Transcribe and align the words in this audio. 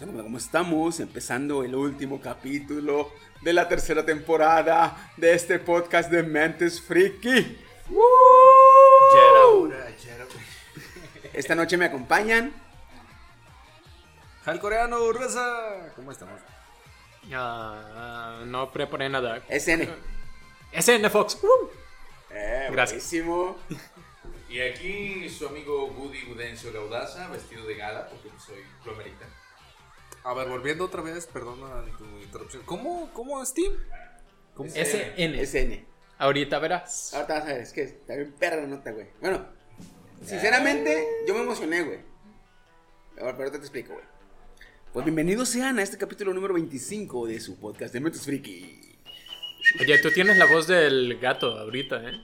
bueno, 0.00 0.22
¿cómo 0.24 0.38
estamos? 0.38 0.98
Empezando 0.98 1.62
el 1.62 1.74
último 1.74 2.20
capítulo 2.20 3.12
de 3.42 3.52
la 3.52 3.68
tercera 3.68 4.04
temporada 4.04 5.12
de 5.16 5.34
este 5.34 5.58
podcast 5.58 6.10
de 6.10 6.22
Mentes 6.22 6.80
Friki. 6.80 7.58
Esta 11.32 11.54
noche 11.54 11.76
me 11.76 11.84
acompañan 11.84 12.52
Al 14.46 14.58
coreano, 14.58 15.12
Reza. 15.12 15.92
¿Cómo 15.94 16.10
estamos? 16.10 16.40
No 18.46 18.70
preparé 18.72 19.08
nada. 19.08 19.42
SN. 19.48 19.88
SN 20.72 21.10
Fox. 21.10 21.38
Eh, 22.30 22.68
Gracias. 22.70 23.10
buenísimo. 23.10 23.56
Y 24.48 24.60
aquí 24.60 25.28
su 25.30 25.46
amigo 25.46 25.86
Woody 25.86 26.22
Gudencio 26.26 26.72
Gaudaza, 26.72 27.28
vestido 27.28 27.64
de 27.66 27.76
gala, 27.76 28.08
porque 28.08 28.28
soy 28.44 28.62
plomerita. 28.82 29.26
A 30.24 30.32
ver, 30.32 30.48
volviendo 30.48 30.86
otra 30.86 31.02
vez, 31.02 31.26
perdona 31.26 31.84
tu 31.98 32.04
interrupción. 32.22 32.62
¿Cómo, 32.64 33.10
cómo 33.12 33.44
Steam? 33.44 33.74
¿Cómo? 34.54 34.70
SN. 34.70 35.46
SN. 35.46 35.84
Ahorita 36.16 36.58
verás. 36.58 37.12
Ahorita 37.12 37.34
vas 37.34 37.42
a 37.42 37.46
ver, 37.46 37.60
es 37.60 37.72
que 37.74 37.82
está 37.82 38.14
bien 38.14 38.32
perra 38.32 38.62
la 38.62 38.66
nota, 38.66 38.90
güey. 38.92 39.08
Bueno, 39.20 39.44
sinceramente, 40.24 41.06
yo 41.28 41.34
me 41.34 41.42
emocioné, 41.42 41.82
güey. 41.82 41.98
Pero 43.14 43.28
ahorita 43.28 43.52
te 43.52 43.58
explico, 43.58 43.92
güey. 43.92 44.04
Pues 44.94 45.04
bienvenidos 45.04 45.50
sean 45.50 45.78
a 45.78 45.82
este 45.82 45.98
capítulo 45.98 46.32
número 46.32 46.54
25 46.54 47.26
de 47.26 47.38
su 47.40 47.58
podcast 47.58 47.92
de 47.92 48.00
Mentes 48.00 48.22
Friki. 48.22 48.83
Oye, 49.80 49.98
tú 49.98 50.10
tienes 50.10 50.36
la 50.36 50.44
voz 50.46 50.66
del 50.66 51.18
gato 51.18 51.58
ahorita, 51.58 52.02
¿eh? 52.04 52.20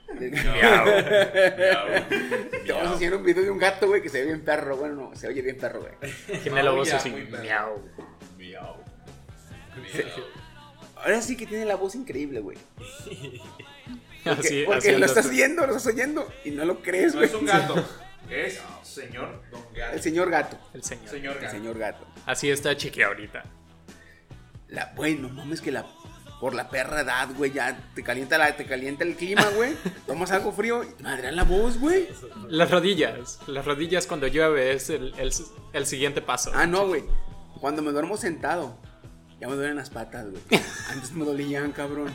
Te 2.65 2.71
vamos 2.73 2.91
a 2.91 2.95
hacer 2.95 3.13
un 3.15 3.23
video 3.23 3.43
de 3.43 3.49
un 3.49 3.57
gato, 3.57 3.87
güey, 3.87 4.01
que 4.01 4.09
se 4.09 4.19
ve 4.19 4.25
bien 4.27 4.41
perro. 4.41 4.77
Bueno, 4.77 4.95
no, 5.09 5.15
se 5.15 5.27
oye 5.27 5.41
bien 5.41 5.57
perro, 5.57 5.81
güey. 5.81 5.93
Tiene 6.43 6.63
la 6.63 6.71
voz 6.71 6.93
así. 6.93 7.09
Miau. 7.09 7.81
Miau. 8.37 8.75
Ahora 10.97 11.21
sí 11.21 11.35
que 11.35 11.47
tiene 11.47 11.65
la 11.65 11.75
voz 11.75 11.95
increíble, 11.95 12.39
güey. 12.41 12.57
Porque, 14.23 14.39
Así, 14.39 14.63
porque 14.67 14.89
así 14.89 14.97
lo 14.99 15.05
estás 15.07 15.29
viendo, 15.31 15.65
lo 15.65 15.75
estás 15.75 15.87
oyendo 15.91 16.31
y 16.45 16.51
no 16.51 16.63
lo 16.63 16.83
crees, 16.83 17.13
No 17.15 17.21
güey. 17.21 17.29
es 17.31 17.35
un 17.35 17.43
gato, 17.47 17.73
es 18.29 18.61
señor 18.83 19.41
Don 19.49 19.63
Gato. 19.73 19.93
El 19.95 20.01
señor 20.03 20.29
gato. 20.29 20.59
El 20.75 20.83
señor. 20.83 21.09
Señor 21.09 21.35
El 21.37 21.41
gato. 21.41 21.51
señor 21.57 21.77
gato. 21.79 22.05
Así 22.27 22.51
está 22.51 22.77
Chiqui 22.77 23.01
ahorita. 23.01 23.43
La, 24.67 24.93
güey, 24.95 25.15
no 25.15 25.27
mames 25.29 25.59
que 25.59 25.71
la 25.71 25.87
por 26.41 26.55
la 26.55 26.69
perra 26.69 27.01
edad, 27.01 27.29
güey, 27.37 27.51
ya 27.51 27.77
te 27.93 28.01
calienta 28.01 28.39
la, 28.39 28.57
te 28.57 28.65
calienta 28.65 29.03
el 29.03 29.15
clima, 29.15 29.45
güey. 29.55 29.75
Tomas 30.07 30.31
algo 30.31 30.51
frío 30.51 30.83
y 30.83 30.87
te 30.87 31.03
madrean 31.03 31.35
la 31.35 31.43
voz, 31.43 31.79
güey. 31.79 32.09
Las 32.49 32.71
rodillas. 32.71 33.39
Las 33.45 33.63
rodillas 33.63 34.07
cuando 34.07 34.25
llueve 34.25 34.73
es 34.73 34.89
el, 34.89 35.13
el, 35.19 35.31
el 35.71 35.85
siguiente 35.85 36.19
paso. 36.23 36.51
Ah, 36.55 36.65
no, 36.65 36.87
güey. 36.87 37.03
Cuando 37.59 37.83
me 37.83 37.91
duermo 37.91 38.17
sentado, 38.17 38.75
ya 39.39 39.47
me 39.47 39.55
duelen 39.55 39.75
las 39.75 39.91
patas, 39.91 40.31
güey. 40.31 40.41
Antes 40.89 41.11
me 41.11 41.25
dolían, 41.25 41.71
cabrón. 41.73 42.11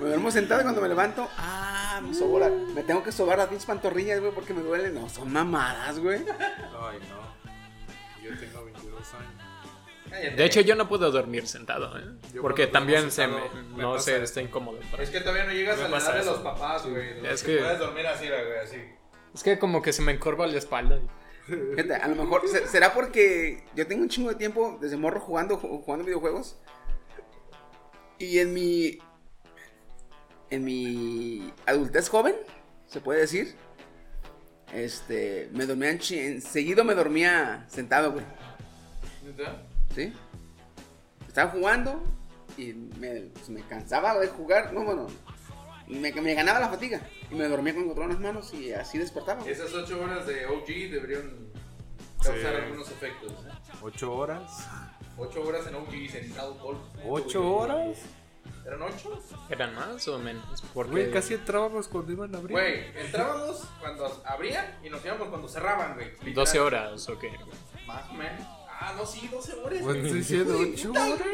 Me 0.00 0.06
duermo 0.06 0.30
sentado 0.30 0.60
y 0.60 0.64
cuando 0.64 0.82
me 0.82 0.88
levanto, 0.88 1.26
ah, 1.38 2.02
me 2.06 2.12
sobra. 2.12 2.50
Me 2.50 2.82
tengo 2.82 3.02
que 3.02 3.12
sobar 3.12 3.38
las 3.38 3.48
pinches 3.48 3.64
pantorrillas, 3.64 4.20
güey, 4.20 4.32
porque 4.32 4.52
me 4.52 4.60
duelen. 4.60 4.94
No, 4.94 5.08
son 5.08 5.32
mamadas, 5.32 5.98
güey. 5.98 6.18
Ay, 6.18 6.98
no. 7.08 8.22
Yo 8.22 8.38
tengo 8.38 8.62
22 8.66 9.14
años. 9.14 9.47
Cállate. 10.10 10.36
De 10.36 10.44
hecho, 10.44 10.60
yo 10.60 10.74
no 10.74 10.88
puedo 10.88 11.10
dormir 11.10 11.46
sentado, 11.46 11.98
¿eh? 11.98 12.04
Porque 12.40 12.66
también 12.66 13.10
se 13.10 13.26
me, 13.26 13.38
no 13.76 13.98
sé, 13.98 14.22
está 14.22 14.40
incómodo. 14.42 14.78
para 14.90 15.02
Es 15.02 15.10
que 15.10 15.20
todavía 15.20 15.44
no 15.44 15.52
llegas 15.52 15.78
a 15.80 15.88
la 15.88 15.98
edad 15.98 16.18
de 16.18 16.24
los 16.24 16.38
papás, 16.38 16.86
güey. 16.86 17.20
los 17.20 17.32
Es 17.32 17.42
que 17.42 17.56
que- 17.56 17.62
puedes 17.62 17.78
dormir 17.78 18.06
así, 18.06 18.26
güey, 18.28 18.58
así. 18.64 18.76
Es 19.34 19.42
que 19.42 19.58
como 19.58 19.82
que 19.82 19.92
se 19.92 20.02
me 20.02 20.12
encorva 20.12 20.46
la 20.46 20.58
espalda. 20.58 20.98
Fíjate, 21.46 21.94
a 21.94 22.08
lo 22.08 22.14
mejor 22.16 22.46
se- 22.48 22.66
será 22.68 22.92
porque 22.92 23.64
yo 23.74 23.86
tengo 23.86 24.02
un 24.02 24.08
chingo 24.08 24.28
de 24.30 24.34
tiempo 24.36 24.78
desde 24.80 24.96
morro 24.96 25.20
jugando, 25.20 25.58
ju- 25.58 25.82
jugando 25.82 26.04
videojuegos. 26.04 26.58
Y 28.18 28.38
en 28.38 28.52
mi. 28.52 28.98
En 30.50 30.64
mi 30.64 31.52
adultez 31.66 32.08
joven, 32.08 32.34
se 32.86 33.00
puede 33.00 33.20
decir. 33.20 33.54
Este. 34.72 35.48
Me 35.52 35.66
dormía 35.66 35.90
en 35.90 35.98
chi- 35.98 36.18
en- 36.18 36.42
Seguido 36.42 36.84
me 36.84 36.94
dormía 36.94 37.64
sentado, 37.68 38.12
güey. 38.12 38.24
¿Sí? 39.94 40.12
Estaba 41.26 41.50
jugando 41.50 42.02
y 42.56 42.72
me, 42.72 43.20
pues, 43.32 43.48
me 43.48 43.62
cansaba 43.62 44.18
de 44.18 44.28
jugar. 44.28 44.72
No, 44.72 44.84
bueno. 44.84 45.06
Me, 45.86 46.12
me 46.12 46.34
ganaba 46.34 46.60
la 46.60 46.68
fatiga. 46.68 47.00
Y 47.30 47.34
me 47.34 47.48
dormía 47.48 47.74
con 47.74 47.86
control 47.86 48.06
en 48.06 48.12
las 48.12 48.20
manos 48.20 48.52
y 48.54 48.72
así 48.72 48.98
despertaba. 48.98 49.42
Esas 49.48 49.72
8 49.72 50.00
horas 50.02 50.26
de 50.26 50.46
OG 50.46 50.66
deberían 50.90 51.48
causar 52.22 52.38
Sí. 52.40 52.46
algunos 52.62 52.90
efectos. 52.90 53.32
¿eh? 53.32 53.50
¿Ocho 53.82 54.12
horas? 54.14 54.66
8 55.16 55.42
horas 55.42 55.66
en 55.66 55.74
OG 55.76 56.10
sentado 56.10 56.56
por. 56.58 56.76
¿Ocho 57.06 57.56
horas? 57.56 57.98
¿Eran 58.66 58.82
8? 58.82 59.22
¿Eran 59.48 59.74
más 59.74 60.06
o 60.08 60.18
menos? 60.18 60.62
Porque 60.74 60.90
Güey, 60.90 61.10
casi 61.10 61.34
entrábamos 61.34 61.88
cuando 61.88 62.12
iban 62.12 62.34
a 62.34 62.38
abrir. 62.38 62.52
Güey, 62.52 62.84
entrábamos 63.06 63.64
cuando 63.80 64.22
abrían 64.26 64.78
y 64.82 64.90
nos 64.90 65.02
íbamos 65.04 65.28
cuando 65.28 65.48
cerraban, 65.48 65.94
güey. 65.94 66.10
Literal. 66.10 66.34
12 66.34 66.60
horas, 66.60 67.08
ok. 67.08 67.24
Más 67.86 68.08
o 68.10 68.12
menos. 68.14 68.46
Ah, 68.80 68.94
no, 68.96 69.04
sí, 69.06 69.28
12 69.28 69.54
horas. 69.54 69.80
Güey. 69.82 69.96
estoy 69.98 70.18
diciendo 70.18 70.54
Hijo 70.54 70.64
de 70.64 70.72
ocho 70.72 70.88
puta, 70.88 71.06
horas. 71.06 71.28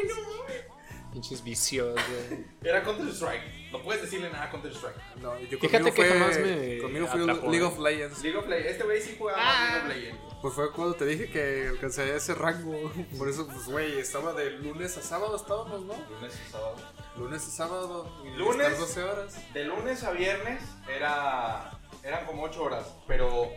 Pinches 1.13 1.43
vicios, 1.43 1.93
güey. 1.93 2.45
Era 2.61 2.83
Counter 2.83 3.07
Strike. 3.07 3.71
No 3.71 3.81
puedes 3.81 4.01
decirle 4.01 4.29
nada 4.29 4.45
a 4.45 4.51
Counter 4.51 4.71
Strike. 4.73 4.97
No, 5.21 5.39
yo 5.39 5.57
Fíjate 5.59 5.77
conmigo 5.77 5.95
que 5.95 6.01
fue- 6.05 6.09
jamás 6.19 6.39
me 6.39 6.77
Conmigo 6.79 7.07
fue 7.07 7.21
atrapó, 7.21 7.49
League 7.49 7.65
eh. 7.65 7.67
of 7.67 7.79
Legends. 7.79 8.23
League 8.23 8.37
of 8.37 8.47
Legends. 8.47 8.71
Este 8.71 8.83
güey 8.83 9.01
sí 9.01 9.15
jugaba 9.17 9.37
más 9.37 9.69
League 9.69 9.79
of 9.79 9.87
Legends. 9.95 10.21
Pues 10.41 10.53
fue 10.53 10.71
cuando 10.73 10.95
te 10.95 11.05
dije 11.05 11.29
que 11.31 11.67
alcanzaría 11.69 12.15
ese 12.15 12.35
rango. 12.35 12.91
Por 13.17 13.29
eso, 13.29 13.47
pues, 13.47 13.65
güey, 13.65 13.97
estaba 13.97 14.33
de 14.33 14.51
lunes 14.51 14.97
a 14.97 15.01
sábado, 15.01 15.35
estábamos, 15.37 15.85
¿no? 15.85 15.93
Lunes 16.09 16.33
y 16.47 16.51
sábado. 16.51 16.75
Lunes 17.17 17.47
a 17.47 17.49
sábado. 17.51 18.21
Y 18.25 18.37
Lunes. 18.37 18.67
estar 18.67 18.79
12 18.79 19.03
horas. 19.03 19.53
De 19.53 19.63
lunes 19.63 20.03
a 20.03 20.11
viernes 20.11 20.61
era. 20.93 21.71
Eran 22.03 22.25
como 22.25 22.43
8 22.43 22.61
horas. 22.61 22.87
Pero 23.07 23.49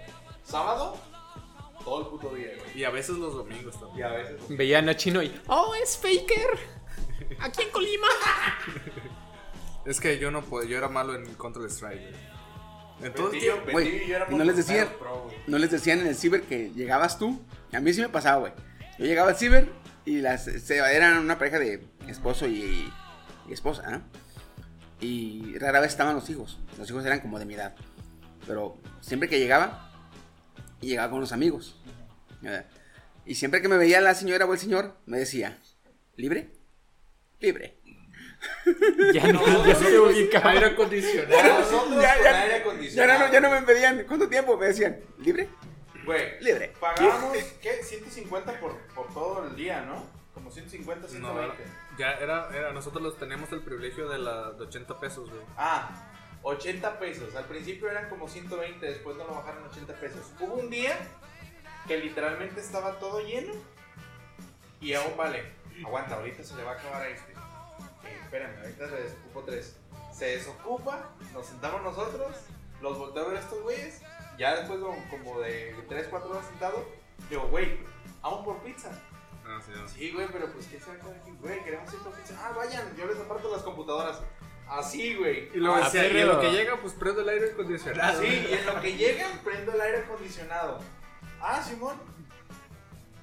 sábado, 0.45 0.97
todo 1.89 2.01
el 2.03 2.07
puto 2.09 2.35
día, 2.35 2.49
güey. 2.59 2.79
Y 2.81 2.85
a 2.85 2.91
veces 2.91 3.17
los 3.17 3.35
domingos 3.35 3.75
Y 3.77 3.79
también. 3.81 4.07
a 4.07 4.11
veces. 4.13 4.41
Veían 4.49 4.89
a 4.89 4.97
Chino 4.97 5.23
y. 5.23 5.41
¡Oh, 5.47 5.75
es 5.83 5.97
Faker! 5.97 6.59
Aquí 7.41 7.63
en 7.63 7.71
Colima. 7.71 8.07
Es 9.85 10.01
que 10.01 10.19
yo 10.19 10.31
no 10.31 10.43
puedo, 10.43 10.69
yo 10.69 10.77
era 10.77 10.89
malo 10.89 11.15
en 11.15 11.25
Counter 11.37 11.63
Strike, 11.71 12.01
güey. 12.11 12.15
En 13.09 13.15
todo 13.15 13.27
el 13.27 13.33
Bentillo, 13.33 13.53
tiempo. 13.55 13.73
Güey, 13.73 13.85
Bentillo 13.87 14.05
y 14.05 14.09
yo 14.09 14.17
éramos 14.17 14.35
y 14.35 14.37
no 14.37 14.45
les 14.45 14.57
los 14.57 14.67
decían- 14.67 14.89
pro. 14.99 15.31
No 15.47 15.59
les 15.59 15.71
decían 15.71 16.01
en 16.01 16.07
el 16.09 16.15
ciber 16.15 16.43
que 16.43 16.71
llegabas 16.73 17.19
tú. 17.19 17.41
A 17.73 17.81
mí 17.81 17.93
sí 17.95 18.03
me 18.03 18.09
pasaba, 18.11 18.39
güey. 18.41 18.53
Yo 18.99 19.07
llegaba 19.07 19.31
al 19.31 19.37
ciber 19.37 19.69
y 20.05 20.21
las 20.21 20.45
se- 20.45 20.77
eran 20.77 21.17
una 21.19 21.39
pareja 21.39 21.59
de 21.59 21.87
esposo 22.07 22.47
y, 22.47 22.93
y 23.49 23.53
esposa, 23.53 23.83
¿ah? 23.87 24.01
Y 25.01 25.57
rara 25.59 25.81
vez 25.81 25.93
estaban 25.93 26.15
los 26.17 26.29
hijos. 26.29 26.59
Los 26.77 26.91
hijos 26.91 27.07
eran 27.07 27.21
como 27.21 27.39
de 27.39 27.47
mi 27.47 27.55
edad. 27.55 27.75
Pero 28.47 28.77
siempre 29.01 29.29
que 29.29 29.39
llegaba, 29.39 29.88
y 30.81 30.89
llegaba 30.89 31.11
con 31.11 31.21
los 31.21 31.33
amigos. 31.33 31.77
Y 33.27 33.35
siempre 33.35 33.61
que 33.61 33.69
me 33.69 33.77
veía 33.77 34.01
la 34.01 34.15
señora 34.15 34.47
o 34.47 34.53
el 34.53 34.59
señor, 34.59 34.95
me 35.07 35.19
decía, 35.19 35.59
¿libre? 36.17 36.51
Libre. 37.41 37.77
Ya 39.13 39.33
no, 39.33 39.67
ya 39.67 39.75
se 39.75 39.99
ubicaba. 39.99 40.51
Aire 40.53 40.67
acondicionado. 40.67 41.59
Nosotros 41.61 42.01
Ya, 42.03 42.15
con 42.15 42.23
ya, 42.25 42.41
aire 42.43 42.55
Ya 42.55 42.61
acondicionado. 42.61 43.27
no, 43.27 43.33
ya 43.33 43.41
no 43.41 43.51
me 43.51 43.63
pedían, 43.63 44.05
¿cuánto 44.07 44.29
tiempo? 44.29 44.57
Me 44.57 44.67
decían, 44.67 45.01
¿libre? 45.19 45.49
Güey, 46.05 46.41
Libre. 46.41 46.73
pagábamos, 46.81 47.37
¿qué? 47.61 47.83
150 47.83 48.61
por, 48.61 48.77
por 48.95 49.13
todo 49.13 49.47
el 49.47 49.57
día, 49.57 49.83
¿no? 49.83 50.07
Como 50.33 50.51
150, 50.53 51.03
No, 51.19 51.33
120. 51.33 51.57
ya 51.99 52.13
era, 52.13 52.49
era, 52.57 52.73
nosotros 52.73 53.03
los 53.03 53.19
teníamos 53.19 53.51
el 53.53 53.61
privilegio 53.61 54.09
de, 54.09 54.19
la, 54.19 54.53
de 54.53 54.63
80 54.63 55.01
pesos, 55.01 55.29
güey. 55.29 55.43
Ah, 55.57 56.08
80 56.43 56.99
pesos. 56.99 57.35
Al 57.35 57.45
principio 57.45 57.91
eran 57.91 58.09
como 58.09 58.29
120, 58.29 58.85
después 58.85 59.17
no 59.17 59.25
lo 59.25 59.35
bajaron 59.35 59.65
a 59.65 59.69
80 59.69 59.95
pesos. 59.95 60.33
Hubo 60.41 60.55
un 60.55 60.71
día 60.71 60.97
que 61.87 61.99
literalmente 61.99 62.61
estaba 62.61 62.99
todo 62.99 63.21
lleno 63.21 63.53
y 64.81 64.95
aún 64.95 65.17
vale. 65.17 65.57
Aguanta, 65.85 66.17
ahorita 66.17 66.43
se 66.43 66.57
le 66.57 66.65
va 66.65 66.73
a 66.73 66.75
acabar 66.75 67.03
a 67.03 67.09
este. 67.09 67.33
Eh, 67.33 68.19
espérame, 68.23 68.59
ahorita 68.61 68.89
se 68.89 68.97
desocupo 68.97 69.43
tres. 69.45 69.77
Se 70.13 70.25
desocupa, 70.27 71.11
nos 71.33 71.47
sentamos 71.47 71.83
nosotros, 71.83 72.37
los 72.81 73.17
a 73.17 73.39
estos 73.39 73.63
güeyes. 73.63 74.03
Ya 74.37 74.57
después 74.57 74.81
de 74.81 74.87
como 75.11 75.41
de 75.41 75.75
3, 75.89 76.07
4 76.11 76.31
horas 76.31 76.47
sentado, 76.47 76.87
digo, 77.29 77.49
güey, 77.49 77.79
vamos 78.23 78.45
por 78.45 78.59
pizza. 78.63 78.91
Ah, 79.45 79.61
sí, 79.65 79.73
no. 79.75 79.89
Sí, 79.89 80.13
güey, 80.13 80.29
pero 80.31 80.53
pues 80.53 80.67
¿qué 80.67 80.79
se 80.79 80.87
va 80.87 80.93
a 80.93 81.17
aquí? 81.17 81.33
Güey, 81.41 81.65
queremos 81.65 81.93
ir 81.93 81.99
por 82.01 82.13
pizza. 82.13 82.35
Ah, 82.39 82.53
vayan, 82.57 82.97
yo 82.97 83.07
les 83.07 83.19
aparto 83.19 83.51
las 83.51 83.63
computadoras. 83.63 84.21
Así, 84.71 85.15
güey. 85.15 85.51
Y 85.55 85.59
luego 85.59 85.77
Ah, 85.77 85.85
decía, 85.85 86.09
y 86.09 86.21
en 86.21 86.27
lo 86.29 86.41
que 86.41 86.51
llega, 86.51 86.77
pues 86.81 86.93
prendo 86.95 87.23
el 87.23 87.29
aire 87.29 87.53
acondicionado. 87.53 88.21
Sí, 88.21 88.47
y 88.51 88.53
en 88.53 88.67
lo 88.67 88.81
que 88.81 88.97
llegan, 88.97 89.39
prendo 89.45 89.73
el 89.73 89.81
aire 89.81 89.99
acondicionado. 89.99 90.79
Ah, 91.41 91.63
Simón. 91.63 91.97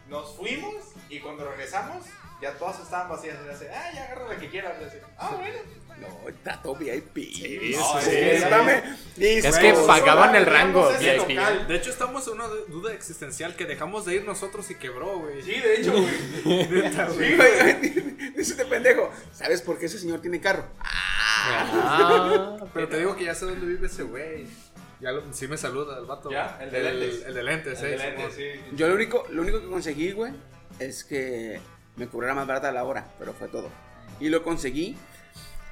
Nos 0.07 0.35
fuimos 0.35 0.75
y 1.09 1.19
cuando 1.19 1.49
regresamos, 1.49 2.05
ya 2.41 2.53
todas 2.57 2.79
estaban 2.79 3.09
vacías. 3.09 3.37
Y 3.45 3.49
así, 3.49 3.65
ah, 3.65 3.91
ya 3.93 4.03
agarra 4.05 4.27
la 4.29 4.37
que 4.37 4.49
quieras. 4.49 4.75
Ah, 5.17 5.31
bueno. 5.35 5.59
No, 5.99 6.07
trato 6.43 6.75
VIP. 6.75 7.15
Sí, 7.33 7.71
No, 7.75 8.01
sí, 8.01 8.09
es 8.11 8.43
sí. 8.43 8.49
Dame. 8.49 8.83
Es 9.17 9.57
que 9.57 9.73
pagaban 9.87 10.35
el 10.35 10.45
rango 10.45 10.89
VIP. 10.99 11.17
local. 11.35 11.67
De 11.67 11.75
hecho, 11.77 11.89
estamos 11.89 12.27
en 12.27 12.33
una 12.33 12.47
duda 12.67 12.93
existencial 12.93 13.55
que 13.55 13.65
dejamos 13.65 14.05
de 14.05 14.15
ir 14.15 14.25
nosotros 14.25 14.69
y 14.71 14.75
quebró, 14.75 15.19
güey. 15.19 15.41
Sí, 15.41 15.51
de 15.53 15.75
hecho, 15.75 15.93
güey. 15.93 16.05
Sí, 17.15 17.35
güey, 17.35 17.89
Dice 18.35 18.51
este 18.51 18.65
pendejo. 18.65 19.09
¿Sabes 19.31 19.61
por 19.61 19.77
qué 19.79 19.85
ese 19.85 19.97
señor 19.99 20.19
tiene 20.21 20.41
carro? 20.41 20.65
Ah, 20.79 22.57
Pero 22.73 22.87
te 22.87 22.97
digo 22.97 23.15
que 23.15 23.25
ya 23.25 23.35
sé 23.35 23.45
dónde 23.45 23.65
vive 23.65 23.87
ese 23.87 24.03
güey. 24.03 24.45
Ya 25.01 25.11
lo- 25.11 25.33
sí 25.33 25.47
me 25.47 25.57
saluda 25.57 25.97
el 25.99 26.05
vato. 26.05 26.31
Ya, 26.31 26.57
el 26.61 26.71
de 26.71 26.83
lentes. 26.83 27.23
El 27.25 27.33
de 27.33 27.43
lentes, 27.43 27.79
El 27.81 27.85
eh, 27.85 27.89
de 27.91 27.97
lentes, 27.97 28.33
Simón. 28.33 28.53
sí. 28.53 28.75
Yo 28.75 28.87
lo 28.87 28.95
único, 28.95 29.25
lo 29.29 29.41
único 29.41 29.59
que 29.61 29.67
conseguí, 29.67 30.11
güey, 30.11 30.33
es 30.79 31.03
que 31.03 31.59
me 31.97 32.07
cobrara 32.07 32.33
más 32.33 32.47
barata 32.47 32.71
la 32.71 32.83
hora, 32.83 33.07
pero 33.19 33.33
fue 33.33 33.47
todo. 33.49 33.69
Y 34.19 34.29
lo 34.29 34.41
conseguí 34.43 34.95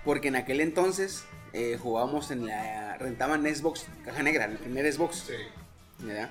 porque 0.05 0.27
en 0.29 0.35
aquel 0.35 0.61
entonces 0.61 1.23
eh, 1.53 1.77
jugábamos 1.81 2.31
en 2.31 2.45
la. 2.47 2.97
rentaban 2.97 3.44
Xbox, 3.44 3.85
caja 4.05 4.23
negra, 4.23 4.45
el 4.45 4.57
primer 4.57 4.91
Xbox. 4.91 5.25
Sí. 5.27 5.33
¿verdad? 6.00 6.29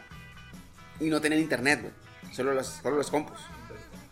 Y 1.00 1.08
no 1.08 1.20
tenían 1.20 1.40
internet, 1.40 1.80
güey. 1.80 1.92
Solo 2.34 2.54
los, 2.54 2.66
solo 2.66 2.96
los 2.96 3.10
compus. 3.10 3.38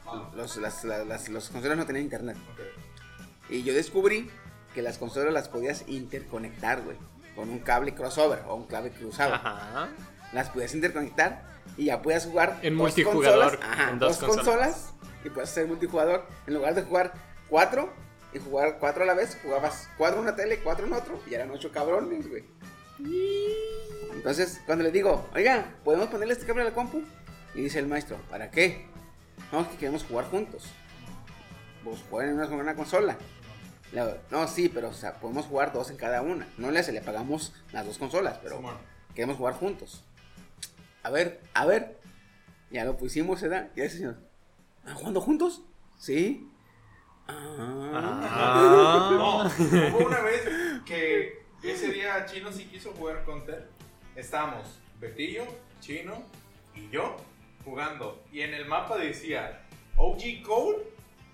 Ah, 0.07 0.29
Los, 0.35 0.57
las, 0.57 0.83
las, 0.85 1.07
las- 1.07 1.29
los 1.29 1.49
consolas 1.51 1.77
no 1.79 1.87
tenían 1.87 2.05
internet. 2.05 2.37
ok. 2.53 3.51
Y 3.53 3.63
yo 3.63 3.75
descubrí 3.75 4.31
que 4.75 4.83
las 4.83 4.99
consolas 4.99 5.33
las 5.33 5.49
podías 5.49 5.85
interconectar, 5.89 6.83
güey. 6.83 6.97
Con 7.37 7.49
un 7.51 7.59
cable 7.61 7.95
crossover 7.95 8.41
o 8.49 8.55
un 8.57 8.65
cable 8.67 8.91
cruzado. 8.91 9.35
Ajá. 9.35 9.89
Las 10.33 10.49
podías 10.51 10.75
interconectar 10.75 11.43
y 11.77 11.87
ya 11.87 12.03
podías 12.03 12.27
jugar 12.27 12.59
En 12.63 12.75
dos 12.77 12.83
multijugador, 12.89 13.51
consolas, 13.59 13.71
ajá, 13.73 13.89
con 13.91 13.99
dos, 13.99 14.21
dos 14.21 14.29
consolas. 14.37 14.69
consolas. 14.73 14.95
y 15.25 15.31
puedes 15.31 15.51
hacer 15.51 15.67
multijugador. 15.67 16.27
En 16.47 16.55
lugar 16.55 16.75
de 16.75 16.83
jugar 16.83 17.13
cuatro 17.49 17.93
y 18.33 18.39
jugar 18.39 18.79
cuatro 18.79 19.03
a 19.03 19.07
la 19.07 19.15
vez, 19.15 19.37
jugabas 19.43 19.89
cuatro 19.97 20.19
en 20.19 20.25
una 20.25 20.37
tele, 20.37 20.61
cuatro 20.61 20.87
en 20.87 20.93
otro 20.93 21.21
y 21.29 21.35
eran 21.35 21.51
ocho 21.51 21.73
cabrones, 21.73 22.29
güey. 22.29 22.45
Entonces, 24.13 24.61
cuando 24.67 24.85
le 24.85 24.93
digo, 24.93 25.29
oiga, 25.35 25.75
¿podemos 25.85 26.09
ponerle 26.09 26.35
este 26.35 26.47
cable 26.47 26.63
a 26.63 26.67
la 26.67 26.75
compu? 26.75 27.03
Y 27.55 27.63
dice 27.63 27.79
el 27.79 27.87
maestro, 27.87 28.19
¿para 28.31 28.51
qué? 28.51 28.87
No, 29.53 29.63
es 29.63 29.69
que 29.69 29.77
queremos 29.77 30.05
jugar 30.05 30.27
juntos. 30.27 30.65
Pues 31.83 32.01
jueguen 32.11 32.35
en 32.35 32.41
una, 32.41 32.49
una 32.49 32.75
consola. 32.75 33.17
No, 34.31 34.47
sí, 34.47 34.69
pero 34.69 34.91
o 34.91 34.93
sea, 34.93 35.19
podemos 35.19 35.47
jugar 35.47 35.73
dos 35.73 35.91
en 35.91 35.97
cada 35.97 36.23
una. 36.23 36.47
No 36.59 36.71
le 36.71 36.79
hace, 36.79 36.93
le 36.93 37.01
pagamos 37.01 37.53
las 37.73 37.87
dos 37.87 37.99
consolas, 37.99 38.39
pero 38.43 38.61
queremos 39.15 39.37
jugar 39.37 39.55
juntos. 39.55 40.05
A 41.03 41.11
ver, 41.11 41.41
a 41.55 41.67
ver. 41.67 41.99
Ya 42.71 42.85
lo 42.85 42.97
pusimos, 42.97 43.41
¿verdad? 43.41 43.71
Y 43.75 43.81
ese 43.81 43.97
señor, 43.97 44.19
¿están 44.79 44.95
jugando 44.95 45.21
juntos? 45.21 45.63
Sí. 45.99 46.49
Ah. 47.95 49.11
No, 49.11 49.97
hubo 49.97 50.07
una 50.07 50.21
vez 50.21 50.49
que 50.87 51.43
ese 51.63 51.93
día 51.93 52.25
Chino 52.27 52.53
sí 52.53 52.65
quiso 52.67 52.93
jugar 52.93 53.25
Counter. 53.25 53.69
Estábamos 54.17 54.81
Betillo, 54.99 55.45
Chino 55.81 56.25
y 56.75 56.89
yo 56.91 57.17
jugando. 57.65 58.23
Y 58.33 58.41
en 58.43 58.55
el 58.55 58.67
mapa 58.67 58.97
decía 58.97 59.63
OG 59.97 60.43
Cole 60.45 60.79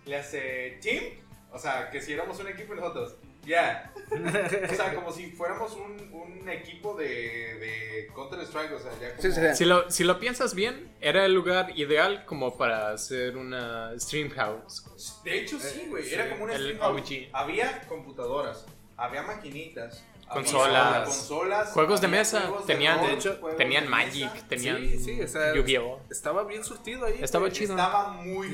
le 0.07 0.17
hace 0.17 0.79
Team. 0.83 1.05
O 1.53 1.59
sea, 1.59 1.91
que 1.91 2.01
si 2.01 2.13
éramos 2.13 2.39
un 2.41 2.49
equipo 2.49 2.75
nosotros. 2.75 3.17
Ya. 3.47 3.93
O 4.07 4.75
sea, 4.75 4.95
como 4.95 5.11
si 5.13 5.31
fuéramos 5.33 5.73
un, 5.75 6.11
un 6.13 6.49
equipo 6.49 6.95
de, 6.95 7.07
de 7.09 8.11
Counter 8.15 8.41
Strike. 8.41 8.73
O 8.73 8.79
sea, 8.79 8.93
ya 9.01 9.11
como. 9.17 9.23
Sí, 9.23 9.33
sí, 9.33 9.41
sí. 9.41 9.57
Si 9.57 9.65
lo, 9.65 9.91
si 9.91 10.05
lo 10.05 10.21
piensas 10.21 10.55
bien, 10.55 10.89
era 11.01 11.25
el 11.25 11.35
lugar 11.35 11.73
ideal 11.77 12.25
como 12.25 12.57
para 12.57 12.91
hacer 12.93 13.37
una 13.37 13.93
stream 13.99 14.31
house. 14.31 14.85
De 15.25 15.41
hecho, 15.41 15.59
sí, 15.59 15.87
güey. 15.89 16.13
Era 16.13 16.31
como 16.31 16.45
un 16.45 16.51
el 16.51 16.57
stream 16.61 16.79
house. 16.79 17.01
OG. 17.01 17.29
Había 17.33 17.83
computadoras, 17.89 18.65
había 18.97 19.23
maquinitas, 19.23 20.05
había 20.29 20.29
Consolas. 20.33 21.09
consolas, 21.09 21.69
Juegos 21.73 22.01
de 22.01 22.09
mesa, 22.09 22.41
juegos 22.43 22.67
de 22.67 22.75
tenían, 22.75 22.99
rol, 22.99 23.09
de 23.09 23.15
hecho, 23.15 23.41
tenían 23.57 23.85
de 23.85 23.91
Magic, 23.91 24.33
mesa. 24.33 24.47
tenían 24.49 24.77
Sí, 24.79 24.99
sí, 24.99 25.21
o 25.21 25.29
sea, 25.29 25.53
Yu-Gi-Oh. 25.55 26.01
Estaba 26.11 26.45
bien 26.45 26.63
surtido 26.65 27.07
ahí. 27.07 27.19
Estaba 27.21 27.47
güey. 27.47 27.53
chido. 27.53 27.73
Estaba 27.77 28.09
muy. 28.13 28.49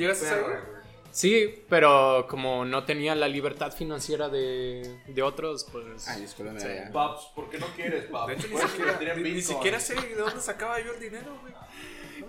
Sí, 1.12 1.62
pero 1.68 2.26
como 2.28 2.64
no 2.64 2.84
tenía 2.84 3.14
la 3.14 3.28
libertad 3.28 3.70
financiera 3.72 4.28
de, 4.30 4.98
de 5.06 5.22
otros, 5.22 5.66
pues... 5.70 6.08
Ay, 6.08 6.22
discúlpame. 6.22 6.58
Sí. 6.58 6.66
Paps, 6.92 7.30
¿por 7.34 7.50
qué 7.50 7.58
no 7.58 7.66
quieres, 7.76 8.06
Paps? 8.06 8.28
De 8.28 8.34
hecho, 8.34 8.48
ni 8.48 8.58
siquiera, 8.58 9.14
ni, 9.14 9.32
ni 9.32 9.42
siquiera 9.42 9.78
sé 9.78 9.94
de 9.94 10.14
dónde 10.14 10.40
sacaba 10.40 10.80
yo 10.80 10.94
el 10.94 11.00
dinero, 11.00 11.38
güey. 11.42 11.52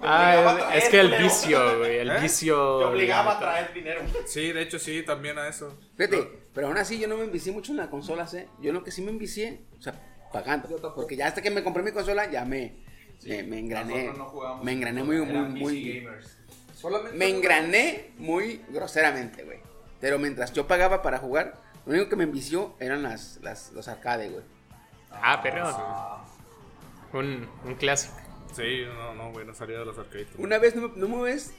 Ah, 0.02 0.72
es 0.75 0.90
que 0.90 1.00
el 1.00 1.13
vicio, 1.16 1.80
güey, 1.80 2.00
el 2.00 2.10
¿Eh? 2.10 2.20
vicio... 2.20 2.80
Te 2.80 2.86
obligaba 2.86 3.38
a 3.38 3.40
traer 3.40 3.74
dinero. 3.74 4.02
Sí, 4.25 4.52
de 4.52 4.62
hecho, 4.62 4.78
sí, 4.78 5.04
también 5.04 5.38
a 5.38 5.48
eso. 5.48 5.78
Fíjate, 5.96 6.44
pero 6.54 6.68
aún 6.68 6.78
así 6.78 7.00
yo 7.00 7.08
no 7.08 7.16
me 7.16 7.24
envicié 7.24 7.54
mucho 7.54 7.72
en 7.72 7.78
las 7.78 7.88
consolas, 7.88 8.34
¿eh? 8.34 8.50
Yo 8.62 8.74
lo 8.74 8.84
que 8.84 8.92
sí 8.92 9.02
me 9.02 9.12
envicié, 9.12 9.62
o 9.80 9.82
sea, 9.82 9.94
pagando. 10.34 10.94
Porque 10.94 11.16
ya 11.16 11.28
hasta 11.28 11.42
que 11.42 11.52
me 11.52 11.63
compré 11.63 11.84
mi 11.84 11.92
consola, 11.92 12.30
ya 12.30 12.44
me, 12.44 12.84
me, 13.25 13.44
me 13.44 13.60
engrané. 13.60 13.94
Nosotros 13.94 14.18
no 14.18 14.25
jugábamos 14.25 14.66
me 14.66 14.72
engrané 14.74 15.04
muy, 15.04 15.18
muy, 15.22 15.62
muy. 15.62 16.00
gamers. 16.02 16.38
Solamente. 16.84 17.18
Me 17.18 17.30
engrané 17.30 18.12
muy 18.18 18.62
groseramente, 18.70 19.44
güey. 19.44 19.60
Pero 20.00 20.20
mientras 20.20 20.52
yo 20.54 20.68
pagaba 20.68 21.02
para 21.02 21.18
jugar, 21.18 21.60
lo 21.86 21.94
único 21.94 22.10
que 22.10 22.16
me 22.18 22.25
envició 22.25 22.75
eran 22.80 23.02
las, 23.04 23.40
las, 23.42 23.72
los 23.72 23.88
arcades, 23.88 24.32
güey. 24.32 24.44
Ah, 25.12 25.40
pero... 25.42 25.66
Un, 27.20 27.48
un 27.66 27.75
clásico. 27.75 28.16
Sí, 28.56 28.84
no, 28.86 29.13
no, 29.16 29.32
güey, 29.32 29.46
no 29.46 29.54
salía 29.56 29.80
de 29.80 29.86
los 29.86 29.98
arcades. 29.98 30.28
Una 30.38 30.58
vez, 30.58 30.75
no, 30.75 30.90
me- 30.90 30.98
no 30.98 31.08
me 31.08 31.24
ves, 31.24 31.54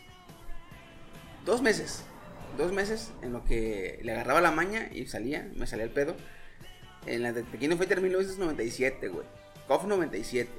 dos 1.44 1.62
meses. 1.62 2.04
dos 2.58 2.70
meses 2.72 3.10
en 3.22 3.32
lo 3.32 3.44
que 3.44 3.98
le 4.02 4.12
agarraba 4.12 4.40
la 4.40 4.50
maña 4.50 4.88
y 4.92 5.06
salía, 5.06 5.50
me 5.56 5.66
salía 5.66 5.84
el 5.84 5.90
pedo. 5.90 6.14
En 7.06 7.22
la 7.22 7.32
de 7.32 7.42
Tequino 7.42 7.76
Fighter 7.76 8.00
1997, 8.00 9.08
güey. 9.08 9.26
KOF 9.68 9.84
97. 9.84 10.50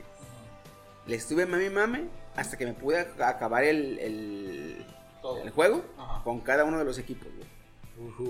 Le 1.07 1.15
estuve 1.15 1.45
mami 1.45 1.69
mame 1.69 2.05
hasta 2.35 2.57
que 2.57 2.65
me 2.65 2.73
pude 2.73 2.97
ac- 3.07 3.21
acabar 3.21 3.63
el, 3.63 3.99
el, 3.99 4.85
Todo. 5.21 5.41
el 5.41 5.49
juego 5.51 5.83
Ajá. 5.97 6.23
con 6.23 6.39
cada 6.41 6.63
uno 6.65 6.77
de 6.79 6.85
los 6.85 6.97
equipos, 6.97 7.27
güey. 7.35 7.45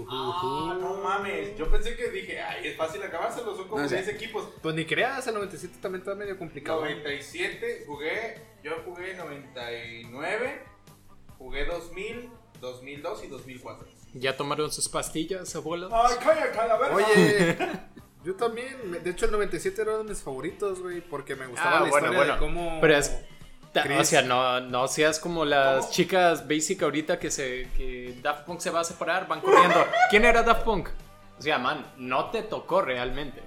Ah, 0.10 0.78
no 0.80 0.94
mames. 1.02 1.58
Yo 1.58 1.70
pensé 1.72 1.96
que 1.96 2.10
dije, 2.12 2.40
ay, 2.40 2.68
es 2.68 2.78
fácil 2.78 3.02
acabárselo. 3.02 3.56
Son 3.56 3.68
como 3.68 3.82
No 3.82 3.90
sé. 3.90 3.96
10 3.96 4.10
equipos. 4.10 4.48
Pues 4.62 4.76
ni 4.76 4.86
creas, 4.86 5.26
el 5.28 5.34
97 5.34 5.78
también 5.82 6.02
está 6.02 6.14
medio 6.14 6.38
complicado. 6.38 6.82
97, 6.82 7.86
jugué, 7.88 8.42
yo 8.64 8.74
jugué 8.86 9.16
99, 9.16 10.62
jugué 11.40 11.66
2000, 11.66 12.30
2002 12.62 13.24
y 13.24 13.28
2004. 13.28 13.88
¿Ya 14.14 14.38
tomaron 14.38 14.72
sus 14.72 14.88
pastillas, 14.88 15.56
abuelo? 15.56 15.90
Ay, 15.92 16.16
cállate, 16.24 16.60
a 16.60 16.68
la 16.68 16.78
verga. 16.78 16.96
Oye, 16.96 17.58
yo 18.24 18.36
también. 18.36 19.04
De 19.04 19.10
hecho, 19.10 19.26
el 19.26 19.32
97 19.32 19.82
era 19.82 19.92
uno 19.96 20.04
de 20.04 20.10
mis 20.12 20.22
favoritos, 20.22 20.82
güey, 20.82 21.02
porque 21.02 21.36
me 21.36 21.48
gustaba 21.48 21.78
Ah, 21.80 21.84
la 21.84 21.90
bueno, 21.90 22.08
historia 22.12 22.18
bueno. 22.20 22.34
de 22.34 22.40
cómo. 22.40 22.82
Pero 22.82 22.98
es. 22.98 23.12
Chris. 23.84 24.00
O 24.00 24.04
sea, 24.04 24.22
no, 24.22 24.60
no 24.62 24.88
seas 24.88 25.20
como 25.20 25.46
las 25.46 25.80
¿Cómo? 25.86 25.92
chicas 25.92 26.48
basic 26.48 26.82
ahorita 26.84 27.20
que 27.20 27.30
se 27.32 27.70
que 27.78 28.18
Daft 28.22 28.46
Punk 28.46 28.60
se 28.60 28.70
va 28.70 28.82
a 28.82 28.84
separar, 28.84 29.28
van 29.28 29.42
corriendo. 29.42 29.86
¿Quién 30.10 30.26
era 30.26 30.44
Daft 30.44 30.64
Punk? 30.64 30.90
O 31.38 31.42
sea, 31.42 31.58
man, 31.58 31.86
no 31.98 32.30
te 32.32 32.44
tocó 32.44 32.82
realmente. 32.82 33.42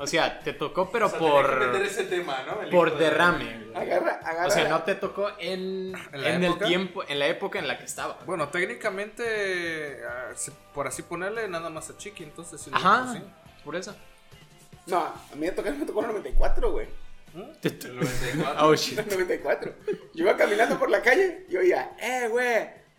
O 0.00 0.08
sea, 0.08 0.40
te 0.40 0.52
tocó 0.54 0.90
pero 0.90 1.06
O 1.06 1.08
sea, 1.08 1.18
que 1.20 1.24
por 1.24 1.66
meter 1.72 1.82
ese 1.86 2.04
tema, 2.04 2.42
¿no? 2.44 2.62
El 2.62 2.68
por 2.70 2.90
de- 2.98 3.04
derrame. 3.04 3.44
güey. 3.70 3.76
Agarra, 3.76 4.20
agarra. 4.24 4.46
O 4.48 4.50
sea, 4.50 4.68
no 4.68 4.82
te 4.82 4.96
tocó 4.96 5.28
en, 5.38 5.94
¿En 6.12 6.24
en 6.26 6.42
el 6.44 6.58
tiempo, 6.58 7.04
en 7.06 7.18
la 7.20 7.28
época 7.28 7.60
en 7.60 7.68
la 7.68 7.78
que 7.78 7.84
estaba. 7.84 8.18
Bueno, 8.26 8.48
técnicamente, 8.48 10.00
ah, 10.04 10.32
si- 10.34 10.50
por 10.74 10.88
así 10.88 11.02
ponerle, 11.02 11.46
nada 11.48 11.70
más 11.70 11.90
a 11.90 11.96
Chiqui, 11.96 12.24
entonces. 12.24 12.60
sí, 12.60 12.70
Ajá, 12.74 13.12
sí. 13.12 13.22
por 13.64 13.76
eso. 13.76 13.94
No, 14.86 14.98
a 14.98 15.14
mí 15.34 15.40
me 15.46 15.52
tocó, 15.52 15.70
me 15.70 15.86
tocó 15.86 16.00
el 16.00 16.06
94, 16.08 16.72
güey. 16.72 16.88
El 17.34 17.78
94. 17.96 18.66
Oh 18.66 18.74
shit. 18.74 18.98
El 18.98 19.08
94. 19.08 19.74
Yo 20.14 20.24
iba 20.24 20.36
caminando 20.36 20.78
por 20.78 20.90
la 20.90 21.02
calle 21.02 21.44
y 21.48 21.56
oía, 21.56 21.92
eh, 22.00 22.28
güey, 22.28 22.46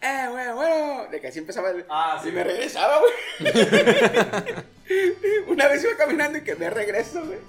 eh, 0.01 0.27
güey, 0.29 0.53
bueno. 0.53 1.07
De 1.11 1.19
que 1.19 1.27
así 1.27 1.39
empezaba 1.39 1.71
el... 1.71 1.85
Ah, 1.89 2.19
sí. 2.23 2.29
Y 2.29 2.31
me 2.31 2.43
regresaba, 2.43 2.99
güey. 2.99 3.53
Una 5.47 5.67
vez 5.67 5.83
iba 5.83 5.97
caminando 5.97 6.37
y 6.37 6.43
que 6.43 6.55
me 6.55 6.69
regreso, 6.69 7.25
güey. 7.25 7.39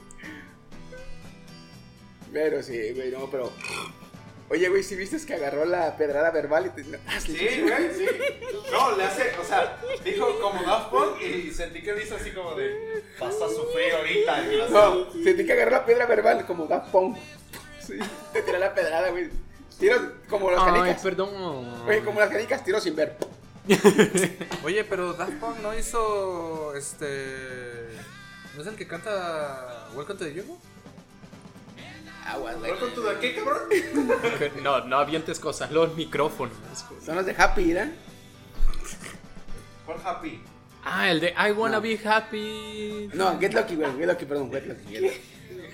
Pero 2.33 2.63
sí, 2.63 2.93
güey, 2.95 3.11
no, 3.11 3.31
pero... 3.31 3.53
Oye, 4.51 4.69
güey, 4.69 4.83
si 4.83 4.97
viste 4.97 5.25
que 5.25 5.35
agarró 5.35 5.65
la 5.65 5.97
pedrada 5.97 6.33
verbal 6.33 6.67
y 6.67 6.71
te... 6.71 6.99
Ah, 7.07 7.21
Sí, 7.21 7.33
güey, 7.63 7.95
sí. 7.97 8.07
No, 8.73 8.97
le 8.97 9.05
hace, 9.05 9.33
o 9.41 9.45
sea, 9.45 9.81
dijo 10.05 10.41
como 10.41 10.61
Daft 10.63 10.91
Punk 10.91 11.23
y 11.23 11.53
sentí 11.53 11.81
que 11.83 12.03
hizo 12.03 12.17
así 12.17 12.33
como 12.33 12.57
de, 12.57 13.05
vas 13.21 13.35
a 13.37 13.49
sufrir 13.49 13.93
ahorita. 13.95 14.43
y. 14.53 14.73
No, 14.73 15.13
sentí 15.13 15.47
que 15.47 15.53
agarró 15.53 15.71
la 15.71 15.87
piedra 15.87 16.07
verbal 16.07 16.45
como 16.47 16.67
Daft 16.67 16.91
Punk. 16.91 17.17
Sí, 17.81 17.95
te 18.33 18.43
tiró 18.43 18.59
la 18.59 18.75
pedrada, 18.75 19.11
güey. 19.11 19.29
Tiros 19.79 20.03
como 20.29 20.51
las 20.51 20.61
Ay, 20.63 20.73
canicas. 20.73 21.03
perdón. 21.03 21.85
Güey, 21.85 22.03
como 22.03 22.19
las 22.19 22.29
canicas, 22.31 22.65
tiro 22.65 22.81
sin 22.81 22.97
ver. 22.97 23.17
Oye, 24.65 24.83
pero 24.85 25.13
Daft 25.13 25.35
Punk 25.35 25.59
no 25.61 25.79
hizo. 25.79 26.75
Este. 26.75 27.87
¿No 28.57 28.63
es 28.63 28.67
el 28.67 28.75
que 28.75 28.87
canta 28.89 29.87
Welcome 29.95 30.19
to 30.19 30.25
the 30.25 30.33
Jungle? 30.33 30.57
Aguas, 32.33 32.59
güey. 32.59 32.71
¿Welcome 32.71 32.93
to 32.93 33.03
the 33.03 33.19
qué, 33.21 33.35
cabrón? 33.35 33.63
No, 34.63 34.85
no 34.87 34.99
avientes 34.99 35.41
cosas, 35.41 35.71
los 35.71 35.95
micrófonos. 35.97 36.55
Son 37.05 37.17
los 37.17 37.27
de 37.27 37.35
Happy, 37.37 37.73
¿verdad? 37.73 37.93
Por 39.87 40.01
Happy. 40.05 40.43
Ah, 40.85 41.11
el 41.11 41.21
de 41.21 41.35
I 41.37 41.53
wanna 41.53 41.79
be 41.81 41.99
happy. 42.03 43.11
No, 43.13 43.39
Get 43.39 43.53
Lucky, 43.53 43.77
güey. 43.77 43.93
Get 43.99 44.07
Lucky, 44.07 44.25
perdón. 44.25 44.51
Get 44.51 44.67
Lucky. 44.67 44.85
Get 44.91 45.03
Lucky. 45.03 45.21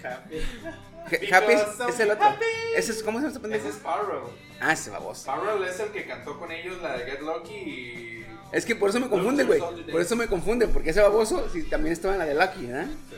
Happy. 0.02 1.32
Happy 1.32 1.52
es, 1.52 2.00
el 2.00 2.10
otro. 2.10 2.25
happy. 2.25 2.44
Ese 2.75 2.92
es, 2.92 3.02
¿Cómo 3.02 3.18
se 3.18 3.22
llama 3.22 3.28
este 3.28 3.40
pendejo? 3.40 3.68
Ese 3.68 3.76
es 3.76 3.82
Farrell. 3.82 4.25
Ah, 4.60 4.72
ese 4.72 4.90
baboso. 4.90 5.25
Farrell 5.25 5.62
es 5.62 5.78
el 5.78 5.90
que 5.90 6.06
cantó 6.06 6.38
con 6.38 6.50
ellos 6.50 6.82
la 6.82 6.96
de 6.96 7.04
Get 7.04 7.20
Lucky 7.20 7.54
y... 7.54 8.26
Es 8.50 8.64
que 8.64 8.75
por 8.75 8.90
eso 8.90 8.98
me 8.98 9.08
confunde, 9.08 9.44
güey. 9.44 9.60
Por 9.60 10.00
eso 10.00 10.16
me 10.16 10.26
confunde, 10.26 10.66
porque 10.66 10.90
ese 10.90 11.02
baboso 11.02 11.48
sí, 11.52 11.62
también 11.64 11.92
estaba 11.92 12.14
en 12.14 12.20
la 12.20 12.26
de 12.26 12.34
Lucky, 12.34 12.66
¿verdad? 12.66 12.86
Sí. 13.10 13.16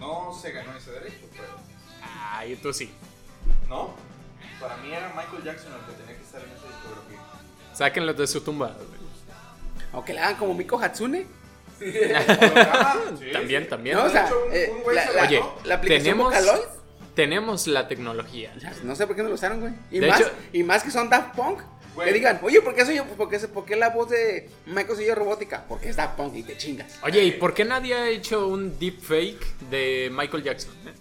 No 0.00 0.36
se 0.40 0.50
ganó 0.50 0.76
ese 0.76 0.90
derecho, 0.90 1.28
pero... 1.32 1.71
Ay, 2.02 2.56
tú 2.56 2.72
sí. 2.72 2.90
¿No? 3.68 3.94
Para 4.60 4.76
mí 4.78 4.92
era 4.92 5.08
Michael 5.16 5.42
Jackson 5.44 5.72
el 5.72 5.80
que 5.86 6.00
tenía 6.02 6.16
que 6.16 6.22
estar 6.22 6.40
en 6.42 6.48
esa 6.50 6.66
discografía. 6.66 7.18
Sáquenlos 7.74 8.16
de 8.16 8.26
su 8.26 8.40
tumba. 8.42 8.68
güey. 8.76 9.02
Aunque 9.92 10.12
la 10.14 10.24
hagan 10.26 10.36
como 10.36 10.54
Miko 10.54 10.78
Hatsune. 10.78 11.26
Sí, 11.82 13.32
También, 13.32 13.64
sí. 13.64 13.68
también. 13.68 13.96
No, 13.96 14.04
o 14.04 14.08
sea, 14.08 14.30
eh, 14.52 14.72
la, 14.94 15.22
Oye, 15.24 15.42
la 15.64 15.74
aplicación 15.76 16.16
tenemos- 16.16 16.32
Vocaloid. 16.32 16.62
Tenemos 17.14 17.66
la 17.66 17.88
tecnología. 17.88 18.54
ya, 18.58 18.72
No 18.84 18.94
sé 18.96 19.06
por 19.06 19.16
qué 19.16 19.22
no 19.22 19.28
lo 19.30 19.34
usaron, 19.34 19.60
güey. 19.60 19.72
Y, 19.90 19.98
De 19.98 20.06
más, 20.08 20.20
hecho- 20.20 20.30
y 20.52 20.62
más 20.62 20.82
que 20.84 20.90
son 20.92 21.10
Daft 21.10 21.34
Punk. 21.34 21.60
Güey. 21.94 22.06
Que 22.08 22.14
digan, 22.14 22.38
oye, 22.42 22.62
¿por 22.62 22.74
qué, 22.74 22.86
soy 22.86 22.96
yo, 22.96 23.04
por, 23.04 23.28
qué, 23.28 23.38
por 23.40 23.64
qué 23.66 23.76
la 23.76 23.90
voz 23.90 24.08
de 24.08 24.48
Michael 24.66 24.96
soy 24.96 25.06
yo 25.06 25.14
robótica? 25.14 25.64
Porque 25.68 25.90
es 25.90 25.96
Daft 25.96 26.16
Punk 26.16 26.34
y 26.36 26.42
te 26.42 26.56
chingas. 26.56 26.98
Oye, 27.02 27.22
¿y 27.24 27.32
por 27.32 27.52
qué 27.52 27.64
nadie 27.66 27.94
ha 27.94 28.08
hecho 28.08 28.46
un 28.48 28.78
deepfake 28.78 29.44
de 29.68 30.08
Michael 30.10 30.42
Jackson? 30.44 30.72
eh? 30.86 30.92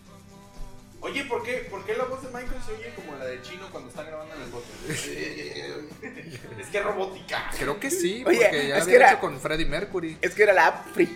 Oye, 1.01 1.23
¿por 1.25 1.41
qué, 1.43 1.67
¿por 1.69 1.83
qué 1.85 1.95
la 1.95 2.03
voz 2.05 2.21
de 2.21 2.27
Michael 2.29 2.61
se 2.65 2.73
oye 2.73 2.93
como 2.95 3.15
la 3.17 3.25
de 3.25 3.41
Chino 3.41 3.67
cuando 3.71 3.89
están 3.89 4.05
grabando 4.05 4.35
en 4.35 4.41
el 4.43 4.49
bote? 4.49 4.67
es 6.61 6.67
que 6.67 6.77
es 6.77 6.83
robótica. 6.83 7.49
Creo 7.57 7.79
que 7.79 7.89
sí, 7.89 8.23
Oye, 8.25 8.39
porque 8.41 8.67
ya 8.67 8.77
es 8.77 8.83
que 8.85 8.91
había 8.91 8.95
era- 8.95 9.11
hecho 9.11 9.19
con 9.19 9.39
Freddie 9.39 9.65
Mercury. 9.65 10.17
Es 10.21 10.35
que 10.35 10.43
era 10.43 10.53
la 10.53 10.67
app 10.67 10.93
free. 10.93 11.09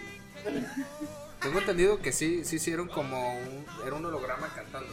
Tengo 1.42 1.60
entendido 1.60 2.02
que 2.02 2.12
sí, 2.12 2.44
sí 2.46 2.56
hicieron 2.56 2.88
como 2.88 3.38
un, 3.38 3.66
era 3.86 3.96
un 3.96 4.06
holograma 4.06 4.52
cantando. 4.56 4.92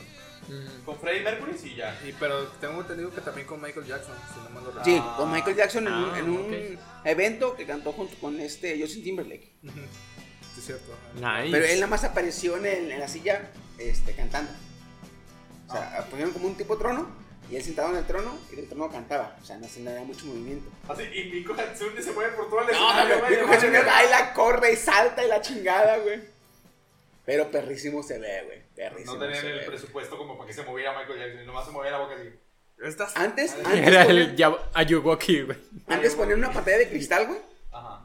Con 0.84 0.98
Freddie 0.98 1.22
Mercury 1.22 1.56
sí 1.56 1.74
ya. 1.74 1.98
Y, 2.06 2.12
pero 2.12 2.46
tengo 2.60 2.80
entendido 2.82 3.10
que 3.14 3.22
también 3.22 3.46
con 3.46 3.62
Michael 3.62 3.86
Jackson, 3.86 4.14
si 4.34 4.40
no 4.40 4.50
mal 4.50 4.64
lo 4.64 4.72
recuerdo. 4.72 4.84
Sí, 4.84 5.02
con 5.16 5.32
Michael 5.32 5.56
Jackson 5.56 5.86
en, 5.86 5.92
un, 5.94 6.10
Ah, 6.10 6.18
en 6.18 6.30
un 6.30 6.78
evento 7.04 7.56
que 7.56 7.64
cantó 7.64 7.92
junto 7.92 8.14
con 8.18 8.38
este 8.40 8.78
Justin 8.78 9.04
Timberlake. 9.04 9.52
Sí, 9.62 10.58
es 10.58 10.64
cierto. 10.66 10.92
Nice. 11.14 11.48
Pero 11.50 11.64
él 11.64 11.76
nada 11.80 11.86
más 11.86 12.04
apareció 12.04 12.58
en, 12.58 12.66
el- 12.66 12.90
en 12.92 13.00
la 13.00 13.08
silla 13.08 13.50
este, 13.78 14.12
cantando. 14.14 14.52
O 15.72 15.76
Ah. 15.78 15.90
sea, 15.92 16.04
pusieron 16.06 16.32
como 16.32 16.46
un 16.48 16.56
tipo 16.56 16.76
trono 16.76 17.06
y 17.50 17.56
él 17.56 17.62
sentado 17.62 17.90
en 17.90 17.96
el 17.96 18.06
trono 18.06 18.38
y 18.52 18.56
del 18.56 18.68
trono 18.68 18.90
cantaba. 18.90 19.36
O 19.40 19.44
sea, 19.44 19.56
no 19.58 19.66
se 19.68 19.80
le 19.80 19.92
da 19.92 20.02
mucho 20.04 20.26
movimiento. 20.26 20.70
Así, 20.88 21.02
y 21.04 21.30
Miko 21.30 21.54
Hatsune 21.54 22.02
se 22.02 22.12
mueve 22.12 22.32
por 22.36 22.48
todo 22.48 22.60
el 22.60 22.66
No, 22.66 22.72
escenario, 22.72 23.16
no, 23.16 23.48
verga. 23.48 23.82
baila, 23.84 24.32
corre 24.34 24.72
y 24.72 24.76
salta 24.76 25.24
y 25.24 25.28
la 25.28 25.40
chingada, 25.40 25.98
güey. 25.98 26.20
Pero 27.24 27.50
perrísimo 27.50 28.02
se 28.02 28.18
ve, 28.18 28.42
güey. 28.46 28.62
Perrísimo 28.74 29.14
No 29.14 29.20
tenían 29.20 29.46
el 29.46 29.58
ve. 29.60 29.64
presupuesto 29.66 30.18
como 30.18 30.36
para 30.36 30.48
que 30.48 30.54
se 30.54 30.62
moviera 30.64 30.96
Michael 30.98 31.18
Jackson 31.18 31.46
nomás 31.46 31.66
se 31.66 31.70
movía 31.72 31.90
la 31.92 31.98
boca 31.98 32.14
así. 32.16 32.28
Estas, 32.82 33.16
Antes, 33.16 33.54
Era 33.54 33.68
antes, 33.70 33.86
Era 33.86 34.04
ponían, 34.06 34.28
el 34.30 34.36
ya- 34.36 34.58
Ayuwoki, 34.74 35.42
güey. 35.42 35.58
antes 35.86 36.14
ponían 36.16 36.38
una 36.38 36.52
pantalla 36.52 36.78
de 36.78 36.88
cristal, 36.88 37.26
güey. 37.28 37.38
Ajá. 37.70 38.00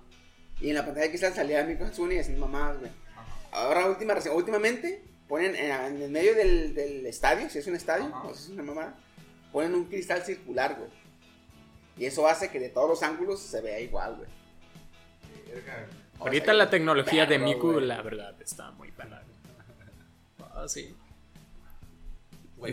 Y 0.62 0.70
en 0.70 0.76
la 0.76 0.82
pantalla 0.86 1.06
de 1.06 1.10
cristal 1.10 1.34
salía 1.34 1.64
Miko 1.64 1.86
Hatsune 1.86 2.16
y 2.16 2.20
haciendo 2.20 2.46
mamadas, 2.48 2.80
güey. 2.80 2.92
Ahora, 3.52 3.88
última, 3.88 4.14
últimamente, 4.34 5.02
ponen 5.28 5.56
en, 5.56 5.72
en 5.72 6.02
el 6.02 6.10
medio 6.12 6.34
del, 6.36 6.74
del 6.74 7.06
estadio, 7.06 7.50
si 7.50 7.60
es 7.60 7.68
un 7.68 7.76
estadio, 7.76 8.06
Ajá. 8.08 8.28
o 8.28 8.34
si 8.34 8.44
es 8.44 8.50
una 8.50 8.64
mamada, 8.64 8.96
ponen 9.52 9.74
un 9.76 9.86
cristal 9.86 10.24
circular, 10.24 10.76
güey. 10.78 10.90
Y 11.98 12.06
eso 12.06 12.28
hace 12.28 12.50
que 12.52 12.60
de 12.60 12.70
todos 12.70 12.90
los 12.90 13.04
ángulos 13.04 13.40
se 13.42 13.60
vea 13.62 13.80
igual, 13.80 14.16
güey. 14.18 14.30
O 16.20 16.24
Ahorita 16.24 16.46
sea, 16.46 16.54
la 16.54 16.70
tecnología 16.70 17.26
de 17.26 17.40
Miku, 17.40 17.74
güey. 17.74 17.86
la 17.86 18.02
verdad, 18.02 18.40
está 18.42 18.72
muy 18.72 18.92
buena. 18.92 19.22
Ah, 20.54 20.68
sí. 20.68 20.96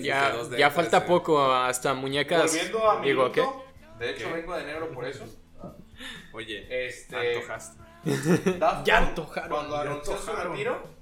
Ya, 0.01 0.35
2D, 0.35 0.57
ya 0.59 0.71
falta 0.71 1.03
3D. 1.05 1.07
poco 1.07 1.53
hasta 1.53 1.93
muñecas. 1.95 2.51
Volviendo 2.51 2.91
a 2.91 3.01
Digo, 3.03 3.33
¿qué? 3.33 3.45
De 3.99 4.11
hecho, 4.11 4.29
¿Qué? 4.29 4.33
vengo 4.33 4.57
de 4.57 4.65
negro 4.65 4.91
por 4.93 5.05
eso. 5.07 5.25
Oye, 6.33 6.87
Este. 6.87 7.17
antojaste. 7.37 7.83
Ya 8.85 8.99
antojaron, 8.99 9.51
Cuando 9.51 9.77
anunció 9.77 10.19
su 10.19 10.33
retiro, 10.33 10.94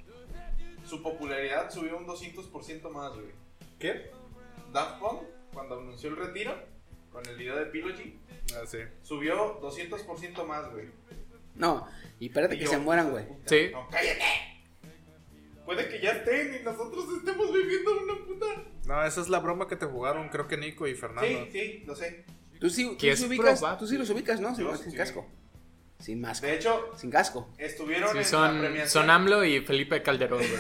su 0.92 1.02
popularidad 1.02 1.70
subió 1.70 1.96
un 1.96 2.06
200% 2.06 2.90
más, 2.90 3.14
güey. 3.14 3.30
¿Qué? 3.78 4.10
Daft 4.74 5.00
Punk, 5.00 5.22
cuando 5.54 5.78
anunció 5.80 6.10
el 6.10 6.16
retiro, 6.16 6.54
con 7.10 7.26
el 7.26 7.34
video 7.36 7.56
de 7.56 7.64
Pilogy, 7.66 8.18
Ah, 8.54 8.66
sí. 8.66 8.76
subió 9.00 9.58
200% 9.62 10.44
más, 10.44 10.70
güey. 10.70 10.90
No, 11.54 11.86
y 12.20 12.26
espérate 12.26 12.56
Y 12.56 12.58
que 12.58 12.64
yo, 12.66 12.70
se 12.72 12.78
mueran, 12.78 13.10
güey. 13.10 13.24
Sí. 13.46 13.70
No, 13.72 13.88
cállate. 13.88 14.20
Puede 15.64 15.88
que 15.88 15.98
ya 16.02 16.10
estén 16.10 16.60
y 16.60 16.62
nosotros 16.62 17.06
estemos 17.16 17.50
viviendo 17.54 17.90
una 18.02 18.26
puta. 18.26 18.46
No, 18.84 19.02
esa 19.06 19.22
es 19.22 19.30
la 19.30 19.38
broma 19.38 19.68
que 19.68 19.76
te 19.76 19.86
jugaron, 19.86 20.28
creo 20.28 20.46
que 20.46 20.58
Nico 20.58 20.86
y 20.86 20.94
Fernando. 20.94 21.46
Sí, 21.46 21.48
sí, 21.52 21.84
lo 21.86 21.96
sé. 21.96 22.26
Tú 22.60 22.68
sí, 22.68 22.84
tú 22.98 23.16
sí 23.16 23.24
ubicas, 23.24 23.62
tú 23.78 23.86
sí 23.86 23.96
los 23.96 24.10
ubicas, 24.10 24.40
¿no? 24.40 24.54
Yo 24.58 24.76
Sin, 24.76 24.90
sí. 24.90 24.96
casco. 24.98 25.26
Sin 26.02 26.20
máscara. 26.20 26.52
De 26.52 26.58
hecho, 26.58 26.90
Sin 26.96 27.10
casco. 27.10 27.48
estuvieron 27.58 28.10
Sí, 28.24 28.34
en 28.34 28.42
la 28.42 28.50
premiación. 28.60 28.88
son 28.88 29.08
AMLO 29.10 29.44
y 29.44 29.60
Felipe 29.60 30.02
Calderón, 30.02 30.40
güey. 30.40 30.50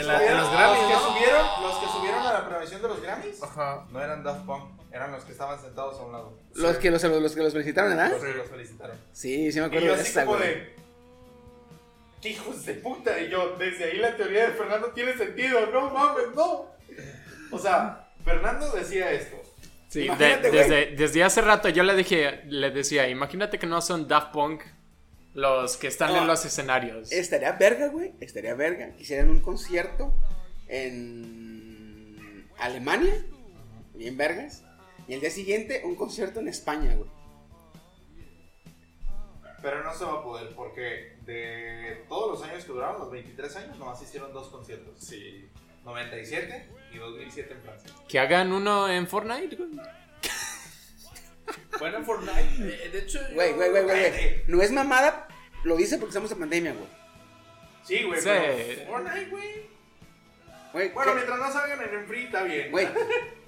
En, 0.00 0.06
la- 0.06 0.24
en 0.26 0.36
los 0.36 0.42
Los 0.46 0.52
Grammys, 0.52 0.86
que, 0.86 0.94
subieron, 0.94 1.46
los 1.62 1.78
que 1.78 1.86
subieron 1.88 2.20
a 2.26 2.32
la 2.32 2.48
premiación 2.48 2.82
de 2.82 2.88
los 2.88 3.02
Grammys 3.02 3.42
Ajá. 3.42 3.86
no 3.90 4.00
eran 4.02 4.22
Daft 4.24 4.46
Punk, 4.46 4.64
eran 4.92 5.12
los 5.12 5.24
que 5.24 5.32
estaban 5.32 5.60
sentados 5.60 5.98
a 6.00 6.02
un 6.02 6.12
lado. 6.12 6.32
Los 6.54 6.76
que 6.78 6.90
los, 6.90 7.02
los 7.04 7.34
que 7.34 7.42
los 7.42 7.52
felicitaron, 7.52 7.90
Los 7.96 7.98
¿verdad? 7.98 8.20
que 8.20 8.34
los 8.38 8.48
felicitaron. 8.48 8.96
Sí, 9.12 9.52
sí 9.52 9.58
me 9.60 9.66
Y 9.66 9.68
acuerdo 9.68 9.86
yo 9.88 9.94
de 9.94 10.00
así 10.00 10.10
esa, 10.10 10.24
como 10.24 10.38
güey. 10.38 10.48
de. 10.54 10.76
"¿Qué 12.22 12.28
hijos 12.30 12.64
de 12.64 12.74
puta! 12.74 13.20
Y 13.20 13.28
yo, 13.28 13.56
desde 13.58 13.84
ahí 13.84 13.98
la 13.98 14.16
teoría 14.16 14.48
de 14.48 14.54
Fernando 14.54 14.88
tiene 14.92 15.14
sentido. 15.16 15.66
No 15.66 15.90
mames, 15.90 16.28
no. 16.34 16.66
O 17.50 17.58
sea, 17.58 18.08
Fernando 18.24 18.70
decía 18.70 19.10
esto. 19.12 19.36
Sí, 20.02 20.08
de- 20.08 20.50
desde, 20.50 20.86
desde 20.96 21.24
hace 21.24 21.40
rato 21.40 21.68
yo 21.68 21.82
le 21.82 21.94
dije, 21.96 22.42
le 22.46 22.70
decía, 22.70 23.08
imagínate 23.08 23.58
que 23.58 23.66
no 23.66 23.80
son 23.80 24.06
Daft 24.08 24.32
Punk 24.32 24.62
los 25.34 25.76
que 25.76 25.86
están 25.88 26.12
No. 26.12 26.18
en 26.22 26.26
los 26.26 26.44
escenarios. 26.44 27.12
Estaría 27.12 27.52
verga, 27.52 27.88
güey. 27.88 28.14
Estaría 28.20 28.54
verga. 28.54 28.90
Hicieran 28.98 29.28
un 29.30 29.40
concierto 29.40 30.14
en 30.68 32.46
Alemania. 32.58 33.24
Bien 33.94 34.16
vergas. 34.16 34.62
Y 35.08 35.14
el 35.14 35.20
día 35.20 35.30
siguiente 35.30 35.82
un 35.84 35.94
concierto 35.94 36.40
en 36.40 36.48
España, 36.48 36.94
güey. 36.94 37.10
Pero 39.62 39.82
no 39.82 39.92
se 39.94 40.04
va 40.04 40.14
a 40.20 40.22
poder 40.22 40.54
porque 40.54 41.16
de 41.24 42.04
todos 42.08 42.38
los 42.38 42.48
años 42.48 42.64
que 42.64 42.72
duraron, 42.72 43.00
los 43.00 43.10
23 43.10 43.56
años, 43.56 43.78
nomás 43.78 44.00
hicieron 44.02 44.32
dos 44.32 44.48
conciertos. 44.48 44.94
Sí. 45.02 45.48
97 45.86 46.68
y 46.92 46.98
2007 46.98 47.52
en 47.54 47.62
Francia. 47.62 47.90
Que 48.08 48.18
hagan 48.18 48.52
uno 48.52 48.88
en 48.88 49.06
Fortnite, 49.06 49.56
güey. 49.56 49.70
Bueno, 51.78 51.98
en 51.98 52.04
Fortnite. 52.04 52.84
Eh, 52.86 52.88
De 52.90 52.98
hecho, 53.00 53.20
Güey, 53.32 53.52
güey, 53.52 53.70
güey, 53.70 53.84
güey. 53.84 54.42
No 54.48 54.60
es 54.62 54.72
mamada. 54.72 55.28
Lo 55.62 55.76
dice 55.76 55.96
porque 55.98 56.10
estamos 56.10 56.30
en 56.32 56.38
pandemia, 56.40 56.72
güey. 56.72 56.86
Sí, 57.84 58.02
güey, 58.02 58.20
Sí. 58.20 58.26
pero 58.28 58.90
Fortnite, 58.90 59.26
güey. 59.30 59.66
Güey, 60.72 60.88
Bueno, 60.92 61.10
¿qué- 61.12 61.14
mientras 61.16 61.38
no 61.38 61.52
salgan 61.52 61.82
en 61.82 61.94
el 62.00 62.06
free, 62.06 62.24
está 62.24 62.42
bien. 62.42 62.70
güey, 62.70 62.88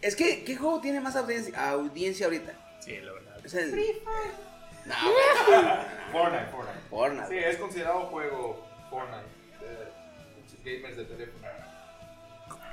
es 0.01 0.15
que, 0.15 0.45
¿qué 0.45 0.57
juego 0.57 0.81
tiene 0.81 1.01
más 1.01 1.17
audiencia, 1.17 1.71
audiencia 1.71 2.27
ahorita? 2.27 2.53
Sí, 2.81 2.97
la 3.01 3.13
verdad. 3.13 3.45
Es 3.45 3.55
el... 3.55 3.71
No, 3.73 4.95
güey. 5.03 5.57
Fortnite, 6.13 6.47
Fortnite. 6.53 6.81
Fortnite. 6.91 7.29
Sí, 7.29 7.39
es 7.39 7.57
considerado 7.57 8.01
juego 8.07 8.67
Fortnite. 8.91 9.27
De 9.61 9.91
muchos 10.41 10.65
gamers 10.65 10.97
de 10.97 11.05
teléfono. 11.05 11.49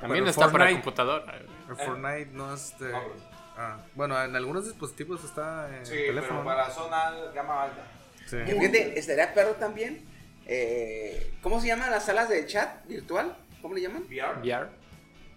También 0.00 0.26
está 0.26 0.50
para 0.50 0.66
Fortnite- 0.66 0.72
computadora. 0.74 1.36
El 1.68 1.76
Fortnite 1.76 2.30
no 2.32 2.54
es 2.54 2.78
de. 2.78 2.90
No, 2.92 3.00
bro. 3.04 3.14
Ah, 3.58 3.78
bueno, 3.94 4.22
en 4.22 4.36
algunos 4.36 4.64
dispositivos 4.66 5.24
está 5.24 5.74
en 5.74 5.86
Sí, 5.86 5.94
teléfono. 5.94 6.42
pero 6.42 6.44
para 6.44 6.70
zona 6.70 7.10
gama 7.34 7.62
alta. 7.62 7.82
Sí. 8.26 8.36
Que 8.44 8.54
fíjate, 8.54 8.98
estaría 8.98 9.32
perro 9.32 9.52
también. 9.52 10.04
eh, 10.46 11.32
¿Cómo 11.42 11.60
se 11.60 11.68
llaman 11.68 11.90
las 11.90 12.04
salas 12.04 12.28
de 12.28 12.44
chat 12.46 12.86
virtual? 12.86 13.36
¿Cómo 13.62 13.74
le 13.74 13.80
llaman? 13.80 14.02
VR. 14.08 14.40
VR. 14.40 14.68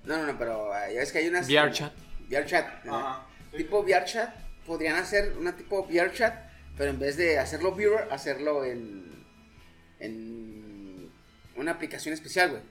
No, 0.03 0.17
no, 0.17 0.27
no, 0.27 0.37
pero 0.37 0.73
ah, 0.73 0.89
ya 0.89 0.99
ves 0.99 1.11
que 1.11 1.19
hay 1.19 1.29
unas. 1.29 1.47
VR 1.47 1.71
chat. 1.71 1.93
VR 2.29 2.45
chat. 2.45 2.83
¿no? 2.83 2.97
Ajá. 2.97 3.25
Sí. 3.51 3.57
Tipo 3.57 3.79
VR 3.81 4.05
chat. 4.05 4.35
Podrían 4.67 4.97
hacer 4.97 5.33
una 5.39 5.55
tipo 5.55 5.81
VR 5.83 6.11
chat, 6.13 6.35
pero 6.77 6.89
en 6.91 6.99
vez 6.99 7.15
de 7.17 7.39
hacerlo 7.39 7.71
viewer, 7.73 8.07
hacerlo 8.11 8.63
en. 8.65 9.25
en 9.99 11.11
una 11.55 11.71
aplicación 11.71 12.13
especial, 12.13 12.49
güey. 12.51 12.61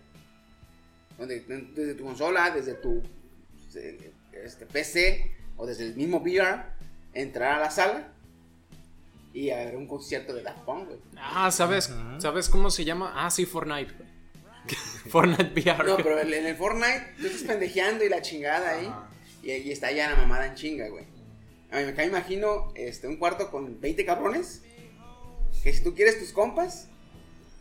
Donde 1.19 1.41
desde 1.41 1.95
tu 1.95 2.05
consola, 2.05 2.51
desde 2.51 2.75
tu 2.75 3.03
este, 4.33 4.67
PC 4.67 5.31
o 5.57 5.67
desde 5.67 5.85
el 5.85 5.97
mismo 5.97 6.19
VR, 6.19 6.63
entrar 7.13 7.57
a 7.57 7.59
la 7.59 7.71
sala 7.71 8.13
y 9.33 9.51
a 9.51 9.57
ver 9.57 9.77
un 9.77 9.87
concierto 9.87 10.33
de 10.33 10.43
Daft 10.43 10.61
Punk, 10.61 10.87
güey. 10.87 10.99
Ah, 11.17 11.51
¿sabes, 11.51 11.93
¿sabes 12.19 12.49
cómo 12.49 12.71
se 12.71 12.85
llama? 12.85 13.13
Ah, 13.15 13.31
sí, 13.31 13.47
Fortnite. 13.47 13.93
güey. 13.95 14.09
Fortnite 15.11 15.61
VR. 15.61 15.85
No, 15.85 15.97
pero 15.97 16.21
en 16.21 16.47
el 16.47 16.57
Fortnite 16.57 17.15
tú 17.21 17.27
estás 17.27 17.43
pendejeando 17.43 18.05
y 18.05 18.09
la 18.09 18.23
chingada 18.23 18.71
ahí. 18.71 18.93
Y 19.43 19.51
ahí 19.51 19.71
está 19.71 19.93
ya 19.93 20.11
la 20.11 20.17
mamada 20.17 20.47
en 20.47 20.55
chinga, 20.55 20.89
güey. 20.89 21.05
A 21.71 21.79
mí 21.79 21.85
acá 21.85 22.03
me 22.03 22.09
imagino 22.09 22.73
este, 22.75 23.07
un 23.07 23.17
cuarto 23.17 23.51
con 23.51 23.81
20 23.81 24.05
cabrones. 24.05 24.63
Que 25.63 25.73
si 25.73 25.83
tú 25.83 25.95
quieres 25.95 26.19
tus 26.19 26.33
compas. 26.33 26.89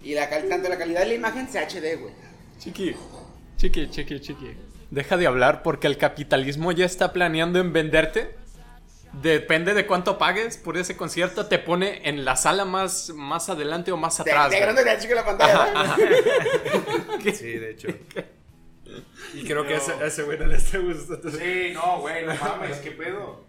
Y 0.02 0.14
la 0.14 0.30
tanto 0.30 0.70
la 0.70 0.78
calidad 0.78 1.02
de 1.02 1.08
la 1.08 1.14
imagen 1.16 1.50
sea 1.50 1.68
HD, 1.68 2.00
güey. 2.00 2.14
Chiqui, 2.60 2.96
chiqui, 3.58 3.90
chiqui, 3.90 4.20
chiqui. 4.20 4.56
Deja 4.90 5.18
de 5.18 5.28
hablar 5.28 5.64
porque 5.64 5.88
el 5.88 5.98
capitalismo 5.98 6.72
ya 6.72 6.86
está 6.86 7.12
planeando 7.12 7.60
en 7.60 7.74
venderte. 7.74 8.36
Depende 9.22 9.74
de 9.74 9.88
cuánto 9.88 10.18
pagues 10.18 10.58
por 10.58 10.78
ese 10.78 10.96
concierto, 10.96 11.48
te 11.48 11.60
pone 11.60 12.08
en 12.08 12.24
la 12.24 12.36
sala 12.36 12.66
más, 12.66 13.10
más 13.16 13.50
adelante 13.50 13.92
o 13.92 13.98
más 13.98 14.20
atrás. 14.20 14.52
de 14.52 14.60
grande 14.60 14.84
de 14.84 14.98
chico 15.00 15.16
la 15.16 15.26
pantalla. 15.26 15.96
Sí, 17.34 17.54
de 17.54 17.72
hecho. 17.72 17.88
Y 19.34 19.44
creo 19.44 19.66
que 19.66 19.76
a 19.76 20.06
ese, 20.06 20.24
güey 20.24 20.38
no 20.38 20.46
le 20.46 20.56
está 20.56 20.78
gustando. 20.78 21.32
Sí, 21.32 21.72
no, 21.74 22.00
güey, 22.00 22.26
no 22.26 22.36
mames, 22.36 22.78
qué 22.78 22.92
pedo. 22.92 23.46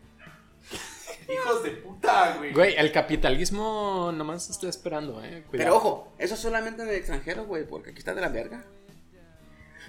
Hijos 1.32 1.62
de 1.62 1.70
puta, 1.70 2.36
güey. 2.38 2.52
Güey, 2.52 2.74
el 2.76 2.90
capitalismo 2.90 4.10
nomás 4.14 4.48
está 4.48 4.68
esperando, 4.68 5.22
eh. 5.22 5.44
Pero 5.50 5.76
ojo, 5.76 6.12
eso 6.18 6.36
solamente 6.36 6.82
en 6.82 6.88
el 6.88 6.94
extranjero, 6.94 7.44
güey. 7.44 7.66
Porque 7.66 7.90
aquí 7.90 7.98
está 7.98 8.14
de 8.14 8.22
la 8.22 8.28
verga. 8.28 8.64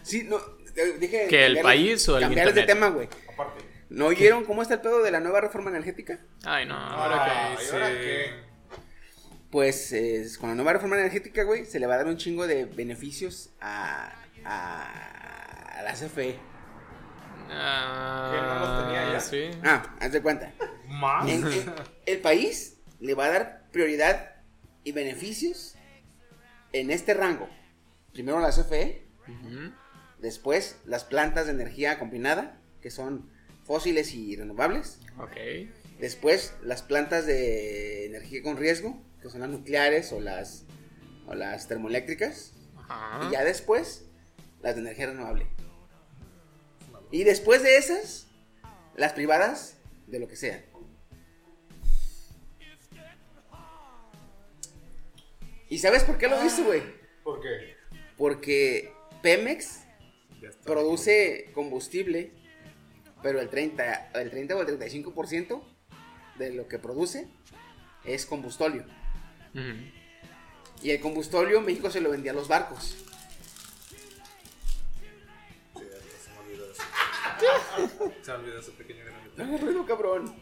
Sí, 0.03 0.23
no. 0.23 0.37
te- 0.73 0.97
Dije. 0.97 1.27
¿Que 1.27 1.45
el 1.45 1.59
país 1.61 2.07
o 2.09 2.17
el 2.17 2.29
de 2.29 2.35
internet? 2.41 2.65
tema, 2.65 2.89
güey. 2.89 3.07
Aparte. 3.33 3.63
¿No 3.89 4.07
oyeron 4.07 4.45
cómo 4.45 4.61
está 4.61 4.75
el 4.75 4.81
pedo 4.81 5.01
de 5.01 5.09
la 5.11 5.19
nueva 5.19 5.41
reforma 5.41 5.69
energética? 5.71 6.19
Ay, 6.45 6.65
no. 6.67 6.75
Ahora 6.77 7.23
Ay, 7.51 7.57
que 7.57 7.63
¿y 7.63 7.69
ahora 7.69 7.89
qué? 7.89 8.49
Pues 9.49 9.91
eh, 9.93 10.27
con 10.39 10.49
la 10.49 10.55
nueva 10.55 10.73
reforma 10.73 10.95
energética, 10.99 11.43
güey, 11.43 11.65
se 11.65 11.79
le 11.79 11.87
va 11.87 11.95
a 11.95 11.97
dar 11.97 12.05
un 12.07 12.17
chingo 12.17 12.45
de 12.45 12.65
beneficios 12.65 13.49
a, 13.59 14.13
a, 14.45 15.79
a 15.79 15.81
la 15.81 15.93
CFE. 15.93 16.37
Ah, 17.51 18.31
¿Que 18.31 18.41
no 18.41 18.59
los 18.59 18.83
tenía 18.85 19.11
ya? 19.13 19.19
Sí. 19.19 19.49
Ah, 19.63 19.95
haz 19.99 20.11
de 20.11 20.21
cuenta. 20.21 20.53
Más. 20.87 21.27
En- 21.27 21.47
en- 21.51 21.73
el 22.05 22.19
país 22.19 22.77
le 22.99 23.15
va 23.15 23.25
a 23.25 23.29
dar 23.31 23.63
prioridad 23.71 24.35
y 24.83 24.91
beneficios 24.91 25.75
en 26.73 26.91
este 26.91 27.13
rango. 27.15 27.49
Primero 28.13 28.39
la 28.39 28.51
CFE, 28.51 29.07
Ujú. 29.27 29.71
Después 30.21 30.77
las 30.85 31.03
plantas 31.03 31.45
de 31.45 31.53
energía 31.53 31.99
combinada, 31.99 32.61
que 32.81 32.91
son 32.91 33.29
fósiles 33.63 34.13
y 34.13 34.35
renovables. 34.35 34.99
Ok. 35.17 35.35
Después 35.99 36.53
las 36.61 36.81
plantas 36.81 37.25
de 37.25 38.05
energía 38.05 38.41
con 38.41 38.57
riesgo, 38.57 39.01
que 39.21 39.29
son 39.29 39.41
las 39.41 39.49
nucleares 39.49 40.11
o 40.13 40.19
las, 40.19 40.65
o 41.27 41.35
las 41.35 41.67
termoeléctricas. 41.67 42.53
Ajá. 42.77 43.27
Y 43.27 43.33
ya 43.33 43.43
después, 43.43 44.05
las 44.61 44.75
de 44.75 44.81
energía 44.81 45.07
renovable. 45.07 45.47
Y 47.11 47.23
después 47.23 47.63
de 47.63 47.77
esas, 47.77 48.27
las 48.95 49.13
privadas, 49.13 49.77
de 50.07 50.19
lo 50.19 50.27
que 50.27 50.35
sea. 50.35 50.63
¿Y 55.69 55.77
sabes 55.77 56.03
por 56.03 56.17
qué 56.17 56.27
lo 56.27 56.43
hizo, 56.43 56.65
güey? 56.65 56.81
¿Por 57.23 57.41
qué? 57.41 57.75
Porque 58.17 58.91
Pemex. 59.21 59.81
Produce 60.63 61.49
combustible, 61.53 62.31
pero 63.21 63.39
el 63.39 63.49
30, 63.49 64.11
el 64.15 64.29
30 64.29 64.55
o 64.55 64.61
el 64.61 64.79
35% 64.79 65.61
de 66.37 66.53
lo 66.53 66.67
que 66.67 66.79
produce 66.79 67.27
es 68.05 68.25
combustóleo. 68.25 68.85
Y 70.81 70.91
el 70.91 71.01
combustóleo 71.01 71.61
México 71.61 71.89
se 71.89 72.01
lo 72.01 72.11
vendía 72.11 72.31
a 72.31 72.35
los 72.35 72.47
barcos. 72.47 72.95
Se 78.21 78.31
me 78.31 78.37
olvidó 78.37 78.59
ese 78.59 78.71
pequeño 78.77 79.03
granito. 79.05 79.85
Cabrón. 79.85 80.35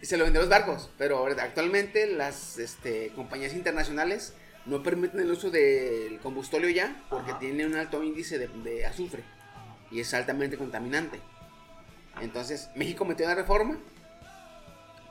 Se 0.00 0.16
lo 0.16 0.24
vendió 0.24 0.40
a 0.40 0.44
los 0.44 0.50
barcos, 0.50 0.90
pero 0.98 1.26
actualmente 1.26 2.08
las 2.08 2.58
este, 2.58 3.12
compañías 3.14 3.54
internacionales 3.54 4.34
no 4.66 4.82
permiten 4.82 5.20
el 5.20 5.30
uso 5.30 5.50
del 5.50 6.18
combustóleo 6.20 6.70
ya 6.70 7.02
porque 7.10 7.32
tiene 7.34 7.66
un 7.66 7.74
alto 7.74 8.02
índice 8.02 8.38
de, 8.38 8.48
de 8.48 8.86
azufre 8.86 9.24
y 9.90 10.00
es 10.00 10.14
altamente 10.14 10.56
contaminante. 10.56 11.20
Entonces, 12.20 12.70
México 12.74 13.04
metió 13.04 13.26
una 13.26 13.34
reforma 13.34 13.78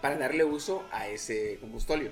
para 0.01 0.17
darle 0.17 0.43
uso 0.43 0.83
a 0.91 1.07
ese 1.07 1.57
combustóleo. 1.59 2.11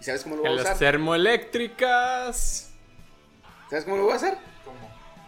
¿Y 0.00 0.04
sabes 0.04 0.22
cómo 0.22 0.36
lo 0.36 0.42
va 0.42 0.48
En 0.48 0.54
a 0.54 0.56
las 0.56 0.64
usar? 0.66 0.78
termoeléctricas. 0.78 2.70
¿Sabes 3.68 3.84
cómo 3.84 3.96
lo 3.96 4.06
va 4.06 4.14
a 4.14 4.16
hacer? 4.16 4.38
¿Cómo? 4.64 4.78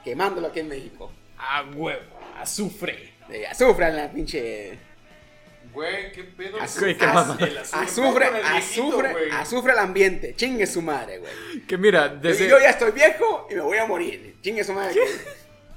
Quemándolo 0.04 0.46
aquí 0.48 0.60
en 0.60 0.68
México. 0.68 1.10
A 1.38 1.62
huevo. 1.74 2.02
Azufre. 2.38 3.14
De 3.28 3.46
azufre 3.46 3.88
en 3.88 3.96
la 3.96 4.10
pinche. 4.10 4.78
Güey, 5.72 6.12
qué 6.12 6.24
pedo. 6.24 6.60
Az- 6.60 6.78
Güey, 6.80 6.96
qué 6.96 7.04
azufre. 7.04 7.58
azufre, 7.72 8.30
viejito, 8.30 8.52
azufre, 8.54 9.32
azufre 9.32 9.72
al 9.72 9.78
ambiente. 9.78 10.34
Chingue 10.36 10.66
su 10.66 10.82
madre, 10.82 11.18
güey. 11.18 11.32
Que 11.66 11.76
mira, 11.78 12.08
desde. 12.08 12.48
Yo 12.48 12.58
ya 12.58 12.70
estoy 12.70 12.92
viejo 12.92 13.46
y 13.50 13.54
me 13.54 13.60
voy 13.60 13.78
a 13.78 13.86
morir. 13.86 14.36
Chingue 14.42 14.64
su 14.64 14.72
madre. 14.72 14.98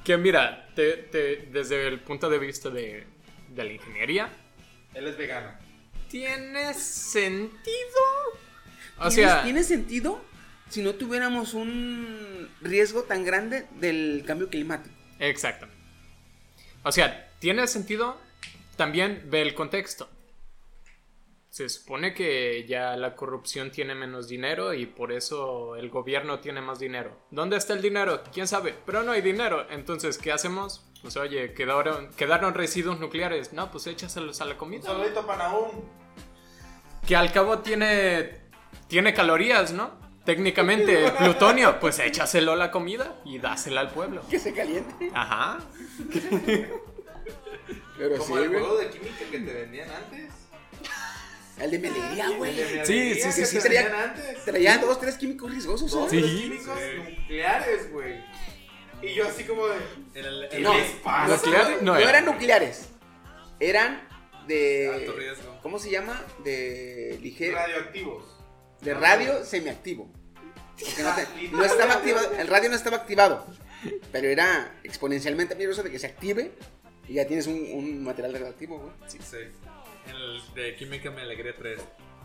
Que 0.04 0.18
mira, 0.18 0.68
te- 0.76 0.98
te- 0.98 1.48
desde 1.52 1.88
el 1.88 2.00
punto 2.02 2.30
de 2.30 2.38
vista 2.40 2.70
de, 2.70 3.06
de 3.50 3.64
la 3.64 3.72
ingeniería, 3.72 4.30
Él 4.94 5.08
es 5.08 5.16
vegano. 5.18 5.52
tiene 6.10 6.74
sentido 6.74 8.00
O 9.00 9.10
¿Tiene- 9.10 9.14
sea- 9.30 9.44
¿Tiene 9.44 9.64
sentido 9.64 10.24
si 10.70 10.82
no 10.82 10.94
tuviéramos 10.96 11.54
un 11.54 12.50
riesgo 12.62 13.04
tan 13.04 13.24
grande 13.26 13.66
del 13.80 14.24
cambio 14.28 14.50
climático? 14.50 14.94
Exactamente. 15.20 15.82
O 16.84 16.92
sea, 16.92 17.30
tiene 17.40 17.66
sentido. 17.68 18.20
También 18.76 19.24
ve 19.28 19.42
el 19.42 19.54
contexto. 19.54 20.10
Se 21.50 21.70
supone 21.70 22.16
que 22.16 22.66
ya 22.68 22.98
la 22.98 23.16
corrupción 23.16 23.70
tiene 23.70 23.94
menos 23.94 24.28
dinero 24.28 24.74
y 24.74 24.88
por 24.88 25.12
eso 25.12 25.76
el 25.76 25.92
gobierno 25.92 26.40
tiene 26.40 26.62
más 26.62 26.80
dinero. 26.80 27.16
¿Dónde 27.30 27.58
está 27.58 27.74
el 27.74 27.82
dinero? 27.84 28.24
¿Quién 28.34 28.48
sabe? 28.48 28.74
Pero 28.88 29.04
no 29.04 29.12
hay 29.12 29.22
dinero. 29.22 29.68
Entonces, 29.70 30.18
¿qué 30.18 30.32
hacemos? 30.32 30.84
Pues 31.04 31.16
oye, 31.16 31.54
quedaron, 31.54 32.10
quedaron 32.18 32.56
residuos 32.56 33.00
nucleares. 33.00 33.54
No, 33.54 33.70
pues 33.70 33.86
échaselos 33.86 34.42
a 34.42 34.46
la 34.46 34.54
Un 34.54 34.58
comida. 34.58 34.82
saludito 34.84 35.28
para 35.28 35.50
Nahum. 35.50 35.70
Que 37.06 37.16
al 37.16 37.32
cabo 37.32 37.60
tiene, 37.60 38.42
tiene 38.88 39.14
calorías, 39.14 39.74
¿no? 39.74 39.92
Técnicamente, 40.26 41.12
plutonio. 41.20 41.80
Pues 41.80 42.00
échaselo 42.00 42.54
a 42.54 42.56
la 42.56 42.72
comida 42.72 43.22
y 43.26 43.38
dásela 43.38 43.82
al 43.82 43.92
pueblo. 43.92 44.24
Que 44.28 44.40
se 44.40 44.54
caliente. 44.56 45.12
Ajá. 45.14 45.60
Pero 47.98 48.18
Como 48.18 48.38
sí, 48.38 48.44
el 48.44 48.50
güey. 48.50 48.60
juego 48.62 48.78
de 48.78 48.90
química 48.90 49.18
que 49.32 49.40
te 49.40 49.54
vendían 49.54 49.90
antes. 49.92 50.32
El 51.60 51.70
de 51.72 51.80
Melegría, 51.80 52.26
El 52.26 52.32
de 52.32 52.38
güey. 52.38 52.54
Sí, 52.86 53.14
sí, 53.16 53.32
sí, 53.32 53.42
te 53.42 53.46
sí, 53.46 53.60
traía- 54.44 54.78
dos, 54.80 55.00
tres 55.00 55.16
químicos 55.18 55.52
riesgosos, 55.52 55.92
los 55.94 56.10
Sí. 56.10 56.22
químicos 56.22 56.78
nucleares, 56.98 57.92
güey. 57.92 58.24
Y 59.04 59.14
yo 59.14 59.28
así 59.28 59.44
como 59.44 59.68
de. 59.68 59.76
El, 60.16 60.48
¿Qué 60.50 60.58
el- 60.58 60.64
No. 60.64 60.74
les 60.78 60.92
pasa? 61.04 61.36
¿Nucleares? 61.36 61.82
No, 61.82 61.94
No 61.94 62.00
era. 62.00 62.10
eran 62.10 62.26
nucleares. 62.26 62.88
Eran 63.60 64.08
de. 64.48 64.92
Alto 64.94 65.12
riesgo. 65.14 65.60
¿Cómo 65.62 65.78
se 65.78 65.92
llama? 65.92 66.22
De 66.44 67.20
ligero. 67.22 67.56
Radioactivos. 67.58 68.24
De 68.82 68.94
radio 68.94 69.46
semiactivo. 69.46 70.12
Porque 70.80 71.04
no, 71.04 71.16
te- 71.16 71.22
Ah, 71.22 71.28
no 71.52 71.64
estaba 71.66 71.94
activado. 71.94 72.32
El 72.38 72.48
radio 72.48 72.70
no 72.70 72.76
estaba 72.76 72.98
activado. 72.98 73.46
Pero 74.12 74.28
era 74.30 74.74
exponencialmente 74.84 75.54
peligroso 75.56 75.84
de 75.84 75.92
que 75.92 76.00
se 76.00 76.08
active. 76.08 76.52
Y 77.08 77.14
ya 77.16 77.28
tienes 77.28 77.48
un, 77.48 77.66
un 77.74 78.04
material 78.04 78.34
radioactivo, 78.34 78.80
güey. 78.80 78.92
Sí, 79.08 79.20
sí. 79.22 79.38
El 80.08 80.54
de 80.56 80.76
Química 80.76 81.12
me 81.12 81.22
alegré 81.22 81.54
3. 81.54 81.80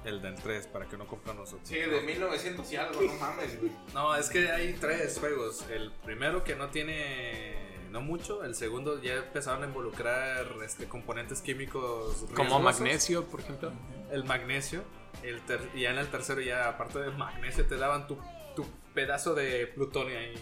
El 0.04 0.22
del 0.22 0.36
3, 0.36 0.68
para 0.68 0.86
que 0.88 0.96
no 0.96 1.06
compren 1.06 1.36
nosotros. 1.36 1.68
Sí, 1.68 1.76
de 1.76 2.00
1900 2.02 2.72
y 2.72 2.76
algo, 2.76 3.00
no 3.02 3.14
mames, 3.14 3.58
güey. 3.60 3.72
No, 3.92 4.14
es 4.14 4.28
que 4.30 4.48
hay 4.50 4.72
tres 4.74 5.18
juegos. 5.18 5.64
El 5.70 5.90
primero 6.04 6.44
que 6.44 6.54
no 6.54 6.68
tiene 6.70 7.56
no 7.90 8.00
mucho, 8.00 8.44
el 8.44 8.54
segundo 8.54 9.02
ya 9.02 9.14
empezaron 9.14 9.64
a 9.64 9.66
involucrar 9.66 10.46
este, 10.64 10.86
componentes 10.86 11.40
químicos 11.40 12.26
Como 12.34 12.60
magnesio, 12.60 13.24
por 13.26 13.40
ejemplo. 13.40 13.72
El 14.12 14.24
magnesio. 14.24 14.82
El 15.22 15.40
ter- 15.42 15.68
y 15.74 15.80
ya 15.82 15.90
en 15.90 15.98
el 15.98 16.06
tercero 16.08 16.40
ya 16.40 16.68
aparte 16.68 17.00
del 17.00 17.16
magnesio 17.16 17.66
te 17.66 17.76
daban 17.76 18.06
tu, 18.06 18.16
tu 18.54 18.64
pedazo 18.94 19.34
de 19.34 19.66
plutonio 19.66 20.16
ahí. 20.16 20.34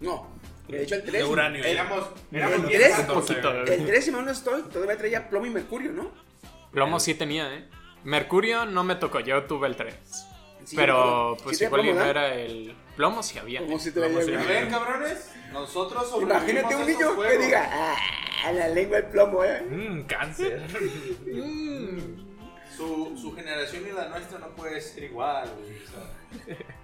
No. 0.00 0.28
De 0.68 0.82
hecho, 0.82 0.94
el 0.94 1.02
3. 1.02 1.12
De 1.12 1.24
uranio. 1.24 1.62
El, 1.64 1.70
Éramos, 1.72 2.06
éramos 2.32 2.54
el 2.60 2.66
bien 2.66 2.80
tres- 2.80 2.96
santos. 2.96 3.14
poquito. 3.26 3.50
el 3.50 3.86
3, 3.86 4.04
si 4.04 4.10
mal 4.10 4.24
no 4.24 4.30
estoy, 4.30 4.62
todavía 4.62 4.96
traía 4.96 5.28
plomo 5.28 5.46
y 5.46 5.50
mercurio, 5.50 5.92
¿no? 5.92 6.10
Plomo 6.72 6.98
sí 7.00 7.14
tenía, 7.14 7.54
¿eh? 7.54 7.68
Mercurio 8.04 8.64
no 8.66 8.82
me 8.84 8.96
tocó, 8.96 9.20
yo 9.20 9.44
tuve 9.44 9.68
el 9.68 9.76
3. 9.76 9.94
Sí, 10.64 10.76
pero 10.76 11.34
sí 11.36 11.42
pues 11.44 11.58
traía 11.58 11.68
igual 11.68 11.82
plomo, 11.82 12.00
no 12.00 12.06
era 12.06 12.34
el... 12.34 12.74
Plomo 12.96 13.22
sí 13.22 13.38
había. 13.38 13.60
Como 13.60 13.76
¿eh? 13.76 13.80
si 13.80 13.92
traía, 13.92 14.08
Plomo 14.08 14.24
sí 14.24 14.32
güey. 14.32 14.44
¿Ya 14.44 14.48
había. 14.50 14.60
ven, 14.62 14.70
cabrones? 14.70 15.30
Nosotros 15.52 16.14
Imagínate 16.20 16.74
un 16.76 16.86
niño 16.86 17.20
que 17.20 17.38
diga, 17.38 17.68
ah, 17.70 17.96
a 18.48 18.52
la 18.52 18.68
lengua 18.68 18.98
el 18.98 19.04
plomo, 19.06 19.44
eh. 19.44 19.60
Mmm, 19.70 20.00
cáncer. 20.02 20.62
Su, 22.76 23.16
su 23.16 23.32
generación 23.36 23.84
y 23.88 23.92
la 23.92 24.08
nuestra 24.08 24.38
no 24.40 24.48
puede 24.48 24.80
ser 24.80 25.04
igual, 25.04 25.48
güey. 25.60 25.76
O 25.76 25.86
sea, 25.90 26.02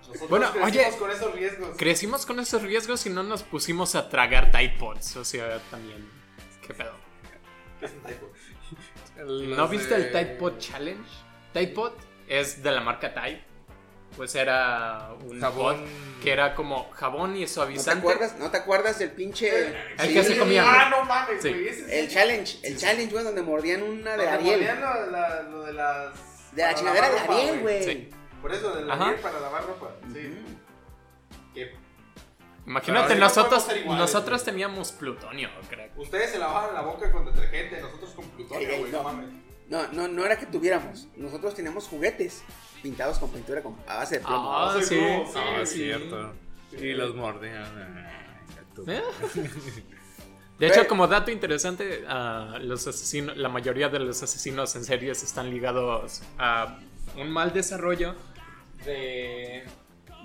nosotros 0.01 0.29
Bueno, 0.29 0.53
crecimos 0.53 0.71
oye, 0.71 0.99
con 0.99 1.11
esos 1.11 1.35
riesgos. 1.35 1.77
Crecimos 1.77 2.27
con 2.27 2.41
esos 2.41 2.63
riesgos 2.63 3.07
y 3.07 3.11
no 3.11 3.23
nos 3.23 3.43
pusimos 3.43 3.95
a 3.95 4.09
tragar 4.09 4.51
Tide 4.51 4.77
Pods. 4.79 5.17
O 5.17 5.25
sea, 5.25 5.59
también... 5.71 6.09
¿Qué 6.67 6.75
pedo? 6.75 6.93
Es 7.81 7.91
un 7.93 8.01
typo. 8.03 8.33
¿No 9.19 9.25
Los 9.57 9.71
viste 9.71 9.95
el 9.95 10.09
Tide 10.13 10.37
Pod 10.39 10.59
Challenge? 10.59 11.09
Tide 11.53 11.69
Pod 11.69 11.93
es 12.29 12.63
de 12.63 12.71
la 12.71 12.81
marca 12.81 13.13
Tide. 13.13 13.45
Pues 14.17 14.35
era 14.35 15.11
un 15.25 15.41
Jabón. 15.41 15.77
pod 15.79 15.87
que 16.23 16.33
era 16.33 16.55
como 16.57 16.91
jabón 16.91 17.37
y 17.37 17.41
¿No 17.41 17.47
te 17.47 17.53
suavizante. 17.53 18.01
acuerdas, 18.01 18.37
¿no 18.39 18.51
te 18.51 18.57
acuerdas 18.57 18.99
del 18.99 19.13
pinche... 19.13 19.69
El 19.69 20.09
sí, 20.09 20.13
que 20.15 20.25
se 20.25 20.37
comía. 20.37 20.65
Ah, 20.67 20.91
no 20.91 21.05
mames, 21.05 21.41
Sí. 21.41 21.49
güey. 21.51 21.69
ese 21.69 22.01
El 22.01 22.09
challenge, 22.09 22.59
el 22.65 22.77
challenge, 22.77 23.13
güey, 23.13 23.25
donde 23.25 23.43
mordían 23.43 23.83
una 23.85 24.17
de 24.17 24.17
Donde 24.17 24.31
Ariel. 24.31 24.57
mordían 24.61 24.81
Lo, 24.81 25.05
de 25.07 25.11
la- 25.13 25.43
lo 25.43 25.63
de 25.63 25.73
las. 25.73 26.55
De 26.57 26.63
la 26.63 26.75
chingadera 26.75 27.09
de 27.11 27.19
Ariel, 27.21 27.61
güey. 27.61 28.11
Por 28.43 28.53
eso, 28.53 28.75
de 28.75 28.85
la 28.85 28.95
Ajá. 28.95 29.05
Ariel 29.09 29.21
para 29.21 29.41
lavar 29.41 29.67
ropa. 29.67 29.91
Sí. 30.13 30.35
Que 31.55 31.75
Imagínate, 32.67 32.85
Pero 32.87 32.99
ahora 33.01 33.15
no 33.15 33.21
nosotros, 33.21 33.49
podemos 33.49 33.65
ser 33.65 33.79
iguales, 33.79 34.01
nosotros 34.01 34.45
teníamos 34.45 34.93
plutonio, 34.93 35.49
crack. 35.69 35.99
ustedes 35.99 36.31
se 36.31 36.39
lavaban 36.39 36.75
la 36.75 36.83
boca 36.83 37.11
con 37.11 37.25
detergente, 37.25 37.81
nosotros 37.81 38.11
con 38.11 38.27
plutonio, 38.31 38.69
Ey, 38.69 38.75
ey, 38.75 38.81
güey. 38.81 38.93
no. 38.93 38.99
No 38.99 39.05
mames. 39.05 39.29
No, 39.69 39.87
no, 39.93 40.09
no 40.09 40.25
era 40.25 40.39
que 40.39 40.47
tuviéramos. 40.47 41.09
Nosotros 41.17 41.55
teníamos 41.55 41.87
juguetes 41.89 42.43
pintados 42.83 43.19
con 43.19 43.31
pintura 43.31 43.63
con, 43.63 43.77
a 43.89 43.97
base 43.99 44.19
de 44.19 44.25
plomo. 44.25 44.53
Ah, 44.53 44.77
sí, 44.81 44.85
sí, 44.85 45.01
Ah, 45.37 45.59
es 45.63 45.71
sí. 45.71 45.77
cierto. 45.77 46.33
Y 46.73 46.93
los 46.93 47.15
mordían. 47.15 47.65
Tú. 48.75 48.85
¿Eh? 48.89 49.03
De 50.59 50.67
hecho, 50.67 50.87
como 50.87 51.07
dato 51.07 51.31
interesante, 51.31 52.05
ah, 52.07 52.59
los 52.61 52.87
asesinos, 52.87 53.37
la 53.37 53.49
mayoría 53.49 53.89
de 53.89 53.99
los 54.01 54.23
asesinos 54.23 54.77
en 54.77 54.85
series 54.85 55.23
están 55.23 55.49
ligados 55.51 56.23
a 56.39 56.79
un 57.17 57.31
mal 57.31 57.53
desarrollo 57.55 58.15
de, 58.85 59.65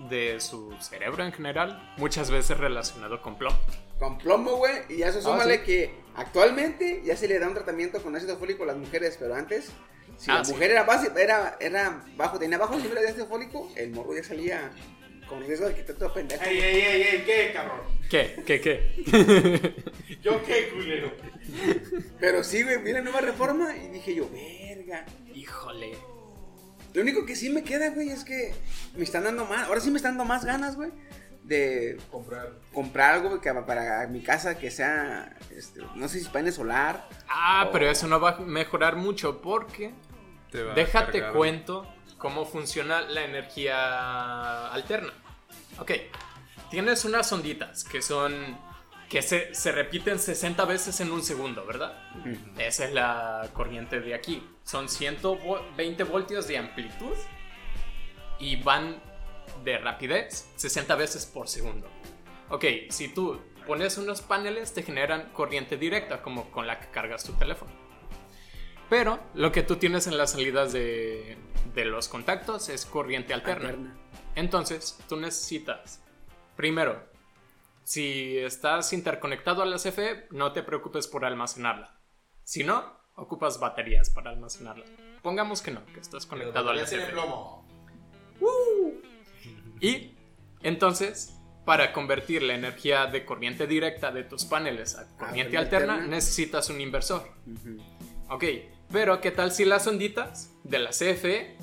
de 0.09 0.39
su 0.39 0.75
cerebro 0.79 1.23
en 1.25 1.31
general, 1.33 1.93
muchas 1.97 2.29
veces 2.31 2.57
relacionado 2.57 3.21
con 3.21 3.37
plomo. 3.37 3.57
Con 3.99 4.17
plomo, 4.17 4.55
güey. 4.57 4.73
Y 4.89 5.03
a 5.03 5.09
eso 5.09 5.19
Ah, 5.19 5.21
súmale 5.21 5.59
sí. 5.59 5.63
que 5.65 5.93
actualmente 6.15 7.01
ya 7.05 7.15
se 7.15 7.27
le 7.27 7.39
da 7.39 7.47
un 7.47 7.53
tratamiento 7.53 8.01
con 8.01 8.15
ácido 8.15 8.37
fólico 8.37 8.63
a 8.63 8.67
las 8.67 8.77
mujeres, 8.77 9.15
pero 9.19 9.35
antes, 9.35 9.71
si 10.17 10.29
Ah, 10.31 10.35
la 10.39 10.45
sí. 10.45 10.51
mujer 10.53 10.71
era, 10.71 10.83
base, 10.83 11.11
era, 11.17 11.57
era 11.59 12.03
bajo, 12.17 12.37
tenía 12.39 12.57
bajo 12.57 12.75
nivel 12.77 12.95
de 12.95 13.07
ácido 13.09 13.27
fólico, 13.27 13.71
el 13.75 13.91
morro 13.91 14.13
ya 14.15 14.23
salía 14.23 14.71
con 15.29 15.41
riesgo 15.45 15.67
de 15.67 15.75
quitar 15.75 15.95
todo 15.95 16.13
pendejo. 16.13 16.43
Ey, 16.43 16.59
ey, 16.59 16.81
ey, 16.81 17.01
ey, 17.01 17.23
¿qué, 17.25 17.51
cabrón? 17.53 17.79
¿Qué? 18.09 18.43
¿Qué? 18.45 18.61
¿Qué? 18.61 19.75
¿Yo 20.21 20.43
qué, 20.43 20.69
culero? 20.69 21.11
Pero 22.19 22.43
sí, 22.43 22.61
güey, 22.63 22.77
vi 22.83 22.91
la 22.91 23.01
nueva 23.01 23.21
reforma 23.21 23.75
y 23.75 23.87
dije 23.87 24.13
yo, 24.13 24.29
verga. 24.29 25.05
Híjole. 25.33 25.97
Lo 26.95 27.01
único 27.01 27.25
que 27.25 27.35
sí 27.35 27.49
me 27.49 27.63
queda, 27.63 27.89
güey, 27.89 28.09
es 28.09 28.23
que 28.23 28.55
me 28.95 29.03
están 29.03 29.25
dando 29.25 29.45
más, 29.45 29.67
ahora 29.67 29.81
sí 29.81 29.91
me 29.91 29.97
están 29.97 30.13
dando 30.17 30.25
más 30.25 30.45
ganas, 30.45 30.77
güey, 30.77 30.91
de 31.43 31.97
Comprar. 32.09 32.53
comprar 32.73 33.15
algo 33.15 33.41
que 33.41 33.53
para 33.53 34.07
mi 34.07 34.21
casa 34.21 34.57
que 34.57 34.71
sea, 34.71 35.35
este, 35.55 35.81
no 35.95 36.07
sé 36.07 36.21
si 36.21 36.29
panel 36.29 36.53
solar. 36.53 37.07
Ah, 37.27 37.69
pero 37.71 37.89
eso 37.89 38.07
no 38.07 38.19
va 38.19 38.31
a 38.31 38.39
mejorar 38.39 38.95
mucho 38.95 39.41
porque 39.41 39.93
Te 40.51 40.63
va 40.63 40.73
Déjate 40.73 41.27
cuento 41.33 41.85
cómo 42.17 42.45
funciona 42.45 43.01
la 43.01 43.25
energía 43.25 44.67
alterna. 44.69 45.13
Ok, 45.77 45.91
tienes 46.71 47.03
unas 47.05 47.31
onditas 47.31 47.83
que 47.83 48.01
son. 48.01 48.57
Que 49.09 49.21
se, 49.21 49.53
se 49.53 49.71
repiten 49.71 50.19
60 50.19 50.65
veces 50.65 50.99
en 50.99 51.11
un 51.11 51.21
segundo, 51.21 51.65
¿verdad? 51.65 51.97
Esa 52.57 52.85
es 52.85 52.93
la 52.93 53.49
corriente 53.53 53.99
de 53.99 54.13
aquí. 54.13 54.43
Son 54.63 54.89
120 54.89 56.03
voltios 56.05 56.47
de 56.47 56.57
amplitud 56.57 57.15
y 58.39 58.55
van 58.57 59.01
de 59.63 59.77
rapidez 59.77 60.49
60 60.55 60.95
veces 60.95 61.25
por 61.25 61.47
segundo. 61.47 61.87
Ok, 62.49 62.65
si 62.89 63.07
tú 63.07 63.39
pones 63.65 63.97
unos 63.97 64.21
paneles, 64.21 64.73
te 64.73 64.83
generan 64.83 65.31
corriente 65.33 65.77
directa, 65.77 66.21
como 66.21 66.51
con 66.51 66.67
la 66.67 66.79
que 66.79 66.87
cargas 66.89 67.23
tu 67.23 67.33
teléfono. 67.33 67.71
Pero 68.89 69.19
lo 69.33 69.51
que 69.51 69.63
tú 69.63 69.77
tienes 69.77 70.05
en 70.07 70.17
las 70.17 70.31
salidas 70.31 70.71
de, 70.71 71.37
de 71.73 71.85
los 71.85 72.07
contactos 72.07 72.69
es 72.69 72.85
corriente 72.85 73.33
alterna. 73.33 73.69
Alterna. 73.69 73.97
Entonces, 74.35 74.99
tú 75.09 75.15
necesitas, 75.17 76.01
primero, 76.55 77.14
si 77.85 78.39
estás 78.39 78.91
interconectado 78.93 79.61
a 79.61 79.65
la 79.65 79.77
CFE, 79.77 80.27
no 80.31 80.51
te 80.51 80.63
preocupes 80.63 81.07
por 81.07 81.23
almacenarla. 81.23 82.01
Si 82.43 82.63
no, 82.63 82.99
ocupas 83.15 83.59
baterías 83.59 84.09
para 84.09 84.31
almacenarla. 84.31 84.85
Pongamos 85.21 85.61
que 85.61 85.69
no, 85.69 85.85
que 85.85 85.99
estás 85.99 86.25
conectado 86.25 86.71
a 86.71 86.73
la 86.73 86.83
CFE. 86.83 87.11
plomo. 87.11 87.63
Y 89.79 90.15
entonces, 90.63 91.35
para 91.63 91.93
convertir 91.93 92.41
la 92.41 92.55
energía 92.55 93.05
de 93.05 93.23
corriente 93.23 93.67
directa 93.67 94.11
de 94.11 94.23
tus 94.23 94.45
paneles 94.45 94.95
a 94.95 95.03
corriente 95.03 95.17
corriente 95.17 95.57
alterna, 95.57 95.93
alterna. 95.93 96.15
necesitas 96.15 96.69
un 96.71 96.81
inversor. 96.81 97.31
Ok, 98.29 98.43
pero 98.91 99.21
¿qué 99.21 99.29
tal 99.29 99.51
si 99.51 99.63
las 99.63 99.85
onditas 99.85 100.51
de 100.63 100.79
la 100.79 100.89
CFE 100.89 101.55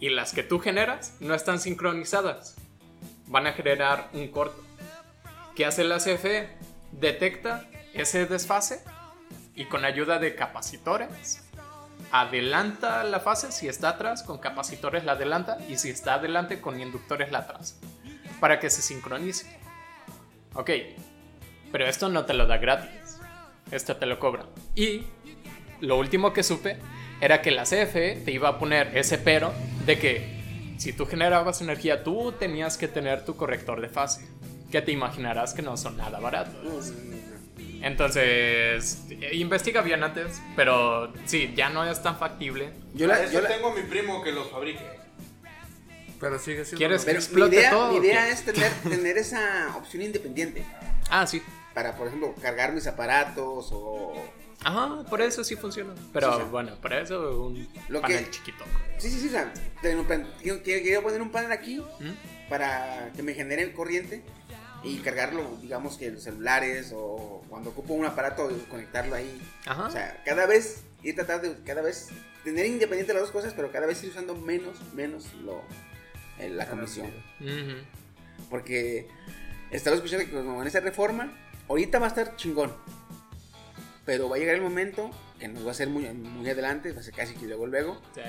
y 0.00 0.08
las 0.08 0.32
que 0.32 0.42
tú 0.42 0.60
generas 0.60 1.14
no 1.20 1.34
están 1.34 1.60
sincronizadas? 1.60 2.56
Van 3.26 3.46
a 3.46 3.52
generar 3.52 4.08
un 4.14 4.28
corto. 4.28 4.67
¿Qué 5.58 5.66
hace 5.66 5.82
la 5.82 5.96
CFE? 5.96 6.48
Detecta 6.92 7.68
ese 7.92 8.26
desfase 8.26 8.80
y 9.56 9.64
con 9.64 9.84
ayuda 9.84 10.20
de 10.20 10.36
capacitores 10.36 11.42
adelanta 12.12 13.02
la 13.02 13.18
fase, 13.18 13.50
si 13.50 13.66
está 13.66 13.88
atrás, 13.88 14.22
con 14.22 14.38
capacitores 14.38 15.02
la 15.02 15.12
adelanta, 15.12 15.58
y 15.68 15.76
si 15.76 15.90
está 15.90 16.14
adelante, 16.14 16.60
con 16.60 16.80
inductores 16.80 17.32
la 17.32 17.38
atrasa. 17.40 17.74
Para 18.38 18.60
que 18.60 18.70
se 18.70 18.82
sincronice. 18.82 19.58
Ok, 20.54 20.70
pero 21.72 21.88
esto 21.88 22.08
no 22.08 22.24
te 22.24 22.34
lo 22.34 22.46
da 22.46 22.58
gratis. 22.58 23.18
Esto 23.72 23.96
te 23.96 24.06
lo 24.06 24.20
cobra. 24.20 24.46
Y 24.76 25.06
lo 25.80 25.98
último 25.98 26.32
que 26.32 26.44
supe 26.44 26.78
era 27.20 27.42
que 27.42 27.50
la 27.50 27.64
CFE 27.64 28.22
te 28.24 28.30
iba 28.30 28.48
a 28.48 28.58
poner 28.60 28.96
ese 28.96 29.18
pero 29.18 29.52
de 29.84 29.98
que 29.98 30.38
si 30.78 30.92
tú 30.92 31.04
generabas 31.04 31.60
energía, 31.60 32.04
tú 32.04 32.30
tenías 32.30 32.78
que 32.78 32.86
tener 32.86 33.24
tu 33.24 33.34
corrector 33.34 33.80
de 33.80 33.88
fase. 33.88 34.37
Que 34.70 34.82
te 34.82 34.92
imaginarás 34.92 35.54
que 35.54 35.62
no 35.62 35.76
son 35.76 35.96
nada 35.96 36.18
baratos. 36.20 36.92
Entonces, 37.80 39.04
investiga 39.32 39.82
bien 39.82 40.02
antes, 40.02 40.40
pero 40.56 41.12
sí, 41.26 41.52
ya 41.56 41.70
no 41.70 41.88
es 41.88 42.02
tan 42.02 42.18
factible. 42.18 42.72
Yo 42.94 43.06
Para 43.06 43.20
la, 43.20 43.24
eso 43.26 43.34
yo 43.34 43.40
la- 43.40 43.48
tengo 43.48 43.68
a 43.68 43.74
mi 43.74 43.82
primo 43.82 44.22
que 44.22 44.32
los 44.32 44.50
fabrique. 44.50 44.84
Pero 46.20 46.38
sigue 46.40 46.64
siendo. 46.64 46.78
¿Quieres 46.78 47.04
pero 47.04 47.18
mi 47.18 47.24
explote 47.24 47.56
idea, 47.56 47.70
todo, 47.70 47.92
mi 47.92 47.98
¿o 47.98 48.02
idea 48.04 48.28
es 48.28 48.44
tener, 48.44 48.72
tener 48.82 49.16
esa 49.18 49.74
opción 49.76 50.02
independiente. 50.02 50.64
Ah, 51.10 51.26
sí. 51.26 51.40
Para, 51.72 51.94
por 51.96 52.08
ejemplo, 52.08 52.34
cargar 52.42 52.72
mis 52.72 52.86
aparatos 52.88 53.68
o... 53.70 54.12
Ajá, 54.64 55.04
por 55.08 55.22
eso 55.22 55.44
sí 55.44 55.54
funciona. 55.54 55.94
Pero 56.12 56.36
Sí, 56.36 56.42
bueno, 56.50 56.74
para 56.82 57.00
eso 57.00 57.44
un 57.44 57.68
Lo 57.88 58.00
panel 58.00 58.24
que- 58.24 58.30
chiquito. 58.32 58.64
Sí, 58.98 59.08
sí, 59.08 59.20
sí, 59.20 59.28
o 59.28 59.30
sea, 59.30 59.52
quiero, 59.80 60.62
quiero- 60.64 61.02
poner 61.04 61.22
un 61.22 61.30
panel 61.30 61.52
aquí 61.52 61.76
¿Mm? 62.00 62.48
para 62.48 63.10
que 63.14 63.22
me 63.22 63.34
genere 63.34 63.72
corriente 63.72 64.24
y 64.88 64.98
cargarlo, 64.98 65.56
digamos 65.60 65.96
que 65.98 66.06
en 66.06 66.14
los 66.14 66.22
celulares 66.24 66.92
o 66.94 67.44
cuando 67.48 67.70
ocupo 67.70 67.94
un 67.94 68.04
aparato, 68.06 68.48
conectarlo 68.70 69.14
ahí. 69.14 69.40
Ajá. 69.66 69.86
O 69.86 69.90
sea, 69.90 70.22
cada 70.24 70.46
vez 70.46 70.82
ir 71.02 71.14
tratando 71.14 71.48
de 71.54 71.62
cada 71.62 71.82
vez 71.82 72.08
tener 72.44 72.66
independiente 72.66 73.12
las 73.12 73.22
dos 73.22 73.30
cosas, 73.30 73.52
pero 73.54 73.70
cada 73.70 73.86
vez 73.86 74.02
ir 74.02 74.10
usando 74.10 74.34
menos, 74.34 74.76
menos 74.94 75.32
lo, 75.34 75.62
eh, 76.38 76.48
la 76.48 76.66
comisión. 76.68 77.08
Ujú. 77.40 78.46
Porque 78.50 79.08
estaba 79.70 79.96
escuchando 79.96 80.24
que 80.24 80.32
como 80.32 80.60
en 80.62 80.68
esa 80.68 80.80
reforma, 80.80 81.32
ahorita 81.68 81.98
va 81.98 82.06
a 82.06 82.08
estar 82.08 82.36
chingón. 82.36 82.72
Pero 84.04 84.28
va 84.28 84.36
a 84.36 84.38
llegar 84.38 84.54
el 84.54 84.62
momento, 84.62 85.10
que 85.38 85.48
nos 85.48 85.66
va 85.66 85.72
a 85.72 85.74
ser 85.74 85.88
muy, 85.88 86.04
muy 86.04 86.48
adelante, 86.48 86.92
va 86.92 87.00
a 87.00 87.02
ser 87.02 87.12
casi 87.14 87.34
que 87.34 87.46
luego 87.46 87.66
luego, 87.66 88.00
Sí. 88.14 88.22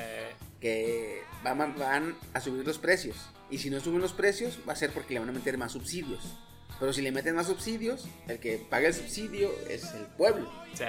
que 0.60 1.22
van, 1.44 1.58
van 1.78 2.16
a 2.34 2.42
subir 2.42 2.68
los 2.68 2.78
precios. 2.80 3.16
Y 3.50 3.60
si 3.60 3.70
no 3.70 3.80
suben 3.80 4.02
los 4.02 4.12
precios, 4.12 4.60
va 4.68 4.74
a 4.74 4.76
ser 4.76 4.92
porque 4.92 5.14
le 5.14 5.22
van 5.22 5.30
a 5.30 5.32
meter 5.32 5.58
más 5.58 5.72
subsidios. 5.72 6.38
Pero 6.80 6.94
si 6.94 7.02
le 7.02 7.12
meten 7.12 7.36
más 7.36 7.48
subsidios, 7.48 8.08
el 8.28 8.40
que 8.40 8.58
paga 8.58 8.88
el 8.88 8.94
subsidio 8.94 9.52
es 9.70 9.94
el 9.94 10.06
pueblo. 10.06 10.50
Sí. 10.74 10.84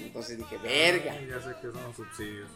Entonces 0.00 0.38
dije, 0.38 0.58
verga. 0.58 1.14
Ya 1.28 1.40
sé 1.40 1.54
que 1.60 1.70
son 1.72 1.82
los 1.82 1.96
subsidios. 1.96 2.48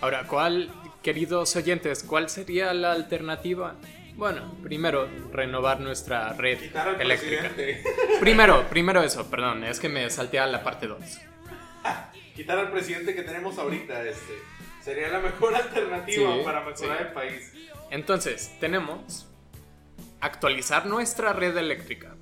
Ahora, 0.00 0.26
¿cuál, 0.26 0.70
queridos 1.02 1.54
oyentes, 1.54 2.02
cuál 2.02 2.28
sería 2.28 2.74
la 2.74 2.92
alternativa? 2.92 3.76
Bueno, 4.16 4.52
primero, 4.62 5.08
renovar 5.32 5.80
nuestra 5.80 6.32
red 6.32 6.58
Quitar 6.58 6.88
al 6.88 7.00
eléctrica. 7.00 7.48
presidente. 7.48 7.84
Primero, 8.20 8.68
primero 8.68 9.02
eso, 9.02 9.30
perdón, 9.30 9.62
es 9.64 9.78
que 9.78 9.88
me 9.88 10.10
salté 10.10 10.38
a 10.40 10.46
la 10.46 10.62
parte 10.64 10.86
2. 10.88 10.98
Quitar 12.34 12.58
al 12.58 12.72
presidente 12.72 13.14
que 13.14 13.22
tenemos 13.22 13.56
ahorita, 13.58 14.02
este. 14.04 14.34
Sería 14.82 15.08
la 15.08 15.20
mejor 15.20 15.54
alternativa 15.54 16.34
Sí, 16.34 16.40
para 16.44 16.60
mejorar 16.64 16.98
sí. 16.98 17.04
el 17.06 17.12
país. 17.12 17.52
Entonces, 17.90 18.50
tenemos 18.58 19.28
actualizar 20.22 20.86
nuestra 20.86 21.32
red 21.32 21.56
eléctrica. 21.56 22.14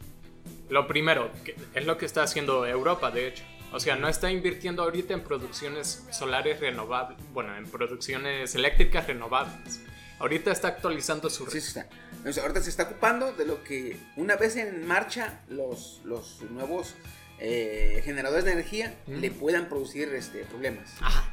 Lo 0.68 0.86
primero, 0.86 1.30
que 1.44 1.54
es 1.74 1.86
lo 1.86 1.96
que 1.98 2.06
está 2.06 2.22
haciendo 2.22 2.66
Europa, 2.66 3.10
de 3.10 3.28
hecho. 3.28 3.44
O 3.72 3.78
sea, 3.78 3.94
no 3.94 4.08
está 4.08 4.30
invirtiendo 4.32 4.82
ahorita 4.82 5.14
en 5.14 5.22
producciones 5.22 6.04
solares 6.10 6.58
renovables, 6.58 7.18
bueno, 7.32 7.56
en 7.56 7.66
producciones 7.66 8.54
eléctricas 8.56 9.06
renovables. 9.06 9.80
Ahorita 10.18 10.50
está 10.50 10.68
actualizando 10.68 11.30
su 11.30 11.46
red. 11.46 11.52
Sí, 11.52 11.60
sí 11.60 11.68
está. 11.78 11.88
O 12.28 12.32
sea, 12.32 12.42
ahorita 12.42 12.60
se 12.62 12.70
está 12.70 12.82
ocupando 12.84 13.32
de 13.32 13.46
lo 13.46 13.62
que 13.62 13.96
una 14.16 14.36
vez 14.36 14.56
en 14.56 14.86
marcha 14.86 15.40
los, 15.48 16.00
los 16.04 16.42
nuevos 16.50 16.94
eh, 17.38 18.02
generadores 18.04 18.44
de 18.44 18.52
energía 18.52 18.94
Mm. 19.06 19.14
le 19.20 19.30
puedan 19.30 19.68
producir 19.68 20.12
este, 20.14 20.40
problemas. 20.44 20.90
Ajá. 21.00 21.32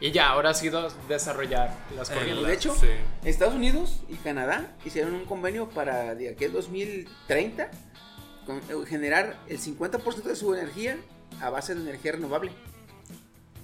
Y 0.00 0.10
ya, 0.12 0.28
ahora 0.28 0.50
ha 0.50 0.54
sido 0.54 0.88
desarrollar 1.08 1.74
las 1.96 2.10
Eh, 2.10 2.14
corrientes. 2.14 2.46
de 2.46 2.52
hecho, 2.54 2.74
Sí. 2.74 2.86
Estados 3.24 3.54
Unidos 3.54 4.02
y 4.08 4.14
Canadá 4.16 4.74
hicieron 4.84 5.14
un 5.14 5.24
convenio 5.24 5.68
para 5.70 6.14
de 6.14 6.28
aquí 6.30 6.44
al 6.44 6.52
2030 6.52 7.70
con- 8.44 8.58
eh, 8.58 8.86
generar 8.86 9.38
el 9.48 9.58
50% 9.58 10.28
de 10.28 10.36
su 10.36 10.54
energía 10.54 10.98
a 11.40 11.48
base 11.50 11.74
de 11.74 11.80
energía 11.80 12.12
renovable. 12.12 12.52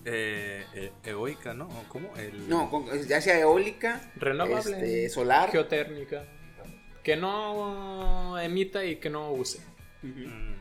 Eh, 0.04 0.64
eh, 0.74 0.92
eólica, 1.04 1.54
¿no? 1.54 1.66
¿O 1.68 1.84
¿Cómo? 1.88 2.12
El... 2.16 2.48
No, 2.48 2.68
con- 2.70 2.86
ya 3.06 3.20
sea 3.20 3.38
eólica, 3.38 4.00
Renovable. 4.16 4.58
este, 4.76 5.08
solar. 5.10 5.50
Geotérmica. 5.52 6.24
Que 7.04 7.16
no 7.16 8.38
emita 8.40 8.84
y 8.84 8.96
que 8.96 9.10
no 9.10 9.30
use. 9.32 9.60
Mm, 10.02 10.54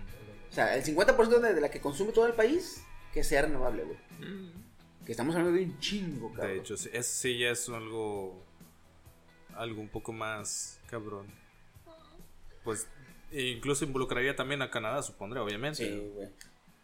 O 0.51 0.53
sea, 0.53 0.75
el 0.75 0.83
50% 0.83 1.39
de, 1.39 1.53
de 1.53 1.61
la 1.61 1.71
que 1.71 1.79
consume 1.79 2.11
todo 2.11 2.27
el 2.27 2.33
país, 2.33 2.83
que 3.13 3.23
sea 3.23 3.43
renovable, 3.43 3.83
güey. 3.83 3.97
Mm. 4.19 4.60
Que 5.05 5.11
estamos 5.13 5.35
hablando 5.35 5.57
de 5.57 5.65
un 5.65 5.79
chingo, 5.79 6.31
cabrón. 6.31 6.51
De 6.51 6.57
hecho, 6.59 6.77
sí, 6.77 6.89
es, 6.93 7.07
sí 7.07 7.37
ya 7.39 7.49
es 7.51 7.67
algo. 7.69 8.43
Algo 9.55 9.81
un 9.81 9.89
poco 9.89 10.13
más 10.13 10.79
cabrón. 10.87 11.27
Pues 12.63 12.87
incluso 13.31 13.85
involucraría 13.85 14.35
también 14.35 14.61
a 14.61 14.69
Canadá, 14.69 15.01
supondré, 15.01 15.39
obviamente. 15.39 15.77
Sí, 15.89 16.11
güey. 16.13 16.29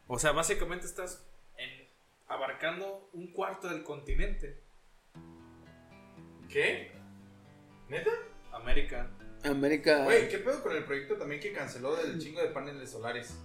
O 0.08 0.18
sea, 0.20 0.32
básicamente 0.32 0.86
estás 0.86 1.24
en- 1.58 1.88
abarcando 2.28 3.10
un 3.14 3.32
cuarto 3.32 3.70
del 3.70 3.84
continente. 3.84 4.64
¿Qué? 6.50 6.92
¿Neta? 7.90 8.12
América. 8.52 9.10
América. 9.44 10.04
Güey, 10.06 10.30
¿qué 10.30 10.40
pedo 10.40 10.64
con 10.64 10.76
el 10.76 10.84
proyecto 10.84 11.16
también 11.18 11.40
que 11.40 11.54
canceló 11.54 11.96
del 11.96 12.20
chingo 12.20 12.42
de 12.42 12.50
paneles 12.50 12.90
solares? 12.90 13.38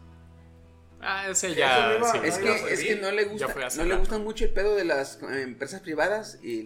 Ah, 1.02 1.28
ese 1.28 1.54
ya. 1.54 1.98
sí. 2.12 2.18
Es 2.24 2.38
que, 2.38 2.54
es 2.72 2.80
que 2.84 2.96
no 2.96 3.10
le 3.10 3.24
gusta, 3.24 3.48
no 3.48 3.54
le 3.84 3.90
rato. 3.90 3.98
gusta 3.98 4.18
mucho 4.18 4.44
el 4.44 4.50
pedo 4.52 4.76
de 4.76 4.84
las 4.84 5.18
eh, 5.22 5.42
empresas 5.42 5.80
privadas 5.80 6.38
y 6.42 6.62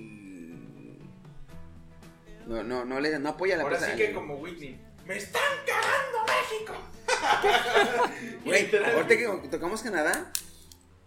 no, 2.46 2.62
no, 2.62 2.85
no 2.85 3.01
le 3.01 3.18
no 3.18 3.31
apoya 3.31 3.55
a 3.55 3.59
la 3.59 3.62
Ahora 3.64 3.77
empresa. 3.77 3.96
sí 3.96 4.03
que 4.03 4.12
como 4.12 4.37
Whitney. 4.37 4.79
¡Me 5.07 5.16
están 5.16 5.42
cagando 5.66 6.18
México! 6.27 6.75
Güey, 8.44 8.68
ahorita 8.94 9.16
que 9.42 9.49
tocamos 9.49 9.83
Canadá, 9.83 10.31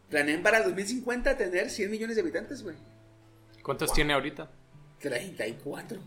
planean 0.10 0.42
para 0.42 0.58
el 0.58 0.64
2050 0.66 1.38
tener 1.38 1.70
100 1.70 1.92
millones 1.92 2.16
de 2.16 2.22
habitantes, 2.22 2.64
güey. 2.64 2.76
¿Cuántos 3.64 3.94
tiene 3.94 4.14
ahorita? 4.14 4.50
34. 5.00 6.00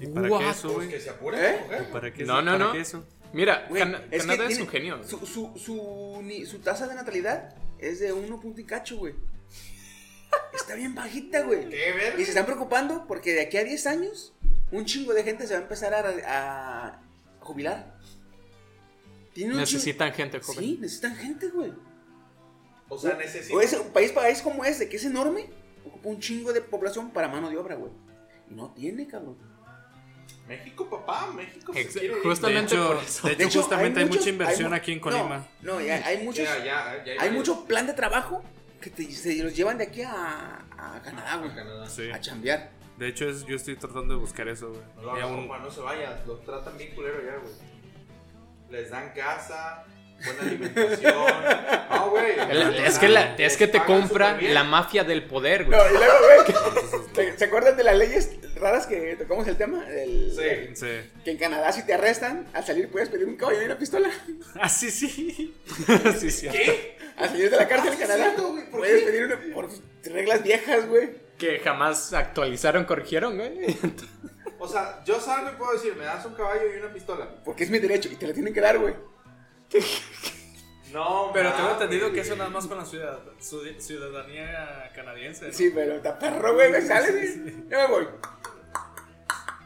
¿Y 0.00 0.06
para 0.06 0.28
What? 0.28 0.40
qué 0.40 0.48
eso, 0.50 0.72
Pues 0.74 0.88
güey? 1.20 1.34
¿Eh? 1.44 1.58
¿Para 1.92 2.12
qué 2.12 2.24
No, 2.24 2.34
eso? 2.40 2.42
no, 2.42 2.52
¿Para 2.52 2.64
no. 2.64 2.72
qué 2.72 2.80
eso? 2.80 3.06
Mira, 3.34 3.66
Güey, 3.68 3.82
es 3.82 3.88
que 3.88 4.18
Canadá 4.18 4.42
es 4.44 4.48
tiene- 4.48 4.62
un 4.62 4.68
genio. 4.68 5.04
Su, 5.04 5.26
su, 5.26 5.52
su, 5.56 6.20
ni- 6.22 6.46
su 6.46 6.60
tasa 6.60 6.86
de 6.86 6.94
natalidad 6.94 7.54
es 7.78 8.00
de 8.00 8.12
1 8.12 8.40
punto 8.40 8.60
y 8.60 8.64
cacho, 8.64 8.96
güey. 8.96 9.14
Está 10.54 10.74
bien 10.74 10.94
bajita, 10.94 11.42
güey. 11.42 11.68
¿Qué 11.68 11.92
ver? 11.92 12.14
Y 12.18 12.24
se 12.24 12.30
están 12.30 12.46
preocupando 12.46 13.06
porque 13.06 13.32
de 13.34 13.42
aquí 13.42 13.56
a 13.56 13.64
10 13.64 13.86
años, 13.86 14.32
un 14.72 14.84
chingo 14.84 15.12
de 15.14 15.22
gente 15.24 15.46
se 15.46 15.54
va 15.54 15.60
a 15.60 15.62
empezar 15.62 15.92
a, 15.94 16.08
a 16.26 17.02
jubilar. 17.40 17.94
Un 19.36 19.56
Necesitan 19.56 20.12
gente 20.12 20.38
chingo- 20.38 20.46
joven. 20.46 20.64
Sí, 20.64 20.78
necesitan 20.80 21.16
gente, 21.16 21.48
güey. 21.48 21.72
O 22.88 22.98
sea, 22.98 23.14
necesito. 23.16 23.56
O 23.56 23.60
ese 23.60 23.78
un 23.80 23.88
país, 23.92 24.12
país 24.12 24.40
como 24.42 24.64
este, 24.64 24.88
que 24.88 24.96
es 24.96 25.04
enorme, 25.04 25.46
ocupa 25.84 26.08
un 26.08 26.20
chingo 26.20 26.52
de 26.52 26.60
población 26.60 27.10
para 27.10 27.28
mano 27.28 27.50
de 27.50 27.56
obra, 27.56 27.74
güey. 27.74 27.90
Y 28.50 28.54
no 28.54 28.72
tiene, 28.74 29.06
cabrón. 29.08 29.36
México, 30.48 30.88
papá, 30.90 31.28
México. 31.34 31.72
se 31.72 31.86
quiere 31.86 32.06
ir. 32.08 32.14
De 32.16 32.20
justamente 32.20 32.74
hecho, 32.74 32.86
por 32.94 33.02
eso. 33.04 33.28
de 33.28 33.44
hecho, 33.44 33.60
justamente 33.62 34.00
hay, 34.00 34.06
muchos- 34.06 34.20
mucha 34.20 34.30
inversión 34.30 34.74
aquí 34.74 34.92
en 34.92 34.98
no, 34.98 35.02
Colima. 35.02 35.46
No, 35.62 35.80
y 35.80 35.88
hay, 35.88 36.02
hay 36.02 36.24
muchos, 36.24 36.44
Ya, 36.44 36.58
ya, 36.58 37.04
ya 37.04 37.12
hay 37.22 37.30
mucho 37.30 37.64
plan 37.64 37.86
de 37.86 37.94
trabajo 37.94 38.42
que 38.80 38.90
te- 38.90 39.10
se 39.10 39.42
los 39.42 39.56
llevan 39.56 39.78
de 39.78 39.84
aquí 39.84 40.02
a, 40.02 40.62
a 40.76 41.00
Canadá, 41.02 41.36
güey. 41.38 41.50
A 41.50 41.54
Canadá. 41.54 41.88
Sí. 41.88 42.10
A 42.10 42.20
chambear. 42.20 42.70
De 42.98 43.08
hecho, 43.08 43.28
es, 43.28 43.44
yo 43.46 43.56
estoy 43.56 43.76
tratando 43.76 44.14
de 44.14 44.20
buscar 44.20 44.46
eso, 44.48 44.68
güey. 44.68 44.80
No 44.96 45.02
lo 45.02 45.22
aún- 45.22 45.36
compa, 45.48 45.58
no 45.58 45.70
se 45.70 45.80
vayan. 45.80 46.14
Los 46.26 46.44
tratan 46.44 46.76
bien 46.76 46.94
culero 46.94 47.20
ya, 47.24 47.36
güey. 47.38 47.52
Les 48.70 48.90
dan 48.90 49.12
casa, 49.14 49.84
buena 50.24 50.40
alimentación. 50.42 51.14
No, 51.90 52.10
güey. 52.10 52.32
Es, 52.84 52.98
que 52.98 53.08
la- 53.08 53.34
es 53.36 53.56
que 53.56 53.66
te 53.66 53.82
compra 53.82 54.36
la 54.40 54.64
mafia 54.64 55.04
del 55.04 55.24
poder, 55.24 55.64
güey. 55.64 55.78
No, 55.78 55.88
y 55.88 55.92
luego, 55.94 56.14
güey, 56.20 57.04
¿se, 57.32 57.38
se 57.38 57.44
acuerdan 57.46 57.76
de 57.76 57.84
las 57.84 57.96
leyes 57.96 58.30
raras 58.64 58.86
que 58.86 59.14
tocamos 59.16 59.46
el 59.46 59.56
tema? 59.56 59.88
El- 59.88 60.32
Sí. 60.34 60.74
Sí. 60.74 61.10
Que 61.24 61.30
en 61.32 61.36
Canadá 61.38 61.70
si 61.72 61.84
te 61.86 61.94
arrestan, 61.94 62.46
al 62.52 62.64
salir 62.64 62.90
puedes 62.90 63.08
pedir 63.10 63.26
un 63.26 63.36
caballo 63.36 63.62
y 63.62 63.66
una 63.66 63.78
pistola. 63.78 64.10
Ah, 64.60 64.68
sí, 64.68 64.90
sí. 64.90 65.54
sí, 66.18 66.30
sí. 66.30 66.48
¿Qué? 66.48 66.96
Al 67.16 67.28
salir 67.28 67.50
de 67.50 67.56
la 67.56 67.68
cárcel 67.68 67.88
en 67.92 67.94
sí, 67.94 68.00
Canadá, 68.00 68.24
cierto, 68.24 68.48
güey, 68.52 68.64
¿por 68.70 68.80
puedes 68.80 69.00
qué? 69.00 69.06
pedir 69.06 69.24
una 69.26 69.38
por 69.54 69.68
reglas 70.04 70.42
viejas, 70.42 70.88
güey. 70.88 71.10
Que 71.38 71.58
jamás 71.60 72.12
actualizaron, 72.12 72.84
corrigieron, 72.84 73.36
güey. 73.36 73.76
O 74.58 74.68
sea, 74.68 75.02
yo 75.04 75.20
salgo 75.20 75.50
y 75.50 75.54
puedo 75.56 75.72
decir, 75.72 75.94
me 75.94 76.04
das 76.04 76.24
un 76.24 76.34
caballo 76.34 76.62
y 76.74 76.78
una 76.78 76.90
pistola. 76.90 77.28
Porque 77.44 77.64
es 77.64 77.70
mi 77.70 77.78
derecho 77.80 78.08
y 78.10 78.16
te 78.16 78.26
la 78.26 78.32
tienen 78.32 78.54
que 78.54 78.62
dar, 78.62 78.78
güey. 78.78 78.94
No, 80.92 81.30
Pero 81.34 81.52
tengo 81.52 81.72
entendido 81.72 82.12
que 82.12 82.20
eso 82.20 82.36
nada 82.36 82.50
más 82.50 82.66
con 82.66 82.78
la 82.78 82.84
ciudad- 82.84 83.18
ciudadanía 83.78 84.90
canadiense. 84.94 85.48
¿no? 85.48 85.52
Sí, 85.52 85.70
pero 85.74 85.96
está 85.96 86.18
perro, 86.18 86.54
güey, 86.54 86.70
me 86.70 86.80
sale, 86.80 87.10
güey. 87.10 87.54
Yo 87.68 87.78
me 87.78 87.86
voy. 87.88 88.06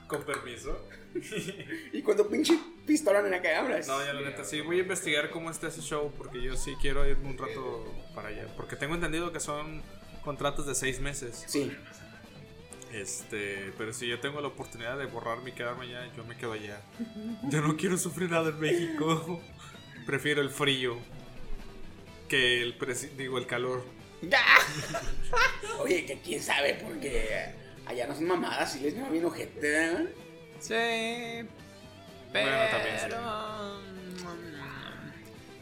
Con 0.09 0.23
permiso. 0.25 0.89
Y 1.93 2.03
cuando 2.03 2.29
pinche 2.29 2.59
pistolón 2.87 3.27
en 3.27 3.31
la 3.33 3.43
que 3.43 3.55
hablas. 3.55 3.87
No, 3.87 4.05
ya 4.05 4.13
la 4.13 4.21
neta, 4.21 4.45
sí, 4.45 4.61
voy 4.61 4.79
a 4.79 4.81
investigar 4.81 5.31
cómo 5.31 5.51
está 5.51 5.69
ese 5.69 5.81
show 5.81 6.13
porque 6.17 6.41
yo 6.43 6.57
sí 6.57 6.75
quiero 6.81 7.09
irme 7.09 7.31
un 7.31 7.39
rato 7.39 7.85
para 8.15 8.29
allá. 8.29 8.47
Porque 8.57 8.77
tengo 8.77 8.95
entendido 8.95 9.33
que 9.33 9.41
son 9.41 9.83
contratos 10.25 10.67
de 10.67 10.75
seis 10.75 11.01
meses. 11.01 11.45
Sí. 11.47 11.73
Este, 12.93 13.73
pero 13.77 13.93
si 13.93 14.07
yo 14.07 14.21
tengo 14.21 14.41
la 14.41 14.49
oportunidad 14.49 14.99
de 14.99 15.07
borrarme 15.07 15.51
y 15.51 15.53
quedarme 15.53 15.87
allá, 15.87 16.11
yo 16.17 16.25
me 16.25 16.37
quedo 16.37 16.53
allá. 16.53 16.81
Yo 17.45 17.61
no 17.61 17.77
quiero 17.77 17.99
sufrir 17.99 18.31
nada 18.31 18.51
en 18.51 18.61
México. 18.61 19.41
Prefiero 20.07 20.41
el 20.41 20.51
frío 20.51 20.97
que 22.29 22.63
el, 22.63 22.77
digo, 23.17 23.39
el 23.39 23.47
calor. 23.47 23.85
Oye, 25.81 26.07
que 26.07 26.21
quién 26.21 26.43
sabe, 26.43 26.79
porque 26.83 27.55
allá 27.89 28.07
no 28.07 28.15
son 28.15 28.27
mamadas 28.27 28.77
y 28.77 28.81
les 28.81 28.95
llama 28.95 29.09
bien 29.09 29.25
ojete, 29.25 29.61
¿verdad? 29.61 30.05
Sí. 30.61 31.49
Bueno, 32.33 32.51
también 32.71 32.99
sí. 32.99 33.07
Pero. 33.09 33.19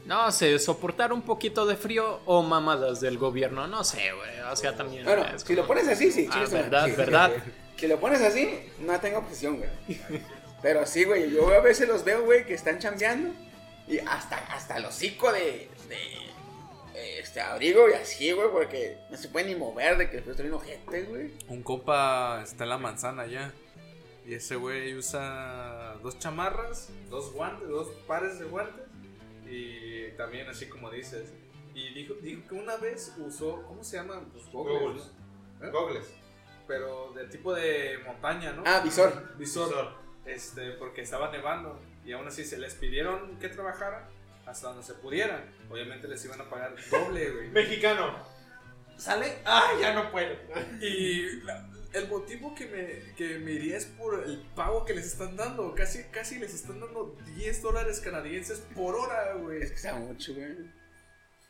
No 0.05 0.31
sé, 0.31 0.59
soportar 0.61 1.13
un 1.13 1.23
poquito 1.23 1.67
de 1.67 1.77
frío 1.77 2.21
o 2.27 2.43
mamadas 2.43 3.01
del 3.01 3.19
gobierno, 3.19 3.67
no 3.67 3.83
sé, 3.83 4.13
güey. 4.13 4.41
O 4.53 4.55
sea, 4.55 4.77
también. 4.77 5.05
Bueno, 5.05 5.25
es 5.35 5.43
si 5.43 5.55
lo 5.55 5.67
pones 5.67 5.89
así, 5.89 6.13
sí, 6.13 6.29
Ah, 6.31 6.45
verdad, 6.49 6.85
Sí, 6.85 6.91
sí, 6.93 6.97
verdad. 6.97 7.33
Si 7.77 7.87
lo 7.87 8.01
pones 8.01 8.23
así, 8.23 8.49
no 8.79 8.99
tengo 9.01 9.19
objeción, 9.19 9.59
güey. 9.59 10.01
Pero 10.63 10.87
sí, 10.87 11.05
güey, 11.05 11.31
yo 11.31 11.53
a 11.53 11.61
veces 11.61 11.87
los 11.87 12.05
veo, 12.05 12.25
güey, 12.25 12.47
que 12.47 12.55
están 12.55 12.79
chambeando 12.79 13.35
y 13.87 13.99
hasta, 13.99 14.39
hasta 14.39 14.79
el 14.79 14.87
hocico 14.87 15.31
de, 15.31 15.69
de 15.89 15.99
este 16.97 17.41
abrigo 17.41 17.89
y 17.89 17.93
así, 17.93 18.33
güey, 18.33 18.49
porque 18.51 18.99
no 19.11 19.17
se 19.17 19.29
pueden 19.29 19.49
ni 19.49 19.55
mover 19.55 19.99
de 19.99 20.11
que 20.11 20.19
está 20.19 20.43
bien 20.43 20.55
ojete, 20.55 21.03
güey. 21.05 21.33
Un 21.49 21.63
compa 21.63 22.43
está 22.43 22.65
en 22.65 22.71
la 22.71 22.79
manzana 22.79 23.27
ya. 23.27 23.53
Y 24.27 24.35
ese 24.35 24.57
güey 24.57 24.95
usa 24.95 25.97
dos 26.03 26.19
chamarras, 26.19 26.91
dos 27.11 27.33
guantes, 27.33 27.69
dos 27.69 27.89
pares 28.07 28.39
de 28.39 28.47
guantes. 28.47 28.85
Y 29.49 30.09
también 30.17 30.49
así 30.49 30.67
como 30.69 30.91
dices. 30.91 31.33
Y 31.75 31.93
dijo, 31.93 32.15
dijo 32.15 32.43
que 32.49 32.55
una 32.55 32.77
vez 32.77 33.15
usó, 33.19 33.63
¿cómo 33.69 33.85
se 33.85 33.99
llaman? 33.99 34.25
Pues 34.33 34.51
goggles, 34.51 34.81
Goggles. 34.81 35.13
¿no? 35.61 35.67
¿Eh? 35.67 35.71
Gogles. 35.71 36.07
Pero 36.67 37.13
de 37.15 37.27
tipo 37.27 37.55
de 37.55 37.99
montaña, 38.05 38.53
¿no? 38.53 38.63
Ah, 38.67 38.81
visor. 38.81 39.37
Visor. 39.37 39.95
Este, 40.25 40.73
porque 40.73 41.03
estaba 41.03 41.31
nevando. 41.31 41.79
Y 42.05 42.13
aún 42.13 42.27
así 42.27 42.45
se 42.45 42.59
les 42.59 42.75
pidieron 42.75 43.39
que 43.39 43.49
trabajaran 43.49 44.16
hasta 44.47 44.69
donde 44.69 44.83
se 44.85 44.95
pudieran. 44.95 45.45
Obviamente 45.71 46.09
les 46.09 46.25
iban 46.25 46.41
a 46.41 46.49
pagar 46.49 46.75
doble, 46.91 47.31
güey. 47.31 47.49
Mexicano. 47.51 48.17
¿Sale? 48.97 49.39
Ah, 49.45 49.73
ya 49.81 49.93
no 49.93 50.11
puedo. 50.11 50.35
Y 50.81 51.41
la- 51.43 51.69
el 51.93 52.09
motivo 52.09 52.55
que 52.55 52.67
me, 52.67 53.15
que 53.15 53.39
me 53.39 53.53
iría 53.53 53.77
es 53.79 53.87
por 53.87 54.23
el 54.23 54.39
pago 54.55 54.85
que 54.85 54.95
les 54.95 55.07
están 55.07 55.37
dando. 55.37 55.75
Casi, 55.75 56.03
casi 56.05 56.39
les 56.39 56.55
están 56.55 56.81
dando 56.81 57.17
10 57.37 57.63
dólares 57.63 58.01
canadienses 58.01 58.59
por 58.75 58.95
hora, 58.95 59.35
güey. 59.35 59.63
Es 59.63 59.71
que 59.71 59.77
está 59.77 59.95
mucho, 59.95 60.35
güey. 60.35 60.57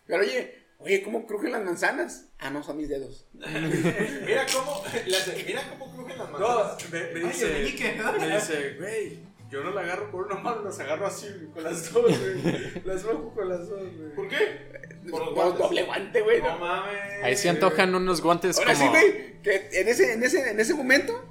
Pero 0.07 0.23
oye, 0.23 0.67
oye, 0.79 1.03
¿cómo 1.03 1.27
crujen 1.27 1.51
las 1.53 1.65
manzanas? 1.65 2.27
Ah, 2.39 2.51
no, 2.51 2.63
son 2.63 2.77
mis 2.77 2.89
dedos. 2.89 3.27
Mira 3.35 4.47
cómo, 4.53 4.83
las- 5.07 5.29
mira 5.47 5.63
cómo 5.71 5.93
crujen 5.95 6.19
las 6.19 6.31
No, 6.31 6.39
manzanas. 6.39 6.91
me, 6.93 7.01
me 7.01 7.21
Ay, 7.21 7.27
dice, 7.27 7.47
el 7.47 7.63
meñique. 7.65 8.03
me 8.21 8.35
dice, 8.35 8.77
güey, 8.79 9.19
yo 9.57 9.64
no 9.64 9.71
la 9.71 9.81
agarro 9.81 10.11
por 10.11 10.27
una 10.27 10.35
mano, 10.37 10.62
las 10.64 10.79
agarro 10.81 11.07
así, 11.07 11.29
güey, 11.33 11.47
con 11.51 11.64
las 11.64 11.92
dos, 11.92 12.05
güey. 12.05 12.85
Las 12.85 13.05
bajo 13.05 13.33
con 13.35 13.49
las 13.49 13.69
dos, 13.69 13.81
güey. 13.81 14.14
¿Por 14.14 14.29
qué? 14.29 14.99
Por 15.11 15.21
los 15.21 15.29
Con 15.31 15.35
guantes. 15.35 15.59
doble 15.61 15.83
guante, 15.85 16.21
güey. 16.21 16.42
No 16.42 16.53
¿no? 16.53 16.59
mames. 16.59 17.25
Ahí 17.25 17.37
se 17.37 17.49
antojan 17.49 17.95
unos 17.95 18.21
guantes 18.21 18.59
Ahora 18.59 18.75
como. 18.75 18.85
sí, 18.85 18.90
güey, 18.90 19.42
que 19.42 19.69
en 19.73 19.88
ese, 19.88 20.12
en 20.12 20.23
ese, 20.23 20.51
en 20.51 20.61
ese 20.61 20.75
momento, 20.75 21.25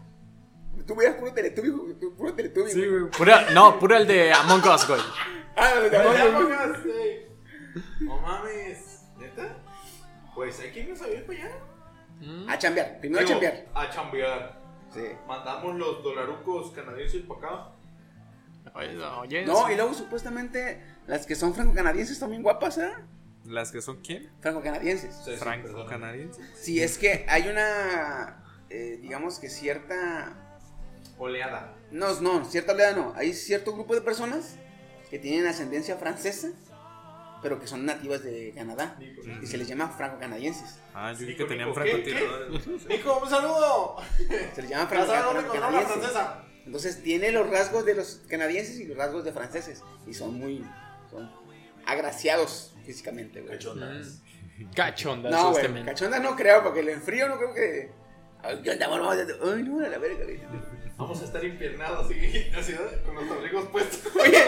tú 0.87 0.95
veías 0.95 1.15
puro 1.15 1.33
teletubi, 1.33 1.69
güey, 1.69 1.93
puro 1.93 2.33
teletubi, 2.33 2.71
Sí, 2.71 2.85
güey. 2.87 3.11
Pura, 3.11 3.51
no, 3.51 3.77
pura 3.79 3.97
el 3.97 4.07
de 4.07 4.33
Among 4.33 4.63
Us, 4.67 4.87
güey. 4.87 5.01
Ah, 5.57 5.79
de 5.79 5.89
Ya 5.89 6.01
amor, 6.01 6.47
güey. 6.83 7.27
No 8.01 8.17
mames. 8.19 9.03
¿Neta? 9.17 9.57
Pues 10.33 10.59
hay 10.59 10.71
que 10.71 10.79
irnos 10.81 11.01
a 11.01 11.07
ir 11.07 11.25
para 11.25 11.39
allá. 11.39 11.51
A 12.49 12.57
chambear, 12.57 12.99
primero 12.99 13.23
a 13.23 13.25
chambear. 13.29 13.65
A 13.73 13.89
chambear. 13.89 14.61
Sí. 14.93 15.01
Mandamos 15.27 15.75
los 15.77 16.03
dolarucos 16.03 16.71
canadienses 16.71 17.21
para 17.23 17.39
acá. 17.39 17.74
Oye, 18.75 19.45
No, 19.45 19.71
y 19.71 19.75
luego 19.75 19.93
supuestamente 19.93 20.81
las 21.07 21.25
que 21.25 21.35
son 21.35 21.53
franco-canadienses 21.53 22.19
también 22.19 22.43
guapas, 22.43 22.77
¿eh? 22.77 22.91
¿Las 23.45 23.71
que 23.71 23.81
son 23.81 24.01
quién? 24.01 24.29
Franco-canadienses. 24.41 25.23
Franco-canadienses. 25.39 26.43
Sí, 26.55 26.81
es 26.81 26.97
que 26.97 27.25
hay 27.29 27.47
una, 27.47 28.43
eh, 28.69 28.99
digamos 29.01 29.39
que 29.39 29.49
cierta, 29.49 30.33
Oleada. 31.17 31.73
no, 31.91 32.19
no, 32.21 32.43
cierta 32.43 32.73
oleada 32.73 32.93
no, 32.95 33.13
hay 33.15 33.33
cierto 33.33 33.73
grupo 33.73 33.95
de 33.95 34.01
personas 34.01 34.57
que 35.09 35.19
tienen 35.19 35.45
ascendencia 35.47 35.95
francesa, 35.95 36.49
pero 37.41 37.59
que 37.59 37.67
son 37.67 37.85
nativas 37.85 38.23
de 38.23 38.51
Canadá, 38.55 38.97
y 39.41 39.45
se 39.45 39.57
les 39.57 39.67
llama 39.67 39.89
franco-canadienses. 39.89 40.79
Ah, 40.93 41.13
yo 41.13 41.19
vi 41.19 41.27
Nico, 41.27 41.37
que 41.43 41.45
tenían 41.45 41.69
Nico, 41.69 41.79
francotiradores. 41.79 42.67
Nico, 42.87 43.19
un 43.23 43.29
saludo. 43.29 43.97
Se 44.53 44.61
les 44.63 44.69
llama 44.71 44.89
¿Ya 44.91 45.05
sabes 45.05 45.23
dónde 45.23 45.39
encontrar 45.41 45.71
la 45.71 45.79
franco-canadienses. 45.81 46.54
Entonces 46.65 47.03
tiene 47.03 47.31
los 47.31 47.47
rasgos 47.49 47.85
de 47.85 47.93
los 47.93 48.21
canadienses 48.27 48.79
y 48.79 48.85
los 48.85 48.97
rasgos 48.97 49.23
de 49.23 49.31
franceses, 49.31 49.83
y 50.07 50.13
son 50.13 50.39
muy, 50.39 50.65
son 51.11 51.31
agraciados 51.85 52.73
físicamente, 52.85 53.41
güey. 53.41 53.55
Mm. 53.55 54.71
Cachondas, 54.73 55.31
No, 55.31 55.51
güey, 55.51 55.67
men. 55.67 55.85
cachonda 55.85 56.19
no 56.19 56.35
creo, 56.35 56.63
porque 56.63 56.79
el 56.79 56.89
enfrío 56.89 57.27
no 57.27 57.37
creo 57.37 57.53
que... 57.53 57.91
Ay, 58.41 58.61
¿qué 58.63 58.71
onda, 58.71 58.87
morro? 58.87 59.09
Ay, 59.11 59.63
no, 59.63 59.85
a 59.85 59.89
la 59.89 59.97
verga, 59.97 60.23
güey. 60.23 60.39
Vamos 60.97 61.21
a 61.21 61.25
estar 61.25 61.43
impiernados 61.43 62.05
así, 62.05 62.47
así, 62.57 62.73
con 63.05 63.15
los 63.15 63.29
abrigos 63.29 63.67
puestos. 63.67 63.99
Oye, 64.15 64.41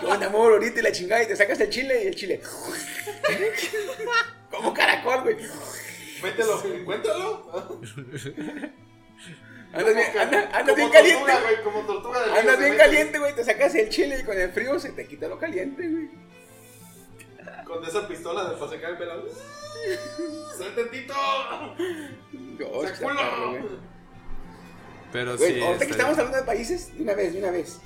¿qué 0.00 0.06
onda, 0.06 0.26
amor? 0.26 0.52
Ahorita 0.52 0.80
y 0.80 0.82
la 0.82 0.92
chingada 0.92 1.22
y 1.22 1.28
te 1.28 1.36
sacas 1.36 1.58
el 1.60 1.70
chile 1.70 2.04
y 2.04 2.08
el 2.08 2.14
chile. 2.14 2.42
Como 4.50 4.74
caracol, 4.74 5.22
güey. 5.22 5.36
Mételo, 6.22 6.62
encuéntralo. 6.74 7.80
Andas 9.72 9.94
bien, 9.94 10.18
anda- 10.18 10.50
andas 10.58 10.76
bien 10.76 10.88
caliente. 10.90 11.18
tortuga, 11.24 11.40
güey, 11.42 11.62
como 11.62 11.80
tortuga 11.86 12.20
del 12.20 12.30
río, 12.30 12.40
Andas 12.40 12.58
bien 12.58 12.76
caliente, 12.76 13.18
güey. 13.18 13.34
Te 13.34 13.44
sacas 13.44 13.74
el 13.74 13.88
chile 13.90 14.18
y 14.20 14.24
con 14.24 14.38
el 14.38 14.50
frío 14.50 14.78
se 14.78 14.90
te 14.92 15.06
quita 15.06 15.28
lo 15.28 15.38
caliente, 15.38 15.88
güey. 15.88 16.08
Con 17.64 17.84
esa 17.84 18.08
pistola 18.08 18.48
de 18.50 18.56
para 18.56 18.70
sacar 18.70 18.90
el 18.92 18.96
pelo. 18.98 19.24
¡Sal 20.56 20.74
tantito! 20.74 21.14
Pero 25.12 25.36
Güey, 25.36 25.54
sí. 25.54 25.60
ahorita 25.62 25.84
que 25.86 25.90
estamos 25.92 26.18
hablando 26.18 26.38
de 26.38 26.44
países, 26.44 26.94
de 26.96 27.02
una 27.02 27.14
vez, 27.14 27.32
de 27.32 27.38
una 27.38 27.50
vez. 27.50 27.78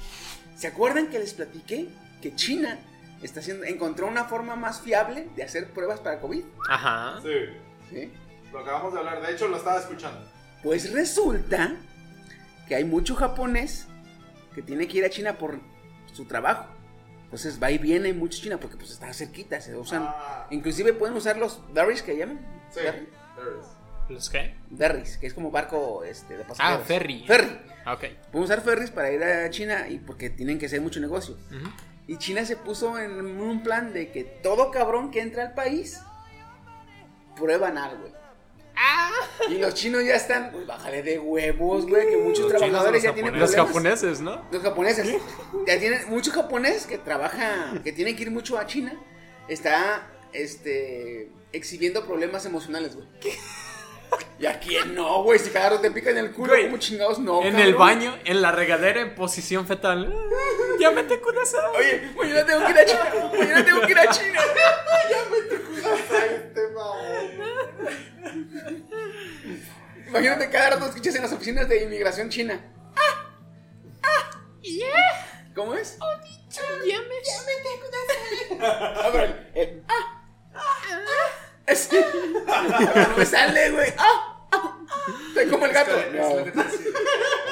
¿Se 0.56 0.66
acuerdan 0.66 1.08
que 1.08 1.18
les 1.18 1.34
platiqué 1.34 1.88
que 2.20 2.34
China 2.34 2.78
está 3.22 3.40
haciendo, 3.40 3.64
encontró 3.64 4.06
una 4.06 4.24
forma 4.24 4.56
más 4.56 4.80
fiable 4.80 5.28
de 5.36 5.42
hacer 5.44 5.68
pruebas 5.72 6.00
para 6.00 6.20
COVID? 6.20 6.44
Ajá. 6.68 7.20
Sí, 7.22 7.30
¿Sí? 7.90 8.12
lo 8.52 8.60
acabamos 8.60 8.92
de 8.92 8.98
hablar. 9.00 9.24
De 9.24 9.32
hecho, 9.32 9.48
lo 9.48 9.56
estaba 9.56 9.78
escuchando. 9.78 10.20
Pues 10.62 10.92
resulta 10.92 11.76
que 12.68 12.74
hay 12.74 12.84
mucho 12.84 13.14
japonés 13.14 13.86
que 14.54 14.62
tiene 14.62 14.86
que 14.86 14.98
ir 14.98 15.04
a 15.04 15.10
China 15.10 15.38
por 15.38 15.58
su 16.12 16.24
trabajo. 16.26 16.66
Entonces 17.24 17.58
va 17.62 17.70
y 17.70 17.78
viene 17.78 18.12
mucho 18.12 18.40
China 18.40 18.58
porque 18.58 18.76
pues 18.76 18.90
está 18.90 19.12
cerquita, 19.14 19.60
se 19.60 19.74
usan. 19.74 20.04
Ah. 20.06 20.46
Inclusive 20.50 20.92
pueden 20.92 21.16
usar 21.16 21.38
los 21.38 21.60
ferries 21.74 22.02
que 22.02 22.16
llaman. 22.16 22.40
Sí. 22.70 22.80
¿Los 24.08 24.28
qué? 24.28 24.54
Ferries, 24.76 25.16
que 25.16 25.26
es 25.26 25.34
como 25.34 25.50
barco 25.50 26.04
este, 26.04 26.36
de 26.36 26.44
pasajeros. 26.44 26.82
Ah, 26.82 26.84
ferry. 26.84 27.24
Ferry. 27.26 27.58
Ok. 27.86 28.04
Pueden 28.30 28.44
usar 28.44 28.60
ferries 28.60 28.90
para 28.90 29.10
ir 29.10 29.22
a 29.24 29.48
China 29.50 29.88
y 29.88 29.98
porque 29.98 30.28
tienen 30.28 30.58
que 30.58 30.66
hacer 30.66 30.80
mucho 30.80 31.00
negocio. 31.00 31.36
Ujú. 31.50 31.70
Y 32.06 32.18
China 32.18 32.44
se 32.44 32.56
puso 32.56 32.98
en 32.98 33.40
un 33.40 33.62
plan 33.62 33.92
de 33.92 34.10
que 34.10 34.24
todo 34.24 34.70
cabrón 34.70 35.10
que 35.10 35.22
entra 35.22 35.44
al 35.44 35.54
país 35.54 36.00
prueban 37.36 37.78
algo, 37.78 38.02
güey. 38.02 38.21
Y 39.48 39.58
los 39.58 39.74
chinos 39.74 40.04
ya 40.04 40.14
están, 40.16 40.50
pues 40.52 40.66
bájale 40.66 41.02
de 41.02 41.18
huevos, 41.18 41.86
güey, 41.86 42.08
que 42.08 42.16
muchos 42.16 42.50
Los 42.50 42.52
trabajadores 42.52 42.94
los 42.94 43.02
ya 43.02 43.14
tienen 43.14 43.38
Los 43.38 43.50
problemas. 43.50 43.68
japoneses, 43.68 44.20
¿no? 44.20 44.42
Los 44.50 44.62
japoneses. 44.62 45.08
Ya 45.66 45.78
tienen 45.78 46.08
mucho 46.08 46.30
japonés 46.30 46.86
que 46.86 46.98
trabaja, 46.98 47.80
que 47.84 47.92
tiene 47.92 48.16
que 48.16 48.22
ir 48.22 48.30
mucho 48.30 48.58
a 48.58 48.66
China. 48.66 48.94
Está, 49.48 50.06
este, 50.32 51.30
exhibiendo 51.52 52.06
problemas 52.06 52.46
emocionales, 52.46 52.94
güey. 52.96 53.06
¿Y 54.38 54.46
a 54.46 54.58
quién 54.58 54.94
no, 54.94 55.22
güey? 55.22 55.38
Si 55.38 55.50
cada 55.50 55.70
rato 55.70 55.82
te 55.82 55.90
pican 55.90 56.16
el 56.18 56.32
culo, 56.32 56.52
Güey, 56.52 56.64
¿cómo 56.66 56.78
chingados 56.78 57.18
no? 57.18 57.42
en 57.42 57.52
cabrón? 57.52 57.60
el 57.68 57.74
baño, 57.76 58.18
en 58.24 58.42
la 58.42 58.50
regadera, 58.52 59.00
en 59.00 59.14
posición 59.14 59.66
fetal. 59.66 60.12
Ya 60.80 60.90
me 60.90 61.02
te 61.04 61.20
kudasai. 61.20 61.60
Oye, 61.78 62.10
mañana 62.16 62.44
tengo 62.44 62.64
que 62.66 62.70
ir 62.72 62.78
a 62.78 62.84
China. 62.84 63.04
Mañana 63.38 63.64
tengo 63.64 63.80
que 63.82 63.92
ir 63.92 63.98
a 63.98 64.10
China. 64.10 64.40
Este 65.82 66.68
mamón. 66.68 67.02
Imagínate 70.08 70.50
cada 70.50 70.70
rato 70.70 70.86
escuchas 70.86 71.14
en 71.16 71.22
las 71.22 71.32
oficinas 71.32 71.68
de 71.68 71.82
inmigración 71.84 72.28
china. 72.30 72.60
¿Cómo 75.54 75.74
es? 75.74 75.98
Ah, 78.60 79.08
pero 79.12 79.24
el- 79.24 79.50
el- 79.54 79.84
ah, 79.88 80.24
ah, 80.54 80.60
es- 81.72 81.90
no 83.08 83.16
me 83.16 83.26
sale, 83.26 83.70
güey. 83.70 83.90
Ah, 83.98 84.46
ah, 84.52 84.52
ah. 84.52 84.86
Estoy 85.28 85.48
como 85.50 85.66
el 85.66 85.72
gato. 85.72 85.96
Es 85.98 86.06
lo 86.06 86.44
que 86.44 86.52
No. 86.52 86.62
decía. 86.62 86.92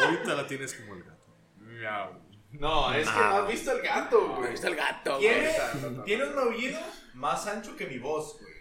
Ahorita 0.04 0.34
la 0.34 0.46
tienes 0.46 0.74
como 0.74 0.94
el 0.94 1.04
gato. 1.04 1.26
Miau. 1.56 2.20
No, 2.52 2.92
es 2.92 3.08
que 3.08 3.18
no 3.20 3.36
has 3.36 3.48
visto 3.48 3.72
el 3.72 3.80
gato, 3.82 4.28
Me 4.28 4.34
güey. 4.38 4.50
gusta 4.50 4.66
el 4.68 4.74
gato, 4.76 5.16
güey. 5.18 5.20
Tiene, 5.28 5.50
tiene 6.04 6.24
un 6.26 6.38
oído 6.38 6.80
más 7.14 7.46
ancho 7.46 7.76
que 7.76 7.86
mi 7.86 7.98
voz, 7.98 8.38
güey. 8.40 8.52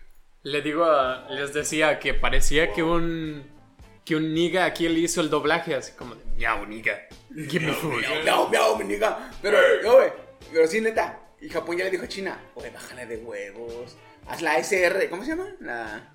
Le 0.44 0.62
digo, 0.62 0.86
a- 0.86 1.28
les 1.30 1.54
decía 1.54 2.00
que 2.00 2.14
parecía 2.14 2.72
que 2.72 2.84
un 2.84 3.58
que 4.06 4.16
un 4.16 4.34
niga 4.34 4.66
aquí 4.66 4.88
le 4.90 5.02
hizo 5.02 5.22
el 5.22 5.30
doblaje 5.30 5.76
así 5.76 5.92
como 5.92 6.16
de 6.16 6.24
miau 6.36 6.66
niga, 6.66 7.00
give 7.48 7.64
me 7.66 7.74
food. 7.74 8.00
Miau, 8.02 8.24
miau, 8.24 8.50
miau, 8.50 8.78
mi 8.78 8.86
niga. 8.86 9.32
Pero, 9.42 9.58
no, 9.84 9.94
güey. 9.98 10.12
Pero 10.52 10.66
sí, 10.68 10.82
neta. 10.82 11.20
Y 11.42 11.50
Japón 11.50 11.78
ya 11.78 11.84
le 11.86 11.92
dijo 11.92 12.04
a 12.06 12.08
China, 12.08 12.40
güey, 12.56 12.72
bájale 12.72 13.06
de 13.06 13.18
huevos. 13.18 13.96
Haz 14.30 14.42
la 14.42 14.58
SR. 14.58 15.10
¿Cómo 15.10 15.24
se 15.24 15.30
llama? 15.32 15.50
La. 15.60 16.14